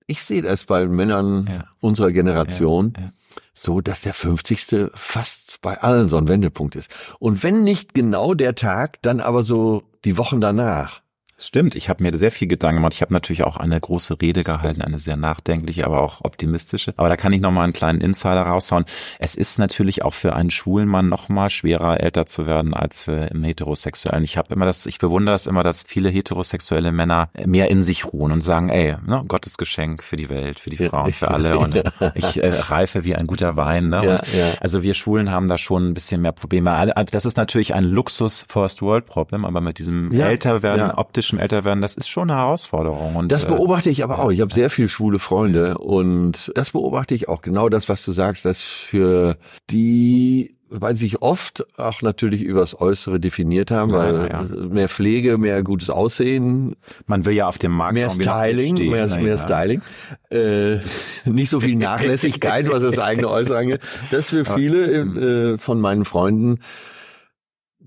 ich 0.07 0.23
sehe 0.23 0.43
das 0.43 0.65
bei 0.65 0.87
Männern 0.87 1.49
Ja. 1.51 1.65
unserer 1.81 2.13
Generation 2.13 2.93
Ja, 2.97 3.03
ja. 3.05 3.13
so, 3.55 3.81
dass 3.81 4.03
der 4.03 4.15
50. 4.15 4.91
fast 4.95 5.61
bei 5.63 5.81
allen 5.83 6.09
so 6.09 6.17
ein 6.17 6.29
Wendepunkt 6.29 6.77
ist. 6.77 6.91
Und 7.19 7.43
wenn 7.43 7.65
nicht 7.65 7.95
genau 7.95 8.35
der 8.35 8.55
Tag, 8.55 9.01
dann 9.03 9.21
aber 9.21 9.43
so 9.45 9.83
die 10.05 10.19
Wochen 10.19 10.41
danach. 10.41 11.01
Stimmt, 11.37 11.75
ich 11.75 11.89
habe 11.89 12.03
mir 12.05 12.17
sehr 12.17 12.31
viel 12.31 12.47
Gedanken 12.47 12.77
gemacht. 12.77 12.95
Ich 12.95 13.03
habe 13.03 13.13
natürlich 13.13 13.43
auch 13.43 13.57
eine 13.57 13.79
große 13.81 14.21
Rede 14.23 14.45
gehalten, 14.45 14.83
eine 14.83 14.99
sehr 15.01 15.17
nachdenkliche, 15.17 15.85
aber 15.85 16.01
auch 16.01 16.21
optimistische. 16.25 16.95
Aber 16.97 17.09
da 17.09 17.17
kann 17.17 17.33
ich 17.33 17.41
noch 17.41 17.51
mal 17.51 17.65
einen 17.65 17.73
kleinen 17.73 18.01
Insider 18.01 18.43
raushauen. 18.43 18.85
Es 19.19 19.35
ist 19.35 19.59
natürlich 19.59 20.05
auch 20.05 20.15
für 20.15 20.37
einen 20.37 20.51
schwulen 20.51 20.89
Mann 20.89 21.09
noch 21.09 21.29
mal 21.29 21.51
schwerer, 21.51 22.01
älter 22.01 22.27
zu 22.27 22.47
werden 22.47 22.73
als 22.73 23.03
für 23.03 23.21
einen 23.33 23.43
heterosexuellen. 23.43 24.23
Ich 24.23 24.37
habe 24.39 24.55
immer 24.55 24.65
das, 24.65 24.87
ich 24.87 24.99
bewundere 24.99 25.35
das 25.35 25.49
immer, 25.49 25.65
dass 25.65 25.83
viele 25.83 26.09
heterosexuelle 26.09 26.93
Männer 26.93 27.31
mehr 27.45 27.69
in 27.69 27.83
sich 27.83 28.05
ruhen 28.05 28.31
und 28.31 28.41
sagen, 28.41 28.69
ey, 28.69 28.95
ne, 29.05 29.25
Gottes 29.27 29.59
Geschenk 29.59 30.05
für 30.05 30.17
die 30.17 30.29
Welt, 30.29 30.61
für 30.61 30.71
die 30.71 30.77
Frauen, 30.77 31.13
für 31.13 31.33
alle. 31.33 31.59
Und 31.59 31.83
ich 32.15 32.43
äh, 32.43 32.49
reife 32.49 33.05
wie 33.05 33.17
ein 33.17 33.27
guter 33.27 33.57
Wein. 33.57 33.89
Ne? 33.89 34.05
Ja, 34.05 34.39
ja. 34.39 34.55
Also 34.61 34.85
wir 34.85 34.95
Schwulen 34.95 35.33
haben 35.33 35.49
da 35.49 35.59
schon 35.59 35.89
ein 35.91 35.95
bisschen 35.95 36.21
mehr 36.23 36.33
Probleme. 36.33 36.71
Alle- 36.71 36.95
Das 37.11 37.25
ist 37.25 37.37
natürlich 37.37 37.75
ein 37.75 37.85
Luxus 37.85 38.47
First 38.49 38.83
World 38.83 39.07
Problem, 39.07 39.45
aber 39.45 39.61
mit 39.61 39.79
diesem 39.81 40.13
Ja, 40.13 40.27
Älterwerden, 40.27 40.81
ja. 40.89 40.95
Optischen 41.25 41.39
Älterwerden, 41.39 41.81
das 41.81 41.95
ist 41.95 42.09
schon 42.09 42.31
eine 42.31 42.39
Herausforderung. 42.39 43.17
Und, 43.17 43.33
Das 43.33 43.45
äh, 43.45 43.49
beobachte 43.49 43.89
ich 43.89 44.05
aber 44.05 44.19
auch. 44.19 44.31
Ich 44.31 44.41
habe 44.41 44.53
sehr 44.53 44.69
viel 44.69 44.89
schwule 44.89 45.19
Freunde 45.19 45.79
und 45.79 46.53
das 46.55 46.73
beobachte 46.73 47.15
ich 47.15 47.29
auch. 47.29 47.41
Genau 47.41 47.69
das, 47.69 47.89
was 47.89 48.05
du 48.05 48.13
sagst, 48.13 48.45
dass 48.45 48.61
für 48.61 49.39
die, 49.71 50.57
weil 50.69 50.95
sie 50.97 51.07
sich 51.07 51.23
oft 51.23 51.65
auch 51.79 52.03
natürlich 52.03 52.43
übers 52.43 52.79
Äußere 52.79 53.21
definiert 53.21 53.71
haben, 53.71 53.93
weil 53.93 54.15
ja, 54.15 54.27
ja. 54.27 54.43
mehr 54.43 54.91
Pflege, 54.91 55.39
mehr 55.39 55.63
gutes 55.63 55.89
Aussehen, 55.89 56.77
man 57.07 57.25
will 57.25 57.35
ja 57.35 57.49
auf 57.49 57.57
dem 57.57 57.73
Markt 57.73 57.95
mehr 57.95 58.11
Styling, 58.11 58.75
bestehen, 58.75 58.91
mehr, 58.91 59.07
ne? 59.07 59.23
mehr 59.23 59.37
Ja. 59.37 59.39
Styling, 59.39 59.83
äh, 60.31 60.81
nicht 61.25 61.49
so 61.49 61.61
viel 61.61 61.77
Nachlässigkeit, 61.77 62.71
was 62.71 62.83
das 62.83 62.99
eigene 62.99 63.31
Äußere 63.31 63.59
angeht. 63.59 63.81
Das 64.11 64.29
für 64.29 64.45
viele 64.45 65.55
äh, 65.55 65.59
von 65.59 65.81
meinen 65.81 66.05
Freunden 66.05 66.59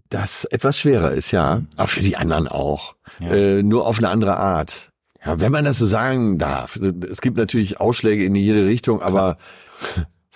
das 0.10 0.46
etwas 0.46 0.80
schwerer 0.80 1.12
ist, 1.12 1.32
ja. 1.32 1.62
Aber 1.76 1.88
für 1.88 2.02
die 2.02 2.18
anderen 2.18 2.48
auch. 2.48 2.96
Ja. 3.20 3.32
Äh, 3.32 3.64
nur 3.64 3.88
auf 3.88 3.98
eine 3.98 4.10
andere 4.10 4.38
Art. 4.38 4.92
Ja, 5.26 5.40
wenn 5.40 5.52
man 5.52 5.66
das 5.66 5.78
so 5.78 5.86
sagen 5.86 6.38
darf. 6.38 6.78
Es 6.78 7.22
gibt 7.22 7.38
natürlich 7.38 7.80
Ausschläge 7.82 8.24
in 8.24 8.36
jede 8.36 8.66
Richtung, 8.66 9.02
aber 9.02 9.38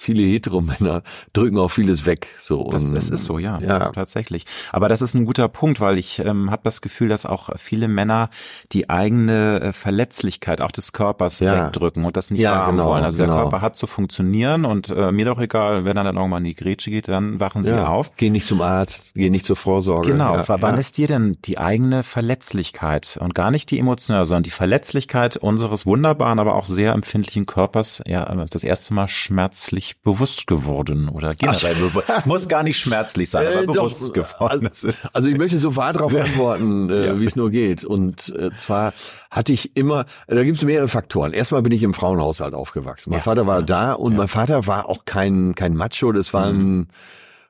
viele 0.02 0.24
Heteromänner 0.24 1.04
drücken 1.34 1.58
auch 1.60 1.70
vieles 1.70 2.06
weg. 2.06 2.28
So 2.40 2.70
Das, 2.72 2.84
und, 2.84 2.96
das 2.96 3.10
ist 3.10 3.24
so, 3.24 3.38
ja, 3.38 3.60
ja. 3.60 3.92
tatsächlich. 3.92 4.46
Aber 4.72 4.90
das 4.90 5.02
ist 5.02 5.14
ein 5.14 5.26
guter 5.26 5.48
Punkt, 5.48 5.80
weil 5.80 5.98
ich 5.98 6.20
ähm, 6.20 6.50
habe 6.50 6.62
das 6.64 6.82
Gefühl, 6.82 7.08
dass 7.08 7.26
auch 7.26 7.50
viele 7.58 7.88
Männer 7.88 8.30
die 8.72 8.90
eigene 8.90 9.62
äh, 9.62 9.74
Verletzlichkeit 9.74 10.62
auch 10.62 10.72
des 10.72 10.92
Körpers 10.92 11.40
Ja. 11.40 11.66
wegdrücken 11.68 12.04
und 12.04 12.18
das 12.18 12.32
nicht 12.32 12.42
Ja, 12.42 12.52
wahrhaben 12.54 12.78
genau, 12.78 12.90
wollen. 12.90 13.04
Also 13.04 13.20
genau. 13.20 13.34
der 13.34 13.42
Körper 13.44 13.62
hat 13.62 13.76
zu 13.76 13.86
funktionieren 13.86 14.66
und 14.66 14.90
äh, 14.90 15.12
mir 15.12 15.26
doch 15.26 15.40
egal, 15.40 15.86
wenn 15.86 15.98
er 15.98 16.04
dann 16.04 16.16
irgendwann 16.18 16.44
in 16.44 16.50
die 16.50 16.56
Grätsche 16.56 16.90
geht, 16.90 17.08
dann 17.08 17.40
wachen 17.40 17.64
sie 17.64 17.72
ja, 17.72 17.88
auf. 17.88 18.12
Geh 18.18 18.32
nicht 18.32 18.48
zum 18.48 18.62
Arzt, 18.62 19.14
geh 19.14 19.30
nicht 19.30 19.46
zur 19.46 19.56
Vorsorge. 19.56 20.12
Genau, 20.12 20.36
ja, 20.36 20.44
wann 20.48 20.78
ist 20.80 20.98
dir 20.98 21.08
denn 21.08 21.38
die 21.46 21.60
eigene 21.60 22.02
Verletzlichkeit 22.02 23.20
und 23.22 23.36
gar 23.36 23.52
nicht 23.52 23.70
die 23.70 23.78
emotionale, 23.78 24.26
sondern 24.26 24.44
die 24.44 24.50
Verletzlichkeit 24.50 25.38
unseres 25.38 25.86
wunderbaren, 25.86 26.40
aber 26.40 26.56
auch 26.56 26.66
sehr 26.66 26.94
empfindlichen 26.94 27.46
Körpers 27.46 28.02
ja 28.08 28.26
das 28.50 28.64
erste 28.64 28.94
Mal 28.96 29.08
schmerzlich 29.08 29.91
bewusst 30.02 30.48
geworden 30.48 31.10
oder 31.10 31.34
generell 31.34 31.76
bewu- 31.76 32.04
muss 32.28 32.48
gar 32.48 32.64
nicht 32.64 32.78
schmerzlich 32.80 33.30
sein, 33.30 33.48
aber 33.48 33.62
Äh, 33.64 33.66
doch, 33.68 33.74
bewusst 33.74 34.14
geworden. 34.14 34.68
Also, 34.68 34.90
also 35.14 35.30
ich 35.30 35.38
möchte 35.38 35.58
sofort 35.58 35.96
darauf 35.96 36.16
antworten, 36.16 36.90
äh, 36.90 37.08
Ja. 37.08 37.20
wie 37.20 37.26
es 37.26 37.36
nur 37.36 37.50
geht. 37.50 37.84
Und 37.84 38.30
äh, 38.38 38.50
zwar 38.58 38.94
hatte 39.30 39.54
ich 39.54 39.76
immer, 39.78 40.06
äh, 40.28 40.36
da 40.36 40.44
gibt 40.44 40.58
es 40.58 40.64
mehrere 40.64 40.88
Faktoren. 40.88 41.34
Erstmal 41.34 41.62
bin 41.62 41.72
ich 41.72 41.84
im 41.84 41.94
Frauenhaushalt 41.94 42.54
aufgewachsen. 42.54 43.10
Mein 43.12 43.20
Ja. 43.20 43.24
Vater 43.24 43.48
war 43.48 43.64
da 43.64 43.94
und 43.94 44.16
mein 44.16 44.28
Vater 44.28 44.68
war 44.68 44.88
auch 44.90 45.06
kein 45.06 45.56
kein 45.56 45.76
Macho. 45.76 46.12
Das 46.12 46.34
war 46.34 46.46
ein 46.48 46.88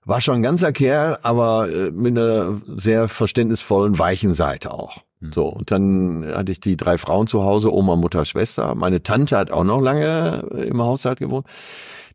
war 0.03 0.19
schon 0.19 0.35
ein 0.35 0.41
ganzer 0.41 0.71
Kerl, 0.71 1.17
aber 1.21 1.69
äh, 1.69 1.91
mit 1.91 2.17
einer 2.17 2.59
sehr 2.75 3.07
verständnisvollen, 3.07 3.99
weichen 3.99 4.33
Seite 4.33 4.73
auch. 4.73 4.97
So, 5.31 5.45
und 5.45 5.69
dann 5.69 6.25
hatte 6.33 6.51
ich 6.51 6.59
die 6.59 6.75
drei 6.75 6.97
Frauen 6.97 7.27
zu 7.27 7.43
Hause, 7.43 7.71
Oma, 7.71 7.95
Mutter, 7.95 8.25
Schwester. 8.25 8.73
Meine 8.73 9.03
Tante 9.03 9.37
hat 9.37 9.51
auch 9.51 9.63
noch 9.63 9.79
lange 9.79 10.39
im 10.67 10.81
Haushalt 10.81 11.19
gewohnt. 11.19 11.45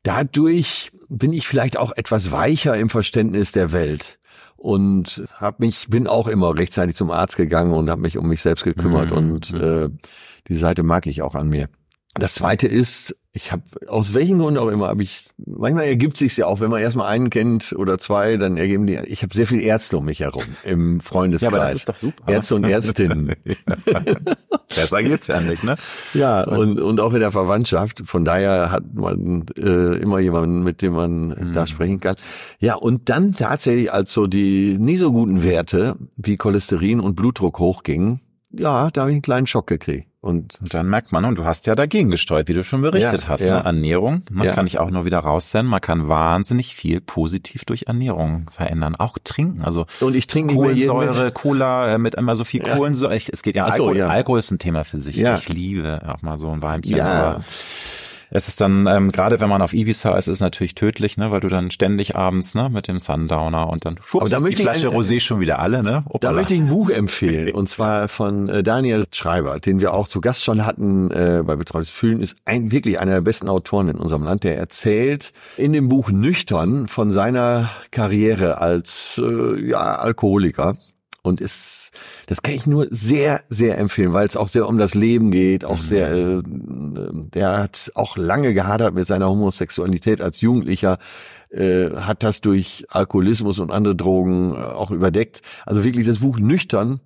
Dadurch 0.06 0.92
bin 1.08 1.32
ich 1.32 1.48
vielleicht 1.48 1.76
auch 1.76 1.90
etwas 1.96 2.30
weicher 2.30 2.76
im 2.76 2.90
Verständnis 2.90 3.50
der 3.50 3.72
Welt 3.72 4.18
und 4.56 5.24
hab 5.34 5.58
mich 5.58 5.88
bin 5.88 6.06
auch 6.06 6.28
immer 6.28 6.56
rechtzeitig 6.56 6.94
zum 6.94 7.10
Arzt 7.10 7.36
gegangen 7.36 7.72
und 7.72 7.90
habe 7.90 8.00
mich 8.02 8.16
um 8.16 8.28
mich 8.28 8.40
selbst 8.40 8.62
gekümmert 8.62 9.10
Mhm. 9.10 9.16
und 9.16 9.52
äh, 9.52 9.88
die 10.48 10.54
Seite 10.54 10.84
mag 10.84 11.06
ich 11.06 11.22
auch 11.22 11.34
an 11.34 11.48
mir. 11.48 11.68
Das 12.18 12.34
zweite 12.34 12.66
ist, 12.66 13.16
ich 13.32 13.52
habe 13.52 13.62
aus 13.88 14.14
welchen 14.14 14.38
Gründen 14.38 14.58
auch 14.58 14.68
immer, 14.68 14.88
habe 14.88 15.02
ich 15.02 15.26
manchmal 15.44 15.84
ergibt 15.84 16.16
sich's 16.16 16.38
ja 16.38 16.46
auch, 16.46 16.60
wenn 16.60 16.70
man 16.70 16.80
erstmal 16.80 17.08
einen 17.08 17.28
kennt 17.28 17.74
oder 17.76 17.98
zwei, 17.98 18.38
dann 18.38 18.56
ergeben 18.56 18.86
die. 18.86 18.96
Ich 19.06 19.22
habe 19.22 19.34
sehr 19.34 19.46
viel 19.46 19.60
Ärzte 19.60 19.98
um 19.98 20.06
mich 20.06 20.20
herum 20.20 20.44
im 20.64 21.00
Freundeskreis. 21.00 21.52
Ja, 21.52 21.58
aber 21.58 21.66
das 21.66 21.74
ist 21.74 21.88
doch 21.88 21.98
super. 21.98 22.32
Ärzte 22.32 22.54
und 22.54 22.64
Ärztinnen. 22.64 23.32
Besser 24.74 25.02
geht's 25.02 25.26
ja 25.26 25.40
nicht, 25.40 25.64
ne? 25.64 25.76
Ja, 26.14 26.44
und, 26.44 26.80
und 26.80 27.00
auch 27.00 27.12
in 27.12 27.20
der 27.20 27.30
Verwandtschaft. 27.32 28.02
Von 28.04 28.24
daher 28.24 28.70
hat 28.70 28.84
man 28.94 29.44
äh, 29.58 29.96
immer 29.98 30.18
jemanden, 30.20 30.62
mit 30.62 30.82
dem 30.82 30.94
man 30.94 31.28
Mhm. 31.28 31.52
da 31.54 31.66
sprechen 31.66 32.00
kann. 32.00 32.16
Ja, 32.58 32.74
und 32.76 33.08
dann 33.08 33.32
tatsächlich, 33.32 33.92
als 33.92 34.12
so 34.12 34.26
die 34.26 34.76
nie 34.78 34.96
so 34.96 35.12
guten 35.12 35.42
Werte 35.42 35.96
wie 36.16 36.36
Cholesterin 36.36 37.00
und 37.00 37.16
Blutdruck 37.16 37.58
hochgingen, 37.58 38.20
ja, 38.58 38.90
da 38.90 39.00
habe 39.02 39.10
ich 39.10 39.14
einen 39.14 39.22
kleinen 39.22 39.46
Schock 39.46 39.66
gekriegt. 39.66 40.08
Und 40.20 40.58
dann 40.74 40.88
merkt 40.88 41.12
man, 41.12 41.24
und 41.24 41.36
du 41.38 41.44
hast 41.44 41.66
ja 41.68 41.76
dagegen 41.76 42.10
gesteuert, 42.10 42.48
wie 42.48 42.52
du 42.54 42.64
schon 42.64 42.82
berichtet 42.82 43.22
Ja, 43.22 43.28
hast. 43.28 43.44
ja. 43.44 43.58
Ne? 43.58 43.64
Ernährung, 43.64 44.22
man 44.30 44.46
Ja. 44.46 44.54
kann 44.54 44.66
ich 44.66 44.80
auch 44.80 44.90
nur 44.90 45.04
wieder 45.04 45.20
raussenden, 45.20 45.68
man 45.68 45.80
kann 45.80 46.08
wahnsinnig 46.08 46.74
viel 46.74 47.00
positiv 47.00 47.64
durch 47.64 47.84
Ernährung 47.86 48.50
verändern. 48.50 48.96
Auch 48.96 49.18
trinken, 49.22 49.62
also 49.62 49.86
Und 50.00 50.16
ich 50.16 50.26
trinke 50.26 50.54
nicht 50.54 50.60
mehr 50.62 50.72
jeden 50.72 50.90
Kohlensäure, 50.90 51.30
Cola 51.30 51.94
äh, 51.94 51.98
mit 51.98 52.16
immer 52.16 52.34
so 52.34 52.42
viel. 52.42 52.60
Kohlensäure. 52.62 53.14
Es 53.14 53.42
geht 53.42 53.54
ja, 53.54 53.66
Ach 53.66 53.74
so, 53.76 53.84
Alkohol, 53.84 53.96
ja. 53.98 54.08
Alkohol 54.08 54.40
ist 54.40 54.50
ein 54.50 54.58
Thema 54.58 54.84
für 54.84 54.98
sich. 54.98 55.14
Ja. 55.14 55.36
Ich 55.36 55.48
liebe 55.48 56.02
auch 56.12 56.22
mal 56.22 56.38
so 56.38 56.50
ein 56.50 56.60
Weinchen. 56.60 56.96
Ja. 56.96 57.40
Es 58.30 58.48
ist 58.48 58.60
dann, 58.60 58.86
ähm, 58.86 59.12
gerade 59.12 59.40
wenn 59.40 59.48
man 59.48 59.62
auf 59.62 59.72
Ibiza 59.72 60.16
ist, 60.16 60.26
ist 60.26 60.34
es 60.34 60.40
natürlich 60.40 60.74
tödlich, 60.74 61.16
ne, 61.16 61.30
weil 61.30 61.40
du 61.40 61.48
dann 61.48 61.70
ständig 61.70 62.16
abends, 62.16 62.54
ne, 62.54 62.68
mit 62.68 62.88
dem 62.88 62.98
Sundowner 62.98 63.68
und 63.68 63.84
dann 63.84 63.96
schwupps 64.04 64.22
Aber 64.22 64.30
da 64.30 64.36
ist 64.38 64.42
möchte 64.42 64.56
die 64.56 64.62
ich 64.64 64.68
Flasche 64.68 64.88
ein- 64.90 64.96
Rosé 64.96 65.20
schon 65.20 65.40
wieder 65.40 65.58
alle, 65.60 65.82
ne? 65.82 66.02
Da 66.06 66.12
Hoppala. 66.12 66.32
möchte 66.32 66.54
ich 66.54 66.60
ein 66.60 66.68
Buch 66.68 66.90
empfehlen, 66.90 67.50
und 67.54 67.68
zwar 67.68 68.08
von 68.08 68.48
äh, 68.48 68.62
Daniel 68.62 69.06
Schreiber, 69.12 69.60
den 69.60 69.80
wir 69.80 69.94
auch 69.94 70.08
zu 70.08 70.20
Gast 70.20 70.42
schon 70.44 70.66
hatten 70.66 71.10
äh, 71.10 71.42
bei 71.44 71.56
Betreutes 71.56 71.90
Fühlen, 71.90 72.20
ist 72.20 72.36
ein, 72.44 72.72
wirklich 72.72 72.98
einer 72.98 73.12
der 73.12 73.20
besten 73.20 73.48
Autoren 73.48 73.88
in 73.88 73.96
unserem 73.96 74.24
Land. 74.24 74.42
Der 74.44 74.56
erzählt 74.58 75.32
in 75.56 75.72
dem 75.72 75.88
Buch 75.88 76.10
nüchtern 76.10 76.88
von 76.88 77.10
seiner 77.10 77.70
Karriere 77.90 78.58
als 78.60 79.20
äh, 79.24 79.68
ja, 79.70 79.78
Alkoholiker. 79.78 80.76
Und 81.26 81.40
ist, 81.40 81.90
das 82.26 82.42
kann 82.42 82.54
ich 82.54 82.66
nur 82.66 82.86
sehr, 82.90 83.42
sehr 83.48 83.78
empfehlen, 83.78 84.12
weil 84.12 84.26
es 84.26 84.36
auch 84.36 84.48
sehr 84.48 84.68
um 84.68 84.78
das 84.78 84.94
Leben 84.94 85.30
geht, 85.30 85.64
auch 85.64 85.80
sehr, 85.80 86.12
äh, 86.12 86.42
der 86.44 87.58
hat 87.58 87.90
auch 87.94 88.16
lange 88.16 88.54
gehadert 88.54 88.94
mit 88.94 89.06
seiner 89.06 89.28
Homosexualität 89.28 90.20
als 90.20 90.40
Jugendlicher, 90.40 90.98
äh, 91.50 91.90
hat 91.90 92.22
das 92.22 92.40
durch 92.40 92.86
Alkoholismus 92.90 93.58
und 93.58 93.72
andere 93.72 93.96
Drogen 93.96 94.54
äh, 94.54 94.58
auch 94.58 94.90
überdeckt. 94.90 95.42
Also 95.64 95.84
wirklich 95.84 96.06
das 96.06 96.18
Buch 96.18 96.38
nüchtern 96.38 97.00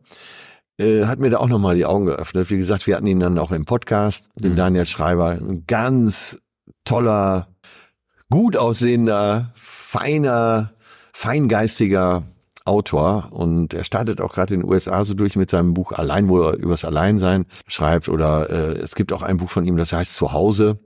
äh, 0.78 1.04
hat 1.04 1.18
mir 1.18 1.30
da 1.30 1.38
auch 1.38 1.48
nochmal 1.48 1.76
die 1.76 1.86
Augen 1.86 2.06
geöffnet. 2.06 2.50
Wie 2.50 2.56
gesagt, 2.56 2.86
wir 2.86 2.96
hatten 2.96 3.06
ihn 3.06 3.20
dann 3.20 3.38
auch 3.38 3.52
im 3.52 3.64
Podcast, 3.64 4.28
den 4.34 4.52
Mhm. 4.52 4.56
Daniel 4.56 4.86
Schreiber, 4.86 5.30
ein 5.30 5.64
ganz 5.66 6.36
toller, 6.84 7.48
gut 8.30 8.56
aussehender, 8.56 9.52
feiner, 9.56 10.72
feingeistiger 11.12 12.24
Autor 12.70 13.28
und 13.32 13.74
er 13.74 13.82
startet 13.82 14.20
auch 14.20 14.32
gerade 14.32 14.54
in 14.54 14.60
den 14.60 14.70
USA 14.70 15.04
so 15.04 15.14
durch 15.14 15.34
mit 15.34 15.50
seinem 15.50 15.74
Buch 15.74 15.90
Allein, 15.90 16.28
wo 16.28 16.40
er 16.40 16.56
übers 16.56 16.84
Alleinsein 16.84 17.46
schreibt 17.66 18.08
oder 18.08 18.48
äh, 18.48 18.78
es 18.78 18.94
gibt 18.94 19.12
auch 19.12 19.22
ein 19.22 19.38
Buch 19.38 19.50
von 19.50 19.66
ihm, 19.66 19.76
das 19.76 19.92
heißt 19.92 20.14
Zuhause. 20.14 20.78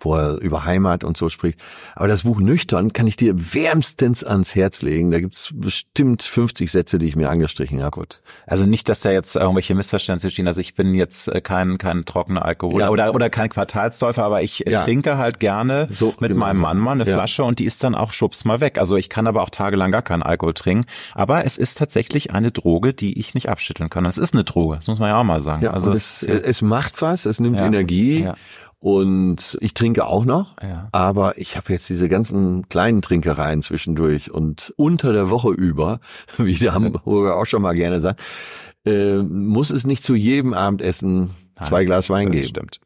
Wo 0.00 0.14
er 0.14 0.38
über 0.38 0.64
Heimat 0.64 1.04
und 1.04 1.16
so 1.16 1.28
spricht. 1.28 1.60
Aber 1.94 2.08
das 2.08 2.22
Buch 2.22 2.40
Nüchtern 2.40 2.92
kann 2.92 3.06
ich 3.06 3.16
dir 3.16 3.54
wärmstens 3.54 4.24
ans 4.24 4.54
Herz 4.54 4.82
legen. 4.82 5.10
Da 5.10 5.20
gibt's 5.20 5.50
bestimmt 5.54 6.22
50 6.22 6.70
Sätze, 6.70 6.98
die 6.98 7.06
ich 7.06 7.16
mir 7.16 7.30
angestrichen 7.30 7.82
habe. 7.82 7.90
Gut. 7.90 8.20
Also 8.46 8.66
nicht, 8.66 8.88
dass 8.88 9.00
da 9.00 9.10
jetzt 9.10 9.36
irgendwelche 9.36 9.74
Missverständnisse 9.74 10.30
stehen. 10.30 10.46
Also 10.46 10.60
ich 10.60 10.74
bin 10.74 10.94
jetzt 10.94 11.28
äh, 11.28 11.40
kein, 11.40 11.78
kein 11.78 12.04
trockener 12.04 12.44
Alkohol 12.44 12.80
ja. 12.80 12.90
oder, 12.90 13.14
oder 13.14 13.30
kein 13.30 13.48
Quartalssäufer, 13.48 14.24
aber 14.24 14.42
ich 14.42 14.66
äh, 14.66 14.72
ja. 14.72 14.82
trinke 14.82 15.18
halt 15.18 15.40
gerne 15.40 15.88
so, 15.92 16.14
mit 16.20 16.30
genau. 16.30 16.40
meinem 16.40 16.60
Mann 16.60 16.78
mal 16.78 16.92
eine 16.92 17.04
ja. 17.04 17.14
Flasche 17.14 17.44
und 17.44 17.58
die 17.58 17.64
ist 17.64 17.82
dann 17.84 17.94
auch 17.94 18.12
schubs 18.12 18.44
mal 18.44 18.60
weg. 18.60 18.78
Also 18.78 18.96
ich 18.96 19.08
kann 19.08 19.26
aber 19.26 19.42
auch 19.42 19.50
tagelang 19.50 19.90
gar 19.90 20.02
keinen 20.02 20.22
Alkohol 20.22 20.54
trinken. 20.54 20.86
Aber 21.14 21.44
es 21.44 21.58
ist 21.58 21.78
tatsächlich 21.78 22.32
eine 22.32 22.50
Droge, 22.50 22.94
die 22.94 23.18
ich 23.18 23.34
nicht 23.34 23.48
abschütteln 23.48 23.90
kann. 23.90 24.04
Es 24.04 24.18
ist 24.18 24.34
eine 24.34 24.44
Droge, 24.44 24.76
das 24.76 24.86
muss 24.86 24.98
man 24.98 25.08
ja 25.08 25.20
auch 25.20 25.24
mal 25.24 25.40
sagen. 25.40 25.62
Ja, 25.62 25.72
also 25.72 25.90
es, 25.90 26.22
es, 26.22 26.40
es 26.40 26.62
macht 26.62 27.02
was, 27.02 27.26
es 27.26 27.40
nimmt 27.40 27.58
Energie. 27.58 28.28
Und 28.80 29.58
ich 29.60 29.74
trinke 29.74 30.06
auch 30.06 30.24
noch, 30.24 30.54
ja. 30.62 30.88
aber 30.92 31.36
ich 31.36 31.56
habe 31.56 31.72
jetzt 31.72 31.88
diese 31.88 32.08
ganzen 32.08 32.68
kleinen 32.68 33.02
Trinkereien 33.02 33.60
zwischendurch 33.62 34.30
und 34.30 34.72
unter 34.76 35.12
der 35.12 35.30
Woche 35.30 35.50
über, 35.50 35.98
wie 36.38 36.54
der 36.54 36.74
Hamburger 36.74 37.36
auch 37.36 37.46
schon 37.46 37.62
mal 37.62 37.74
gerne 37.74 37.98
sagt, 37.98 38.20
äh, 38.84 39.16
muss 39.16 39.70
es 39.70 39.84
nicht 39.84 40.04
zu 40.04 40.14
jedem 40.14 40.54
Abendessen 40.54 41.30
zwei 41.56 41.78
Nein, 41.78 41.86
Glas 41.86 42.08
Wein 42.08 42.26
das 42.26 42.36
geben. 42.36 42.48
Stimmt. 42.48 42.80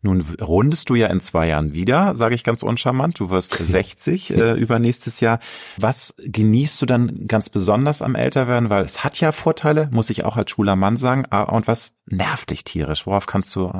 Nun 0.00 0.24
rundest 0.40 0.88
du 0.90 0.94
ja 0.94 1.08
in 1.08 1.20
zwei 1.20 1.48
Jahren 1.48 1.74
wieder, 1.74 2.14
sage 2.14 2.34
ich 2.34 2.44
ganz 2.44 2.62
uncharmant. 2.62 3.18
Du 3.18 3.30
wirst 3.30 3.54
60 3.60 4.30
äh, 4.30 4.52
übernächstes 4.54 5.20
Jahr. 5.20 5.40
Was 5.76 6.14
genießt 6.18 6.80
du 6.80 6.86
dann 6.86 7.26
ganz 7.26 7.50
besonders 7.50 8.00
am 8.00 8.14
Älterwerden? 8.14 8.70
Weil 8.70 8.84
es 8.84 9.04
hat 9.04 9.20
ja 9.20 9.32
Vorteile, 9.32 9.88
muss 9.92 10.10
ich 10.10 10.24
auch 10.24 10.36
als 10.36 10.52
schwuler 10.52 10.76
Mann 10.76 10.96
sagen. 10.96 11.24
Ah, 11.30 11.42
und 11.42 11.66
was 11.66 11.96
nervt 12.06 12.50
dich 12.50 12.64
tierisch? 12.64 13.06
Worauf 13.06 13.26
kannst 13.26 13.54
du 13.56 13.70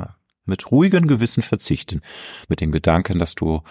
mit 0.49 0.71
ruhigem 0.71 1.07
Gewissen 1.07 1.43
verzichten. 1.43 2.01
Mit 2.47 2.61
dem 2.61 2.71
Gedanken, 2.71 3.19
dass 3.19 3.35
du 3.35 3.61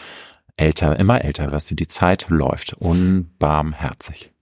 älter, 0.56 0.98
immer 0.98 1.24
älter 1.24 1.52
wirst, 1.52 1.78
die 1.78 1.86
Zeit 1.86 2.26
läuft. 2.28 2.74
Unbarmherzig. 2.74 4.32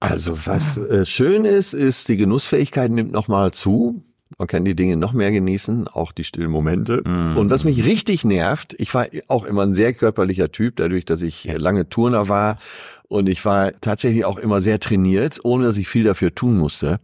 Also 0.00 0.46
was 0.46 0.78
äh, 0.78 1.04
schön 1.04 1.44
ist, 1.44 1.74
ist, 1.74 2.08
die 2.08 2.16
Genussfähigkeit 2.16 2.90
nimmt 2.90 3.12
nochmal 3.12 3.52
zu. 3.52 4.02
Man 4.38 4.48
kann 4.48 4.64
die 4.64 4.76
Dinge 4.76 4.96
noch 4.96 5.12
mehr 5.12 5.30
genießen, 5.30 5.88
auch 5.88 6.12
die 6.12 6.24
stillen 6.24 6.50
Momente. 6.50 7.02
Mm. 7.04 7.36
Und 7.36 7.50
was 7.50 7.64
mich 7.64 7.84
richtig 7.84 8.24
nervt, 8.24 8.74
ich 8.78 8.94
war 8.94 9.06
auch 9.28 9.44
immer 9.44 9.62
ein 9.62 9.74
sehr 9.74 9.92
körperlicher 9.92 10.52
Typ, 10.52 10.76
dadurch, 10.76 11.04
dass 11.04 11.20
ich 11.20 11.44
lange 11.44 11.88
Turner 11.88 12.28
war. 12.28 12.58
Und 13.08 13.28
ich 13.28 13.44
war 13.44 13.72
tatsächlich 13.80 14.24
auch 14.24 14.38
immer 14.38 14.60
sehr 14.60 14.78
trainiert, 14.78 15.40
ohne 15.42 15.64
dass 15.64 15.76
ich 15.76 15.88
viel 15.88 16.04
dafür 16.04 16.34
tun 16.34 16.56
musste. 16.56 17.00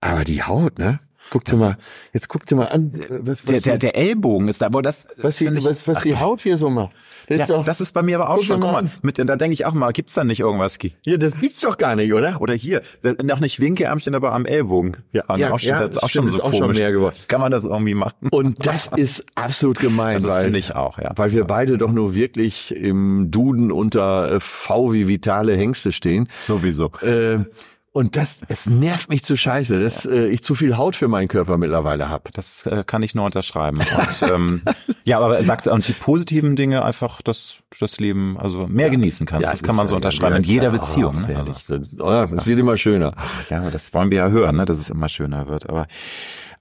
Aber 0.00 0.24
die 0.24 0.42
Haut, 0.42 0.78
ne? 0.78 1.00
Guck 1.30 1.44
dir 1.44 1.56
mal, 1.56 1.78
jetzt 2.12 2.28
guck 2.28 2.44
dir 2.46 2.56
mal 2.56 2.66
an. 2.66 2.92
Was, 3.08 3.44
was 3.44 3.44
der, 3.44 3.60
der, 3.60 3.78
der 3.78 3.96
Ellbogen 3.96 4.48
ist 4.48 4.62
da, 4.62 4.66
aber 4.66 4.82
das. 4.82 5.08
Was, 5.16 5.36
die, 5.36 5.46
ich, 5.46 5.64
was, 5.64 5.86
was 5.86 5.98
ach, 5.98 6.02
die 6.02 6.16
Haut 6.16 6.42
hier 6.42 6.56
so 6.56 6.70
macht. 6.70 6.90
Das, 7.28 7.38
ja, 7.38 7.44
ist 7.44 7.50
doch, 7.50 7.64
das 7.64 7.80
ist 7.80 7.92
bei 7.92 8.02
mir 8.02 8.20
aber 8.20 8.30
auch 8.30 8.42
schon. 8.42 8.60
Guck 8.60 8.72
mal, 8.72 8.90
mit, 9.02 9.18
da 9.18 9.36
denke 9.36 9.54
ich 9.54 9.64
auch 9.64 9.72
mal, 9.72 9.92
gibt's 9.92 10.14
da 10.14 10.24
nicht 10.24 10.40
irgendwas? 10.40 10.78
Ja, 11.04 11.16
das 11.16 11.40
gibt's 11.40 11.60
doch 11.60 11.78
gar 11.78 11.94
nicht, 11.94 12.12
oder? 12.12 12.40
Oder 12.40 12.54
hier, 12.54 12.82
noch 13.22 13.38
nicht 13.38 13.60
Winkeärmchen, 13.60 14.16
aber 14.16 14.32
am 14.32 14.44
Ellbogen. 14.44 14.96
Ja, 15.12 15.22
ja, 15.36 15.52
auch 15.52 15.60
schon, 15.60 15.68
ja, 15.68 15.86
das 15.86 15.98
auch 15.98 16.08
schon 16.08 16.26
so 16.26 16.38
ist 16.38 16.40
auch 16.42 16.52
schon 16.52 16.72
mehr 16.72 16.90
geworden. 16.90 17.14
Kann 17.28 17.40
man 17.40 17.52
das 17.52 17.64
irgendwie 17.64 17.94
machen? 17.94 18.28
Und 18.32 18.66
das 18.66 18.88
ist 18.96 19.24
absolut 19.36 19.78
gemein. 19.78 20.20
Das 20.20 20.38
finde 20.38 20.58
ich 20.58 20.74
auch, 20.74 20.98
ja. 20.98 21.12
Weil 21.14 21.30
wir 21.30 21.44
beide 21.44 21.78
doch 21.78 21.92
nur 21.92 22.16
wirklich 22.16 22.74
im 22.74 23.30
Duden 23.30 23.70
unter 23.70 24.32
äh, 24.32 24.40
V 24.40 24.92
wie 24.92 25.06
vitale 25.06 25.56
Hengste 25.56 25.92
stehen. 25.92 26.28
Sowieso. 26.42 26.90
Äh, 27.02 27.44
und 27.92 28.16
das, 28.16 28.38
es 28.46 28.66
nervt 28.66 29.10
mich 29.10 29.24
zu 29.24 29.36
scheiße, 29.36 29.80
dass 29.80 30.04
ja. 30.04 30.12
äh, 30.12 30.28
ich 30.28 30.44
zu 30.44 30.54
viel 30.54 30.76
Haut 30.76 30.94
für 30.94 31.08
meinen 31.08 31.26
Körper 31.26 31.56
mittlerweile 31.56 32.08
habe. 32.08 32.30
Das 32.32 32.64
äh, 32.66 32.84
kann 32.86 33.02
ich 33.02 33.16
nur 33.16 33.24
unterschreiben. 33.24 33.78
Und, 33.78 34.30
ähm, 34.30 34.62
ja, 35.04 35.18
aber 35.18 35.38
er 35.38 35.44
sagt 35.44 35.66
und 35.66 35.88
die 35.88 35.92
positiven 35.92 36.54
Dinge 36.54 36.84
einfach, 36.84 37.20
dass 37.20 37.56
das 37.80 37.98
Leben 37.98 38.38
also 38.38 38.68
mehr 38.68 38.86
ja. 38.86 38.92
genießen 38.92 39.26
kannst. 39.26 39.46
Ja, 39.46 39.50
das 39.50 39.64
kann 39.64 39.74
man 39.74 39.88
so 39.88 39.96
unterschreiben 39.96 40.36
in 40.36 40.44
jeder 40.44 40.70
Beziehung. 40.70 41.22
Ne? 41.22 41.36
Also, 41.36 41.82
oh, 41.98 42.10
ja, 42.10 42.26
das 42.26 42.46
wird 42.46 42.60
immer 42.60 42.76
schöner. 42.76 43.12
Ja, 43.48 43.70
das 43.70 43.92
wollen 43.92 44.10
wir 44.10 44.18
ja 44.18 44.28
hören, 44.28 44.56
ne, 44.56 44.66
dass 44.66 44.78
es 44.78 44.88
immer 44.88 45.08
schöner 45.08 45.48
wird. 45.48 45.68
Aber 45.68 45.88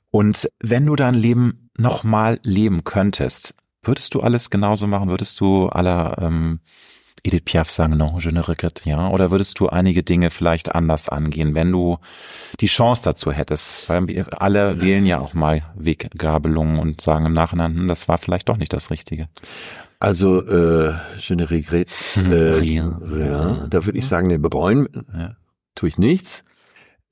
und 0.10 0.50
wenn 0.60 0.88
du 0.88 0.96
dein 0.96 1.14
Leben 1.14 1.70
nochmal 1.78 2.40
leben 2.42 2.84
könntest, 2.84 3.54
würdest 3.84 4.16
du 4.16 4.22
alles 4.22 4.50
genauso 4.50 4.88
machen? 4.88 5.10
Würdest 5.10 5.40
du 5.40 5.68
aller 5.68 6.18
ähm, 6.20 6.60
Edith 7.24 7.46
Piaf 7.46 7.70
sagen, 7.70 7.98
non, 7.98 8.20
je 8.20 8.32
ne 8.32 8.48
regrette 8.48 8.86
rien? 8.86 9.00
Oder 9.00 9.32
würdest 9.32 9.60
du 9.60 9.68
einige 9.68 10.04
Dinge 10.04 10.30
vielleicht 10.30 10.74
anders 10.74 11.10
angehen, 11.10 11.56
wenn 11.56 11.72
du 11.72 11.98
die 12.60 12.68
Chance 12.68 13.02
dazu 13.04 13.32
hättest? 13.32 13.90
Weil 13.90 14.26
alle 14.32 14.82
wählen 14.82 15.06
ja 15.06 15.20
auch 15.20 15.34
mal 15.34 15.64
Weggabelungen 15.76 16.80
und 16.80 17.02
sagen 17.02 17.26
im 17.26 17.34
Nachhinein, 17.34 17.76
hm, 17.76 17.88
das 17.88 18.08
war 18.08 18.18
vielleicht 18.18 18.50
doch 18.50 18.58
nicht 18.58 18.74
das 18.74 18.92
Richtige. 18.92 19.28
Also, 20.00 20.42
äh, 20.46 20.94
je 21.18 21.36
ne 21.36 21.50
regrette 21.50 21.92
hm, 22.14 22.32
äh, 22.32 22.36
rien. 22.36 22.94
rien. 22.94 23.68
Da 23.70 23.86
würde 23.86 23.98
ich 23.98 24.08
sagen, 24.08 24.28
ne, 24.28 24.40
bereuen 24.40 24.88
ja. 25.14 25.36
tue 25.76 25.90
ich 25.90 25.98
nichts. 25.98 26.46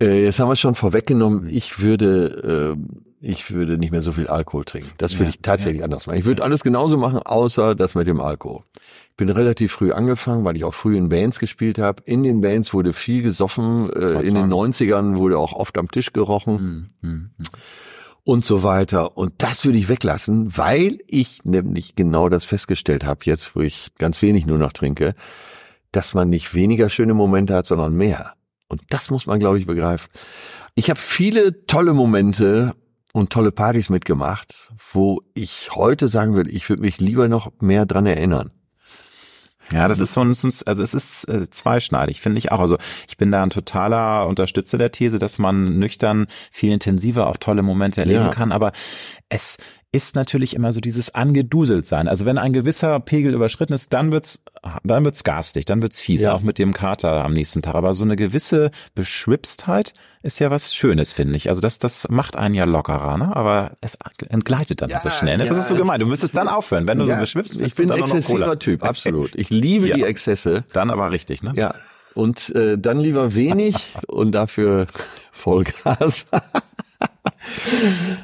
Äh, 0.01 0.23
jetzt 0.23 0.39
haben 0.39 0.47
wir 0.47 0.53
es 0.53 0.59
schon 0.59 0.75
vorweggenommen. 0.75 1.49
Ich 1.49 1.79
würde, 1.79 2.77
äh, 2.77 2.95
ich 3.19 3.51
würde 3.51 3.77
nicht 3.77 3.91
mehr 3.91 4.03
so 4.03 4.13
viel 4.13 4.27
Alkohol 4.27 4.63
trinken. 4.63 4.91
Das 4.99 5.13
würde 5.13 5.25
ja, 5.25 5.29
ich 5.31 5.41
tatsächlich 5.41 5.79
ja. 5.79 5.85
anders 5.85 6.07
machen. 6.07 6.19
Ich 6.19 6.25
würde 6.25 6.43
alles 6.43 6.63
genauso 6.63 6.97
machen, 6.97 7.19
außer 7.19 7.75
das 7.75 7.95
mit 7.95 8.07
dem 8.07 8.21
Alkohol 8.21 8.63
bin 9.17 9.29
relativ 9.29 9.73
früh 9.73 9.91
angefangen, 9.91 10.45
weil 10.45 10.55
ich 10.55 10.63
auch 10.63 10.73
früh 10.73 10.95
in 10.95 11.09
Bands 11.09 11.39
gespielt 11.39 11.79
habe. 11.79 12.03
In 12.05 12.23
den 12.23 12.39
Bands 12.39 12.73
wurde 12.73 12.93
viel 12.93 13.23
gesoffen. 13.23 13.89
Äh, 13.91 14.21
in 14.21 14.35
den 14.35 14.45
90ern 14.45 15.17
wurde 15.17 15.39
auch 15.39 15.53
oft 15.53 15.77
am 15.77 15.89
Tisch 15.89 16.13
gerochen. 16.13 16.91
Mhm. 17.01 17.09
Mhm. 17.09 17.31
Und 18.23 18.45
so 18.45 18.63
weiter. 18.63 19.17
Und 19.17 19.33
das 19.39 19.65
würde 19.65 19.79
ich 19.79 19.89
weglassen, 19.89 20.55
weil 20.55 20.99
ich 21.09 21.43
nämlich 21.45 21.95
genau 21.95 22.29
das 22.29 22.45
festgestellt 22.45 23.05
habe, 23.05 23.21
jetzt 23.23 23.55
wo 23.55 23.61
ich 23.61 23.95
ganz 23.97 24.21
wenig 24.21 24.45
nur 24.45 24.57
noch 24.57 24.73
trinke, 24.73 25.15
dass 25.91 26.13
man 26.13 26.29
nicht 26.29 26.53
weniger 26.53 26.89
schöne 26.89 27.13
Momente 27.13 27.55
hat, 27.55 27.65
sondern 27.65 27.95
mehr. 27.95 28.33
Und 28.67 28.81
das 28.89 29.09
muss 29.09 29.25
man, 29.25 29.39
glaube 29.39 29.59
ich, 29.59 29.65
begreifen. 29.65 30.09
Ich 30.75 30.89
habe 30.89 30.99
viele 30.99 31.65
tolle 31.65 31.93
Momente 31.93 32.75
und 33.13 33.31
tolle 33.31 33.51
Partys 33.51 33.89
mitgemacht, 33.89 34.71
wo 34.91 35.21
ich 35.33 35.69
heute 35.73 36.07
sagen 36.07 36.35
würde, 36.35 36.51
ich 36.51 36.69
würde 36.69 36.83
mich 36.83 36.99
lieber 36.99 37.27
noch 37.29 37.51
mehr 37.59 37.85
dran 37.85 38.05
erinnern. 38.05 38.51
Ja, 39.73 39.87
das 39.87 39.99
ist 39.99 40.13
so 40.13 40.21
ein, 40.21 40.29
also 40.29 40.83
es 40.83 40.93
ist 40.93 41.27
äh, 41.27 41.49
zweischneidig, 41.49 42.21
finde 42.21 42.37
ich 42.37 42.51
auch. 42.51 42.59
Also 42.59 42.77
ich 43.07 43.17
bin 43.17 43.31
da 43.31 43.43
ein 43.43 43.49
totaler 43.49 44.27
Unterstützer 44.27 44.77
der 44.77 44.91
These, 44.91 45.19
dass 45.19 45.39
man 45.39 45.77
nüchtern 45.77 46.27
viel 46.51 46.71
intensiver 46.71 47.27
auch 47.27 47.37
tolle 47.37 47.63
Momente 47.63 48.01
erleben 48.01 48.25
ja. 48.25 48.31
kann, 48.31 48.51
aber 48.51 48.71
es 49.29 49.57
ist 49.93 50.15
natürlich 50.15 50.53
immer 50.53 50.73
so 50.73 50.81
dieses 50.81 51.15
angeduselt 51.15 51.85
sein. 51.85 52.09
Also 52.09 52.25
wenn 52.25 52.37
ein 52.37 52.51
gewisser 52.51 52.99
Pegel 52.99 53.33
überschritten 53.33 53.73
ist, 53.73 53.93
dann 53.93 54.11
wird's, 54.11 54.43
dann 54.83 55.05
wird's 55.05 55.23
garstig, 55.23 55.65
dann 55.65 55.81
wird's 55.81 56.01
fies, 56.01 56.23
ja. 56.23 56.33
auch 56.33 56.41
mit 56.41 56.59
dem 56.59 56.73
Kater 56.73 57.23
am 57.23 57.33
nächsten 57.33 57.61
Tag. 57.61 57.75
Aber 57.75 57.93
so 57.93 58.03
eine 58.03 58.17
gewisse 58.17 58.71
Beschwipstheit 58.95 59.93
ist 60.23 60.39
ja 60.39 60.51
was 60.51 60.75
Schönes, 60.75 61.13
finde 61.13 61.37
ich. 61.37 61.47
Also 61.47 61.61
das, 61.61 61.79
das 61.79 62.09
macht 62.09 62.35
einen 62.35 62.53
ja 62.53 62.65
lockerer, 62.65 63.17
ne? 63.17 63.33
Aber 63.33 63.77
es 63.79 63.97
entgleitet 64.27 64.81
dann 64.81 64.89
ja, 64.89 64.99
so 64.99 65.09
schnell. 65.09 65.37
Ne? 65.37 65.45
Das 65.45 65.57
ist 65.57 65.69
so 65.69 65.75
gemein. 65.75 66.01
Du 66.01 66.05
müsstest 66.05 66.35
dann 66.35 66.49
aufhören, 66.49 66.85
wenn 66.85 66.99
du 66.99 67.07
so 67.07 67.15
beschwipst 67.15 67.57
bist. 67.57 67.71
Ich 67.71 67.75
bin 67.75 67.89
ein 67.89 67.99
exzessiver 67.99 68.59
Typ, 68.59 68.83
absolut. 68.83 69.35
Ich 69.35 69.49
liebe 69.49 69.89
die 69.93 70.03
Exzesse. 70.03 70.65
Dann 70.73 70.91
aber 70.91 71.11
richtig, 71.11 71.43
ne? 71.43 71.53
Ja. 71.55 71.73
Und 72.13 72.53
äh, 72.55 72.77
dann 72.77 72.99
lieber 72.99 73.35
wenig 73.35 73.75
und 74.07 74.33
dafür 74.33 74.87
Vollgas. 75.31 76.25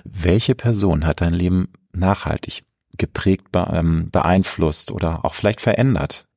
Welche 0.04 0.56
Person 0.56 1.06
hat 1.06 1.22
dein 1.22 1.34
Leben 1.34 1.70
nachhaltig 1.94 2.64
geprägt, 2.98 3.48
ähm, 3.56 4.10
beeinflusst 4.12 4.92
oder 4.92 5.26
auch 5.26 5.34
vielleicht 5.34 5.62
verändert? 5.62 6.28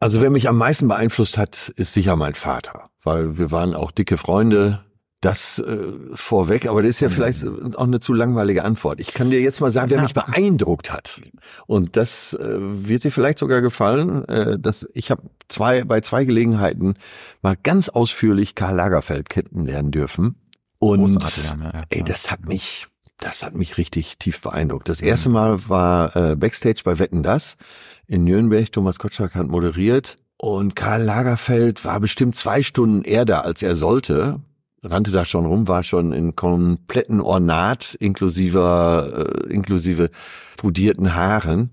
Also 0.00 0.20
wer 0.20 0.30
mich 0.30 0.48
am 0.48 0.58
meisten 0.58 0.88
beeinflusst 0.88 1.38
hat, 1.38 1.72
ist 1.76 1.94
sicher 1.94 2.16
mein 2.16 2.34
Vater, 2.34 2.90
weil 3.02 3.38
wir 3.38 3.50
waren 3.50 3.74
auch 3.74 3.90
dicke 3.90 4.18
Freunde. 4.18 4.84
Das 5.20 5.58
äh, 5.58 5.92
vorweg, 6.12 6.66
aber 6.66 6.82
das 6.82 6.90
ist 6.90 7.00
ja 7.00 7.08
vielleicht 7.08 7.46
auch 7.46 7.86
eine 7.86 7.98
zu 7.98 8.12
langweilige 8.12 8.62
Antwort. 8.62 9.00
Ich 9.00 9.14
kann 9.14 9.30
dir 9.30 9.40
jetzt 9.40 9.62
mal 9.62 9.70
sagen, 9.70 9.88
wer 9.88 10.02
mich 10.02 10.12
beeindruckt 10.12 10.92
hat. 10.92 11.18
Und 11.66 11.96
das 11.96 12.34
äh, 12.34 12.58
wird 12.58 13.04
dir 13.04 13.10
vielleicht 13.10 13.38
sogar 13.38 13.62
gefallen, 13.62 14.28
äh, 14.28 14.58
dass 14.58 14.86
ich 14.92 15.10
habe 15.10 15.22
zwei 15.48 15.84
bei 15.84 16.02
zwei 16.02 16.26
Gelegenheiten 16.26 16.96
mal 17.40 17.56
ganz 17.56 17.88
ausführlich 17.88 18.54
Karl 18.54 18.76
Lagerfeld 18.76 19.30
kennenlernen 19.30 19.92
dürfen. 19.92 20.34
Und 20.84 21.22
ja, 21.44 21.82
ey, 21.88 22.02
das 22.04 22.30
hat 22.30 22.46
mich, 22.46 22.88
das 23.18 23.42
hat 23.42 23.54
mich 23.54 23.78
richtig 23.78 24.18
tief 24.18 24.40
beeindruckt. 24.42 24.88
Das 24.88 25.00
erste 25.00 25.30
Mal 25.30 25.68
war 25.68 26.14
äh, 26.14 26.36
Backstage 26.36 26.82
bei 26.84 26.98
Wetten 26.98 27.22
das 27.22 27.56
in 28.06 28.24
Nürnberg. 28.24 28.70
Thomas 28.70 28.98
Gottschalk 28.98 29.34
hat 29.34 29.48
moderiert 29.48 30.18
und 30.36 30.76
Karl 30.76 31.02
Lagerfeld 31.02 31.84
war 31.86 32.00
bestimmt 32.00 32.36
zwei 32.36 32.62
Stunden 32.62 33.02
eher 33.02 33.24
da, 33.24 33.40
als 33.40 33.62
er 33.62 33.76
sollte. 33.76 34.40
Rannte 34.82 35.10
da 35.10 35.24
schon 35.24 35.46
rum, 35.46 35.68
war 35.68 35.82
schon 35.82 36.12
in 36.12 36.36
kompletten 36.36 37.22
Ornat 37.22 37.94
inklusive 37.94 39.40
äh, 39.48 39.52
inklusive 39.52 40.10
pudierten 40.58 41.14
Haaren. 41.14 41.70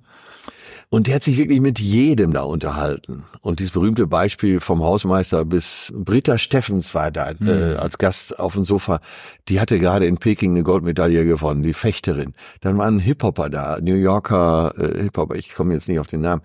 Und 0.94 1.08
der 1.08 1.16
hat 1.16 1.24
sich 1.24 1.38
wirklich 1.38 1.62
mit 1.62 1.80
jedem 1.80 2.34
da 2.34 2.42
unterhalten. 2.42 3.24
Und 3.40 3.60
dieses 3.62 3.72
berühmte 3.72 4.08
Beispiel 4.08 4.60
vom 4.60 4.84
Hausmeister 4.84 5.46
bis 5.46 5.94
Britta 5.96 6.38
Steffens 6.38 6.94
war 6.94 7.12
da 7.12 7.32
mhm. 7.40 7.48
äh, 7.48 7.76
als 7.76 7.98
Gast 7.98 8.38
auf 8.38 8.56
dem 8.56 8.66
Sofa. 8.66 9.00
Die 9.48 9.62
hatte 9.62 9.80
gerade 9.80 10.06
in 10.06 10.18
Peking 10.18 10.52
eine 10.52 10.64
Goldmedaille 10.64 11.24
gewonnen, 11.24 11.64
die 11.64 11.74
Fechterin. 11.74 12.34
Dann 12.60 12.78
war 12.78 12.88
ein 12.88 13.00
Hip-Hopper 13.00 13.50
da, 13.50 13.80
New 13.82 13.96
Yorker 13.96 14.74
äh, 14.78 15.04
Hip-Hopper, 15.04 15.36
ich 15.36 15.54
komme 15.54 15.74
jetzt 15.74 15.88
nicht 15.88 16.00
auf 16.00 16.08
den 16.08 16.20
Namen 16.20 16.42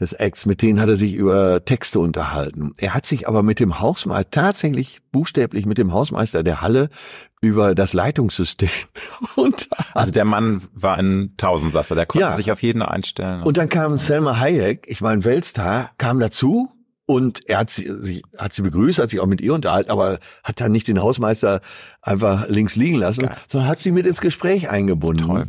des 0.00 0.12
Ex, 0.12 0.44
mit 0.46 0.62
denen 0.62 0.80
hat 0.80 0.88
er 0.88 0.96
sich 0.96 1.14
über 1.14 1.64
Texte 1.64 2.00
unterhalten. 2.00 2.74
Er 2.76 2.94
hat 2.94 3.06
sich 3.06 3.28
aber 3.28 3.42
mit 3.42 3.60
dem 3.60 3.80
Hausmeister, 3.80 4.30
tatsächlich 4.30 5.00
buchstäblich 5.10 5.64
mit 5.64 5.78
dem 5.78 5.92
Hausmeister 5.92 6.42
der 6.42 6.60
Halle 6.60 6.90
über 7.40 7.74
das 7.74 7.92
Leitungssystem 7.92 8.68
und 9.36 9.68
Also 9.94 10.12
der 10.12 10.24
Mann 10.24 10.62
war 10.74 10.96
ein 10.96 11.34
Tausendsasser, 11.36 11.94
der 11.94 12.06
konnte 12.06 12.26
ja. 12.26 12.32
sich 12.32 12.52
auf 12.52 12.62
jeden 12.62 12.82
einstellen. 12.82 13.42
Und 13.42 13.56
dann 13.56 13.68
kam 13.68 13.96
Selma 13.98 14.38
Hayek, 14.38 14.86
ich 14.88 15.00
war 15.00 15.12
ein 15.12 15.24
Weltstar, 15.24 15.90
kam 15.96 16.20
dazu 16.20 16.70
und 17.06 17.48
er 17.48 17.60
hat 17.60 17.70
sie, 17.70 17.90
sie, 18.02 18.22
hat 18.36 18.52
sie 18.52 18.62
begrüßt, 18.62 18.98
hat 18.98 19.10
sich 19.10 19.20
auch 19.20 19.26
mit 19.26 19.40
ihr 19.40 19.54
unterhalten, 19.54 19.90
aber 19.90 20.18
hat 20.42 20.60
dann 20.60 20.72
nicht 20.72 20.88
den 20.88 21.00
Hausmeister 21.00 21.60
einfach 22.02 22.48
links 22.48 22.76
liegen 22.76 22.96
lassen, 22.98 23.22
Geil. 23.22 23.36
sondern 23.46 23.70
hat 23.70 23.78
sie 23.78 23.92
mit 23.92 24.06
ins 24.06 24.20
Gespräch 24.20 24.68
eingebunden. 24.68 25.26
Toll. 25.26 25.48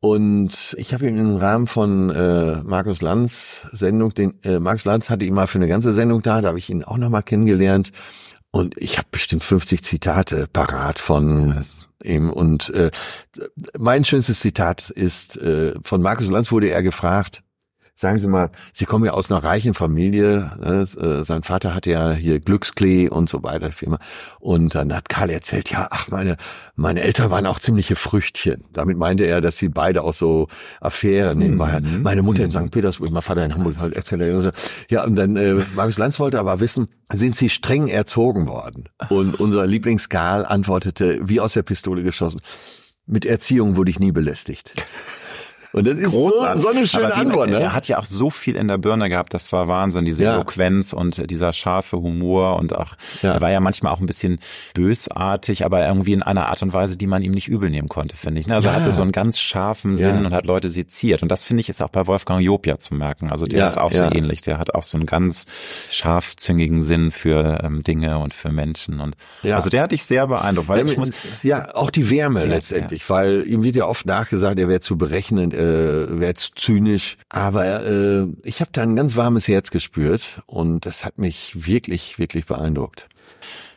Und 0.00 0.74
ich 0.78 0.94
habe 0.94 1.06
ihn 1.06 1.18
im 1.18 1.36
Rahmen 1.36 1.66
von 1.66 2.08
äh, 2.10 2.62
Markus 2.62 3.02
Lanz 3.02 3.66
Sendung, 3.70 4.14
den 4.14 4.42
äh, 4.44 4.58
Markus 4.58 4.86
Lanz 4.86 5.10
hatte 5.10 5.26
ihn 5.26 5.34
mal 5.34 5.46
für 5.46 5.58
eine 5.58 5.68
ganze 5.68 5.92
Sendung 5.92 6.22
da, 6.22 6.40
da 6.40 6.48
habe 6.48 6.58
ich 6.58 6.70
ihn 6.70 6.82
auch 6.82 6.96
nochmal 6.96 7.22
kennengelernt. 7.22 7.92
Und 8.50 8.76
ich 8.78 8.98
habe 8.98 9.06
bestimmt 9.10 9.44
50 9.44 9.84
Zitate 9.84 10.48
parat 10.52 10.98
von 10.98 11.54
yes. 11.54 11.88
ihm. 12.02 12.32
Und 12.32 12.70
äh, 12.70 12.90
mein 13.78 14.04
schönstes 14.04 14.40
Zitat 14.40 14.90
ist, 14.90 15.36
äh, 15.36 15.74
von 15.84 16.02
Markus 16.02 16.30
Lanz 16.30 16.50
wurde 16.50 16.70
er 16.70 16.82
gefragt, 16.82 17.42
Sagen 17.94 18.18
Sie 18.18 18.28
mal, 18.28 18.50
Sie 18.72 18.84
kommen 18.84 19.04
ja 19.04 19.12
aus 19.12 19.30
einer 19.30 19.42
reichen 19.42 19.74
Familie. 19.74 20.52
Ne? 20.60 20.86
Äh, 21.00 21.24
sein 21.24 21.42
Vater 21.42 21.74
hatte 21.74 21.90
ja 21.90 22.12
hier 22.12 22.40
Glücksklee 22.40 23.08
und 23.08 23.28
so 23.28 23.42
weiter. 23.42 23.72
Firma. 23.72 23.98
Und 24.38 24.74
dann 24.74 24.94
hat 24.94 25.08
Karl 25.08 25.30
erzählt, 25.30 25.70
ja, 25.70 25.88
ach, 25.90 26.08
meine, 26.08 26.36
meine 26.76 27.02
Eltern 27.02 27.30
waren 27.30 27.46
auch 27.46 27.58
ziemliche 27.58 27.96
Früchtchen. 27.96 28.64
Damit 28.72 28.96
meinte 28.96 29.24
er, 29.24 29.40
dass 29.40 29.58
sie 29.58 29.68
beide 29.68 30.02
auch 30.02 30.14
so 30.14 30.48
Affären 30.80 31.38
nebenbei 31.38 31.72
hatten. 31.72 31.98
Mhm. 31.98 32.02
Meine 32.02 32.22
Mutter 32.22 32.42
in 32.42 32.50
mhm. 32.50 32.66
St. 32.66 32.70
Petersburg, 32.70 33.10
mein 33.10 33.22
Vater 33.22 33.44
in 33.44 33.54
Hamburg, 33.54 33.74
halt 33.80 33.94
erzählt 33.94 34.22
er. 34.22 34.52
Ja, 34.88 35.04
und 35.04 35.16
dann, 35.16 35.36
äh, 35.36 35.64
Markus 35.74 35.98
Lanz 35.98 36.18
wollte 36.18 36.38
aber 36.38 36.60
wissen, 36.60 36.88
sind 37.12 37.36
Sie 37.36 37.50
streng 37.50 37.88
erzogen 37.88 38.46
worden? 38.46 38.88
Und 39.08 39.38
unser 39.38 39.66
Lieblingskarl 39.66 40.44
antwortete, 40.44 41.20
wie 41.22 41.40
aus 41.40 41.54
der 41.54 41.62
Pistole 41.62 42.02
geschossen, 42.02 42.40
mit 43.06 43.26
Erziehung 43.26 43.76
wurde 43.76 43.90
ich 43.90 43.98
nie 43.98 44.12
belästigt. 44.12 44.72
Und 45.72 45.86
das 45.86 45.96
ist 45.96 46.12
so, 46.12 46.32
so 46.56 46.68
eine 46.68 46.86
schöne 46.86 47.14
Antwort. 47.14 47.50
Ne? 47.50 47.60
Er 47.60 47.74
hat 47.74 47.88
ja 47.88 47.98
auch 47.98 48.04
so 48.04 48.30
viel 48.30 48.56
in 48.56 48.68
der 48.68 48.78
Birne 48.78 49.08
gehabt, 49.08 49.32
das 49.34 49.52
war 49.52 49.68
Wahnsinn, 49.68 50.04
diese 50.04 50.24
ja. 50.24 50.34
Eloquenz 50.34 50.92
und 50.92 51.30
dieser 51.30 51.52
scharfe 51.52 51.98
Humor 51.98 52.56
und 52.56 52.74
auch, 52.74 52.94
ja. 53.22 53.34
er 53.34 53.40
war 53.40 53.50
ja 53.50 53.60
manchmal 53.60 53.92
auch 53.92 54.00
ein 54.00 54.06
bisschen 54.06 54.40
bösartig, 54.74 55.64
aber 55.64 55.86
irgendwie 55.86 56.12
in 56.12 56.22
einer 56.22 56.48
Art 56.48 56.62
und 56.62 56.72
Weise, 56.72 56.96
die 56.96 57.06
man 57.06 57.22
ihm 57.22 57.32
nicht 57.32 57.48
übel 57.48 57.70
nehmen 57.70 57.88
konnte, 57.88 58.16
finde 58.16 58.40
ich. 58.40 58.46
Ne? 58.46 58.54
Also 58.54 58.68
ja. 58.68 58.74
er 58.74 58.80
hatte 58.80 58.92
so 58.92 59.02
einen 59.02 59.12
ganz 59.12 59.38
scharfen 59.38 59.94
Sinn 59.94 60.26
und 60.26 60.32
hat 60.32 60.46
Leute 60.46 60.68
seziert. 60.68 61.22
Und 61.22 61.30
das 61.30 61.44
finde 61.44 61.60
ich 61.60 61.68
jetzt 61.68 61.82
auch 61.82 61.88
bei 61.88 62.06
Wolfgang 62.06 62.40
Job 62.40 62.66
ja 62.66 62.78
zu 62.78 62.94
merken. 62.94 63.30
Also 63.30 63.46
der 63.46 63.66
ist 63.66 63.78
auch 63.78 63.92
so 63.92 64.02
ähnlich. 64.02 64.42
Der 64.42 64.58
hat 64.58 64.74
auch 64.74 64.82
so 64.82 64.96
einen 64.96 65.06
ganz 65.06 65.46
scharfzüngigen 65.90 66.82
Sinn 66.82 67.10
für 67.10 67.60
ähm, 67.62 67.82
Dinge 67.82 68.18
und 68.18 68.34
für 68.34 68.50
Menschen. 68.50 69.00
Und 69.00 69.16
also 69.44 69.70
der 69.70 69.82
hat 69.82 69.92
dich 69.92 70.04
sehr 70.04 70.26
beeindruckt. 70.26 70.68
Weil 70.68 70.88
ich 70.88 70.96
muss, 70.96 71.10
ja, 71.42 71.74
auch 71.74 71.90
die 71.90 72.10
Wärme 72.10 72.44
letztendlich, 72.44 73.08
weil 73.08 73.46
ihm 73.46 73.62
wird 73.62 73.76
ja 73.76 73.86
oft 73.86 74.06
nachgesagt, 74.06 74.58
er 74.58 74.68
wäre 74.68 74.80
zu 74.80 74.96
berechnend 74.96 75.54
äh, 75.60 76.20
wäre 76.20 76.30
jetzt 76.30 76.52
zynisch, 76.56 77.16
aber 77.28 77.84
äh, 77.84 78.26
ich 78.42 78.60
habe 78.60 78.70
da 78.72 78.82
ein 78.82 78.96
ganz 78.96 79.16
warmes 79.16 79.48
Herz 79.48 79.70
gespürt 79.70 80.42
und 80.46 80.86
das 80.86 81.04
hat 81.04 81.18
mich 81.18 81.66
wirklich, 81.66 82.18
wirklich 82.18 82.46
beeindruckt. 82.46 83.08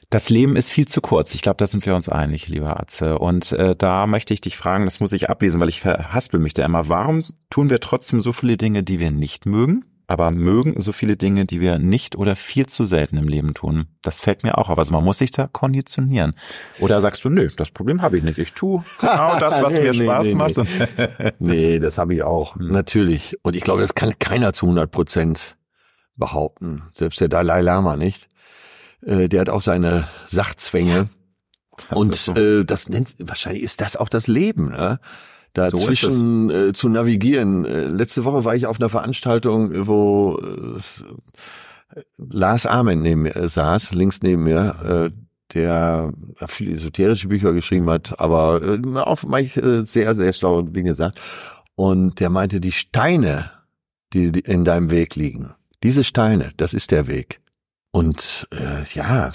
Das 0.10 0.30
Leben 0.30 0.55
ist 0.55 0.69
viel 0.69 0.88
zu 0.88 1.01
kurz. 1.01 1.34
Ich 1.34 1.41
glaube, 1.41 1.57
da 1.57 1.65
sind 1.65 1.88
wir 1.88 1.95
uns 1.95 2.07
einig, 2.07 2.47
lieber 2.47 2.80
Atze. 2.80 3.18
Und 3.18 3.51
äh, 3.53 3.76
da 3.76 4.05
möchte 4.05 4.31
ich 4.31 4.41
dich 4.41 4.57
fragen, 4.57 4.85
das 4.85 4.99
muss 4.99 5.11
ich 5.11 5.27
ablesen, 5.27 5.60
weil 5.60 5.69
ich 5.69 5.81
verhaspel 5.81 6.39
mich 6.39 6.53
da 6.53 6.64
immer. 6.64 6.88
Warum 6.88 7.23
tun 7.49 7.72
wir 7.72 7.80
trotzdem 7.80 8.22
so 8.22 8.31
viele 8.31 8.55
Dinge, 8.55 8.84
die 8.84 8.99
wir 8.99 9.10
nicht 9.10 9.47
mögen? 9.47 9.85
Aber 10.14 10.31
mögen 10.31 10.80
so 10.80 10.91
viele 10.91 11.18
Dinge, 11.18 11.45
die 11.45 11.60
wir 11.60 11.80
nicht 11.80 12.15
oder 12.15 12.35
viel 12.35 12.68
zu 12.68 12.85
selten 12.85 13.18
im 13.18 13.27
Leben 13.27 13.53
tun. 13.53 13.88
Das 14.03 14.22
fällt 14.22 14.44
mir 14.44 14.57
auch 14.57 14.69
auf. 14.69 14.77
Also 14.77 14.94
man 14.94 15.03
muss 15.03 15.18
sich 15.18 15.31
da 15.31 15.48
konditionieren. 15.48 16.35
Oder 16.80 17.02
sagst 17.02 17.23
du, 17.26 17.30
nö, 17.30 17.48
das 17.57 17.72
Problem 17.72 18.02
habe 18.02 18.18
ich 18.18 18.23
nicht. 18.23 18.38
Ich 18.38 18.53
tue 18.53 18.84
genau 19.02 19.38
das, 19.40 19.61
was 19.61 19.73
nee, 19.73 19.81
mir 19.81 19.91
nee, 19.91 20.03
Spaß 20.03 20.27
nee, 20.27 20.35
macht. 20.35 20.56
Nee. 21.40 21.80
das 21.80 21.98
habe 21.98 22.14
ich 22.14 22.23
auch. 22.23 22.56
Natürlich. 22.60 23.38
Und 23.41 23.56
ich 23.56 23.64
glaube, 23.64 23.81
das 23.81 23.95
kann 23.95 24.18
keiner 24.19 24.53
zu 24.53 24.68
100 24.68 24.91
Prozent 24.91 25.57
behaupten. 26.15 26.84
Selbst 26.94 27.19
der 27.19 27.27
Dalai 27.27 27.61
Lama 27.61 27.98
nicht. 27.98 28.30
Äh, 29.02 29.27
der 29.27 29.41
hat 29.41 29.49
auch 29.49 29.61
seine 29.61 30.07
Sachzwänge. 30.27 31.10
Ja, 31.90 31.98
und 31.98 32.15
so. 32.15 32.35
äh, 32.35 32.64
das 32.64 32.88
nennt 32.88 33.15
wahrscheinlich 33.19 33.64
ist 33.64 33.81
das 33.81 33.95
auch 33.95 34.10
das 34.10 34.27
Leben, 34.27 34.69
ne? 34.69 34.99
Dazwischen 35.54 36.50
so 36.50 36.56
äh, 36.56 36.74
zu 36.74 36.90
navigieren. 36.90 37.66
Äh, 37.66 37.86
letzte 37.86 38.26
Woche 38.26 38.44
war 38.46 38.56
ich 38.56 38.66
auf 38.66 38.80
einer 38.80 38.90
Veranstaltung, 38.90 39.88
wo 39.88 40.40
äh, 40.40 40.82
Lars 42.18 42.66
Amen 42.66 43.02
neben 43.02 43.24
mir 43.24 43.36
äh, 43.36 43.50
saß, 43.50 43.94
links 43.94 44.22
neben 44.22 44.44
mir, 44.44 45.12
äh, 45.14 45.18
der 45.54 46.14
viele 46.48 46.72
esoterische 46.72 47.28
Bücher 47.28 47.54
geschrieben 47.54 47.90
hat, 47.90 48.20
aber 48.20 48.62
äh, 48.64 48.98
auch 48.98 49.24
manche 49.24 49.84
sehr, 49.84 50.16
sehr 50.16 50.34
schlaue 50.34 50.64
Dinge 50.64 50.96
sagt. 50.96 51.22
Und 51.76 52.20
der 52.20 52.30
meinte, 52.30 52.60
die 52.60 52.72
Steine, 52.72 53.52
die 54.14 54.28
in 54.28 54.66
deinem 54.66 54.90
Weg 54.90 55.16
liegen, 55.16 55.54
diese 55.84 56.04
Steine, 56.04 56.52
das 56.58 56.74
ist 56.74 56.92
der 56.92 57.08
Weg. 57.08 57.42
Und 57.92 58.48
äh, 58.52 58.84
ja, 58.94 59.32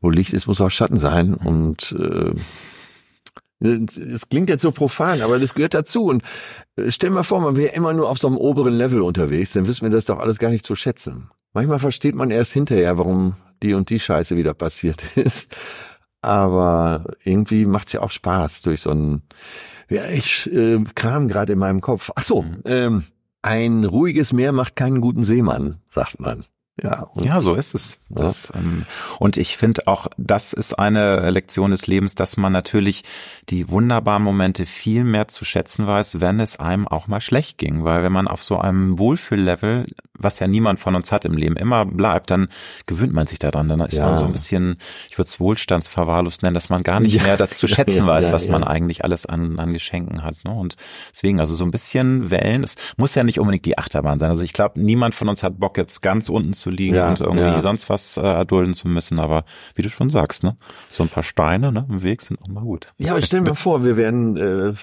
wo 0.00 0.10
Licht 0.10 0.32
ist, 0.32 0.46
muss 0.46 0.60
auch 0.60 0.70
Schatten 0.70 0.98
sein. 0.98 1.34
Und 1.34 1.92
äh, 1.98 2.32
es 3.60 4.28
klingt 4.28 4.48
jetzt 4.48 4.62
so 4.62 4.72
profan, 4.72 5.22
aber 5.22 5.38
das 5.38 5.54
gehört 5.54 5.74
dazu. 5.74 6.04
Und 6.06 6.22
äh, 6.76 6.90
stell 6.90 7.10
mal 7.10 7.22
vor, 7.22 7.40
man 7.40 7.56
wäre 7.56 7.74
immer 7.74 7.92
nur 7.92 8.08
auf 8.08 8.18
so 8.18 8.28
einem 8.28 8.36
oberen 8.36 8.74
Level 8.74 9.02
unterwegs, 9.02 9.52
dann 9.52 9.66
wissen 9.66 9.82
wir 9.82 9.90
das 9.90 10.04
doch 10.06 10.18
alles 10.18 10.38
gar 10.38 10.50
nicht 10.50 10.66
zu 10.66 10.74
schätzen. 10.74 11.30
Manchmal 11.52 11.78
versteht 11.78 12.14
man 12.14 12.30
erst 12.30 12.52
hinterher, 12.52 12.98
warum 12.98 13.36
die 13.62 13.74
und 13.74 13.90
die 13.90 14.00
Scheiße 14.00 14.36
wieder 14.36 14.54
passiert 14.54 15.02
ist. 15.16 15.54
Aber 16.20 17.04
irgendwie 17.22 17.66
macht's 17.66 17.92
ja 17.92 18.00
auch 18.00 18.10
Spaß 18.10 18.62
durch 18.62 18.80
so 18.80 18.90
ein, 18.90 19.22
ja, 19.88 20.08
ich 20.08 20.50
äh, 20.52 20.82
kram 20.94 21.28
gerade 21.28 21.52
in 21.52 21.58
meinem 21.58 21.80
Kopf. 21.80 22.10
Ach 22.16 22.24
so, 22.24 22.42
mhm. 22.42 22.62
ähm, 22.64 23.04
ein 23.42 23.84
ruhiges 23.84 24.32
Meer 24.32 24.52
macht 24.52 24.74
keinen 24.74 25.02
guten 25.02 25.22
Seemann, 25.22 25.82
sagt 25.92 26.18
man. 26.18 26.46
Ja, 26.82 27.08
ja, 27.16 27.40
so 27.40 27.54
ist 27.54 27.74
es. 27.74 28.04
Das, 28.08 28.50
ja. 28.52 28.58
ähm, 28.58 28.84
und 29.20 29.36
ich 29.36 29.56
finde 29.56 29.86
auch, 29.86 30.08
das 30.16 30.52
ist 30.52 30.76
eine 30.76 31.30
Lektion 31.30 31.70
des 31.70 31.86
Lebens, 31.86 32.16
dass 32.16 32.36
man 32.36 32.52
natürlich 32.52 33.04
die 33.48 33.68
wunderbaren 33.70 34.24
Momente 34.24 34.66
viel 34.66 35.04
mehr 35.04 35.28
zu 35.28 35.44
schätzen 35.44 35.86
weiß, 35.86 36.20
wenn 36.20 36.40
es 36.40 36.58
einem 36.58 36.88
auch 36.88 37.06
mal 37.06 37.20
schlecht 37.20 37.58
ging. 37.58 37.84
Weil 37.84 38.02
wenn 38.02 38.12
man 38.12 38.26
auf 38.26 38.42
so 38.42 38.58
einem 38.58 38.98
Wohlfühllevel, 38.98 39.86
was 40.18 40.40
ja 40.40 40.48
niemand 40.48 40.80
von 40.80 40.96
uns 40.96 41.12
hat 41.12 41.24
im 41.24 41.36
Leben, 41.36 41.56
immer 41.56 41.84
bleibt, 41.84 42.32
dann 42.32 42.48
gewöhnt 42.86 43.12
man 43.12 43.26
sich 43.26 43.38
daran. 43.38 43.68
Dann 43.68 43.80
ist 43.80 43.98
ja. 43.98 44.06
man 44.06 44.16
so 44.16 44.24
ein 44.24 44.32
bisschen, 44.32 44.78
ich 45.08 45.16
würde 45.16 45.28
es 45.28 45.38
Wohlstandsverwahrlost 45.38 46.42
nennen, 46.42 46.54
dass 46.54 46.70
man 46.70 46.82
gar 46.82 46.98
nicht 46.98 47.14
ja. 47.14 47.22
mehr 47.22 47.36
das 47.36 47.56
zu 47.56 47.68
schätzen 47.68 48.04
weiß, 48.06 48.32
was 48.32 48.48
man 48.48 48.64
eigentlich 48.64 49.04
alles 49.04 49.26
an, 49.26 49.60
an 49.60 49.72
Geschenken 49.72 50.24
hat. 50.24 50.38
Ne? 50.44 50.52
Und 50.52 50.76
deswegen, 51.12 51.38
also 51.38 51.54
so 51.54 51.64
ein 51.64 51.70
bisschen 51.70 52.32
Wellen, 52.32 52.64
es 52.64 52.74
muss 52.96 53.14
ja 53.14 53.22
nicht 53.22 53.38
unbedingt 53.38 53.64
die 53.64 53.78
Achterbahn 53.78 54.18
sein. 54.18 54.30
Also 54.30 54.42
ich 54.42 54.52
glaube, 54.52 54.80
niemand 54.80 55.14
von 55.14 55.28
uns 55.28 55.44
hat 55.44 55.60
Bock, 55.60 55.76
jetzt 55.76 56.02
ganz 56.02 56.28
unten 56.28 56.52
zu 56.52 56.63
liegen 56.70 56.94
ja, 56.94 57.10
und 57.10 57.20
irgendwie 57.20 57.44
ja. 57.44 57.62
sonst 57.62 57.88
was 57.88 58.16
äh, 58.16 58.20
erdulden 58.20 58.74
zu 58.74 58.88
müssen. 58.88 59.18
Aber 59.18 59.44
wie 59.74 59.82
du 59.82 59.90
schon 59.90 60.10
sagst, 60.10 60.44
ne, 60.44 60.56
so 60.88 61.02
ein 61.02 61.08
paar 61.08 61.22
Steine 61.22 61.72
ne, 61.72 61.86
im 61.88 62.02
Weg 62.02 62.22
sind 62.22 62.40
auch 62.42 62.48
mal 62.48 62.62
gut. 62.62 62.92
Ja, 62.98 63.12
aber 63.12 63.22
stell 63.22 63.40
mir 63.40 63.54
vor, 63.54 63.84
wir 63.84 63.96
wären 63.96 64.36
äh, 64.36 64.74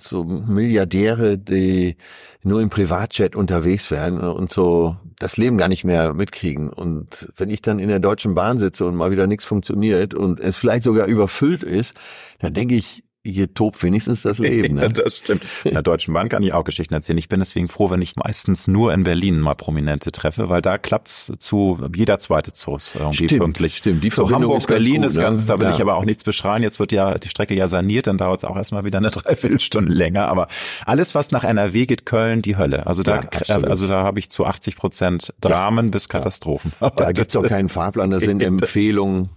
so 0.00 0.24
Milliardäre, 0.24 1.38
die 1.38 1.96
nur 2.42 2.60
im 2.60 2.70
Privatjet 2.70 3.36
unterwegs 3.36 3.90
wären 3.90 4.20
und 4.20 4.52
so 4.52 4.96
das 5.18 5.36
Leben 5.36 5.58
gar 5.58 5.68
nicht 5.68 5.84
mehr 5.84 6.14
mitkriegen. 6.14 6.70
Und 6.70 7.28
wenn 7.36 7.50
ich 7.50 7.60
dann 7.62 7.78
in 7.78 7.88
der 7.88 8.00
Deutschen 8.00 8.34
Bahn 8.34 8.58
sitze 8.58 8.86
und 8.86 8.96
mal 8.96 9.10
wieder 9.10 9.26
nichts 9.26 9.44
funktioniert 9.44 10.14
und 10.14 10.40
es 10.40 10.56
vielleicht 10.56 10.84
sogar 10.84 11.06
überfüllt 11.06 11.62
ist, 11.62 11.94
dann 12.38 12.54
denke 12.54 12.74
ich, 12.74 13.04
hier 13.22 13.52
tobt 13.52 13.82
wenigstens 13.82 14.22
das 14.22 14.38
Leben. 14.38 14.76
Ne? 14.76 14.80
Ja, 14.80 14.88
das 14.88 15.18
stimmt. 15.18 15.44
In 15.64 15.72
der 15.74 15.82
Deutschen 15.82 16.14
Bahn 16.14 16.30
kann 16.30 16.42
ich 16.42 16.54
auch 16.54 16.64
Geschichten 16.64 16.94
erzählen. 16.94 17.18
Ich 17.18 17.28
bin 17.28 17.38
deswegen 17.40 17.68
froh, 17.68 17.90
wenn 17.90 18.00
ich 18.00 18.16
meistens 18.16 18.66
nur 18.66 18.94
in 18.94 19.04
Berlin 19.04 19.40
mal 19.40 19.54
Prominente 19.54 20.10
treffe, 20.10 20.48
weil 20.48 20.62
da 20.62 20.78
klappt's 20.78 21.30
zu 21.38 21.78
jeder 21.94 22.18
zweite 22.18 22.52
Zos 22.54 22.94
irgendwie 22.94 23.24
stimmt, 23.24 23.42
pünktlich. 23.42 23.76
Stimmt, 23.76 24.02
die 24.02 24.10
Verbindung 24.10 24.42
Hamburg, 24.42 24.58
ist 24.58 24.66
Berlin 24.68 25.02
gut, 25.02 25.10
ist 25.10 25.18
ganz, 25.18 25.42
ne? 25.42 25.46
da 25.48 25.58
will 25.60 25.68
ja. 25.68 25.74
ich 25.74 25.82
aber 25.82 25.96
auch 25.96 26.04
nichts 26.04 26.24
beschreien. 26.24 26.62
Jetzt 26.62 26.80
wird 26.80 26.92
ja 26.92 27.18
die 27.18 27.28
Strecke 27.28 27.54
ja 27.54 27.68
saniert, 27.68 28.06
dann 28.06 28.16
dauert 28.16 28.40
es 28.40 28.44
auch 28.44 28.56
erstmal 28.56 28.84
wieder 28.84 28.98
eine 28.98 29.10
Dreiviertelstunde 29.10 29.92
länger. 29.92 30.28
Aber 30.28 30.48
alles, 30.86 31.14
was 31.14 31.30
nach 31.30 31.44
NRW 31.44 31.84
geht, 31.84 32.06
Köln, 32.06 32.40
die 32.40 32.56
Hölle. 32.56 32.86
Also 32.86 33.02
da, 33.02 33.22
ja, 33.46 33.56
also 33.58 33.86
da 33.86 34.02
habe 34.02 34.18
ich 34.18 34.30
zu 34.30 34.46
80 34.46 34.76
Prozent 34.76 35.34
Dramen 35.42 35.90
bis 35.90 36.08
Katastrophen. 36.08 36.72
Da 36.96 37.12
gibt's 37.12 37.36
auch 37.36 37.46
keinen 37.46 37.68
Fahrplan, 37.68 38.10
das 38.10 38.24
sind 38.24 38.42
Empfehlungen. 38.50 39.28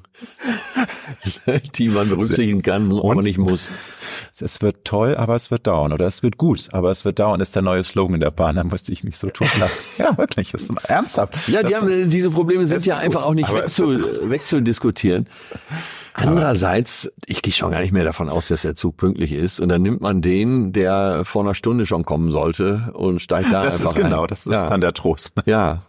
die 1.76 1.90
man 1.90 2.10
berücksichtigen 2.10 2.62
kann, 2.62 2.92
und 2.92 3.12
aber 3.12 3.22
nicht 3.22 3.38
muss. 3.38 3.70
Es 4.40 4.62
wird 4.62 4.86
toll, 4.86 5.16
aber 5.16 5.36
es 5.36 5.52
wird 5.52 5.68
dauern. 5.68 5.94
Oder 5.94 6.06
es 6.06 6.24
wird 6.24 6.38
gut, 6.38 6.70
aber 6.72 6.92
es 6.92 7.06
wird 7.06 7.20
dauern, 7.20 7.42
ist 7.42 7.56
der 7.56 7.62
neue 7.62 7.84
Slogan 7.84 8.20
der 8.20 8.32
Bahn. 8.32 8.56
Da 8.56 8.64
musste 8.64 8.92
ich 8.92 9.04
mich 9.04 9.18
so 9.18 9.30
tun. 9.30 9.48
ja, 9.98 10.18
wirklich, 10.18 10.52
das 10.52 10.64
ist 10.64 10.72
ernsthaft. 10.86 11.48
Ja, 11.48 11.64
die 11.64 11.76
haben, 11.76 12.10
diese 12.10 12.32
Probleme 12.32 12.66
sind 12.66 12.86
ja 12.86 12.98
einfach 12.98 13.26
auch 13.26 13.34
nicht 13.34 13.54
wegzu, 13.54 13.94
wegzudiskutieren. 14.30 15.28
Andererseits, 16.16 17.12
ich 17.26 17.42
gehe 17.42 17.52
schon 17.52 17.72
gar 17.72 17.82
nicht 17.82 17.92
mehr 17.92 18.04
davon 18.04 18.30
aus, 18.30 18.50
dass 18.50 18.62
der 18.62 18.76
Zug 18.76 18.98
pünktlich 18.98 19.32
ist. 19.32 19.60
Und 19.60 19.70
dann 19.70 19.82
nimmt 19.82 20.02
man 20.02 20.22
den, 20.22 20.72
der 20.72 21.24
vor 21.26 21.44
einer 21.44 21.56
Stunde 21.56 21.88
schon 21.88 22.06
kommen 22.06 22.32
sollte 22.32 22.92
und 22.94 23.20
steigt 23.20 23.52
da 23.52 23.64
das 23.64 23.76
einfach 23.76 23.96
ist 23.96 23.96
genau, 23.96 24.22
ein. 24.22 24.28
das 24.28 24.46
ist 24.46 24.54
ja. 24.54 24.70
dann 24.70 24.82
der 24.82 24.94
Trost. 24.94 25.34
Ja. 25.46 25.84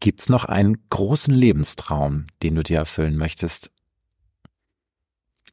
Gibt's 0.00 0.28
noch 0.28 0.46
einen 0.46 0.78
großen 0.88 1.34
Lebenstraum, 1.34 2.24
den 2.42 2.54
du 2.54 2.62
dir 2.62 2.78
erfüllen 2.78 3.16
möchtest? 3.16 3.70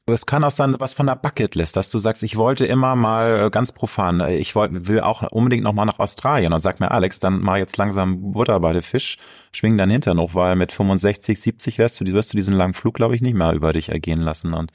Es 0.08 0.28
kann 0.28 0.44
auch 0.44 0.52
sein, 0.52 0.76
was 0.78 0.94
von 0.94 1.08
der 1.08 1.16
Bucketlist, 1.16 1.76
dass 1.76 1.90
du 1.90 1.98
sagst, 1.98 2.22
ich 2.22 2.38
wollte 2.38 2.68
immer 2.68 2.96
mal 2.96 3.46
äh, 3.46 3.50
ganz 3.50 3.72
profan, 3.72 4.20
äh, 4.20 4.36
ich 4.36 4.54
wollte, 4.54 4.88
will 4.88 5.00
auch 5.00 5.24
unbedingt 5.32 5.64
noch 5.64 5.74
mal 5.74 5.86
nach 5.86 5.98
Australien 5.98 6.54
und 6.54 6.62
sag 6.62 6.80
mir, 6.80 6.92
Alex, 6.92 7.20
dann 7.20 7.42
mal 7.42 7.58
jetzt 7.58 7.76
langsam 7.78 8.32
Butter 8.32 8.60
bei 8.60 8.72
der 8.72 8.84
Fisch, 8.84 9.18
schwing 9.52 9.80
dein 9.80 9.90
Hintern 9.90 10.20
hoch, 10.20 10.36
weil 10.36 10.56
mit 10.58 10.72
65, 10.72 11.42
70 11.42 11.80
wirst 11.80 12.00
du, 12.00 12.06
wirst 12.06 12.34
du 12.34 12.38
diesen 12.38 12.54
langen 12.54 12.76
Flug, 12.76 12.94
glaube 12.94 13.16
ich, 13.16 13.22
nicht 13.22 13.34
mehr 13.34 13.54
über 13.54 13.74
dich 13.74 13.90
ergehen 13.90 14.22
lassen. 14.22 14.54
Und, 14.54 14.72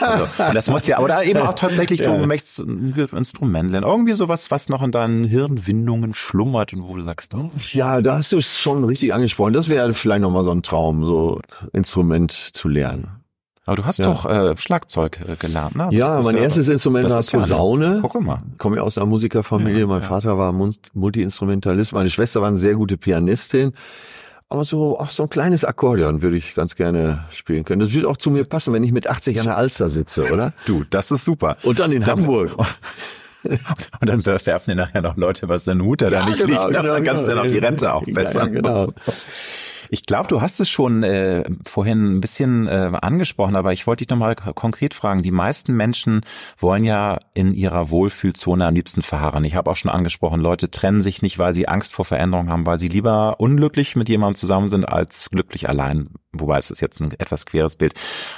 also, 0.00 0.24
und 0.48 0.54
das 0.54 0.70
muss 0.70 0.86
ja, 0.86 0.98
oder 0.98 1.24
eben 1.24 1.40
auch 1.40 1.54
tatsächlich, 1.54 2.00
du 2.00 2.16
möchtest 2.16 2.60
ein 2.60 2.94
Instrument 3.12 3.70
lernen, 3.70 3.86
irgendwie 3.86 4.14
sowas, 4.14 4.50
was 4.50 4.70
noch 4.70 4.80
in 4.82 4.92
deinen 4.92 5.24
Hirnwindungen 5.24 6.14
schlummert 6.14 6.72
und 6.72 6.84
wo 6.84 6.96
du 6.96 7.02
sagst, 7.02 7.34
oh, 7.34 7.50
Ja, 7.72 8.00
da 8.00 8.16
hast 8.16 8.32
du 8.32 8.38
es 8.38 8.58
schon 8.58 8.84
richtig 8.84 9.12
angesprochen. 9.12 9.52
Das 9.52 9.68
wäre 9.68 9.92
vielleicht 9.92 10.22
nochmal 10.22 10.44
so 10.44 10.52
ein 10.52 10.62
Traum, 10.62 11.04
so 11.04 11.42
Instrument 11.74 12.32
zu 12.32 12.66
lernen. 12.66 13.19
Aber 13.66 13.76
du 13.76 13.84
hast 13.84 13.98
Ja. 13.98 14.06
doch 14.06 14.26
äh, 14.26 14.56
Schlagzeug 14.56 15.20
äh, 15.20 15.36
gelernt, 15.36 15.76
ne? 15.76 15.84
Also 15.84 15.98
ja, 15.98 16.20
mein 16.22 16.36
erstes 16.36 16.68
Instrument 16.68 17.08
war 17.10 17.20
ja 17.20 17.30
Posaune. 17.38 17.98
Guck 18.02 18.20
mal. 18.22 18.42
komme 18.58 18.76
ja 18.76 18.82
aus 18.82 18.96
einer 18.98 19.06
Musikerfamilie. 19.06 19.80
Ja, 19.80 19.86
mein 19.86 20.02
ja. 20.02 20.08
Vater 20.08 20.38
war 20.38 20.52
Multi-Instrumentalist. 20.94 21.92
Meine 21.92 22.10
Schwester 22.10 22.40
war 22.40 22.48
eine 22.48 22.58
sehr 22.58 22.74
gute 22.74 22.96
Pianistin. 22.96 23.72
Aber 24.48 24.64
so, 24.64 24.98
auch 24.98 25.10
so 25.12 25.22
ein 25.24 25.28
kleines 25.30 25.64
Akkordeon 25.64 26.22
würde 26.22 26.36
ich 26.36 26.56
ganz 26.56 26.74
gerne 26.74 27.24
spielen 27.30 27.64
können. 27.64 27.80
Das 27.80 27.92
würde 27.92 28.08
auch 28.08 28.16
zu 28.16 28.32
mir 28.32 28.44
passen, 28.44 28.72
wenn 28.72 28.82
ich 28.82 28.90
mit 28.90 29.06
80 29.08 29.38
an 29.38 29.46
der 29.46 29.56
Alster 29.56 29.88
sitze, 29.88 30.32
oder? 30.32 30.52
Du, 30.66 30.82
das 30.90 31.12
ist 31.12 31.24
super. 31.24 31.56
Und 31.62 31.78
dann 31.78 31.92
in 31.92 32.04
Hamburg. 32.06 32.56
Und 33.42 34.06
dann 34.08 34.26
werfen 34.26 34.70
dir 34.70 34.74
nachher 34.76 35.00
noch 35.00 35.16
Leute 35.16 35.48
was 35.48 35.66
in 35.66 35.78
den 35.78 35.86
Hut, 35.86 36.00
der 36.02 36.10
da 36.10 36.26
nicht 36.26 36.40
genau, 36.44 36.66
liegt. 36.66 36.76
genau, 36.76 36.92
dann 36.92 37.04
kannst 37.04 37.26
du 37.26 37.30
ja 37.30 37.34
genau. 37.36 37.44
noch 37.44 37.50
die 37.52 37.58
Rente 37.58 37.84
Ja, 37.86 37.92
aufbessern. 37.94 38.52
genau. 38.52 38.86
Ich 39.92 40.04
glaube, 40.04 40.28
du 40.28 40.40
hast 40.40 40.60
es 40.60 40.70
schon 40.70 41.02
äh, 41.02 41.42
vorhin 41.66 42.16
ein 42.16 42.20
bisschen 42.20 42.68
äh, 42.68 42.92
angesprochen, 43.02 43.56
aber 43.56 43.72
ich 43.72 43.88
wollte 43.88 44.04
dich 44.04 44.10
nochmal 44.10 44.36
konkret 44.36 44.94
fragen. 44.94 45.22
Die 45.22 45.32
meisten 45.32 45.76
Menschen 45.76 46.20
wollen 46.58 46.84
ja 46.84 47.18
in 47.34 47.52
ihrer 47.54 47.90
Wohlfühlzone 47.90 48.64
am 48.66 48.74
liebsten 48.74 49.02
verharren. 49.02 49.44
Ich 49.44 49.56
habe 49.56 49.68
auch 49.68 49.74
schon 49.74 49.90
angesprochen, 49.90 50.40
Leute 50.40 50.70
trennen 50.70 51.02
sich 51.02 51.22
nicht, 51.22 51.40
weil 51.40 51.54
sie 51.54 51.66
Angst 51.66 51.92
vor 51.92 52.04
Veränderung 52.04 52.48
haben, 52.50 52.66
weil 52.66 52.78
sie 52.78 52.86
lieber 52.86 53.40
unglücklich 53.40 53.96
mit 53.96 54.08
jemandem 54.08 54.36
zusammen 54.36 54.70
sind, 54.70 54.88
als 54.88 55.28
glücklich 55.30 55.68
allein. 55.68 56.08
Wobei 56.32 56.58
es 56.58 56.70
ist 56.70 56.80
jetzt 56.80 57.00
ein 57.00 57.10
etwas 57.18 57.44
queres 57.44 57.74
Bild. 57.74 57.94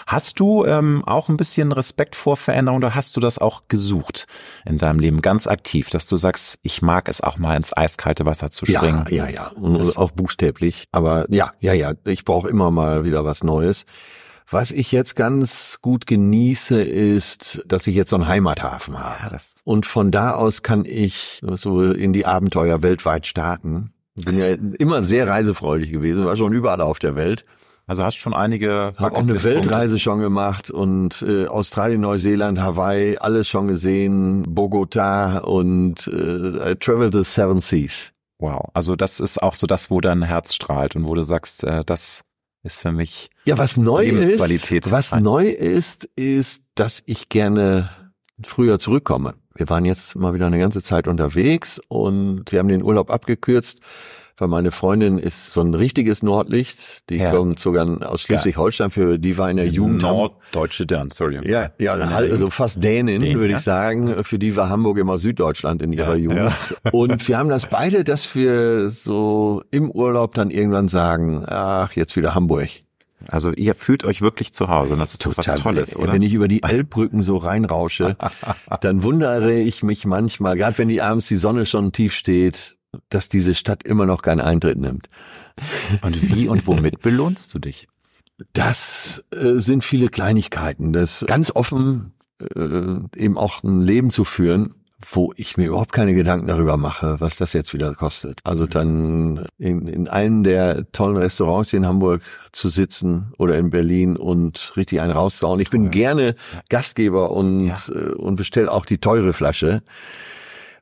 Hast 0.06 0.40
du 0.40 0.64
ähm, 0.64 1.04
auch 1.04 1.28
ein 1.28 1.36
bisschen 1.36 1.72
Respekt 1.72 2.16
vor 2.16 2.36
Veränderung 2.38 2.78
oder 2.78 2.94
hast 2.94 3.14
du 3.16 3.20
das 3.20 3.38
auch 3.38 3.62
gesucht 3.68 4.26
in 4.64 4.78
deinem 4.78 4.98
Leben 4.98 5.20
ganz 5.20 5.46
aktiv, 5.46 5.90
dass 5.90 6.06
du 6.06 6.16
sagst, 6.16 6.58
ich 6.62 6.80
mag 6.80 7.08
es 7.10 7.20
auch 7.20 7.36
mal 7.36 7.54
ins 7.56 7.76
eiskalte 7.76 8.24
Wasser 8.24 8.50
zu 8.50 8.64
springen? 8.64 9.04
Ja, 9.10 9.26
ja, 9.26 9.28
ja. 9.28 9.48
Und 9.48 9.98
auch 9.98 10.10
buchstäblich. 10.10 10.86
Aber 10.90 11.26
ja, 11.28 11.52
ja, 11.60 11.74
ja. 11.74 11.92
Ich 12.06 12.24
brauche 12.24 12.48
immer 12.48 12.70
mal 12.70 13.04
wieder 13.04 13.26
was 13.26 13.44
Neues. 13.44 13.84
Was 14.50 14.70
ich 14.70 14.90
jetzt 14.90 15.14
ganz 15.14 15.78
gut 15.82 16.06
genieße, 16.06 16.80
ist, 16.82 17.62
dass 17.66 17.86
ich 17.86 17.94
jetzt 17.94 18.10
so 18.10 18.16
einen 18.16 18.26
Heimathafen 18.26 18.98
habe. 18.98 19.16
Ja, 19.24 19.28
das- 19.30 19.54
Und 19.64 19.84
von 19.86 20.10
da 20.10 20.32
aus 20.32 20.62
kann 20.62 20.84
ich 20.86 21.40
so 21.56 21.82
in 21.92 22.12
die 22.14 22.24
Abenteuer 22.26 22.82
weltweit 22.82 23.26
starten. 23.26 23.92
Bin 24.14 24.38
ja 24.38 24.48
immer 24.78 25.02
sehr 25.02 25.26
reisefreudig 25.28 25.90
gewesen, 25.92 26.24
war 26.24 26.36
schon 26.36 26.52
überall 26.52 26.80
auf 26.80 26.98
der 26.98 27.14
Welt. 27.16 27.44
Also 27.92 28.04
hast 28.04 28.16
schon 28.16 28.32
einige 28.32 28.92
Habe 28.96 29.16
auch 29.16 29.20
eine. 29.20 29.44
Weltreise 29.44 29.98
schon 29.98 30.20
gemacht 30.20 30.70
und 30.70 31.20
äh, 31.28 31.44
Australien, 31.44 32.00
Neuseeland, 32.00 32.58
Hawaii, 32.58 33.18
alles 33.18 33.48
schon 33.48 33.68
gesehen, 33.68 34.44
Bogota 34.48 35.40
und 35.40 36.06
äh, 36.06 36.72
I 36.72 36.74
traveled 36.76 37.12
the 37.12 37.22
seven 37.22 37.60
seas. 37.60 38.12
Wow. 38.38 38.70
Also 38.72 38.96
das 38.96 39.20
ist 39.20 39.42
auch 39.42 39.54
so 39.54 39.66
das, 39.66 39.90
wo 39.90 40.00
dein 40.00 40.22
Herz 40.22 40.54
strahlt 40.54 40.96
und 40.96 41.04
wo 41.04 41.14
du 41.14 41.22
sagst, 41.22 41.64
äh, 41.64 41.84
das 41.84 42.22
ist 42.62 42.78
für 42.78 42.92
mich. 42.92 43.28
Ja, 43.44 43.58
was 43.58 43.76
neu 43.76 44.06
Lebensqualität. 44.06 44.86
ist, 44.86 44.90
was 44.90 45.12
neu 45.12 45.48
ist, 45.48 46.04
ist, 46.16 46.62
dass 46.74 47.02
ich 47.04 47.28
gerne 47.28 47.90
früher 48.42 48.78
zurückkomme. 48.78 49.34
Wir 49.54 49.68
waren 49.68 49.84
jetzt 49.84 50.16
mal 50.16 50.32
wieder 50.32 50.46
eine 50.46 50.58
ganze 50.58 50.82
Zeit 50.82 51.06
unterwegs 51.08 51.78
und 51.88 52.50
wir 52.52 52.58
haben 52.58 52.68
den 52.68 52.84
Urlaub 52.84 53.10
abgekürzt, 53.10 53.80
weil 54.38 54.48
meine 54.48 54.70
Freundin 54.70 55.18
ist 55.18 55.52
so 55.52 55.60
ein 55.60 55.74
richtiges 55.74 56.22
Nordlicht. 56.22 57.08
Die 57.10 57.16
Ja. 57.16 57.30
kommt 57.32 57.58
sogar 57.58 58.10
aus 58.10 58.22
Schleswig-Holstein, 58.22 58.90
für 58.90 59.18
die 59.18 59.38
war 59.38 59.50
in 59.50 59.56
der 59.56 59.68
Jugend. 59.68 60.02
Norddeutsche 60.02 60.86
Dern, 60.86 61.10
sorry. 61.10 61.40
Ja, 61.48 61.68
ja, 61.78 61.92
also 61.94 62.50
fast 62.50 62.82
Dänin, 62.82 63.20
Dänen, 63.20 63.38
würde 63.38 63.52
ja. 63.52 63.56
ich 63.58 63.62
sagen. 63.62 64.24
Für 64.24 64.38
die 64.38 64.56
war 64.56 64.68
Hamburg 64.68 64.98
immer 64.98 65.18
Süddeutschland 65.18 65.82
in 65.82 65.92
ihrer 65.92 66.16
Ja, 66.16 66.24
Jugend. 66.24 66.52
Und 66.92 67.26
wir 67.28 67.38
haben 67.38 67.48
das 67.48 67.66
beide, 67.66 68.04
dass 68.04 68.34
wir 68.34 68.90
so 68.90 69.62
im 69.70 69.90
Urlaub 69.90 70.34
dann 70.34 70.50
irgendwann 70.50 70.88
sagen, 70.88 71.44
ach, 71.46 71.92
jetzt 71.92 72.16
wieder 72.16 72.34
Hamburg. 72.34 72.68
Also 73.28 73.52
ihr 73.52 73.74
fühlt 73.74 74.04
euch 74.04 74.20
wirklich 74.20 74.52
zu 74.52 74.68
Hause 74.68 74.94
und 74.94 74.98
das 74.98 75.12
ist 75.12 75.24
doch 75.24 75.36
was 75.36 75.46
Tolles, 75.46 75.94
oder? 75.96 76.12
Wenn 76.12 76.22
ich 76.22 76.34
über 76.34 76.48
die 76.48 76.62
Elbbrücken 76.64 77.22
so 77.22 77.36
reinrausche, 77.36 78.16
dann 78.80 79.02
wundere 79.04 79.52
ich 79.52 79.82
mich 79.82 80.04
manchmal, 80.06 80.56
gerade 80.56 80.76
wenn 80.78 80.88
die 80.88 81.02
abends 81.02 81.28
die 81.28 81.36
Sonne 81.36 81.64
schon 81.66 81.92
tief 81.92 82.14
steht, 82.14 82.76
dass 83.08 83.28
diese 83.28 83.54
Stadt 83.54 83.82
immer 83.86 84.06
noch 84.06 84.22
keinen 84.22 84.40
Eintritt 84.40 84.78
nimmt. 84.78 85.08
Und 86.02 86.34
wie 86.34 86.48
und 86.48 86.66
womit 86.66 87.00
belohnst 87.00 87.52
du 87.54 87.58
dich? 87.58 87.86
Das 88.54 89.22
äh, 89.30 89.58
sind 89.58 89.84
viele 89.84 90.08
Kleinigkeiten. 90.08 90.92
Das 90.92 91.24
ganz 91.26 91.50
offen 91.54 92.12
äh, 92.40 92.98
eben 93.16 93.38
auch 93.38 93.62
ein 93.62 93.82
Leben 93.82 94.10
zu 94.10 94.24
führen, 94.24 94.74
wo 95.10 95.32
ich 95.36 95.56
mir 95.56 95.66
überhaupt 95.68 95.92
keine 95.92 96.14
Gedanken 96.14 96.46
darüber 96.46 96.76
mache, 96.76 97.16
was 97.20 97.36
das 97.36 97.52
jetzt 97.52 97.74
wieder 97.74 97.92
kostet. 97.94 98.40
Also 98.44 98.66
dann 98.66 99.46
in, 99.58 99.88
in 99.88 100.08
einem 100.08 100.44
der 100.44 100.90
tollen 100.92 101.16
Restaurants 101.16 101.70
hier 101.70 101.78
in 101.78 101.86
Hamburg 101.86 102.22
zu 102.52 102.68
sitzen 102.68 103.32
oder 103.38 103.58
in 103.58 103.70
Berlin 103.70 104.16
und 104.16 104.72
richtig 104.76 105.00
einen 105.00 105.12
rauszuhauen. 105.12 105.60
Ich 105.60 105.70
bin 105.70 105.90
gerne 105.90 106.36
Gastgeber 106.68 107.32
und, 107.32 107.66
Ja. 107.66 107.76
äh, 107.88 108.12
und 108.14 108.36
bestelle 108.36 108.70
auch 108.70 108.84
die 108.86 108.98
teure 108.98 109.32
Flasche. 109.32 109.82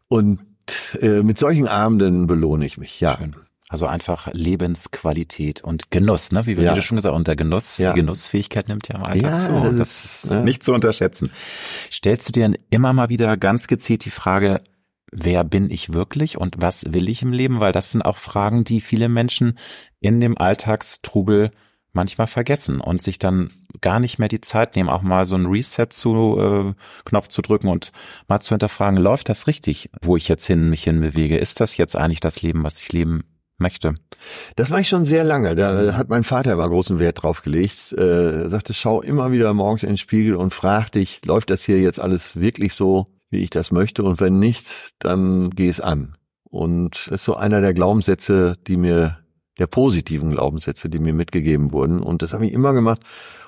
Und 0.09 0.41
äh, 1.01 1.23
mit 1.23 1.39
solchen 1.39 1.69
Abenden 1.69 2.27
belohne 2.27 2.67
ich 2.67 2.79
mich, 2.79 3.01
ja. 3.01 3.17
Schön. 3.19 3.37
Also 3.69 3.87
einfach 3.87 4.29
Lebensqualität 4.33 5.63
und 5.63 5.91
Genuss, 5.93 6.33
ne? 6.33 6.45
Wie 6.47 6.57
wir 6.57 6.65
Ja. 6.65 6.81
schon 6.83 6.97
gesagt, 6.97 7.15
und 7.15 7.29
der 7.29 7.37
Genuss, 7.37 7.79
Ja. 7.79 7.93
die 7.93 8.01
Genussfähigkeit 8.01 8.67
nimmt 8.69 8.89
ja 8.89 8.97
im 8.97 9.05
Alltag 9.05 9.31
Ja, 9.33 9.39
zu. 9.39 9.53
das 9.53 9.77
Das 9.77 10.05
ist, 10.05 10.25
ist 10.25 10.31
ja. 10.33 10.43
nicht 10.43 10.65
zu 10.65 10.73
unterschätzen. 10.73 11.31
Stellst 11.93 12.29
du 12.29 12.33
dir 12.33 12.53
immer 12.71 12.93
mal 12.93 13.09
wieder 13.11 13.37
ganz 13.37 13.69
gezielt 13.69 14.05
die 14.05 14.11
Frage, 14.11 14.61
wer 15.13 15.45
bin 15.45 15.71
ich 15.71 15.93
wirklich 15.93 16.37
und 16.37 16.57
was 16.59 16.93
will 16.93 17.09
ich 17.09 17.23
im 17.23 17.33
Leben? 17.33 17.61
Weil 17.61 17.73
das 17.73 17.93
sind 17.93 18.03
auch 18.03 18.17
Fragen, 18.17 18.65
die 18.65 18.81
viele 18.81 19.09
Menschen 19.09 19.57
in 20.01 20.19
dem 20.21 20.37
Alltagstrubel 20.37 21.51
manchmal 21.93 22.27
vergessen 22.27 22.81
und 22.81 23.03
sich 23.03 23.19
dann 23.19 23.51
gar 23.81 24.01
nicht 24.01 24.19
mehr 24.19 24.29
die 24.29 24.41
Zeit 24.41 24.77
nehmen, 24.77 24.89
auch 24.89 25.03
mal 25.03 25.27
so 25.27 25.37
einen 25.37 25.47
Reset 25.47 25.87
zu 25.91 26.39
äh, 26.39 26.75
Knopf 27.05 27.29
zu 27.29 27.43
drücken 27.43 27.69
und 27.69 27.93
mal 28.29 28.41
zu 28.41 28.51
hinterfragen, 28.51 28.99
läuft 28.99 29.29
das 29.29 29.47
richtig, 29.47 29.89
wo 30.03 30.17
ich 30.17 30.29
jetzt 30.29 30.47
hin 30.47 30.71
mich 30.71 30.85
hinbewege? 30.85 31.37
Ist 31.37 31.61
das 31.61 31.77
jetzt 31.77 31.97
eigentlich 31.97 32.21
das 32.21 32.43
Leben, 32.43 32.63
was 32.65 32.79
ich 32.81 32.93
leben 32.93 33.25
möchte? 33.59 33.95
Das 34.57 34.71
war 34.71 34.81
ich 34.81 34.89
schon 34.89 35.05
sehr 35.05 35.25
lange. 35.25 35.55
Da 35.55 35.97
hat 35.97 36.09
mein 36.09 36.25
Vater 36.25 36.53
immer 36.53 36.69
großen 36.69 36.99
Wert 36.99 37.23
drauf 37.23 37.43
gelegt. 37.43 37.93
Äh, 37.93 38.43
Er 38.43 38.49
sagte, 38.49 38.75
schau 38.75 39.03
immer 39.03 39.33
wieder 39.33 39.53
morgens 39.55 39.83
in 39.83 39.91
den 39.91 39.99
Spiegel 39.99 40.35
und 40.35 40.55
frag 40.55 40.91
dich, 40.93 41.25
läuft 41.25 41.51
das 41.51 41.65
hier 41.65 41.79
jetzt 41.81 42.01
alles 42.01 42.37
wirklich 42.41 42.75
so, 42.75 43.07
wie 43.31 43.39
ich 43.39 43.51
das 43.51 43.71
möchte? 43.71 44.03
Und 44.03 44.21
wenn 44.21 44.39
nicht, 44.39 44.67
dann 44.99 45.51
geh 45.51 45.69
es 45.69 45.81
an. 45.81 46.17
Und 46.45 47.07
das 47.07 47.21
ist 47.21 47.25
so 47.25 47.35
einer 47.35 47.61
der 47.61 47.75
Glaubenssätze, 47.75 48.57
die 48.67 48.77
mir, 48.77 49.20
der 49.61 49.67
positiven 49.67 50.33
Glaubenssätze, 50.33 50.89
die 50.89 50.99
mir 50.99 51.13
mitgegeben 51.13 51.73
wurden. 51.73 52.01
Und 52.01 52.23
das 52.23 52.33
habe 52.33 52.47
ich 52.47 52.53
immer 52.53 52.73
gemacht. 52.73 53.03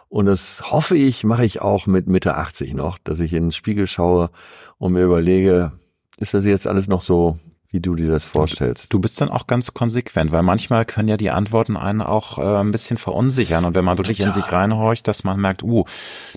Und 0.09 0.26
das 0.26 0.70
hoffe 0.70 0.94
ich, 0.94 1.24
mache 1.24 1.47
ich 1.47 1.62
auch 1.62 1.86
mit 1.86 2.06
Mitte 2.06 2.36
80 2.36 2.74
noch, 2.74 2.98
dass 2.98 3.18
ich 3.18 3.32
in 3.32 3.44
den 3.44 3.52
Spiegel 3.52 3.86
schaue 3.86 4.30
und 4.76 4.93
mir 4.93 5.05
überlege, 5.05 5.72
ist 6.18 6.34
das 6.34 6.44
jetzt 6.44 6.66
alles 6.66 6.86
noch 6.86 7.01
so, 7.01 7.39
wie 7.70 7.80
du 7.80 7.94
dir 7.94 8.10
das 8.10 8.26
vorstellst? 8.26 8.93
Du 8.93 9.01
bist 9.01 9.18
dann 9.22 9.30
auch 9.30 9.47
ganz 9.47 9.72
konsequent, 9.72 10.30
weil 10.30 10.43
manchmal 10.43 10.84
können 10.84 11.09
ja 11.09 11.16
die 11.16 11.30
Antworten 11.30 11.78
einen 11.78 12.02
auch 12.02 12.39
äh, 12.39 12.43
ein 12.43 12.72
bisschen 12.72 12.98
verunsichern 12.98 13.64
und 13.64 13.74
wenn 13.74 13.86
man 13.86 13.97
wirklich 13.97 14.20
in 14.20 14.26
Total. 14.26 14.43
sich 14.43 14.52
reinhorcht, 14.52 15.09
dass 15.09 15.24
man 15.24 15.40
merkt, 15.40 15.62
uh, 15.62 15.86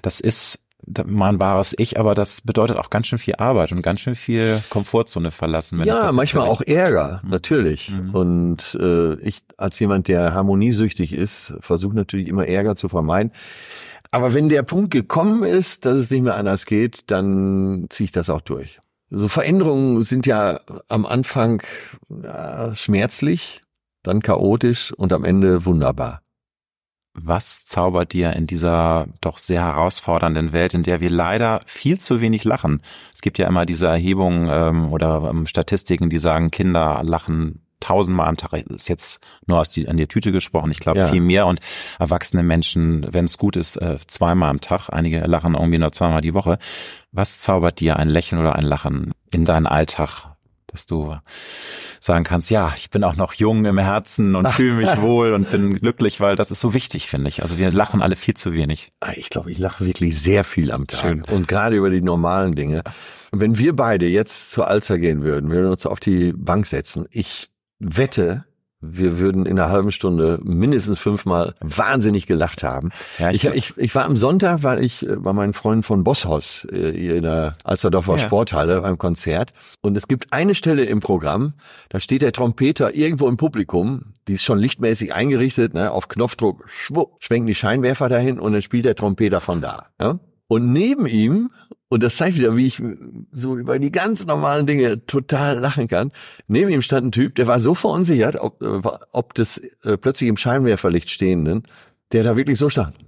das 0.01 0.21
ist 0.21 0.59
mein 1.05 1.39
wahres 1.39 1.75
Ich, 1.77 1.99
aber 1.99 2.15
das 2.15 2.41
bedeutet 2.41 2.77
auch 2.77 2.89
ganz 2.89 3.07
schön 3.07 3.19
viel 3.19 3.35
Arbeit 3.35 3.71
und 3.71 3.81
ganz 3.81 3.99
schön 3.99 4.15
viel 4.15 4.61
Komfortzone 4.69 5.31
verlassen. 5.31 5.83
ja, 5.83 6.11
manchmal 6.11 6.47
auch 6.47 6.61
Ärger, 6.61 7.21
mhm. 7.23 7.29
natürlich. 7.29 7.91
Mhm. 7.91 8.09
Und 8.15 8.77
äh, 8.79 9.15
ich 9.21 9.41
als 9.57 9.79
jemand, 9.79 10.07
der 10.07 10.33
harmoniesüchtig 10.33 11.13
ist, 11.13 11.55
versuche 11.59 11.95
natürlich 11.95 12.27
immer 12.27 12.47
Ärger 12.47 12.75
zu 12.75 12.89
vermeiden. 12.89 13.31
Aber 14.11 14.33
wenn 14.33 14.49
der 14.49 14.63
Punkt 14.63 14.91
gekommen 14.91 15.43
ist, 15.43 15.85
dass 15.85 15.95
es 15.95 16.11
nicht 16.11 16.21
mehr 16.21 16.35
anders 16.35 16.65
geht, 16.65 17.11
dann 17.11 17.87
ziehe 17.89 18.05
ich 18.05 18.11
das 18.11 18.29
auch 18.29 18.41
durch. 18.41 18.79
So 19.09 19.27
Veränderungen 19.27 20.03
sind 20.03 20.25
ja 20.25 20.59
am 20.87 21.05
Anfang 21.05 21.63
ja, 22.09 22.73
schmerzlich, 22.75 23.61
dann 24.03 24.21
chaotisch 24.21 24.93
und 24.93 25.13
am 25.13 25.23
Ende 25.23 25.65
wunderbar. 25.65 26.21
Was 27.17 27.65
zaubert 27.65 28.11
dir 28.11 28.33
in 28.33 28.45
dieser 28.45 29.07
doch 29.21 29.37
sehr 29.37 29.63
herausfordernden 29.63 30.51
Welt, 30.51 30.73
in 30.73 30.83
der 30.83 30.99
wir 30.99 31.09
leider 31.09 31.61
viel 31.65 31.97
zu 31.97 32.19
wenig 32.19 32.43
lachen? 32.43 32.81
Es 33.13 33.21
gibt 33.21 33.37
ja 33.37 33.47
immer 33.47 33.65
diese 33.65 33.87
Erhebungen 33.87 34.49
ähm, 34.51 34.91
oder 34.91 35.29
ähm, 35.29 35.45
Statistiken, 35.45 36.09
die 36.09 36.17
sagen, 36.17 36.51
Kinder 36.51 37.01
lachen 37.05 37.61
tausendmal 37.79 38.27
am 38.27 38.35
Tag. 38.35 38.51
Ist 38.53 38.89
jetzt 38.89 39.21
nur 39.47 39.59
aus 39.59 39.69
die, 39.69 39.87
an 39.87 39.95
die 39.95 40.07
Tüte 40.07 40.33
gesprochen. 40.33 40.71
Ich 40.71 40.79
glaube 40.79 40.99
ja. 40.99 41.07
viel 41.07 41.21
mehr 41.21 41.45
und 41.45 41.61
erwachsene 41.99 42.43
Menschen, 42.43 43.07
wenn 43.13 43.25
es 43.25 43.37
gut 43.37 43.55
ist, 43.55 43.77
äh, 43.77 43.97
zweimal 44.07 44.49
am 44.49 44.59
Tag. 44.59 44.89
Einige 44.89 45.19
lachen 45.19 45.53
irgendwie 45.53 45.77
nur 45.77 45.93
zweimal 45.93 46.21
die 46.21 46.33
Woche. 46.33 46.57
Was 47.13 47.39
zaubert 47.39 47.79
dir 47.79 47.97
ein 47.97 48.09
Lächeln 48.09 48.41
oder 48.41 48.55
ein 48.55 48.65
Lachen 48.65 49.13
in 49.31 49.45
deinen 49.45 49.67
Alltag 49.67 50.34
dass 50.75 50.85
du 50.85 51.17
sagen 51.99 52.23
kannst, 52.23 52.49
ja, 52.51 52.73
ich 52.75 52.89
bin 52.89 53.03
auch 53.03 53.15
noch 53.15 53.33
jung 53.33 53.65
im 53.65 53.77
Herzen 53.77 54.35
und 54.35 54.47
fühle 54.49 54.75
mich 54.85 55.01
wohl 55.01 55.33
und 55.33 55.49
bin 55.49 55.75
glücklich, 55.79 56.19
weil 56.19 56.35
das 56.35 56.51
ist 56.51 56.59
so 56.59 56.73
wichtig, 56.73 57.07
finde 57.07 57.29
ich. 57.29 57.41
Also 57.41 57.57
wir 57.57 57.71
lachen 57.71 58.01
alle 58.01 58.15
viel 58.15 58.35
zu 58.35 58.53
wenig. 58.53 58.89
Ah, 58.99 59.13
ich 59.15 59.29
glaube, 59.29 59.51
ich 59.51 59.57
lache 59.57 59.85
wirklich 59.85 60.19
sehr 60.19 60.43
viel 60.43 60.71
am 60.71 60.87
Tag 60.87 61.01
Schön. 61.01 61.23
und 61.23 61.47
gerade 61.47 61.77
über 61.77 61.89
die 61.89 62.01
normalen 62.01 62.55
Dinge. 62.55 62.83
Und 63.31 63.39
wenn 63.39 63.57
wir 63.57 63.75
beide 63.75 64.05
jetzt 64.05 64.51
zur 64.51 64.67
Alzer 64.67 64.99
gehen 64.99 65.23
würden, 65.23 65.49
wir 65.49 65.57
würden 65.57 65.71
uns 65.71 65.85
auf 65.85 65.99
die 65.99 66.33
Bank 66.33 66.67
setzen, 66.67 67.07
ich 67.11 67.49
wette, 67.79 68.45
wir 68.91 69.19
würden 69.19 69.45
in 69.45 69.59
einer 69.59 69.71
halben 69.71 69.91
Stunde 69.91 70.39
mindestens 70.43 70.99
fünfmal 70.99 71.53
wahnsinnig 71.61 72.27
gelacht 72.27 72.63
haben. 72.63 72.91
Ja, 73.19 73.31
ich, 73.31 73.45
ich, 73.45 73.77
ich, 73.77 73.95
war 73.95 74.05
am 74.05 74.17
Sonntag, 74.17 74.63
weil 74.63 74.83
ich 74.83 75.05
bei 75.17 75.33
meinen 75.33 75.53
Freunden 75.53 75.83
von 75.83 76.03
Bosshaus 76.03 76.67
äh, 76.71 76.91
hier 76.91 77.15
in 77.15 77.23
der 77.23 77.53
Alsterdorfer 77.63 78.13
ja. 78.13 78.19
Sporthalle 78.19 78.81
beim 78.81 78.97
Konzert. 78.97 79.53
Und 79.81 79.95
es 79.95 80.07
gibt 80.07 80.31
eine 80.31 80.55
Stelle 80.55 80.85
im 80.85 80.99
Programm, 80.99 81.53
da 81.89 81.99
steht 81.99 82.21
der 82.21 82.31
Trompeter 82.31 82.95
irgendwo 82.95 83.27
im 83.27 83.37
Publikum, 83.37 84.13
die 84.27 84.33
ist 84.33 84.43
schon 84.43 84.57
lichtmäßig 84.57 85.13
eingerichtet, 85.13 85.73
ne, 85.73 85.91
auf 85.91 86.07
Knopfdruck, 86.07 86.65
schwupp, 86.67 87.17
schwenken 87.19 87.47
die 87.47 87.55
Scheinwerfer 87.55 88.09
dahin 88.09 88.39
und 88.39 88.53
dann 88.53 88.61
spielt 88.61 88.85
der 88.85 88.95
Trompeter 88.95 89.41
von 89.41 89.61
da. 89.61 89.87
Ja? 89.99 90.19
Und 90.47 90.71
neben 90.71 91.07
ihm 91.07 91.51
und 91.95 92.03
das 92.03 92.17
zeigt 92.17 92.35
wieder, 92.35 92.57
wie 92.57 92.67
ich 92.67 92.83
so 93.31 93.55
über 93.55 93.79
die 93.79 93.89
ganz 93.89 94.25
normalen 94.25 94.67
Dinge 94.67 95.05
total 95.05 95.59
lachen 95.59 95.87
kann. 95.87 96.11
Neben 96.47 96.69
ihm 96.69 96.81
stand 96.81 97.07
ein 97.07 97.11
Typ, 97.13 97.35
der 97.35 97.47
war 97.47 97.61
so 97.61 97.73
verunsichert, 97.73 98.35
ob, 98.35 98.61
äh, 98.61 98.81
ob 99.13 99.33
des 99.33 99.59
äh, 99.83 99.95
plötzlich 99.95 100.27
im 100.27 100.35
Scheinwerferlicht 100.35 101.09
stehenden, 101.09 101.63
der 102.11 102.23
da 102.23 102.35
wirklich 102.35 102.59
so 102.59 102.67
stand 102.67 103.04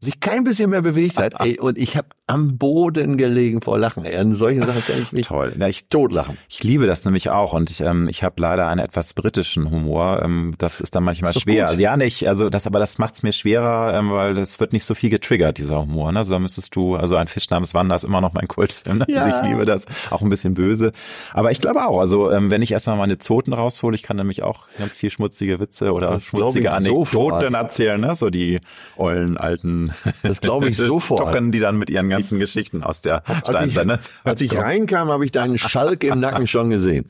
sich 0.00 0.20
kein 0.20 0.44
bisschen 0.44 0.70
mehr 0.70 0.82
bewegt 0.82 1.18
hat. 1.18 1.34
Ey, 1.40 1.58
und 1.58 1.76
ich 1.76 1.96
habe 1.96 2.08
am 2.28 2.56
Boden 2.58 3.16
gelegen 3.16 3.62
vor 3.62 3.78
Lachen. 3.78 4.04
Ey, 4.04 4.16
an 4.16 4.32
solchen 4.32 4.64
Sachen 4.64 4.84
kann 4.84 5.02
ich 5.02 5.12
mich 5.12 5.26
Toll. 5.26 5.54
Ja, 5.58 5.66
ich 5.66 5.88
totlachen. 5.88 6.36
Ich 6.48 6.62
liebe 6.62 6.86
das 6.86 7.04
nämlich 7.04 7.30
auch 7.30 7.52
und 7.52 7.70
ich, 7.70 7.80
ähm, 7.80 8.06
ich 8.06 8.22
habe 8.22 8.34
leider 8.38 8.68
einen 8.68 8.80
etwas 8.80 9.14
britischen 9.14 9.70
Humor. 9.70 10.22
Ähm, 10.22 10.54
das 10.58 10.80
ist 10.80 10.94
dann 10.94 11.02
manchmal 11.02 11.32
ist 11.32 11.42
schwer. 11.42 11.64
Gut. 11.64 11.70
Also 11.70 11.82
ja, 11.82 11.96
nicht. 11.96 12.28
Also 12.28 12.48
das, 12.48 12.66
aber 12.66 12.78
das 12.78 12.98
macht's 12.98 13.22
mir 13.22 13.32
schwerer, 13.32 13.94
ähm, 13.98 14.10
weil 14.12 14.34
das 14.34 14.60
wird 14.60 14.72
nicht 14.72 14.84
so 14.84 14.94
viel 14.94 15.10
getriggert 15.10 15.58
dieser 15.58 15.80
Humor. 15.80 16.12
Ne? 16.12 16.18
Also 16.20 16.32
da 16.32 16.38
müsstest 16.38 16.76
du, 16.76 16.94
also 16.94 17.16
ein 17.16 17.26
Fisch 17.26 17.48
namens 17.50 17.74
Wanda 17.74 17.96
ist 17.96 18.04
immer 18.04 18.20
noch 18.20 18.34
mein 18.34 18.46
Kultfilm. 18.46 18.98
Ne? 18.98 19.06
Ja. 19.08 19.22
Also 19.22 19.36
ich 19.36 19.50
liebe 19.50 19.64
das, 19.64 19.86
auch 20.10 20.22
ein 20.22 20.28
bisschen 20.28 20.54
böse. 20.54 20.92
Aber 21.32 21.50
ich 21.50 21.60
glaube 21.60 21.84
auch. 21.86 21.98
Also 21.98 22.30
ähm, 22.30 22.50
wenn 22.50 22.62
ich 22.62 22.70
erstmal 22.70 22.98
meine 22.98 23.18
Zoten 23.18 23.52
raushole, 23.52 23.96
ich 23.96 24.02
kann 24.02 24.16
nämlich 24.16 24.42
auch 24.42 24.66
ganz 24.78 24.96
viel 24.96 25.10
schmutzige 25.10 25.58
Witze 25.58 25.92
oder 25.92 26.10
das 26.10 26.24
schmutzige 26.24 26.72
Anekdoten 26.72 27.54
erzählen. 27.54 28.00
Ne? 28.00 28.14
So 28.14 28.30
die 28.30 28.60
ollen 28.96 29.38
alten 29.38 29.87
das 30.22 30.40
glaube 30.40 30.68
ich 30.68 30.76
sofort. 30.78 31.20
Tocken, 31.20 31.52
die 31.52 31.60
dann 31.60 31.78
mit 31.78 31.90
ihren 31.90 32.08
ganzen 32.08 32.38
Geschichten 32.38 32.82
aus 32.82 33.00
der 33.02 33.22
Steinzeit. 33.48 33.86
Ne? 33.86 33.98
Als 34.24 34.40
ich 34.40 34.56
reinkam, 34.56 35.08
habe 35.08 35.24
ich 35.24 35.32
deinen 35.32 35.58
Schalk 35.58 36.04
im 36.04 36.20
Nacken 36.20 36.46
schon 36.46 36.70
gesehen. 36.70 37.06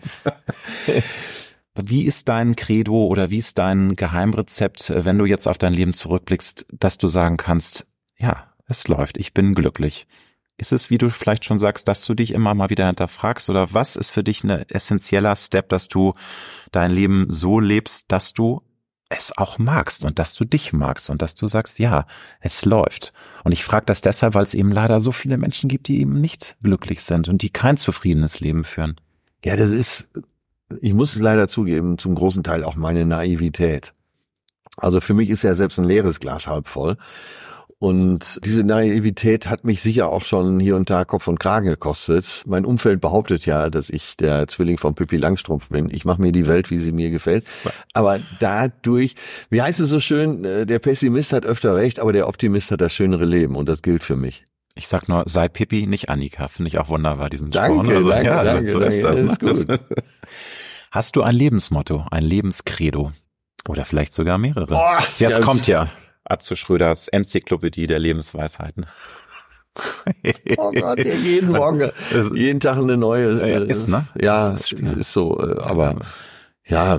Wie 1.75 2.05
ist 2.05 2.29
dein 2.29 2.57
Credo 2.57 3.07
oder 3.07 3.31
wie 3.31 3.39
ist 3.39 3.59
dein 3.59 3.95
Geheimrezept, 3.95 4.93
wenn 4.95 5.19
du 5.19 5.27
jetzt 5.27 5.47
auf 5.47 5.59
dein 5.59 5.73
Leben 5.73 5.93
zurückblickst, 5.93 6.67
dass 6.73 6.99
du 6.99 7.09
sagen 7.09 7.37
kannst, 7.37 7.87
ja, 8.19 8.49
es 8.67 8.89
läuft, 8.89 9.17
ich 9.17 9.33
bin 9.33 9.55
glücklich. 9.55 10.07
Ist 10.57 10.73
es, 10.73 10.91
wie 10.91 10.99
du 10.99 11.09
vielleicht 11.09 11.45
schon 11.45 11.61
sagst, 11.61 11.87
dass 11.87 12.05
du 12.05 12.15
dich 12.15 12.35
immer 12.35 12.53
mal 12.53 12.69
wieder 12.69 12.87
hinterfragst 12.87 13.49
oder 13.49 13.73
was 13.75 13.95
ist 13.95 14.11
für 14.11 14.25
dich 14.25 14.43
ein 14.43 14.51
essentieller 14.51 15.37
Step, 15.37 15.69
dass 15.69 15.87
du 15.87 16.15
dein 16.73 16.91
Leben 16.91 17.27
so 17.29 17.61
lebst, 17.61 18.07
dass 18.09 18.33
du 18.33 18.61
es 19.09 19.37
auch 19.37 19.59
magst 19.59 20.05
und 20.05 20.19
dass 20.19 20.35
du 20.35 20.45
dich 20.45 20.73
magst 20.73 21.09
und 21.11 21.23
dass 21.23 21.35
du 21.35 21.47
sagst, 21.47 21.79
ja, 21.79 22.07
es 22.41 22.65
läuft. 22.65 23.13
Und 23.43 23.53
ich 23.53 23.65
frage 23.65 23.87
das 23.87 24.01
deshalb, 24.01 24.35
weil 24.35 24.43
es 24.43 24.55
eben 24.55 24.71
leider 24.71 25.01
so 25.01 25.13
viele 25.13 25.39
Menschen 25.39 25.69
gibt, 25.69 25.89
die 25.89 26.01
eben 26.01 26.21
nicht 26.21 26.57
glücklich 26.63 27.03
sind 27.03 27.29
und 27.29 27.43
die 27.43 27.51
kein 27.51 27.77
zufriedenes 27.77 28.41
Leben 28.41 28.65
führen. 28.65 29.01
Ja, 29.45 29.57
das 29.57 29.71
ist, 29.71 30.09
ich 30.81 30.93
muss 30.93 31.15
es 31.15 31.23
leider 31.23 31.49
zugeben, 31.49 31.97
zum 31.97 32.15
großen 32.15 32.43
Teil 32.43 32.65
auch 32.65 32.77
meine 32.77 33.07
Naivität. 33.07 33.93
Also 34.77 35.01
für 35.01 35.15
mich 35.15 35.31
ist 35.31 35.43
ja 35.43 35.55
selbst 35.55 35.79
ein 35.79 35.85
leeres 35.87 36.21
Glas 36.21 36.47
halb 36.47 36.69
voll. 36.69 36.97
Und 37.81 38.41
diese 38.45 38.65
Naivität 38.65 39.49
hat 39.49 39.65
mich 39.65 39.83
sicher 39.83 40.09
auch 40.09 40.25
schon 40.25 40.59
hier 40.59 40.75
und 40.75 40.91
da 40.91 41.05
Kopf 41.05 41.29
und 41.29 41.39
Kragen 41.39 41.67
gekostet. 41.67 42.43
Mein 42.45 42.65
Umfeld 42.65 43.01
behauptet 43.01 43.47
ja, 43.47 43.71
dass 43.71 43.89
ich 43.89 44.17
der 44.17 44.49
Zwilling 44.49 44.79
von 44.79 44.97
Pippi 44.97 45.17
Langstrumpf 45.17 45.69
bin. 45.69 45.89
Ich 45.93 46.05
mache 46.05 46.21
mir 46.21 46.33
die 46.33 46.49
Welt, 46.49 46.71
wie 46.71 46.79
sie 46.79 46.91
mir 46.91 47.11
gefällt. 47.11 47.45
Aber 47.93 48.19
dadurch, 48.41 49.15
wie 49.51 49.63
heißt 49.63 49.79
es 49.79 49.91
so 49.91 50.01
schön, 50.01 50.45
äh, 50.45 50.67
der 50.67 50.81
Pessimist 50.81 51.33
hat 51.33 51.47
öfter 51.47 51.77
recht, 51.77 52.01
aber 52.01 52.13
der 52.13 52.27
Optimist 52.27 52.73
hat 52.73 52.81
das 52.81 52.93
schönere 52.93 53.25
Leben. 53.25 53.55
Und 53.55 53.69
das 53.69 53.81
gilt 53.83 54.03
für 54.03 54.17
mich. 54.17 54.45
Ich 54.75 54.89
sag 54.89 55.09
nur, 55.09 55.23
sei 55.27 55.49
Pippi, 55.49 55.87
nicht 55.87 56.09
Annika. 56.09 56.49
Finde 56.49 56.69
ich 56.69 56.79
auch 56.79 56.89
wunderbar, 56.89 57.31
diesen 57.31 57.51
danke, 57.51 57.85
Spruch. 57.85 57.95
Also, 57.95 58.11
danke, 58.11 58.27
ja, 58.27 58.43
danke, 58.43 58.71
so 58.73 58.81
ist 58.81 59.05
das. 59.05 59.19
ist 59.21 59.41
gut. 59.41 59.67
Hast 60.91 61.15
du 61.15 61.23
ein 61.23 61.35
Lebensmotto, 61.35 62.07
ein 62.11 62.25
Lebenskredo? 62.25 63.13
Oder 63.69 63.85
vielleicht 63.85 64.13
sogar 64.13 64.39
mehrere? 64.39 64.67
Boah, 64.67 64.99
Jetzt 65.19 65.39
ja, 65.39 65.45
kommt 65.45 65.67
ja. 65.69 65.89
Atze 66.29 66.57
Schröders 66.57 67.09
Enzyklopädie 67.09 67.87
der 67.87 67.99
Lebensweisheiten. 67.99 68.87
oh 70.57 70.73
Gott, 70.73 70.99
jeden 70.99 71.53
Morgen, 71.53 71.91
jeden 72.35 72.61
Tag 72.61 72.79
eine 72.79 72.97
neue. 72.97 73.41
Äh, 73.41 73.71
ist, 73.71 73.89
ne? 73.89 74.09
Ja, 74.21 74.53
ist, 74.53 74.73
ist, 74.73 75.13
so, 75.13 75.39
äh, 75.41 75.61
aber 75.61 75.97
ja, 76.67 76.99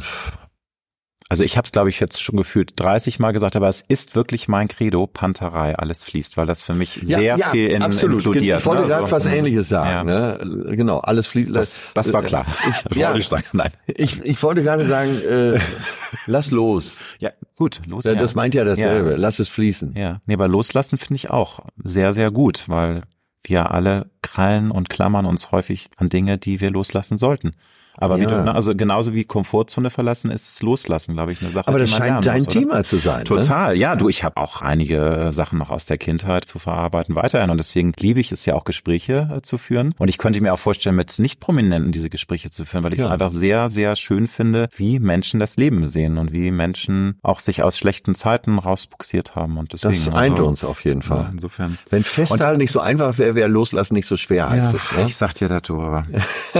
also 1.31 1.43
ich 1.43 1.57
habe 1.57 1.65
es, 1.65 1.71
glaube 1.71 1.89
ich, 1.89 1.99
jetzt 1.99 2.23
schon 2.23 2.37
gefühlt 2.37 2.73
30 2.75 3.19
Mal 3.19 3.33
gesagt, 3.33 3.55
aber 3.55 3.67
es 3.69 3.81
ist 3.81 4.15
wirklich 4.15 4.47
mein 4.47 4.67
Credo, 4.67 5.05
Panterei, 5.05 5.75
alles 5.75 6.03
fließt, 6.03 6.37
weil 6.37 6.47
das 6.47 6.63
für 6.63 6.73
mich 6.73 6.99
sehr 7.03 7.21
ja, 7.21 7.37
ja, 7.37 7.49
viel 7.49 7.67
in, 7.67 7.83
absolut. 7.83 8.25
inkludiert. 8.25 8.61
Ich 8.61 8.65
wollte 8.65 8.81
ne? 8.81 8.87
gerade 8.87 9.03
also, 9.03 9.15
was 9.15 9.25
Ähnliches 9.27 9.69
sagen. 9.69 10.09
Ja. 10.09 10.37
Ne? 10.43 10.75
Genau, 10.75 10.97
alles 10.97 11.27
fließt. 11.27 11.53
Das, 11.53 11.77
das 11.93 12.11
war 12.13 12.23
klar. 12.23 12.47
Ich, 12.67 12.97
ja, 12.97 13.09
wollte 13.09 13.19
ich 13.19 13.27
sagen. 13.27 13.45
Nein. 13.53 13.71
Ich, 13.85 14.19
ich 14.21 14.41
wollte 14.41 14.63
gerade 14.63 14.87
sagen, 14.87 15.21
äh, 15.21 15.59
lass 16.25 16.49
los. 16.49 16.97
Ja, 17.19 17.29
gut, 17.55 17.79
los. 17.85 18.05
Ja, 18.05 18.15
das 18.15 18.33
meint 18.33 18.55
ja 18.55 18.63
dasselbe. 18.63 19.15
Lass 19.15 19.37
es 19.37 19.49
fließen. 19.49 19.93
Ja, 19.95 20.21
nee, 20.25 20.33
aber 20.33 20.47
loslassen 20.47 20.97
finde 20.97 21.15
ich 21.15 21.29
auch 21.29 21.59
sehr, 21.83 22.13
sehr 22.13 22.31
gut, 22.31 22.63
weil 22.67 23.03
wir 23.43 23.69
alle 23.69 24.09
krallen 24.23 24.71
und 24.71 24.89
klammern 24.89 25.27
uns 25.27 25.51
häufig 25.51 25.89
an 25.97 26.09
Dinge, 26.09 26.39
die 26.39 26.59
wir 26.59 26.71
loslassen 26.71 27.19
sollten. 27.19 27.51
Aber 27.97 28.17
ja. 28.17 28.21
wie 28.21 28.27
du, 28.27 28.43
ne, 28.43 28.55
also 28.55 28.75
genauso 28.75 29.13
wie 29.13 29.25
Komfortzone 29.25 29.89
verlassen 29.89 30.31
ist 30.31 30.61
loslassen, 30.63 31.13
glaube 31.13 31.33
ich, 31.33 31.41
eine 31.41 31.51
Sache. 31.51 31.67
Aber 31.67 31.79
das 31.79 31.89
scheint 31.89 32.25
dein 32.25 32.37
muss, 32.37 32.47
Thema 32.47 32.83
zu 32.83 32.97
sein. 32.97 33.19
Ne? 33.19 33.23
Total, 33.25 33.73
ne? 33.73 33.79
ja. 33.79 33.95
Du, 33.95 34.09
ich 34.09 34.23
habe 34.23 34.37
auch 34.37 34.61
einige 34.61 35.29
Sachen 35.31 35.59
noch 35.59 35.69
aus 35.69 35.85
der 35.85 35.97
Kindheit 35.97 36.45
zu 36.45 36.59
verarbeiten 36.59 37.15
weiterhin 37.15 37.49
und 37.49 37.57
deswegen 37.57 37.93
liebe 37.97 38.19
ich 38.19 38.31
es 38.31 38.45
ja 38.45 38.55
auch 38.55 38.63
Gespräche 38.63 39.29
äh, 39.37 39.41
zu 39.41 39.57
führen. 39.57 39.93
Und 39.97 40.09
ich 40.09 40.17
könnte 40.17 40.41
mir 40.41 40.53
auch 40.53 40.59
vorstellen, 40.59 40.95
mit 40.95 41.17
Nicht-Prominenten 41.19 41.91
diese 41.91 42.09
Gespräche 42.09 42.49
zu 42.49 42.65
führen, 42.65 42.83
weil 42.83 42.93
ich 42.93 42.99
es 42.99 43.05
einfach 43.05 43.31
sehr, 43.31 43.69
sehr 43.69 43.95
schön 43.95 44.27
finde, 44.27 44.67
wie 44.75 44.99
Menschen 44.99 45.39
das 45.39 45.57
Leben 45.57 45.87
sehen 45.87 46.17
und 46.17 46.31
wie 46.31 46.51
Menschen 46.51 47.17
auch 47.21 47.39
sich 47.39 47.63
aus 47.63 47.77
schlechten 47.77 48.15
Zeiten 48.15 48.59
rausbuxiert 48.59 49.35
haben. 49.35 49.57
Und 49.57 49.73
deswegen, 49.73 50.05
das 50.05 50.13
eint 50.13 50.37
also, 50.37 50.47
uns 50.47 50.63
auf 50.63 50.85
jeden 50.85 51.01
Fall. 51.01 51.23
Ja, 51.23 51.29
insofern. 51.31 51.77
Wenn 51.89 52.03
Festhalten 52.03 52.59
nicht 52.59 52.71
so 52.71 52.79
einfach 52.79 53.17
wäre, 53.17 53.35
wäre 53.35 53.49
Loslassen 53.49 53.93
nicht 53.93 54.07
so 54.07 54.17
schwer, 54.17 54.49
heißt 54.49 54.73
ja, 54.73 54.79
es. 54.79 54.97
Ne? 54.97 55.05
Ich 55.07 55.15
sag 55.15 55.33
dir 55.33 55.47
dazu, 55.47 55.79
aber. 55.79 56.05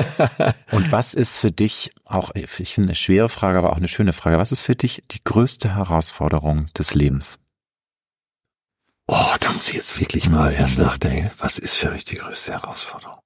und 0.72 0.91
was 0.91 1.14
ist 1.20 1.38
für 1.38 1.52
dich 1.52 1.91
auch, 2.06 2.32
ich 2.34 2.50
finde 2.50 2.88
eine 2.88 2.96
schwere 2.96 3.30
Frage, 3.30 3.60
aber 3.60 3.74
auch 3.74 3.78
eine 3.78 3.90
schöne 3.90 4.14
Frage. 4.14 4.38
Was 4.38 4.54
ist 4.54 4.62
für 4.62 4.76
dich 4.76 5.04
die 5.12 5.24
größte 5.24 5.76
Herausforderung 5.76 6.68
des 6.78 6.96
Lebens? 6.96 7.38
Oh, 9.08 9.36
da 9.40 9.52
muss 9.52 9.68
ich 9.68 9.76
jetzt 9.76 10.00
wirklich 10.00 10.30
mal 10.30 10.54
erst 10.54 10.80
nachdenken. 10.80 11.32
Was 11.38 11.60
ist 11.60 11.76
für 11.76 11.91
mich 11.91 12.06
die 12.06 12.16
größte 12.16 12.54
Herausforderung? 12.54 13.18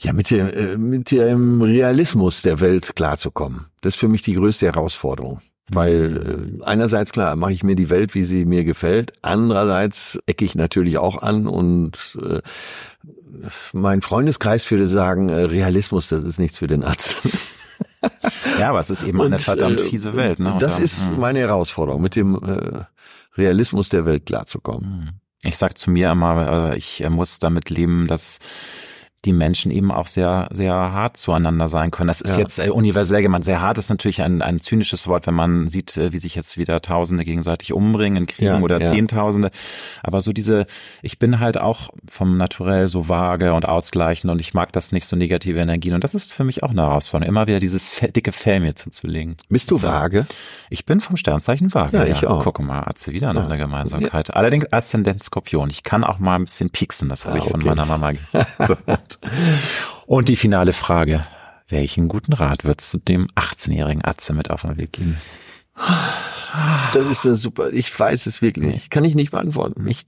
Ja, 0.00 0.12
mit 0.12 0.30
dem, 0.30 0.48
äh, 0.48 0.76
mit 0.78 1.10
dem 1.10 1.60
Realismus 1.60 2.42
der 2.42 2.60
Welt 2.60 2.96
klarzukommen. 2.96 3.66
Das 3.82 3.94
ist 3.94 4.00
für 4.00 4.08
mich 4.08 4.22
die 4.22 4.34
größte 4.34 4.66
Herausforderung. 4.66 5.40
Weil 5.68 6.58
äh, 6.60 6.64
einerseits 6.64 7.12
klar 7.12 7.36
mache 7.36 7.52
ich 7.52 7.62
mir 7.62 7.74
die 7.74 7.88
Welt, 7.88 8.14
wie 8.14 8.24
sie 8.24 8.44
mir 8.44 8.64
gefällt, 8.64 9.14
andererseits 9.22 10.18
ecke 10.26 10.44
ich 10.44 10.54
natürlich 10.54 10.98
auch 10.98 11.22
an 11.22 11.46
und 11.46 12.18
äh, 12.22 12.40
mein 13.72 14.02
Freundeskreis 14.02 14.70
würde 14.70 14.86
sagen, 14.86 15.28
äh, 15.28 15.40
Realismus, 15.42 16.08
das 16.08 16.22
ist 16.22 16.38
nichts 16.38 16.58
für 16.58 16.66
den 16.66 16.84
Arzt. 16.84 17.16
Ja, 18.58 18.70
aber 18.70 18.80
es 18.80 18.90
ist 18.90 19.02
eben 19.02 19.18
und, 19.18 19.26
eine 19.26 19.38
verdammt 19.38 19.80
äh, 19.80 19.84
fiese 19.84 20.14
Welt. 20.14 20.38
Ne? 20.38 20.56
das 20.60 20.74
dann, 20.74 20.84
ist 20.84 21.10
hm. 21.10 21.20
meine 21.20 21.40
Herausforderung, 21.40 22.02
mit 22.02 22.16
dem 22.16 22.34
äh, 22.34 22.84
Realismus 23.36 23.88
der 23.88 24.04
Welt 24.04 24.26
klarzukommen. 24.26 24.84
Hm. 24.84 25.08
Ich 25.42 25.56
sag 25.56 25.78
zu 25.78 25.90
mir 25.90 26.10
immer, 26.10 26.70
äh, 26.72 26.76
ich 26.76 27.02
muss 27.08 27.38
damit 27.38 27.70
leben, 27.70 28.06
dass 28.06 28.38
die 29.24 29.32
Menschen 29.32 29.70
eben 29.70 29.90
auch 29.90 30.06
sehr, 30.06 30.48
sehr 30.52 30.74
hart 30.74 31.16
zueinander 31.16 31.68
sein 31.68 31.90
können. 31.90 32.08
Das 32.08 32.20
ist 32.20 32.36
ja. 32.36 32.42
jetzt 32.42 32.58
äh, 32.58 32.70
universell 32.70 33.22
gemeint. 33.22 33.44
Sehr 33.44 33.60
hart 33.60 33.78
ist 33.78 33.88
natürlich 33.88 34.22
ein, 34.22 34.42
ein 34.42 34.58
zynisches 34.60 35.08
Wort, 35.08 35.26
wenn 35.26 35.34
man 35.34 35.68
sieht, 35.68 35.96
äh, 35.96 36.12
wie 36.12 36.18
sich 36.18 36.34
jetzt 36.34 36.58
wieder 36.58 36.80
Tausende 36.82 37.24
gegenseitig 37.24 37.72
umbringen 37.72 38.18
in 38.18 38.26
Kriegen 38.26 38.46
ja, 38.46 38.60
oder 38.60 38.80
ja. 38.80 38.90
Zehntausende. 38.90 39.50
Aber 40.02 40.20
so 40.20 40.32
diese, 40.32 40.66
ich 41.02 41.18
bin 41.18 41.40
halt 41.40 41.58
auch 41.58 41.90
vom 42.06 42.36
Naturell 42.36 42.88
so 42.88 43.08
vage 43.08 43.54
und 43.54 43.66
ausgleichend 43.66 44.30
und 44.30 44.38
ich 44.38 44.54
mag 44.54 44.72
das 44.72 44.92
nicht, 44.92 45.06
so 45.06 45.16
negative 45.16 45.58
Energien. 45.58 45.94
Und 45.94 46.04
das 46.04 46.14
ist 46.14 46.32
für 46.32 46.44
mich 46.44 46.62
auch 46.62 46.70
eine 46.70 46.82
Herausforderung, 46.82 47.28
immer 47.28 47.46
wieder 47.46 47.60
dieses 47.60 47.90
dicke 48.14 48.32
Fell 48.32 48.60
mir 48.60 48.74
zuzulegen. 48.74 49.36
Bist 49.48 49.70
du 49.70 49.82
vage? 49.82 50.26
Ich 50.70 50.84
bin 50.84 51.00
vom 51.00 51.16
Sternzeichen 51.16 51.72
vage. 51.72 51.96
Ja, 51.96 52.04
ich 52.04 52.26
auch. 52.26 52.44
Guck 52.44 52.60
mal, 52.60 52.82
hat 52.82 52.98
sie 52.98 53.12
wieder 53.12 53.32
noch 53.32 53.44
eine 53.44 53.58
Gemeinsamkeit. 53.58 54.34
Allerdings 54.34 54.72
Aszendent 54.72 55.22
Skorpion. 55.22 55.70
Ich 55.70 55.82
kann 55.82 56.04
auch 56.04 56.18
mal 56.18 56.36
ein 56.36 56.44
bisschen 56.44 56.70
pieksen, 56.70 57.08
das 57.08 57.24
habe 57.24 57.38
ah, 57.38 57.42
ich 57.44 57.50
von 57.50 57.60
meiner 57.60 57.86
Mama. 57.86 58.12
so. 58.66 58.76
Und 60.06 60.28
die 60.28 60.36
finale 60.36 60.72
Frage. 60.72 61.24
Welchen 61.68 62.08
guten 62.08 62.34
Rat 62.34 62.64
würdest 62.64 62.92
du 62.92 62.98
dem 62.98 63.26
18-jährigen 63.36 64.04
Atze 64.04 64.34
mit 64.34 64.50
auf 64.50 64.62
den 64.62 64.76
Weg 64.76 64.92
geben? 64.92 65.16
Das 66.92 67.06
ist 67.06 67.24
eine 67.24 67.34
super, 67.34 67.72
ich 67.72 67.98
weiß 67.98 68.26
es 68.26 68.42
wirklich 68.42 68.66
nicht. 68.66 68.90
Kann 68.90 69.04
ich 69.04 69.14
nicht 69.14 69.32
beantworten. 69.32 69.86
Ich 69.86 70.02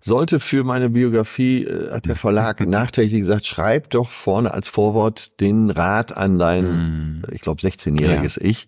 sollte 0.00 0.40
für 0.40 0.64
meine 0.64 0.90
Biografie, 0.90 1.64
äh, 1.64 1.92
hat 1.92 2.06
der 2.06 2.16
Verlag 2.16 2.60
nachträglich 2.66 3.20
gesagt, 3.20 3.46
schreib 3.46 3.90
doch 3.90 4.08
vorne 4.08 4.52
als 4.52 4.68
Vorwort 4.68 5.38
den 5.40 5.70
Rat 5.70 6.16
an 6.16 6.38
dein, 6.38 7.20
mm. 7.20 7.22
ich 7.30 7.42
glaube, 7.42 7.60
16-jähriges 7.60 8.42
ja. 8.42 8.50
Ich. 8.50 8.66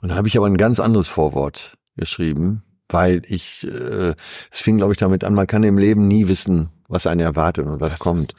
Und 0.00 0.10
da 0.10 0.16
habe 0.16 0.28
ich 0.28 0.36
aber 0.36 0.46
ein 0.46 0.58
ganz 0.58 0.80
anderes 0.80 1.08
Vorwort 1.08 1.78
geschrieben, 1.96 2.62
weil 2.88 3.22
ich, 3.26 3.66
äh, 3.66 4.14
es 4.50 4.60
fing, 4.60 4.76
glaube 4.76 4.92
ich, 4.92 4.98
damit 4.98 5.24
an, 5.24 5.34
man 5.34 5.46
kann 5.46 5.62
im 5.62 5.78
Leben 5.78 6.06
nie 6.06 6.28
wissen, 6.28 6.68
was 6.94 7.06
einen 7.06 7.20
erwartet 7.20 7.66
und 7.66 7.80
was 7.80 7.90
das 7.90 8.00
kommt. 8.00 8.32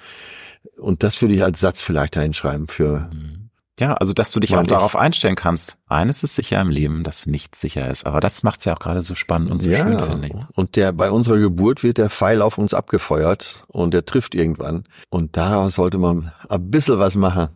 Und 0.77 1.03
das 1.03 1.21
würde 1.21 1.35
ich 1.35 1.43
als 1.43 1.59
Satz 1.59 1.81
vielleicht 1.81 2.17
einschreiben 2.17 2.67
für. 2.67 3.09
Ja, 3.79 3.93
also 3.95 4.13
dass 4.13 4.31
du 4.31 4.39
dich 4.39 4.55
auch 4.55 4.63
darauf 4.63 4.95
einstellen 4.95 5.35
kannst. 5.35 5.77
Eines 5.87 6.23
ist 6.23 6.35
sicher 6.35 6.61
im 6.61 6.69
Leben, 6.69 7.03
dass 7.03 7.25
nichts 7.25 7.59
sicher 7.59 7.89
ist. 7.89 8.05
Aber 8.05 8.21
das 8.21 8.41
macht 8.41 8.59
es 8.59 8.65
ja 8.65 8.73
auch 8.73 8.79
gerade 8.79 9.03
so 9.03 9.15
spannend 9.15 9.51
und 9.51 9.61
so 9.61 9.69
ja, 9.69 9.83
schön, 9.83 9.99
finde 9.99 10.27
ich. 10.29 10.33
Und 10.53 10.77
der 10.77 10.93
bei 10.93 11.11
unserer 11.11 11.37
Geburt 11.37 11.83
wird 11.83 11.97
der 11.97 12.09
Pfeil 12.09 12.41
auf 12.41 12.57
uns 12.57 12.73
abgefeuert 12.73 13.65
und 13.67 13.93
der 13.93 14.05
trifft 14.05 14.33
irgendwann. 14.33 14.85
Und 15.09 15.35
daraus 15.35 15.75
sollte 15.75 15.97
man 15.97 16.31
ein 16.47 16.71
bisschen 16.71 16.99
was 16.99 17.15
machen. 17.15 17.49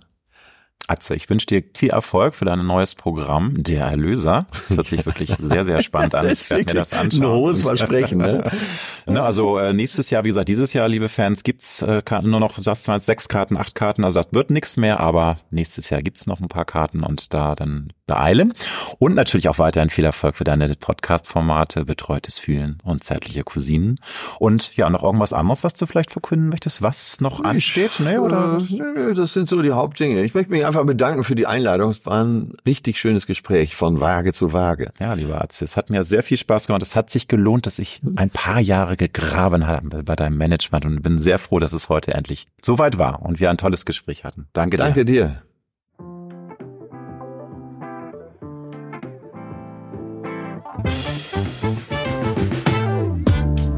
Atze, 0.90 1.16
ich 1.16 1.30
wünsche 1.30 1.46
dir 1.46 1.64
viel 1.78 1.92
Erfolg 1.92 2.34
für 2.34 2.46
dein 2.46 2.66
neues 2.66 2.96
Programm, 2.96 3.62
Der 3.62 3.86
Erlöser. 3.86 4.48
Das 4.52 4.78
hört 4.78 4.88
sich 4.88 5.06
wirklich 5.06 5.36
sehr, 5.40 5.64
sehr 5.64 5.82
spannend 5.82 6.16
an. 6.16 6.26
Ich 6.40 6.50
werde 6.50 6.66
mir 6.66 6.74
das 6.74 6.94
anschauen. 6.94 7.24
Ein 7.24 7.30
hohes 7.30 7.64
Versprechen, 7.64 8.20
ne? 8.20 8.52
ne? 9.06 9.22
Also 9.22 9.58
äh, 9.58 9.74
nächstes 9.74 10.10
Jahr, 10.10 10.24
wie 10.24 10.30
gesagt, 10.30 10.50
dieses 10.50 10.74
Jahr, 10.74 10.88
liebe 10.88 11.10
Fans, 11.10 11.44
gibt's 11.44 11.82
äh, 11.82 12.02
Karten, 12.04 12.30
nur 12.30 12.40
noch, 12.40 12.60
du 12.60 12.70
hast 12.70 12.88
mal 12.88 13.00
sechs 13.00 13.28
Karten, 13.28 13.58
acht 13.58 13.76
Karten, 13.76 14.04
also 14.04 14.20
das 14.20 14.32
wird 14.32 14.50
nichts 14.50 14.78
mehr, 14.78 15.00
aber 15.00 15.40
nächstes 15.52 15.90
Jahr 15.90 16.02
gibt's 16.02 16.26
noch 16.26 16.40
ein 16.40 16.48
paar 16.48 16.66
Karten 16.66 17.04
und 17.04 17.34
da 17.34 17.56
dann 17.56 17.94
beeilen. 18.10 18.54
Und 18.98 19.14
natürlich 19.16 19.48
auch 19.48 19.60
weiterhin 19.60 19.90
viel 19.90 20.04
Erfolg 20.04 20.36
für 20.36 20.44
deine 20.44 20.76
Podcast-Formate, 20.76 21.86
Betreutes 21.86 22.40
Fühlen 22.40 22.80
und 22.84 23.04
Zärtliche 23.04 23.44
Cousinen. 23.44 24.00
Und 24.40 24.76
ja, 24.76 24.90
noch 24.90 25.04
irgendwas 25.04 25.32
anderes, 25.32 25.64
was 25.64 25.76
du 25.76 25.86
vielleicht 25.86 26.12
verkünden 26.12 26.50
möchtest, 26.50 26.82
was 26.82 27.22
noch 27.22 27.44
ansteht? 27.44 27.92
Nee, 28.00 28.18
oder? 28.18 28.58
Äh, 28.58 29.14
das 29.14 29.34
sind 29.34 29.48
so 29.48 29.62
die 29.62 29.72
Hauptdinge. 29.72 30.24
Ich 30.24 30.34
möchte 30.34 30.52
mich 30.52 30.66
einfach 30.66 30.79
bedanken 30.86 31.24
für 31.24 31.36
die 31.36 31.48
Einladung. 31.48 31.92
Es 31.92 32.06
war 32.06 32.24
ein 32.24 32.54
richtig 32.66 33.00
schönes 33.00 33.28
Gespräch 33.28 33.76
von 33.76 34.00
Waage 34.00 34.34
zu 34.34 34.54
Waage. 34.54 34.92
Ja, 35.00 35.14
lieber 35.14 35.42
Arzt, 35.42 35.62
es 35.62 35.78
hat 35.78 35.90
mir 35.90 36.04
sehr 36.04 36.24
viel 36.24 36.38
Spaß 36.38 36.68
gemacht. 36.68 36.82
Es 36.82 36.96
hat 36.96 37.10
sich 37.10 37.28
gelohnt, 37.28 37.66
dass 37.66 37.80
ich 37.80 38.02
ein 38.16 38.30
paar 38.30 38.60
Jahre 38.60 38.98
gegraben 38.98 39.68
habe 39.68 40.04
bei 40.04 40.16
deinem 40.16 40.38
Management 40.38 40.86
und 40.86 41.02
bin 41.02 41.20
sehr 41.20 41.40
froh, 41.40 41.60
dass 41.60 41.74
es 41.74 41.90
heute 41.90 42.14
endlich 42.14 42.48
so 42.62 42.78
weit 42.78 42.98
war 42.98 43.22
und 43.22 43.40
wir 43.40 43.50
ein 43.50 43.58
tolles 43.58 43.86
Gespräch 43.86 44.24
hatten. 44.24 44.48
Danke 44.54 44.78
dir. 44.78 44.84
Danke 44.84 45.06
dir. 45.06 45.42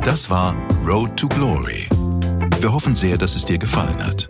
Das 0.04 0.30
war 0.30 0.56
Road 0.86 1.16
to 1.16 1.28
Glory. 1.28 1.88
Wir 2.60 2.74
hoffen 2.74 2.96
sehr, 2.96 3.18
dass 3.18 3.36
es 3.36 3.46
dir 3.46 3.58
gefallen 3.58 4.04
hat. 4.06 4.30